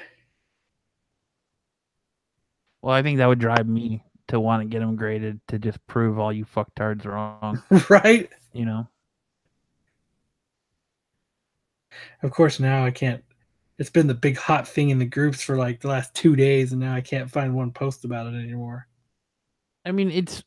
Well, 2.82 2.94
I 2.94 3.04
think 3.04 3.18
that 3.20 3.28
would 3.28 3.40
drive 3.40 3.68
me 3.68 4.04
to 4.28 4.40
want 4.40 4.64
to 4.64 4.68
get 4.68 4.82
him 4.82 4.96
graded 4.96 5.40
to 5.48 5.60
just 5.60 5.86
prove 5.88 6.18
all 6.18 6.34
you 6.34 6.46
fucktards 6.46 7.06
wrong. 7.06 7.62
right? 7.90 8.30
You 8.54 8.66
know. 8.66 8.88
Of 12.24 12.32
course, 12.32 12.60
now 12.60 12.86
I 12.86 12.92
can't. 12.92 13.24
It's 13.78 13.90
been 13.90 14.08
the 14.08 14.14
big 14.14 14.38
hot 14.38 14.68
thing 14.68 14.90
in 14.90 15.00
the 15.00 15.06
groups 15.06 15.42
for 15.42 15.58
like 15.58 15.82
the 15.82 15.88
last 15.88 16.14
two 16.14 16.36
days, 16.36 16.72
and 16.72 16.82
now 16.82 16.94
I 16.94 17.02
can't 17.02 17.30
find 17.30 17.54
one 17.54 17.72
post 17.72 18.06
about 18.06 18.28
it 18.28 18.38
anymore. 18.38 18.88
I 19.86 19.92
mean, 19.92 20.12
it's 20.12 20.44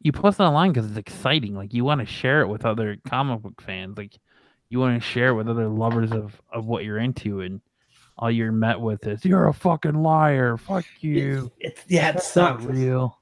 you 0.00 0.12
post 0.12 0.40
it 0.40 0.42
online 0.42 0.72
because 0.72 0.88
it's 0.88 0.98
exciting. 0.98 1.54
Like 1.54 1.74
you 1.74 1.84
want 1.84 2.00
to 2.00 2.06
share 2.06 2.40
it 2.40 2.48
with 2.48 2.64
other 2.64 2.96
comic 3.06 3.42
book 3.42 3.60
fans. 3.60 3.96
Like 3.96 4.18
you 4.70 4.80
want 4.80 5.00
to 5.00 5.06
share 5.06 5.28
it 5.28 5.34
with 5.34 5.48
other 5.48 5.68
lovers 5.68 6.12
of 6.12 6.40
of 6.52 6.66
what 6.66 6.84
you're 6.84 6.98
into, 6.98 7.40
and 7.40 7.60
all 8.18 8.30
you're 8.30 8.52
met 8.52 8.80
with 8.80 9.06
is 9.06 9.24
"You're 9.24 9.48
a 9.48 9.54
fucking 9.54 10.02
liar. 10.02 10.56
Fuck 10.56 10.84
you." 11.00 11.50
It's, 11.58 11.82
yeah, 11.88 12.10
it 12.10 12.14
That's 12.14 12.36
not 12.36 12.60
sucks. 12.60 12.72
real. 12.72 13.18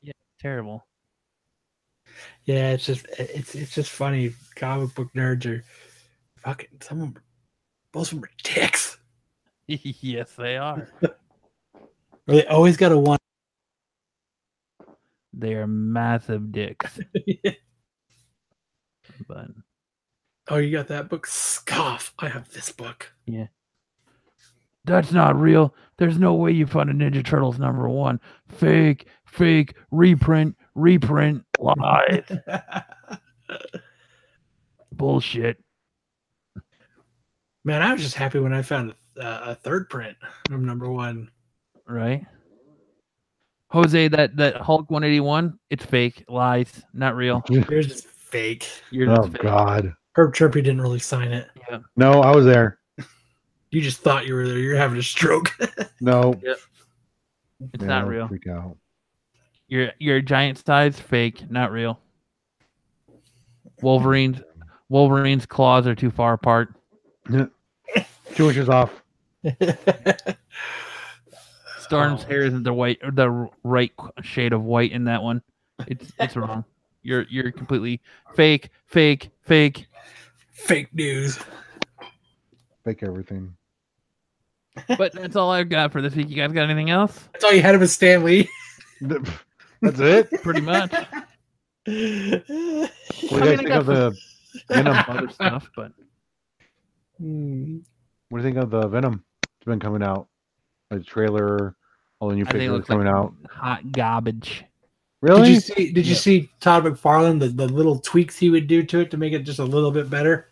Yeah, 0.00 0.12
terrible. 0.40 0.86
Yeah, 2.44 2.70
it's 2.70 2.86
just 2.86 3.06
it's 3.18 3.54
it's 3.54 3.74
just 3.74 3.90
funny. 3.90 4.32
Comic 4.56 4.94
book 4.94 5.08
nerds 5.14 5.46
are 5.46 5.64
fucking 6.38 6.68
some 6.80 7.02
of 7.02 7.14
them. 7.14 7.22
Most 7.94 8.12
of 8.12 8.20
them 8.20 8.24
are 8.24 8.30
dicks. 8.42 8.98
yes, 9.66 10.32
they 10.34 10.56
are. 10.56 10.88
Or 11.02 11.14
they 12.26 12.46
always 12.46 12.76
got 12.76 12.92
a 12.92 12.98
one. 12.98 13.18
They 15.32 15.54
are 15.54 15.66
massive 15.66 16.52
dicks. 16.52 16.98
But 19.26 19.48
oh, 20.48 20.56
you 20.56 20.70
got 20.72 20.88
that 20.88 21.08
book? 21.08 21.26
Scoff. 21.26 22.12
I 22.18 22.28
have 22.28 22.50
this 22.50 22.72
book. 22.72 23.12
Yeah. 23.26 23.46
That's 24.84 25.12
not 25.12 25.38
real. 25.38 25.74
There's 25.98 26.18
no 26.18 26.34
way 26.34 26.52
you 26.52 26.66
found 26.66 26.90
a 26.90 26.94
Ninja 26.94 27.24
Turtles 27.24 27.58
number 27.58 27.88
one. 27.88 28.20
Fake, 28.48 29.06
fake, 29.26 29.74
reprint, 29.90 30.56
reprint, 30.74 31.44
lies, 31.58 32.24
bullshit. 34.92 35.62
Man, 37.64 37.82
I 37.82 37.92
was 37.92 38.00
just 38.02 38.14
happy 38.14 38.38
when 38.38 38.54
I 38.54 38.62
found 38.62 38.94
a, 39.16 39.50
a 39.50 39.54
third 39.56 39.90
print 39.90 40.16
of 40.50 40.60
number 40.60 40.90
one. 40.90 41.30
Right? 41.86 42.24
Jose, 43.70 44.08
that 44.08 44.36
that 44.36 44.56
Hulk 44.56 44.90
181, 44.90 45.58
it's 45.68 45.84
fake, 45.84 46.24
lies, 46.28 46.82
not 46.94 47.14
real. 47.14 47.42
Yours 47.50 47.90
is 47.90 48.00
fake. 48.02 48.66
You're 48.90 49.10
Oh 49.10 49.16
just 49.16 49.32
fake. 49.32 49.42
God. 49.42 49.94
Herb 50.18 50.34
Trimpe 50.34 50.54
didn't 50.54 50.80
really 50.80 50.98
sign 50.98 51.30
it. 51.30 51.48
No, 51.96 52.22
I 52.22 52.34
was 52.34 52.44
there. 52.44 52.80
You 53.70 53.80
just 53.80 54.00
thought 54.00 54.26
you 54.26 54.34
were 54.34 54.48
there. 54.48 54.58
You're 54.58 54.74
having 54.76 54.98
a 54.98 55.02
stroke. 55.02 55.56
No. 56.00 56.32
It's 56.42 56.62
Yeah, 57.80 57.86
not 57.86 58.06
real. 58.06 58.28
Freak 58.28 58.46
out. 58.46 58.76
Your 59.66 59.90
your 59.98 60.20
giant 60.20 60.64
size, 60.64 60.98
fake, 60.98 61.50
not 61.50 61.72
real. 61.72 61.98
Wolverine's 63.82 64.40
Wolverine's 64.88 65.44
claws 65.44 65.88
are 65.88 65.96
too 65.96 66.10
far 66.12 66.34
apart. 66.34 66.72
Two 67.28 67.50
inches 68.48 68.68
off. 68.68 69.02
Storm's 71.80 72.22
Oh. 72.24 72.26
hair 72.28 72.42
isn't 72.42 72.62
the 72.62 72.72
white 72.72 72.98
the 73.12 73.48
right 73.64 73.90
shade 74.22 74.52
of 74.52 74.62
white 74.62 74.92
in 74.92 75.02
that 75.04 75.22
one. 75.22 75.42
It's 75.88 76.12
it's 76.20 76.36
wrong. 76.36 76.64
You're 77.02 77.26
you're 77.28 77.50
completely 77.50 78.00
fake, 78.36 78.70
fake, 78.86 79.30
fake. 79.42 79.87
Fake 80.58 80.92
news. 80.94 81.38
Fake 82.84 83.02
everything. 83.02 83.54
But 84.96 85.12
that's 85.12 85.34
all 85.36 85.50
I've 85.50 85.68
got 85.68 85.92
for 85.92 86.02
this 86.02 86.14
week. 86.14 86.28
You 86.28 86.36
guys 86.36 86.52
got 86.52 86.64
anything 86.68 86.90
else? 86.90 87.28
That's 87.32 87.44
all 87.44 87.52
you 87.52 87.62
had 87.62 87.74
of 87.74 87.82
a 87.82 87.88
Stan 87.88 88.24
Lee. 88.24 88.48
That's 89.00 90.00
it. 90.00 90.30
Pretty 90.42 90.60
much. 90.60 90.92
What 91.86 92.44
do 92.46 93.50
you 93.50 93.56
guys 93.56 93.56
think 93.58 93.70
of 93.70 93.86
the 93.86 94.14
Venom? 94.68 94.96
Other 95.08 95.28
stuff, 95.30 95.70
but 95.74 95.92
Hmm. 97.18 97.78
What 98.28 98.38
do 98.38 98.44
you 98.46 98.52
think 98.54 98.62
of 98.62 98.70
the 98.70 98.86
Venom? 98.88 99.24
It's 99.42 99.64
been 99.64 99.80
coming 99.80 100.02
out. 100.02 100.28
The 100.90 101.00
trailer, 101.00 101.76
all 102.20 102.28
the 102.28 102.34
new 102.36 102.42
I 102.42 102.44
think 102.44 102.54
it 102.56 102.58
pictures 102.58 102.72
looks 102.72 102.88
coming 102.88 103.06
like 103.06 103.14
out. 103.14 103.34
hot 103.50 103.90
garbage. 103.92 104.64
Really? 105.22 105.48
Did 105.48 105.54
you 105.54 105.60
see? 105.60 105.92
Did 105.92 106.06
you 106.06 106.14
see 106.14 106.50
Todd 106.60 106.84
McFarlane? 106.84 107.40
The, 107.40 107.48
the 107.48 107.66
little 107.68 107.98
tweaks 108.00 108.36
he 108.38 108.50
would 108.50 108.66
do 108.66 108.82
to 108.82 109.00
it 109.00 109.10
to 109.10 109.16
make 109.16 109.32
it 109.32 109.40
just 109.44 109.58
a 109.58 109.64
little 109.64 109.90
bit 109.90 110.10
better. 110.10 110.47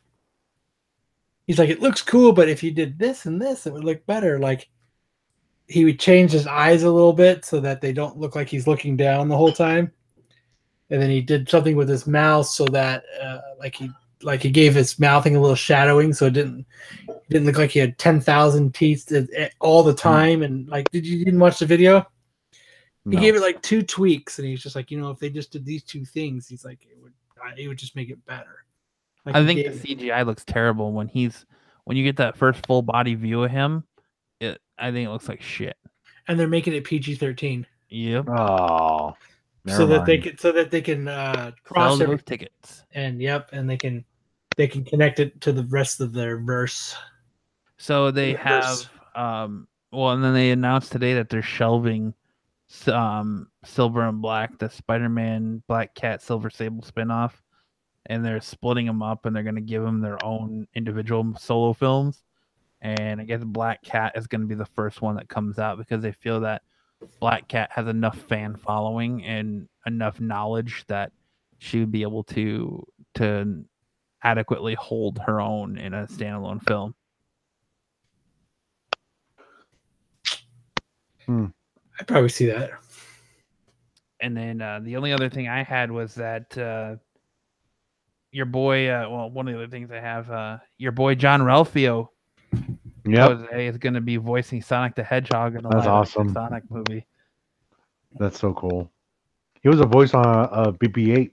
He's 1.46 1.58
like, 1.58 1.70
it 1.70 1.80
looks 1.80 2.02
cool, 2.02 2.32
but 2.32 2.48
if 2.48 2.62
you 2.62 2.70
did 2.72 2.98
this 2.98 3.26
and 3.26 3.40
this, 3.40 3.66
it 3.66 3.72
would 3.72 3.84
look 3.84 4.04
better. 4.06 4.38
Like 4.38 4.68
he 5.68 5.84
would 5.84 5.98
change 6.00 6.32
his 6.32 6.46
eyes 6.46 6.82
a 6.82 6.90
little 6.90 7.12
bit 7.12 7.44
so 7.44 7.60
that 7.60 7.80
they 7.80 7.92
don't 7.92 8.18
look 8.18 8.34
like 8.34 8.48
he's 8.48 8.66
looking 8.66 8.96
down 8.96 9.28
the 9.28 9.36
whole 9.36 9.52
time. 9.52 9.92
And 10.90 11.00
then 11.02 11.10
he 11.10 11.20
did 11.20 11.48
something 11.48 11.76
with 11.76 11.88
his 11.88 12.06
mouth 12.06 12.46
so 12.46 12.64
that, 12.66 13.04
uh, 13.22 13.40
like 13.58 13.74
he 13.74 13.90
like 14.22 14.42
he 14.42 14.50
gave 14.50 14.74
his 14.74 14.98
mouthing 14.98 15.36
a 15.36 15.40
little 15.40 15.54
shadowing, 15.56 16.12
so 16.14 16.26
it 16.26 16.32
didn't 16.32 16.64
it 17.08 17.22
didn't 17.28 17.46
look 17.46 17.58
like 17.58 17.70
he 17.70 17.78
had 17.80 17.98
ten 17.98 18.20
thousand 18.20 18.74
teeth 18.74 19.10
at- 19.12 19.30
at- 19.34 19.52
all 19.60 19.82
the 19.82 19.92
time. 19.94 20.42
And 20.42 20.66
like, 20.68 20.90
did 20.90 21.06
you 21.06 21.24
didn't 21.24 21.40
watch 21.40 21.58
the 21.58 21.66
video? 21.66 22.00
He 23.04 23.16
No. 23.16 23.20
gave 23.20 23.36
it 23.36 23.40
like 23.40 23.60
two 23.62 23.82
tweaks, 23.82 24.38
and 24.38 24.48
he's 24.48 24.62
just 24.62 24.74
like, 24.74 24.90
you 24.90 24.98
know, 24.98 25.10
if 25.10 25.18
they 25.18 25.28
just 25.30 25.52
did 25.52 25.64
these 25.66 25.82
two 25.84 26.04
things, 26.04 26.48
he's 26.48 26.64
like, 26.64 26.78
it 26.90 26.96
would, 27.00 27.12
it 27.58 27.68
would 27.68 27.78
just 27.78 27.94
make 27.94 28.10
it 28.10 28.24
better. 28.26 28.64
Like 29.26 29.34
I 29.34 29.44
think 29.44 29.60
gave- 29.62 29.82
the 29.82 29.94
CGI 29.96 30.24
looks 30.24 30.44
terrible 30.44 30.92
when 30.92 31.08
he's 31.08 31.44
when 31.84 31.96
you 31.96 32.04
get 32.04 32.16
that 32.16 32.36
first 32.36 32.64
full 32.66 32.82
body 32.82 33.14
view 33.14 33.42
of 33.44 33.50
him. 33.50 33.84
It 34.40 34.60
I 34.78 34.90
think 34.92 35.08
it 35.08 35.10
looks 35.12 35.28
like 35.28 35.42
shit. 35.42 35.76
and 36.28 36.38
they're 36.40 36.48
making 36.48 36.72
it 36.74 36.84
PG 36.84 37.16
thirteen 37.16 37.66
Yep. 37.88 38.28
Oh. 38.28 39.14
so 39.66 39.78
never 39.78 39.86
that 39.94 40.06
they 40.06 40.18
can 40.18 40.38
so 40.38 40.52
that 40.52 40.70
they 40.70 40.80
can 40.80 41.08
uh, 41.08 41.34
Sell 41.34 41.52
cross 41.64 42.00
every, 42.00 42.16
those 42.16 42.24
tickets. 42.24 42.84
and 42.94 43.20
yep, 43.20 43.50
and 43.52 43.68
they 43.68 43.76
can 43.76 44.04
they 44.56 44.66
can 44.68 44.84
connect 44.84 45.20
it 45.20 45.40
to 45.42 45.52
the 45.52 45.64
rest 45.64 46.00
of 46.00 46.12
their 46.12 46.38
verse. 46.38 46.96
So 47.78 48.10
they 48.10 48.34
have 48.34 48.62
Universe. 48.64 48.88
um 49.14 49.68
well 49.92 50.10
and 50.12 50.22
then 50.24 50.34
they 50.34 50.50
announced 50.50 50.92
today 50.92 51.14
that 51.14 51.28
they're 51.28 51.42
shelving 51.42 52.14
s- 52.70 52.88
um 52.88 53.48
Silver 53.64 54.06
and 54.06 54.20
Black, 54.22 54.58
the 54.58 54.68
Spider-Man 54.70 55.62
Black 55.68 55.94
Cat 55.94 56.22
Silver 56.22 56.50
Sable 56.50 56.82
spinoff, 56.82 57.32
and 58.08 58.24
they're 58.24 58.40
splitting 58.40 58.86
them 58.86 59.02
up 59.02 59.26
and 59.26 59.34
they're 59.34 59.42
going 59.42 59.54
to 59.54 59.60
give 59.60 59.82
them 59.82 60.00
their 60.00 60.22
own 60.24 60.66
individual 60.74 61.34
solo 61.38 61.72
films. 61.72 62.22
And 62.80 63.20
I 63.20 63.24
guess 63.24 63.42
Black 63.42 63.82
Cat 63.82 64.12
is 64.16 64.26
going 64.26 64.42
to 64.42 64.46
be 64.46 64.54
the 64.54 64.66
first 64.66 65.02
one 65.02 65.16
that 65.16 65.28
comes 65.28 65.58
out 65.58 65.78
because 65.78 66.02
they 66.02 66.12
feel 66.12 66.40
that 66.40 66.62
Black 67.20 67.48
Cat 67.48 67.70
has 67.72 67.86
enough 67.88 68.18
fan 68.18 68.56
following 68.56 69.24
and 69.24 69.68
enough 69.86 70.20
knowledge 70.20 70.84
that 70.88 71.12
she 71.58 71.80
would 71.80 71.92
be 71.92 72.02
able 72.02 72.22
to 72.24 72.86
to 73.14 73.64
adequately 74.22 74.74
hold 74.74 75.18
her 75.18 75.40
own 75.40 75.78
in 75.78 75.94
a 75.94 76.06
standalone 76.06 76.62
film. 76.66 76.94
I'd 81.98 82.06
probably 82.06 82.28
see 82.28 82.46
that. 82.46 82.70
and 84.20 84.36
then 84.36 84.60
uh, 84.60 84.80
the 84.82 84.96
only 84.96 85.12
other 85.12 85.28
thing 85.28 85.48
I 85.48 85.62
had 85.62 85.90
was 85.90 86.14
that 86.14 86.56
uh, 86.56 86.96
your 88.36 88.44
boy, 88.44 88.88
uh, 88.90 89.08
well, 89.08 89.30
one 89.30 89.48
of 89.48 89.54
the 89.54 89.62
other 89.62 89.70
things 89.70 89.90
I 89.90 89.96
have, 89.98 90.30
uh, 90.30 90.58
your 90.76 90.92
boy 90.92 91.14
Jean-Ralphio 91.14 92.08
Yep. 93.06 93.30
Jose 93.30 93.66
is 93.66 93.78
going 93.78 93.94
to 93.94 94.00
be 94.02 94.16
voicing 94.18 94.60
Sonic 94.60 94.94
the 94.94 95.02
Hedgehog 95.02 95.54
in 95.56 95.62
the 95.62 95.68
That's 95.70 95.86
awesome. 95.86 96.34
Sonic 96.34 96.64
movie. 96.70 97.06
That's 98.18 98.38
so 98.38 98.52
cool. 98.52 98.90
He 99.62 99.68
was 99.70 99.80
a 99.80 99.86
voice 99.86 100.12
on 100.12 100.24
uh, 100.26 100.72
BB-8. 100.72 101.30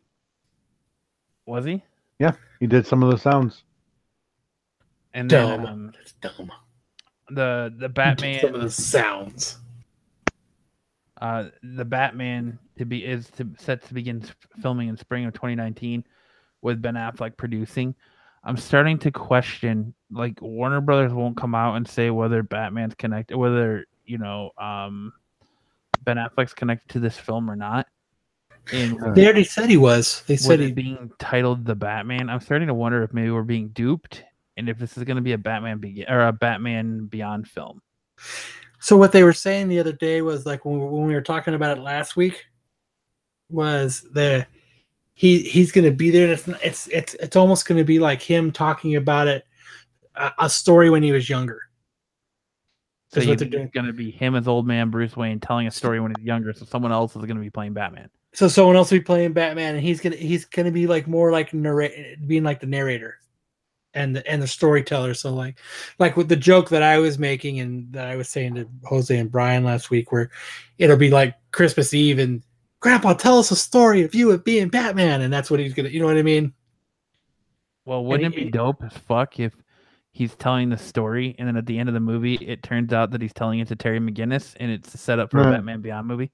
Was 1.45 1.65
he? 1.65 1.83
Yeah, 2.19 2.33
he 2.61 2.67
did 2.67 2.87
some 2.87 3.03
of 3.03 3.09
the 3.11 3.17
sounds. 3.17 3.63
And 5.13 5.29
then 5.29 5.59
Dumb. 5.59 5.65
um, 5.65 5.93
That's 5.97 6.13
dumb. 6.13 6.51
the 7.29 7.73
the 7.77 7.81
Some 7.81 7.85
of 7.85 7.93
Batman, 7.93 8.59
the 8.59 8.69
sounds. 8.69 9.57
uh, 11.21 11.45
the 11.63 11.85
Batman 11.85 12.59
to 12.77 12.85
be 12.85 13.03
is 13.03 13.29
to, 13.31 13.47
set 13.57 13.83
to 13.87 13.93
begin 13.93 14.23
filming 14.61 14.87
in 14.89 14.95
spring 14.97 15.25
of 15.25 15.33
2019 15.33 16.03
with 16.63 16.81
Ben 16.81 16.95
Affleck 16.95 17.37
producing. 17.37 17.93
I'm 18.43 18.57
starting 18.57 18.97
to 18.99 19.11
question 19.11 19.93
like 20.11 20.41
Warner 20.41 20.81
Brothers 20.81 21.13
won't 21.13 21.37
come 21.37 21.53
out 21.53 21.75
and 21.75 21.87
say 21.87 22.09
whether 22.09 22.41
Batman's 22.41 22.95
connected, 22.95 23.37
whether 23.37 23.85
you 24.05 24.17
know 24.17 24.51
um, 24.57 25.13
Ben 26.03 26.17
Affleck's 26.17 26.53
connected 26.53 26.89
to 26.93 26.99
this 26.99 27.17
film 27.17 27.49
or 27.49 27.55
not. 27.55 27.87
And 28.71 28.93
with 29.01 29.15
They 29.15 29.25
already 29.25 29.43
said 29.43 29.69
he 29.69 29.77
was. 29.77 30.23
They 30.25 30.37
said 30.37 30.59
he. 30.59 30.71
being 30.71 31.11
titled 31.19 31.65
the 31.65 31.75
Batman, 31.75 32.29
I'm 32.29 32.39
starting 32.39 32.67
to 32.69 32.73
wonder 32.73 33.03
if 33.03 33.13
maybe 33.13 33.29
we're 33.29 33.43
being 33.43 33.69
duped, 33.69 34.23
and 34.57 34.69
if 34.69 34.77
this 34.77 34.97
is 34.97 35.03
going 35.03 35.17
to 35.17 35.21
be 35.21 35.33
a 35.33 35.37
Batman 35.37 35.79
begin 35.79 36.05
or 36.09 36.27
a 36.27 36.33
Batman 36.33 37.05
Beyond 37.07 37.47
film. 37.47 37.81
So 38.79 38.97
what 38.97 39.11
they 39.11 39.23
were 39.23 39.33
saying 39.33 39.69
the 39.69 39.79
other 39.79 39.93
day 39.93 40.21
was 40.21 40.45
like 40.45 40.65
when 40.65 40.79
we, 40.79 40.85
when 40.85 41.07
we 41.07 41.13
were 41.13 41.21
talking 41.21 41.53
about 41.53 41.77
it 41.77 41.81
last 41.81 42.15
week, 42.15 42.45
was 43.49 44.05
the 44.13 44.45
he 45.13 45.43
he's 45.43 45.71
going 45.71 45.85
to 45.85 45.91
be 45.91 46.09
there. 46.11 46.31
It's 46.31 46.47
it's 46.63 46.87
it's 46.87 47.13
it's 47.15 47.35
almost 47.35 47.67
going 47.67 47.77
to 47.77 47.83
be 47.83 47.99
like 47.99 48.21
him 48.21 48.51
talking 48.51 48.95
about 48.95 49.27
it, 49.27 49.45
a, 50.15 50.31
a 50.39 50.49
story 50.49 50.89
when 50.89 51.03
he 51.03 51.11
was 51.11 51.29
younger. 51.29 51.61
So 53.13 53.19
Is 53.19 53.25
you 53.25 53.31
what 53.31 53.39
they're 53.39 53.45
think 53.45 53.51
doing. 53.51 53.63
it's 53.65 53.73
gonna 53.75 53.93
be 53.93 54.09
him 54.09 54.33
as 54.33 54.47
old 54.47 54.65
man 54.65 54.89
Bruce 54.89 55.15
Wayne 55.15 55.39
telling 55.39 55.67
a 55.67 55.71
story 55.71 55.99
when 55.99 56.13
he's 56.17 56.25
younger, 56.25 56.51
so 56.51 56.65
someone 56.65 56.91
else 56.91 57.15
is 57.15 57.23
gonna 57.25 57.39
be 57.39 57.51
playing 57.51 57.73
Batman. 57.73 58.09
So 58.33 58.47
someone 58.47 58.75
else 58.75 58.89
will 58.89 58.97
be 58.97 59.03
playing 59.03 59.33
Batman, 59.33 59.75
and 59.75 59.83
he's 59.83 60.01
gonna 60.01 60.15
he's 60.15 60.45
gonna 60.45 60.71
be 60.71 60.87
like 60.87 61.07
more 61.07 61.31
like 61.31 61.53
narrate, 61.53 62.27
being 62.27 62.43
like 62.43 62.59
the 62.59 62.65
narrator, 62.65 63.19
and 63.93 64.15
the 64.15 64.27
and 64.27 64.41
the 64.41 64.47
storyteller. 64.47 65.13
So 65.13 65.31
like 65.31 65.59
like 65.99 66.17
with 66.17 66.27
the 66.27 66.35
joke 66.35 66.69
that 66.69 66.81
I 66.81 66.97
was 66.97 67.19
making 67.19 67.59
and 67.59 67.93
that 67.93 68.07
I 68.07 68.15
was 68.15 68.29
saying 68.29 68.55
to 68.55 68.67
Jose 68.85 69.15
and 69.15 69.31
Brian 69.31 69.63
last 69.63 69.91
week, 69.91 70.11
where 70.11 70.31
it'll 70.79 70.97
be 70.97 71.11
like 71.11 71.35
Christmas 71.51 71.93
Eve 71.93 72.17
and 72.17 72.41
Grandpa, 72.83 73.13
tell 73.13 73.39
us 73.39 73.49
a 73.49 73.55
story 73.55 74.01
of 74.03 74.13
you 74.13 74.29
of 74.31 74.43
being 74.43 74.67
Batman, 74.67 75.21
and 75.21 75.31
that's 75.31 75.49
what 75.49 75.61
he's 75.61 75.73
gonna. 75.73 75.87
You 75.87 76.01
know 76.01 76.05
what 76.05 76.17
I 76.17 76.21
mean? 76.21 76.51
Well, 77.85 78.03
wouldn't 78.03 78.35
he- 78.35 78.41
it 78.41 78.45
be 78.45 78.51
dope 78.51 78.83
as 78.83 78.91
fuck 78.97 79.39
if 79.39 79.53
he's 80.11 80.35
telling 80.35 80.69
the 80.69 80.77
story 80.77 81.33
and 81.39 81.47
then 81.47 81.55
at 81.57 81.65
the 81.65 81.79
end 81.79 81.89
of 81.89 81.93
the 81.93 81.99
movie 81.99 82.35
it 82.35 82.61
turns 82.61 82.93
out 82.93 83.09
that 83.11 83.21
he's 83.21 83.33
telling 83.33 83.59
it 83.59 83.67
to 83.69 83.75
Terry 83.75 83.99
McGinnis 83.99 84.53
and 84.59 84.69
it's 84.69 84.93
a 84.93 84.97
setup 84.97 85.31
for 85.31 85.39
a 85.41 85.51
Batman 85.51 85.81
Beyond 85.81 86.07
movie? 86.07 86.31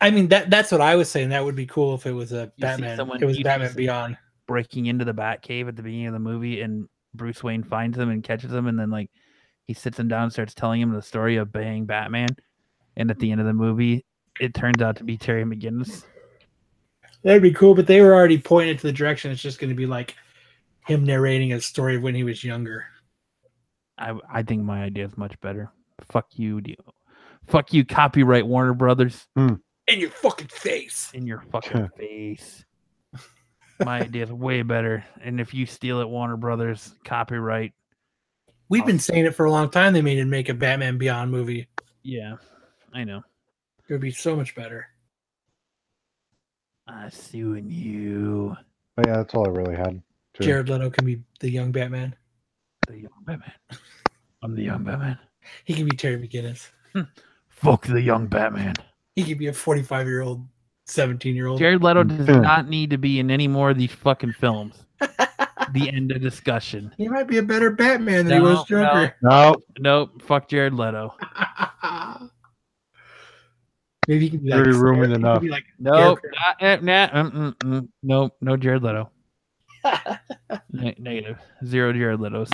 I 0.00 0.10
mean 0.12 0.28
that 0.28 0.50
that's 0.50 0.70
what 0.70 0.80
I 0.80 0.94
was 0.94 1.08
saying. 1.10 1.30
That 1.30 1.44
would 1.44 1.56
be 1.56 1.66
cool 1.66 1.94
if 1.94 2.06
it 2.06 2.12
was 2.12 2.30
a 2.32 2.46
see 2.46 2.52
Batman. 2.58 2.96
someone- 2.96 3.20
it 3.22 3.26
was 3.26 3.40
Batman 3.40 3.74
Beyond. 3.74 4.18
Breaking 4.46 4.86
into 4.86 5.04
the 5.04 5.14
Batcave 5.14 5.66
at 5.68 5.74
the 5.76 5.82
beginning 5.82 6.06
of 6.08 6.12
the 6.12 6.18
movie 6.20 6.60
and 6.60 6.86
Bruce 7.14 7.42
Wayne 7.42 7.64
finds 7.64 7.98
him 7.98 8.10
and 8.10 8.22
catches 8.22 8.52
him 8.52 8.66
and 8.66 8.78
then 8.78 8.90
like 8.90 9.10
he 9.66 9.72
sits 9.74 9.98
him 9.98 10.06
down 10.08 10.24
and 10.24 10.32
starts 10.32 10.54
telling 10.54 10.80
him 10.80 10.92
the 10.92 11.02
story 11.02 11.36
of 11.36 11.50
Bang 11.50 11.86
Batman. 11.86 12.28
And 12.96 13.10
at 13.10 13.18
the 13.18 13.32
end 13.32 13.40
of 13.40 13.46
the 13.48 13.52
movie, 13.54 14.04
it 14.40 14.54
turns 14.54 14.82
out 14.82 14.96
to 14.96 15.04
be 15.04 15.16
Terry 15.16 15.44
McGinnis. 15.44 16.04
That'd 17.22 17.42
be 17.42 17.52
cool, 17.52 17.74
but 17.74 17.86
they 17.86 18.00
were 18.02 18.14
already 18.14 18.38
pointed 18.38 18.78
to 18.78 18.86
the 18.86 18.92
direction. 18.92 19.30
It's 19.30 19.40
just 19.40 19.58
going 19.58 19.70
to 19.70 19.76
be 19.76 19.86
like 19.86 20.14
him 20.86 21.04
narrating 21.04 21.52
a 21.52 21.60
story 21.60 21.96
of 21.96 22.02
when 22.02 22.14
he 22.14 22.24
was 22.24 22.44
younger. 22.44 22.84
I 23.96 24.12
I 24.30 24.42
think 24.42 24.62
my 24.62 24.82
idea 24.82 25.06
is 25.06 25.16
much 25.16 25.40
better. 25.40 25.70
Fuck 26.10 26.26
you, 26.32 26.60
deal. 26.60 26.94
Fuck 27.46 27.72
you, 27.72 27.84
copyright 27.84 28.46
Warner 28.46 28.74
Brothers. 28.74 29.26
Hmm. 29.36 29.54
In 29.86 30.00
your 30.00 30.10
fucking 30.10 30.48
face. 30.48 31.10
in 31.14 31.26
your 31.26 31.42
fucking 31.52 31.90
face. 31.96 32.64
My 33.84 34.00
idea 34.00 34.24
is 34.24 34.32
way 34.32 34.62
better. 34.62 35.04
And 35.20 35.40
if 35.40 35.52
you 35.52 35.66
steal 35.66 36.00
it, 36.00 36.08
Warner 36.08 36.36
Brothers 36.36 36.94
copyright. 37.04 37.72
We've 38.68 38.86
been 38.86 38.98
saying 38.98 39.26
it 39.26 39.34
for 39.34 39.44
a 39.44 39.50
long 39.50 39.70
time. 39.70 39.92
They 39.92 40.00
made 40.02 40.18
him 40.18 40.30
make 40.30 40.48
a 40.48 40.54
Batman 40.54 40.96
Beyond 40.96 41.30
movie. 41.30 41.68
Yeah, 42.02 42.36
I 42.92 43.04
know. 43.04 43.22
It 43.88 43.92
would 43.92 44.00
be 44.00 44.10
so 44.10 44.34
much 44.34 44.54
better. 44.54 44.86
I 46.86 47.08
suing 47.10 47.70
you, 47.70 48.56
But 48.96 49.06
oh, 49.06 49.10
yeah, 49.10 49.16
that's 49.18 49.34
all 49.34 49.46
I 49.46 49.50
really 49.50 49.76
had. 49.76 50.02
to- 50.34 50.42
Jared 50.42 50.68
Leto 50.68 50.90
can 50.90 51.06
be 51.06 51.22
the 51.40 51.50
young 51.50 51.72
Batman. 51.72 52.14
the 52.86 52.98
young 52.98 53.22
Batman. 53.24 53.52
I'm 54.42 54.54
the 54.54 54.62
young 54.62 54.84
Batman. 54.84 55.18
He 55.64 55.74
can 55.74 55.88
be 55.88 55.96
Terry 55.96 56.16
McGinnis. 56.18 56.68
Hmm. 56.92 57.02
Fuck 57.48 57.86
the 57.86 58.00
young 58.00 58.26
Batman. 58.26 58.74
He 59.16 59.24
could 59.24 59.38
be 59.38 59.46
a 59.46 59.52
45 59.52 60.06
year 60.06 60.20
old, 60.20 60.46
17 60.86 61.34
year 61.34 61.46
old. 61.46 61.58
Jared 61.58 61.82
Leto 61.82 62.02
hmm. 62.04 62.24
does 62.24 62.36
not 62.36 62.68
need 62.68 62.90
to 62.90 62.98
be 62.98 63.20
in 63.20 63.30
any 63.30 63.48
more 63.48 63.70
of 63.70 63.78
these 63.78 63.92
fucking 63.92 64.32
films. 64.32 64.84
the 65.72 65.90
end 65.92 66.12
of 66.12 66.20
discussion. 66.20 66.92
He 66.96 67.08
might 67.08 67.26
be 67.26 67.38
a 67.38 67.42
better 67.42 67.70
Batman 67.70 68.26
than 68.26 68.38
he 68.38 68.44
No, 68.44 68.54
was 68.54 68.70
younger. 68.70 69.14
No, 69.22 69.56
Nope. 69.78 70.22
Fuck 70.22 70.48
Jared 70.48 70.74
Leto. 70.74 71.14
Maybe 74.08 74.24
he 74.24 74.30
can 74.30 74.40
be 74.40 74.50
like, 74.50 74.58
Already 74.58 74.76
rumored 74.76 75.08
he 75.10 75.14
enough. 75.14 75.40
be 75.42 75.48
like 75.48 75.64
Nope. 75.78 76.18
Scarecrow. 76.18 76.80
Nah, 76.82 77.08
nah, 77.08 77.22
mm, 77.22 77.32
mm, 77.32 77.54
mm. 77.56 77.88
Nope. 78.02 78.36
No 78.40 78.56
Jared 78.56 78.82
Leto. 78.82 79.10
Ne- 80.72 80.96
negative. 80.98 81.38
Zero 81.64 81.92
Jared 81.92 82.20
Letos. 82.20 82.50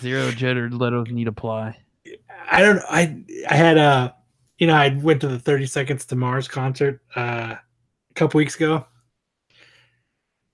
Zero 0.00 0.30
Jared 0.30 0.72
Letos 0.72 1.10
need 1.10 1.28
apply. 1.28 1.78
I 2.50 2.60
don't. 2.60 2.80
I 2.88 3.22
I 3.48 3.54
had 3.54 3.78
a 3.78 4.14
you 4.58 4.66
know, 4.66 4.74
I 4.74 4.90
went 5.02 5.20
to 5.22 5.28
the 5.28 5.38
30 5.38 5.66
Seconds 5.66 6.04
to 6.06 6.16
Mars 6.16 6.46
concert 6.48 7.00
uh 7.16 7.56
a 7.56 8.14
couple 8.14 8.38
weeks 8.38 8.56
ago. 8.56 8.86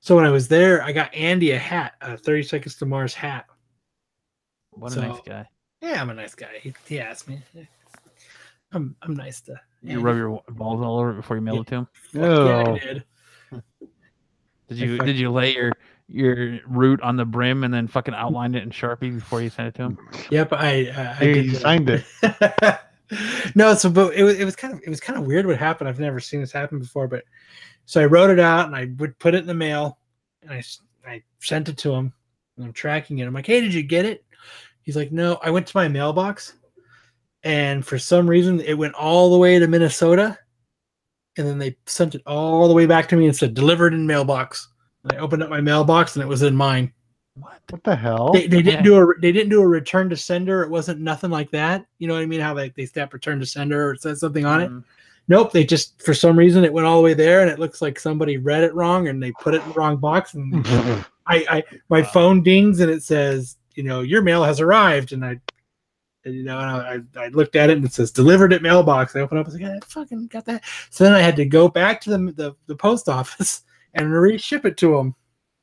So 0.01 0.17
when 0.17 0.25
I 0.25 0.31
was 0.31 0.49
there, 0.49 0.83
I 0.83 0.93
got 0.93 1.15
Andy 1.15 1.51
a 1.51 1.59
hat, 1.59 1.95
a 2.01 2.17
30 2.17 2.43
Seconds 2.45 2.77
to 2.77 2.87
Mars 2.87 3.15
hat. 3.15 3.47
What 4.71 4.97
a 4.97 5.01
nice 5.01 5.21
guy. 5.27 5.47
Yeah, 5.83 6.01
I'm 6.01 6.11
a 6.11 6.15
nice 6.15 6.35
guy. 6.35 6.59
He, 6.63 6.73
he 6.87 7.01
asked 7.01 7.29
me. 7.29 7.41
I'm 8.73 8.95
I'm 9.03 9.15
nice 9.15 9.41
to 9.43 9.53
You 9.83 9.93
Andy. 9.93 10.03
rub 10.03 10.17
your 10.17 10.43
balls 10.51 10.81
all 10.83 10.99
over 10.99 11.11
it 11.13 11.15
before 11.17 11.37
you 11.37 11.43
mail 11.43 11.55
Yeah. 11.57 11.61
it 11.63 11.67
to 11.69 11.75
him. 11.77 11.89
Fuck 12.13 12.23
yeah, 12.23 12.73
I 12.73 12.79
did. 12.79 13.05
Did 14.69 14.79
you 14.79 14.97
fuck- 14.99 15.07
did 15.07 15.17
you 15.19 15.31
lay 15.31 15.55
your 15.55 15.73
your 16.09 16.59
root 16.67 17.01
on 17.03 17.17
the 17.17 17.25
brim 17.25 17.65
and 17.65 17.73
then 17.73 17.87
fucking 17.89 18.15
outline 18.15 18.55
it 18.55 18.63
in 18.63 18.71
Sharpie 18.71 19.15
before 19.15 19.41
you 19.43 19.51
sent 19.51 19.69
it 19.69 19.75
to 19.77 19.83
him? 19.85 19.99
Yep, 20.31 20.53
I 20.53 20.89
uh, 20.89 21.01
I 21.01 21.15
Hey, 21.15 21.33
did 21.35 21.45
you 21.47 21.53
that. 21.53 21.61
signed 21.61 21.89
it. 21.91 22.05
no, 23.55 23.75
so 23.75 23.89
but 23.91 24.15
it 24.15 24.23
was 24.25 24.39
it 24.39 24.45
was 24.45 24.57
kind 24.57 24.75
of 24.75 24.81
it 24.85 24.89
was 24.91 25.01
kind 25.01 25.19
of 25.19 25.27
weird 25.27 25.47
what 25.47 25.57
happened. 25.59 25.89
I've 25.89 26.01
never 26.01 26.21
seen 26.21 26.41
this 26.41 26.53
happen 26.53 26.79
before, 26.79 27.09
but 27.09 27.25
so 27.87 28.03
I 28.03 28.07
wrote 28.07 28.29
it 28.31 28.39
out 28.41 28.67
and 28.67 28.77
I 28.77 28.91
would 28.99 29.19
put 29.19 29.35
it 29.35 29.39
in 29.39 29.47
the 29.47 29.55
mail 29.55 29.99
and 30.43 30.51
I 30.53 30.63
I 31.07 31.23
sent 31.41 31.71
it 31.71 31.79
to 31.79 31.93
him 31.95 32.13
and 32.57 32.67
I'm 32.67 32.73
tracking 32.75 33.19
it. 33.19 33.27
I'm 33.27 33.33
like, 33.33 33.47
hey, 33.47 33.63
did 33.63 33.73
you 33.73 33.83
get 33.83 34.05
it? 34.05 34.25
He's 34.83 34.97
like, 34.97 35.13
no. 35.13 35.39
I 35.43 35.51
went 35.51 35.67
to 35.69 35.77
my 35.77 35.89
mailbox 35.89 36.55
and 37.45 37.85
for 37.87 37.99
some 37.99 38.29
reason 38.29 38.61
it 38.61 38.77
went 38.77 38.95
all 38.95 39.31
the 39.31 39.39
way 39.39 39.59
to 39.59 39.67
Minnesota 39.67 40.39
and 41.37 41.47
then 41.47 41.59
they 41.59 41.77
sent 41.87 42.15
it 42.15 42.23
all 42.27 42.67
the 42.69 42.75
way 42.75 42.85
back 42.87 43.09
to 43.09 43.17
me 43.17 43.27
and 43.27 43.37
said 43.37 43.55
delivered 43.55 43.95
in 43.95 44.07
mailbox. 44.07 44.69
And 45.05 45.13
I 45.13 45.19
opened 45.19 45.43
up 45.43 45.51
my 45.51 45.61
mailbox 45.61 46.17
and 46.17 46.23
it 46.23 46.27
was 46.27 46.43
in 46.43 46.57
mine. 46.57 46.93
What? 47.35 47.61
What 47.71 47.85
the 47.85 47.95
hell? 47.95 48.33
They, 48.33 48.49
they 48.49 48.63
didn't 48.63 48.81
Yeah. 48.81 48.83
do 48.83 48.97
a 49.11 49.21
they 49.21 49.31
didn't 49.31 49.51
do 49.51 49.63
a 49.63 49.67
return 49.69 50.11
to 50.11 50.17
sender. 50.17 50.63
It 50.65 50.71
wasn't 50.71 51.01
nothing 51.01 51.31
like 51.31 51.51
that. 51.53 51.87
You 51.99 52.09
know 52.09 52.15
what 52.15 52.23
I 52.23 52.27
mean? 52.27 52.41
How 52.41 52.55
they 52.55 52.71
they 52.71 52.87
step 52.87 53.13
return 53.13 53.39
to 53.39 53.47
sender 53.47 53.89
or 53.89 53.93
it 53.93 54.03
says 54.03 54.19
something 54.21 54.45
on 54.45 54.61
it. 54.61 54.71
Mm, 54.71 54.83
Nope. 55.29 55.53
They 55.53 55.63
just 55.65 56.03
for 56.03 56.15
some 56.15 56.37
reason 56.37 56.65
it 56.65 56.73
went 56.73 56.87
all 56.87 56.97
the 56.97 57.05
way 57.05 57.15
there, 57.15 57.43
and 57.43 57.51
it 57.51 57.59
looks 57.61 57.81
like 57.81 58.01
somebody 58.01 58.39
read 58.39 58.65
it 58.65 58.75
wrong 58.75 59.07
and 59.09 59.23
they 59.23 59.31
put 59.33 59.55
it 59.55 59.63
in 59.63 59.69
the 59.69 59.75
wrong 59.75 59.97
box. 59.99 60.35
And 60.35 60.67
I, 61.27 61.47
I 61.49 61.65
my 61.89 62.01
Wow. 62.01 62.09
phone 62.09 62.43
dings 62.43 62.81
and 62.81 62.91
it 62.91 63.03
says, 63.05 63.57
you 63.75 63.83
know, 63.85 64.01
your 64.01 64.23
mail 64.23 64.43
has 64.43 64.59
arrived. 64.61 65.13
And 65.13 65.25
I, 65.25 65.39
and, 66.29 66.37
you 66.37 66.45
know, 66.45 66.59
and 66.59 67.07
I, 67.17 67.25
I 67.25 67.29
looked 67.29 67.57
at 67.57 67.71
it 67.71 67.77
and 67.77 67.85
it 67.85 67.93
says 67.93 68.11
delivered 68.11 68.53
at 68.53 68.63
mailbox. 68.63 69.17
I 69.17 69.21
opened 69.21 69.41
up. 69.41 69.47
I 69.47 69.51
was 69.51 69.61
like, 69.61 69.71
I 69.71 69.79
fucking 69.87 70.29
got 70.29 70.45
that. 70.45 70.63
So 70.91 71.05
then 71.05 71.13
I 71.13 71.21
had 71.21 71.37
to 71.37 71.45
go 71.45 71.69
back 71.69 72.01
to 72.03 72.11
the 72.11 72.19
the, 72.33 72.55
the 72.67 72.77
post 72.77 73.09
office 73.09 73.63
and 73.95 74.13
reship 74.13 74.65
it 74.65 74.77
to 74.79 74.97
them. 74.97 75.15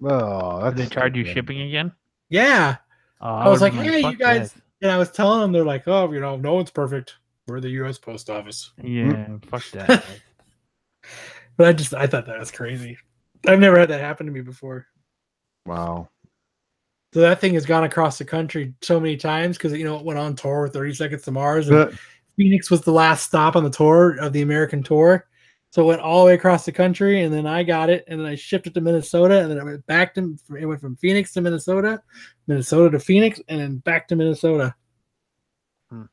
oh, 0.03 0.61
that's 0.63 0.75
they 0.75 0.87
charge 0.87 1.15
you 1.15 1.23
stupid. 1.23 1.35
shipping 1.35 1.61
again? 1.61 1.91
Yeah. 2.29 2.77
Oh, 3.21 3.27
I 3.27 3.47
was 3.47 3.61
like, 3.61 3.73
"Hey, 3.73 4.01
you 4.01 4.15
guys- 4.15 4.53
this." 4.53 4.61
And 4.81 4.91
I 4.91 4.97
was 4.97 5.09
telling 5.09 5.39
them, 5.39 5.51
they're 5.51 5.65
like, 5.65 5.87
oh, 5.87 6.11
you 6.11 6.19
know, 6.19 6.35
no 6.35 6.53
one's 6.53 6.69
perfect. 6.69 7.15
We're 7.47 7.61
the 7.61 7.69
U.S. 7.69 7.97
Post 7.97 8.29
Office. 8.29 8.71
Yeah, 8.77 9.05
mm. 9.05 9.45
fuck 9.45 9.63
that. 9.71 10.03
But 11.57 11.67
I 11.67 11.73
just, 11.73 11.93
I 11.93 12.05
thought 12.05 12.25
that 12.25 12.37
was 12.37 12.51
crazy. 12.51 12.97
I've 13.47 13.59
never 13.59 13.79
had 13.79 13.89
that 13.89 14.01
happen 14.01 14.25
to 14.25 14.31
me 14.31 14.41
before. 14.41 14.87
Wow. 15.65 16.09
So 17.15 17.21
that 17.21 17.39
thing 17.39 17.53
has 17.53 17.65
gone 17.65 17.85
across 17.85 18.17
the 18.17 18.25
country 18.25 18.73
so 18.81 18.99
many 18.99 19.15
times 19.15 19.57
because 19.57 19.71
you 19.71 19.85
know 19.85 19.95
it 19.95 20.03
went 20.03 20.19
on 20.19 20.35
tour 20.35 20.63
with 20.63 20.73
30 20.73 20.93
Seconds 20.95 21.23
to 21.23 21.31
Mars. 21.31 21.69
And 21.69 21.77
But- 21.77 21.93
Phoenix 22.35 22.69
was 22.69 22.81
the 22.81 22.91
last 22.91 23.23
stop 23.23 23.55
on 23.55 23.63
the 23.63 23.69
tour 23.69 24.17
of 24.19 24.33
the 24.33 24.41
American 24.41 24.83
tour. 24.83 25.25
So 25.69 25.83
it 25.83 25.85
went 25.85 26.01
all 26.01 26.19
the 26.19 26.25
way 26.25 26.33
across 26.33 26.65
the 26.65 26.73
country, 26.73 27.21
and 27.21 27.33
then 27.33 27.47
I 27.47 27.63
got 27.63 27.89
it, 27.89 28.03
and 28.09 28.19
then 28.19 28.27
I 28.27 28.35
shipped 28.35 28.67
it 28.67 28.73
to 28.73 28.81
Minnesota, 28.81 29.39
and 29.39 29.49
then 29.49 29.57
it 29.57 29.63
went 29.63 29.85
back 29.85 30.13
to 30.15 30.35
it 30.59 30.65
went 30.65 30.81
from 30.81 30.97
Phoenix 30.97 31.31
to 31.31 31.41
Minnesota, 31.41 32.01
Minnesota 32.47 32.89
to 32.89 32.99
Phoenix, 32.99 33.39
and 33.47 33.61
then 33.61 33.77
back 33.77 34.09
to 34.09 34.17
Minnesota. 34.17 34.75
Hmm. 35.89 36.03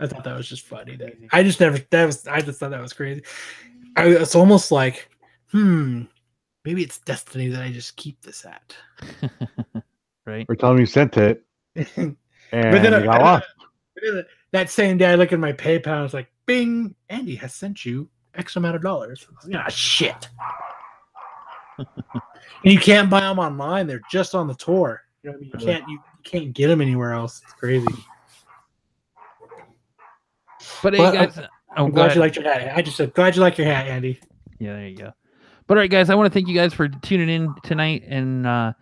I 0.00 0.08
thought 0.08 0.24
that 0.24 0.36
was 0.36 0.48
just 0.48 0.66
funny. 0.66 0.96
That 0.96 1.12
I 1.30 1.44
just 1.44 1.60
never 1.60 1.78
that 1.90 2.06
was 2.06 2.26
I 2.26 2.40
just 2.40 2.58
thought 2.58 2.72
that 2.72 2.82
was 2.82 2.92
crazy. 2.92 3.22
I, 3.96 4.08
it's 4.08 4.34
almost 4.34 4.72
like, 4.72 5.08
hmm, 5.52 6.06
maybe 6.64 6.82
it's 6.82 6.98
destiny 6.98 7.48
that 7.48 7.62
I 7.62 7.70
just 7.70 7.96
keep 7.96 8.20
this 8.22 8.44
at. 8.44 8.76
right? 10.26 10.46
We're 10.48 10.54
telling 10.56 10.78
you 10.78 10.86
sent 10.86 11.16
it, 11.16 11.44
and 11.74 12.16
then 12.52 12.84
you 13.00 13.04
got 13.06 13.20
lost. 13.22 13.46
that 14.52 14.70
same 14.70 14.98
day, 14.98 15.06
I 15.06 15.14
look 15.14 15.32
at 15.32 15.38
my 15.38 15.52
PayPal. 15.52 15.96
and 15.96 16.04
It's 16.04 16.14
like, 16.14 16.30
Bing, 16.46 16.94
Andy 17.08 17.36
has 17.36 17.54
sent 17.54 17.84
you 17.84 18.08
X 18.34 18.56
amount 18.56 18.76
of 18.76 18.82
dollars. 18.82 19.26
Yeah, 19.46 19.68
shit. 19.68 20.28
and 21.78 21.86
you 22.64 22.78
can't 22.78 23.08
buy 23.10 23.20
them 23.20 23.38
online; 23.38 23.86
they're 23.86 24.02
just 24.10 24.34
on 24.34 24.46
the 24.48 24.54
tour. 24.54 25.02
You 25.22 25.30
know 25.30 25.36
what 25.36 25.38
I 25.38 25.40
mean? 25.40 25.50
You 25.60 25.66
can't 25.66 25.88
you, 25.88 25.94
you 25.94 26.22
can't 26.24 26.52
get 26.52 26.68
them 26.68 26.80
anywhere 26.80 27.12
else. 27.12 27.40
It's 27.44 27.52
crazy. 27.52 27.86
But 30.82 30.94
hey, 30.94 30.98
But, 30.98 31.16
uh, 31.16 31.26
guys. 31.26 31.38
Uh, 31.38 31.46
oh, 31.76 31.84
I'm 31.84 31.90
go 31.90 31.94
glad 31.94 32.04
ahead. 32.06 32.16
you 32.16 32.20
liked 32.20 32.36
your 32.36 32.44
hat. 32.44 32.72
I 32.76 32.82
just 32.82 32.96
said, 32.96 33.14
glad 33.14 33.36
you 33.36 33.42
like 33.42 33.58
your 33.58 33.66
hat, 33.66 33.86
Andy. 33.86 34.20
Yeah, 34.58 34.74
there 34.74 34.88
you 34.88 34.96
go. 34.96 35.12
But 35.70 35.76
all 35.76 35.82
right, 35.82 35.90
guys, 35.90 36.10
I 36.10 36.16
want 36.16 36.26
to 36.26 36.36
thank 36.36 36.48
you 36.48 36.54
guys 36.56 36.74
for 36.74 36.88
tuning 36.88 37.28
in 37.28 37.54
tonight 37.62 38.02
and 38.04 38.44
uh, 38.44 38.72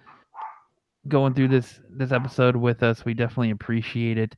going 1.06 1.34
through 1.34 1.48
this 1.48 1.80
this 1.90 2.12
episode 2.12 2.56
with 2.56 2.82
us. 2.82 3.04
We 3.04 3.12
definitely 3.12 3.50
appreciate 3.50 4.16
it. 4.16 4.34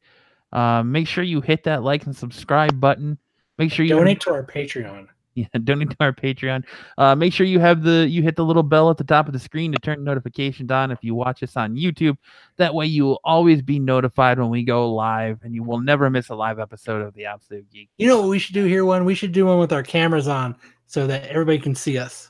Uh, 0.52 0.82
make 0.82 1.06
sure 1.06 1.22
you 1.22 1.40
hit 1.40 1.62
that 1.62 1.84
like 1.84 2.06
and 2.06 2.16
subscribe 2.16 2.80
button 2.80 3.18
Make 3.60 3.70
sure 3.70 3.84
you 3.84 3.94
Donate 3.94 4.20
to 4.22 4.32
our 4.32 4.42
Patreon. 4.42 5.06
yeah, 5.34 5.46
donate 5.62 5.90
to 5.90 5.96
our 6.00 6.14
Patreon. 6.14 6.64
Uh, 6.96 7.14
make 7.14 7.34
sure 7.34 7.44
you 7.46 7.60
have 7.60 7.82
the 7.82 8.08
you 8.08 8.22
hit 8.22 8.34
the 8.34 8.44
little 8.44 8.62
bell 8.62 8.88
at 8.88 8.96
the 8.96 9.04
top 9.04 9.26
of 9.26 9.34
the 9.34 9.38
screen 9.38 9.70
to 9.72 9.78
turn 9.78 10.02
notifications 10.02 10.70
on 10.70 10.90
if 10.90 10.98
you 11.02 11.14
watch 11.14 11.42
us 11.42 11.58
on 11.58 11.76
YouTube. 11.76 12.16
That 12.56 12.74
way, 12.74 12.86
you 12.86 13.04
will 13.04 13.20
always 13.22 13.60
be 13.60 13.78
notified 13.78 14.38
when 14.38 14.48
we 14.48 14.64
go 14.64 14.90
live, 14.90 15.40
and 15.42 15.54
you 15.54 15.62
will 15.62 15.78
never 15.78 16.08
miss 16.08 16.30
a 16.30 16.34
live 16.34 16.58
episode 16.58 17.02
of 17.02 17.12
the 17.12 17.26
Absolute 17.26 17.70
Geek. 17.70 17.90
You 17.98 18.06
know 18.06 18.22
what 18.22 18.30
we 18.30 18.38
should 18.38 18.54
do 18.54 18.64
here? 18.64 18.86
One 18.86 19.04
we 19.04 19.14
should 19.14 19.32
do 19.32 19.44
one 19.44 19.58
with 19.58 19.74
our 19.74 19.82
cameras 19.82 20.26
on 20.26 20.56
so 20.86 21.06
that 21.06 21.26
everybody 21.26 21.58
can 21.58 21.74
see 21.74 21.98
us. 21.98 22.29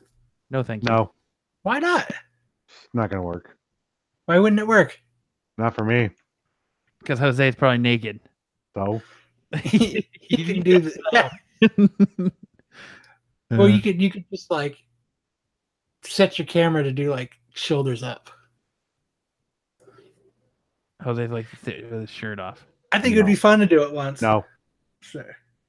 No, 0.50 0.62
thank 0.62 0.82
you. 0.82 0.88
No, 0.88 1.12
Why 1.62 1.78
not? 1.78 2.08
it's 2.10 2.88
not 2.94 3.10
gonna 3.10 3.22
work. 3.22 3.56
Why 4.26 4.38
wouldn't 4.38 4.60
it 4.60 4.66
work? 4.66 4.98
Not 5.58 5.74
for 5.74 5.84
me. 5.84 6.10
because 7.00 7.18
Jose 7.18 7.48
is 7.48 7.54
probably 7.54 7.78
naked. 7.78 8.20
So 8.74 9.02
you 9.64 10.02
can 10.44 10.60
do 10.62 10.78
the, 10.80 11.00
yeah. 11.12 11.30
Well, 13.52 13.68
you 13.68 13.82
could 13.82 14.00
you 14.00 14.10
could 14.12 14.24
just 14.30 14.48
like 14.48 14.76
set 16.04 16.38
your 16.38 16.46
camera 16.46 16.84
to 16.84 16.92
do 16.92 17.10
like 17.10 17.32
shoulders 17.52 18.04
up. 18.04 18.30
Jose's 21.02 21.30
like 21.30 21.46
sit 21.64 21.90
with 21.90 22.02
his 22.02 22.10
shirt 22.10 22.38
off, 22.38 22.64
I 22.92 23.00
think 23.00 23.14
it 23.14 23.18
would 23.18 23.26
be 23.26 23.34
fun 23.34 23.58
to 23.60 23.66
do 23.66 23.82
it 23.82 23.92
once. 23.92 24.20
no, 24.22 24.44
So- 25.02 25.24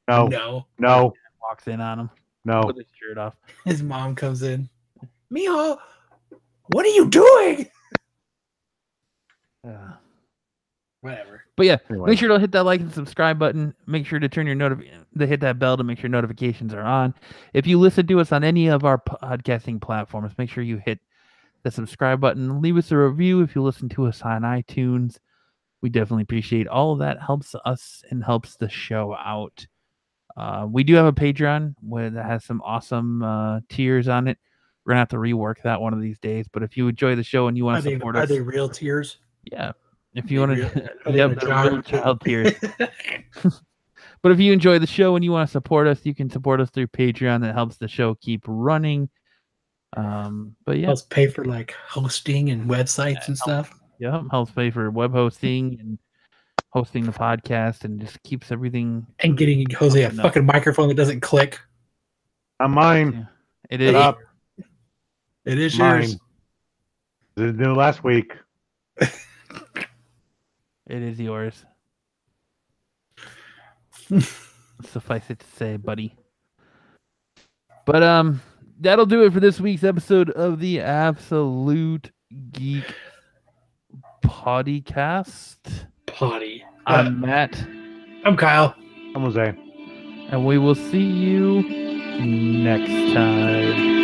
no, 0.07 0.27
no. 0.27 0.65
no, 0.77 1.13
walks 1.41 1.67
in 1.67 1.79
on 1.81 2.01
him 2.01 2.09
no. 2.45 2.61
with 2.65 2.75
his 2.77 2.85
shirt 2.99 3.17
off. 3.17 3.35
His 3.65 3.81
mom 3.81 4.13
comes 4.15 4.43
in. 4.43 4.69
Mijo, 5.31 5.77
what 6.73 6.85
are 6.85 6.89
you 6.89 7.09
doing? 7.09 7.67
Uh, 9.63 9.91
Whatever. 11.01 11.43
but 11.55 11.67
yeah, 11.67 11.77
Anyway, 11.87 12.09
make 12.09 12.17
sure 12.19 12.29
to 12.29 12.39
hit 12.39 12.51
that 12.51 12.63
like 12.63 12.81
and 12.81 12.91
subscribe 12.91 13.37
button. 13.37 13.75
Make 13.85 14.07
sure 14.07 14.17
to 14.19 14.27
turn 14.27 14.47
your 14.47 14.55
notif- 14.55 14.89
to 15.19 15.27
hit 15.27 15.39
that 15.41 15.59
bell 15.59 15.77
to 15.77 15.83
make 15.83 15.99
sure 15.99 16.09
notifications 16.09 16.73
are 16.73 16.81
on. 16.81 17.13
If 17.53 17.67
you 17.67 17.79
listen 17.79 18.07
to 18.07 18.19
us 18.19 18.31
on 18.31 18.43
any 18.43 18.69
of 18.69 18.83
our 18.85 18.97
podcasting 18.97 19.79
platforms, 19.79 20.33
make 20.39 20.49
sure 20.49 20.63
you 20.63 20.77
hit 20.83 20.99
the 21.61 21.69
subscribe 21.69 22.19
button. 22.19 22.59
Leave 22.59 22.75
us 22.75 22.91
a 22.91 22.97
review 22.97 23.41
if 23.41 23.53
you 23.55 23.61
listen 23.61 23.87
to 23.89 24.07
us 24.07 24.23
on 24.23 24.41
iTunes. 24.41 25.17
We 25.81 25.89
definitely 25.89 26.23
appreciate 26.23 26.67
all 26.67 26.93
of 26.93 26.99
that. 26.99 27.21
Helps 27.21 27.53
us 27.65 28.03
and 28.09 28.23
helps 28.23 28.55
the 28.55 28.69
show 28.69 29.15
out. 29.15 29.67
Uh, 30.35 30.65
we 30.67 30.83
do 30.83 30.95
have 30.95 31.05
a 31.05 31.13
Patreon 31.13 31.75
where 31.81 32.09
that 32.09 32.25
has 32.25 32.43
some 32.45 32.61
awesome 32.63 33.21
uh, 33.21 33.59
tiers 33.69 34.07
on 34.07 34.27
it. 34.27 34.39
We're 34.85 34.91
gonna 34.91 34.99
have 34.99 35.09
to 35.09 35.17
rework 35.17 35.61
that 35.63 35.79
one 35.81 35.93
of 35.93 36.01
these 36.01 36.17
days. 36.19 36.47
But 36.51 36.63
if 36.63 36.75
you 36.77 36.87
enjoy 36.87 37.15
the 37.15 37.23
show 37.23 37.47
and 37.47 37.55
you 37.57 37.65
want 37.65 37.83
to 37.83 37.89
they, 37.89 37.95
support 37.95 38.15
are 38.15 38.25
they 38.25 38.41
real 38.41 38.67
tears? 38.69 39.17
yeah. 39.51 39.71
If 40.13 40.29
you 40.29 40.41
want 40.41 40.57
to, 40.57 40.65
are 41.05 41.11
they 41.11 41.17
yep, 41.19 41.31
in 41.31 41.37
a 41.37 41.39
the 41.39 41.47
jar? 41.47 41.69
real 41.71 41.81
child 41.83 42.21
tears. 42.21 42.53
But 44.23 44.31
if 44.31 44.39
you 44.39 44.53
enjoy 44.53 44.77
the 44.77 44.85
show 44.85 45.15
and 45.15 45.25
you 45.25 45.31
want 45.31 45.47
to 45.47 45.51
support 45.51 45.87
us, 45.87 45.99
you 46.05 46.13
can 46.13 46.29
support 46.29 46.61
us 46.61 46.69
through 46.69 46.87
Patreon. 46.87 47.41
That 47.41 47.55
helps 47.55 47.77
the 47.77 47.87
show 47.87 48.13
keep 48.15 48.43
running. 48.45 49.09
Um, 49.97 50.55
but 50.63 50.77
yeah, 50.77 50.85
Helps 50.87 51.01
pay 51.03 51.25
for 51.27 51.43
like 51.43 51.71
hosting 51.87 52.51
and 52.51 52.69
websites 52.69 53.27
and 53.27 53.35
stuff. 53.37 53.73
yeah, 53.99 54.21
helps 54.29 54.51
pay 54.51 54.69
for 54.69 54.91
web 54.91 55.11
hosting 55.11 55.77
and 55.79 55.97
hosting 56.69 57.03
the 57.05 57.11
podcast, 57.11 57.83
and 57.83 57.99
just 57.99 58.21
keeps 58.23 58.51
everything. 58.51 59.05
And 59.21 59.35
getting 59.35 59.67
Jose 59.71 60.01
a 60.03 60.11
No. 60.11 60.21
fucking 60.23 60.45
microphone 60.45 60.87
that 60.89 60.95
doesn't 60.95 61.21
click. 61.21 61.59
not 62.59 62.69
mine. 62.69 63.27
It 63.71 63.79
Shut 63.79 63.89
is. 63.89 63.95
up. 63.95 64.19
It 65.45 65.57
is 65.59 65.77
Mine. 65.77 66.01
yours. 66.01 66.17
Did 67.35 67.59
new 67.59 67.73
last 67.73 68.03
week. 68.03 68.33
It 70.87 71.01
is 71.03 71.19
yours. 71.21 71.63
Suffice 74.83 75.29
it 75.29 75.39
to 75.39 75.45
say, 75.55 75.77
buddy. 75.77 76.13
But 77.85 78.03
um, 78.03 78.41
that'll 78.77 79.05
do 79.05 79.23
it 79.23 79.31
for 79.31 79.39
this 79.39 79.61
week's 79.61 79.85
episode 79.85 80.29
of 80.31 80.59
the 80.59 80.81
Absolute 80.81 82.11
Geek 82.51 82.93
Podcast. 84.25 85.59
Potty. 86.07 86.61
I'm 86.85 87.21
Matt, 87.21 87.55
I'm 88.25 88.35
Kyle. 88.35 88.75
I'm 89.15 89.21
Jose. 89.21 89.53
and 90.29 90.45
we 90.45 90.57
will 90.57 90.75
see 90.75 90.99
you 90.99 91.61
next 92.19 93.13
time. 93.13 94.00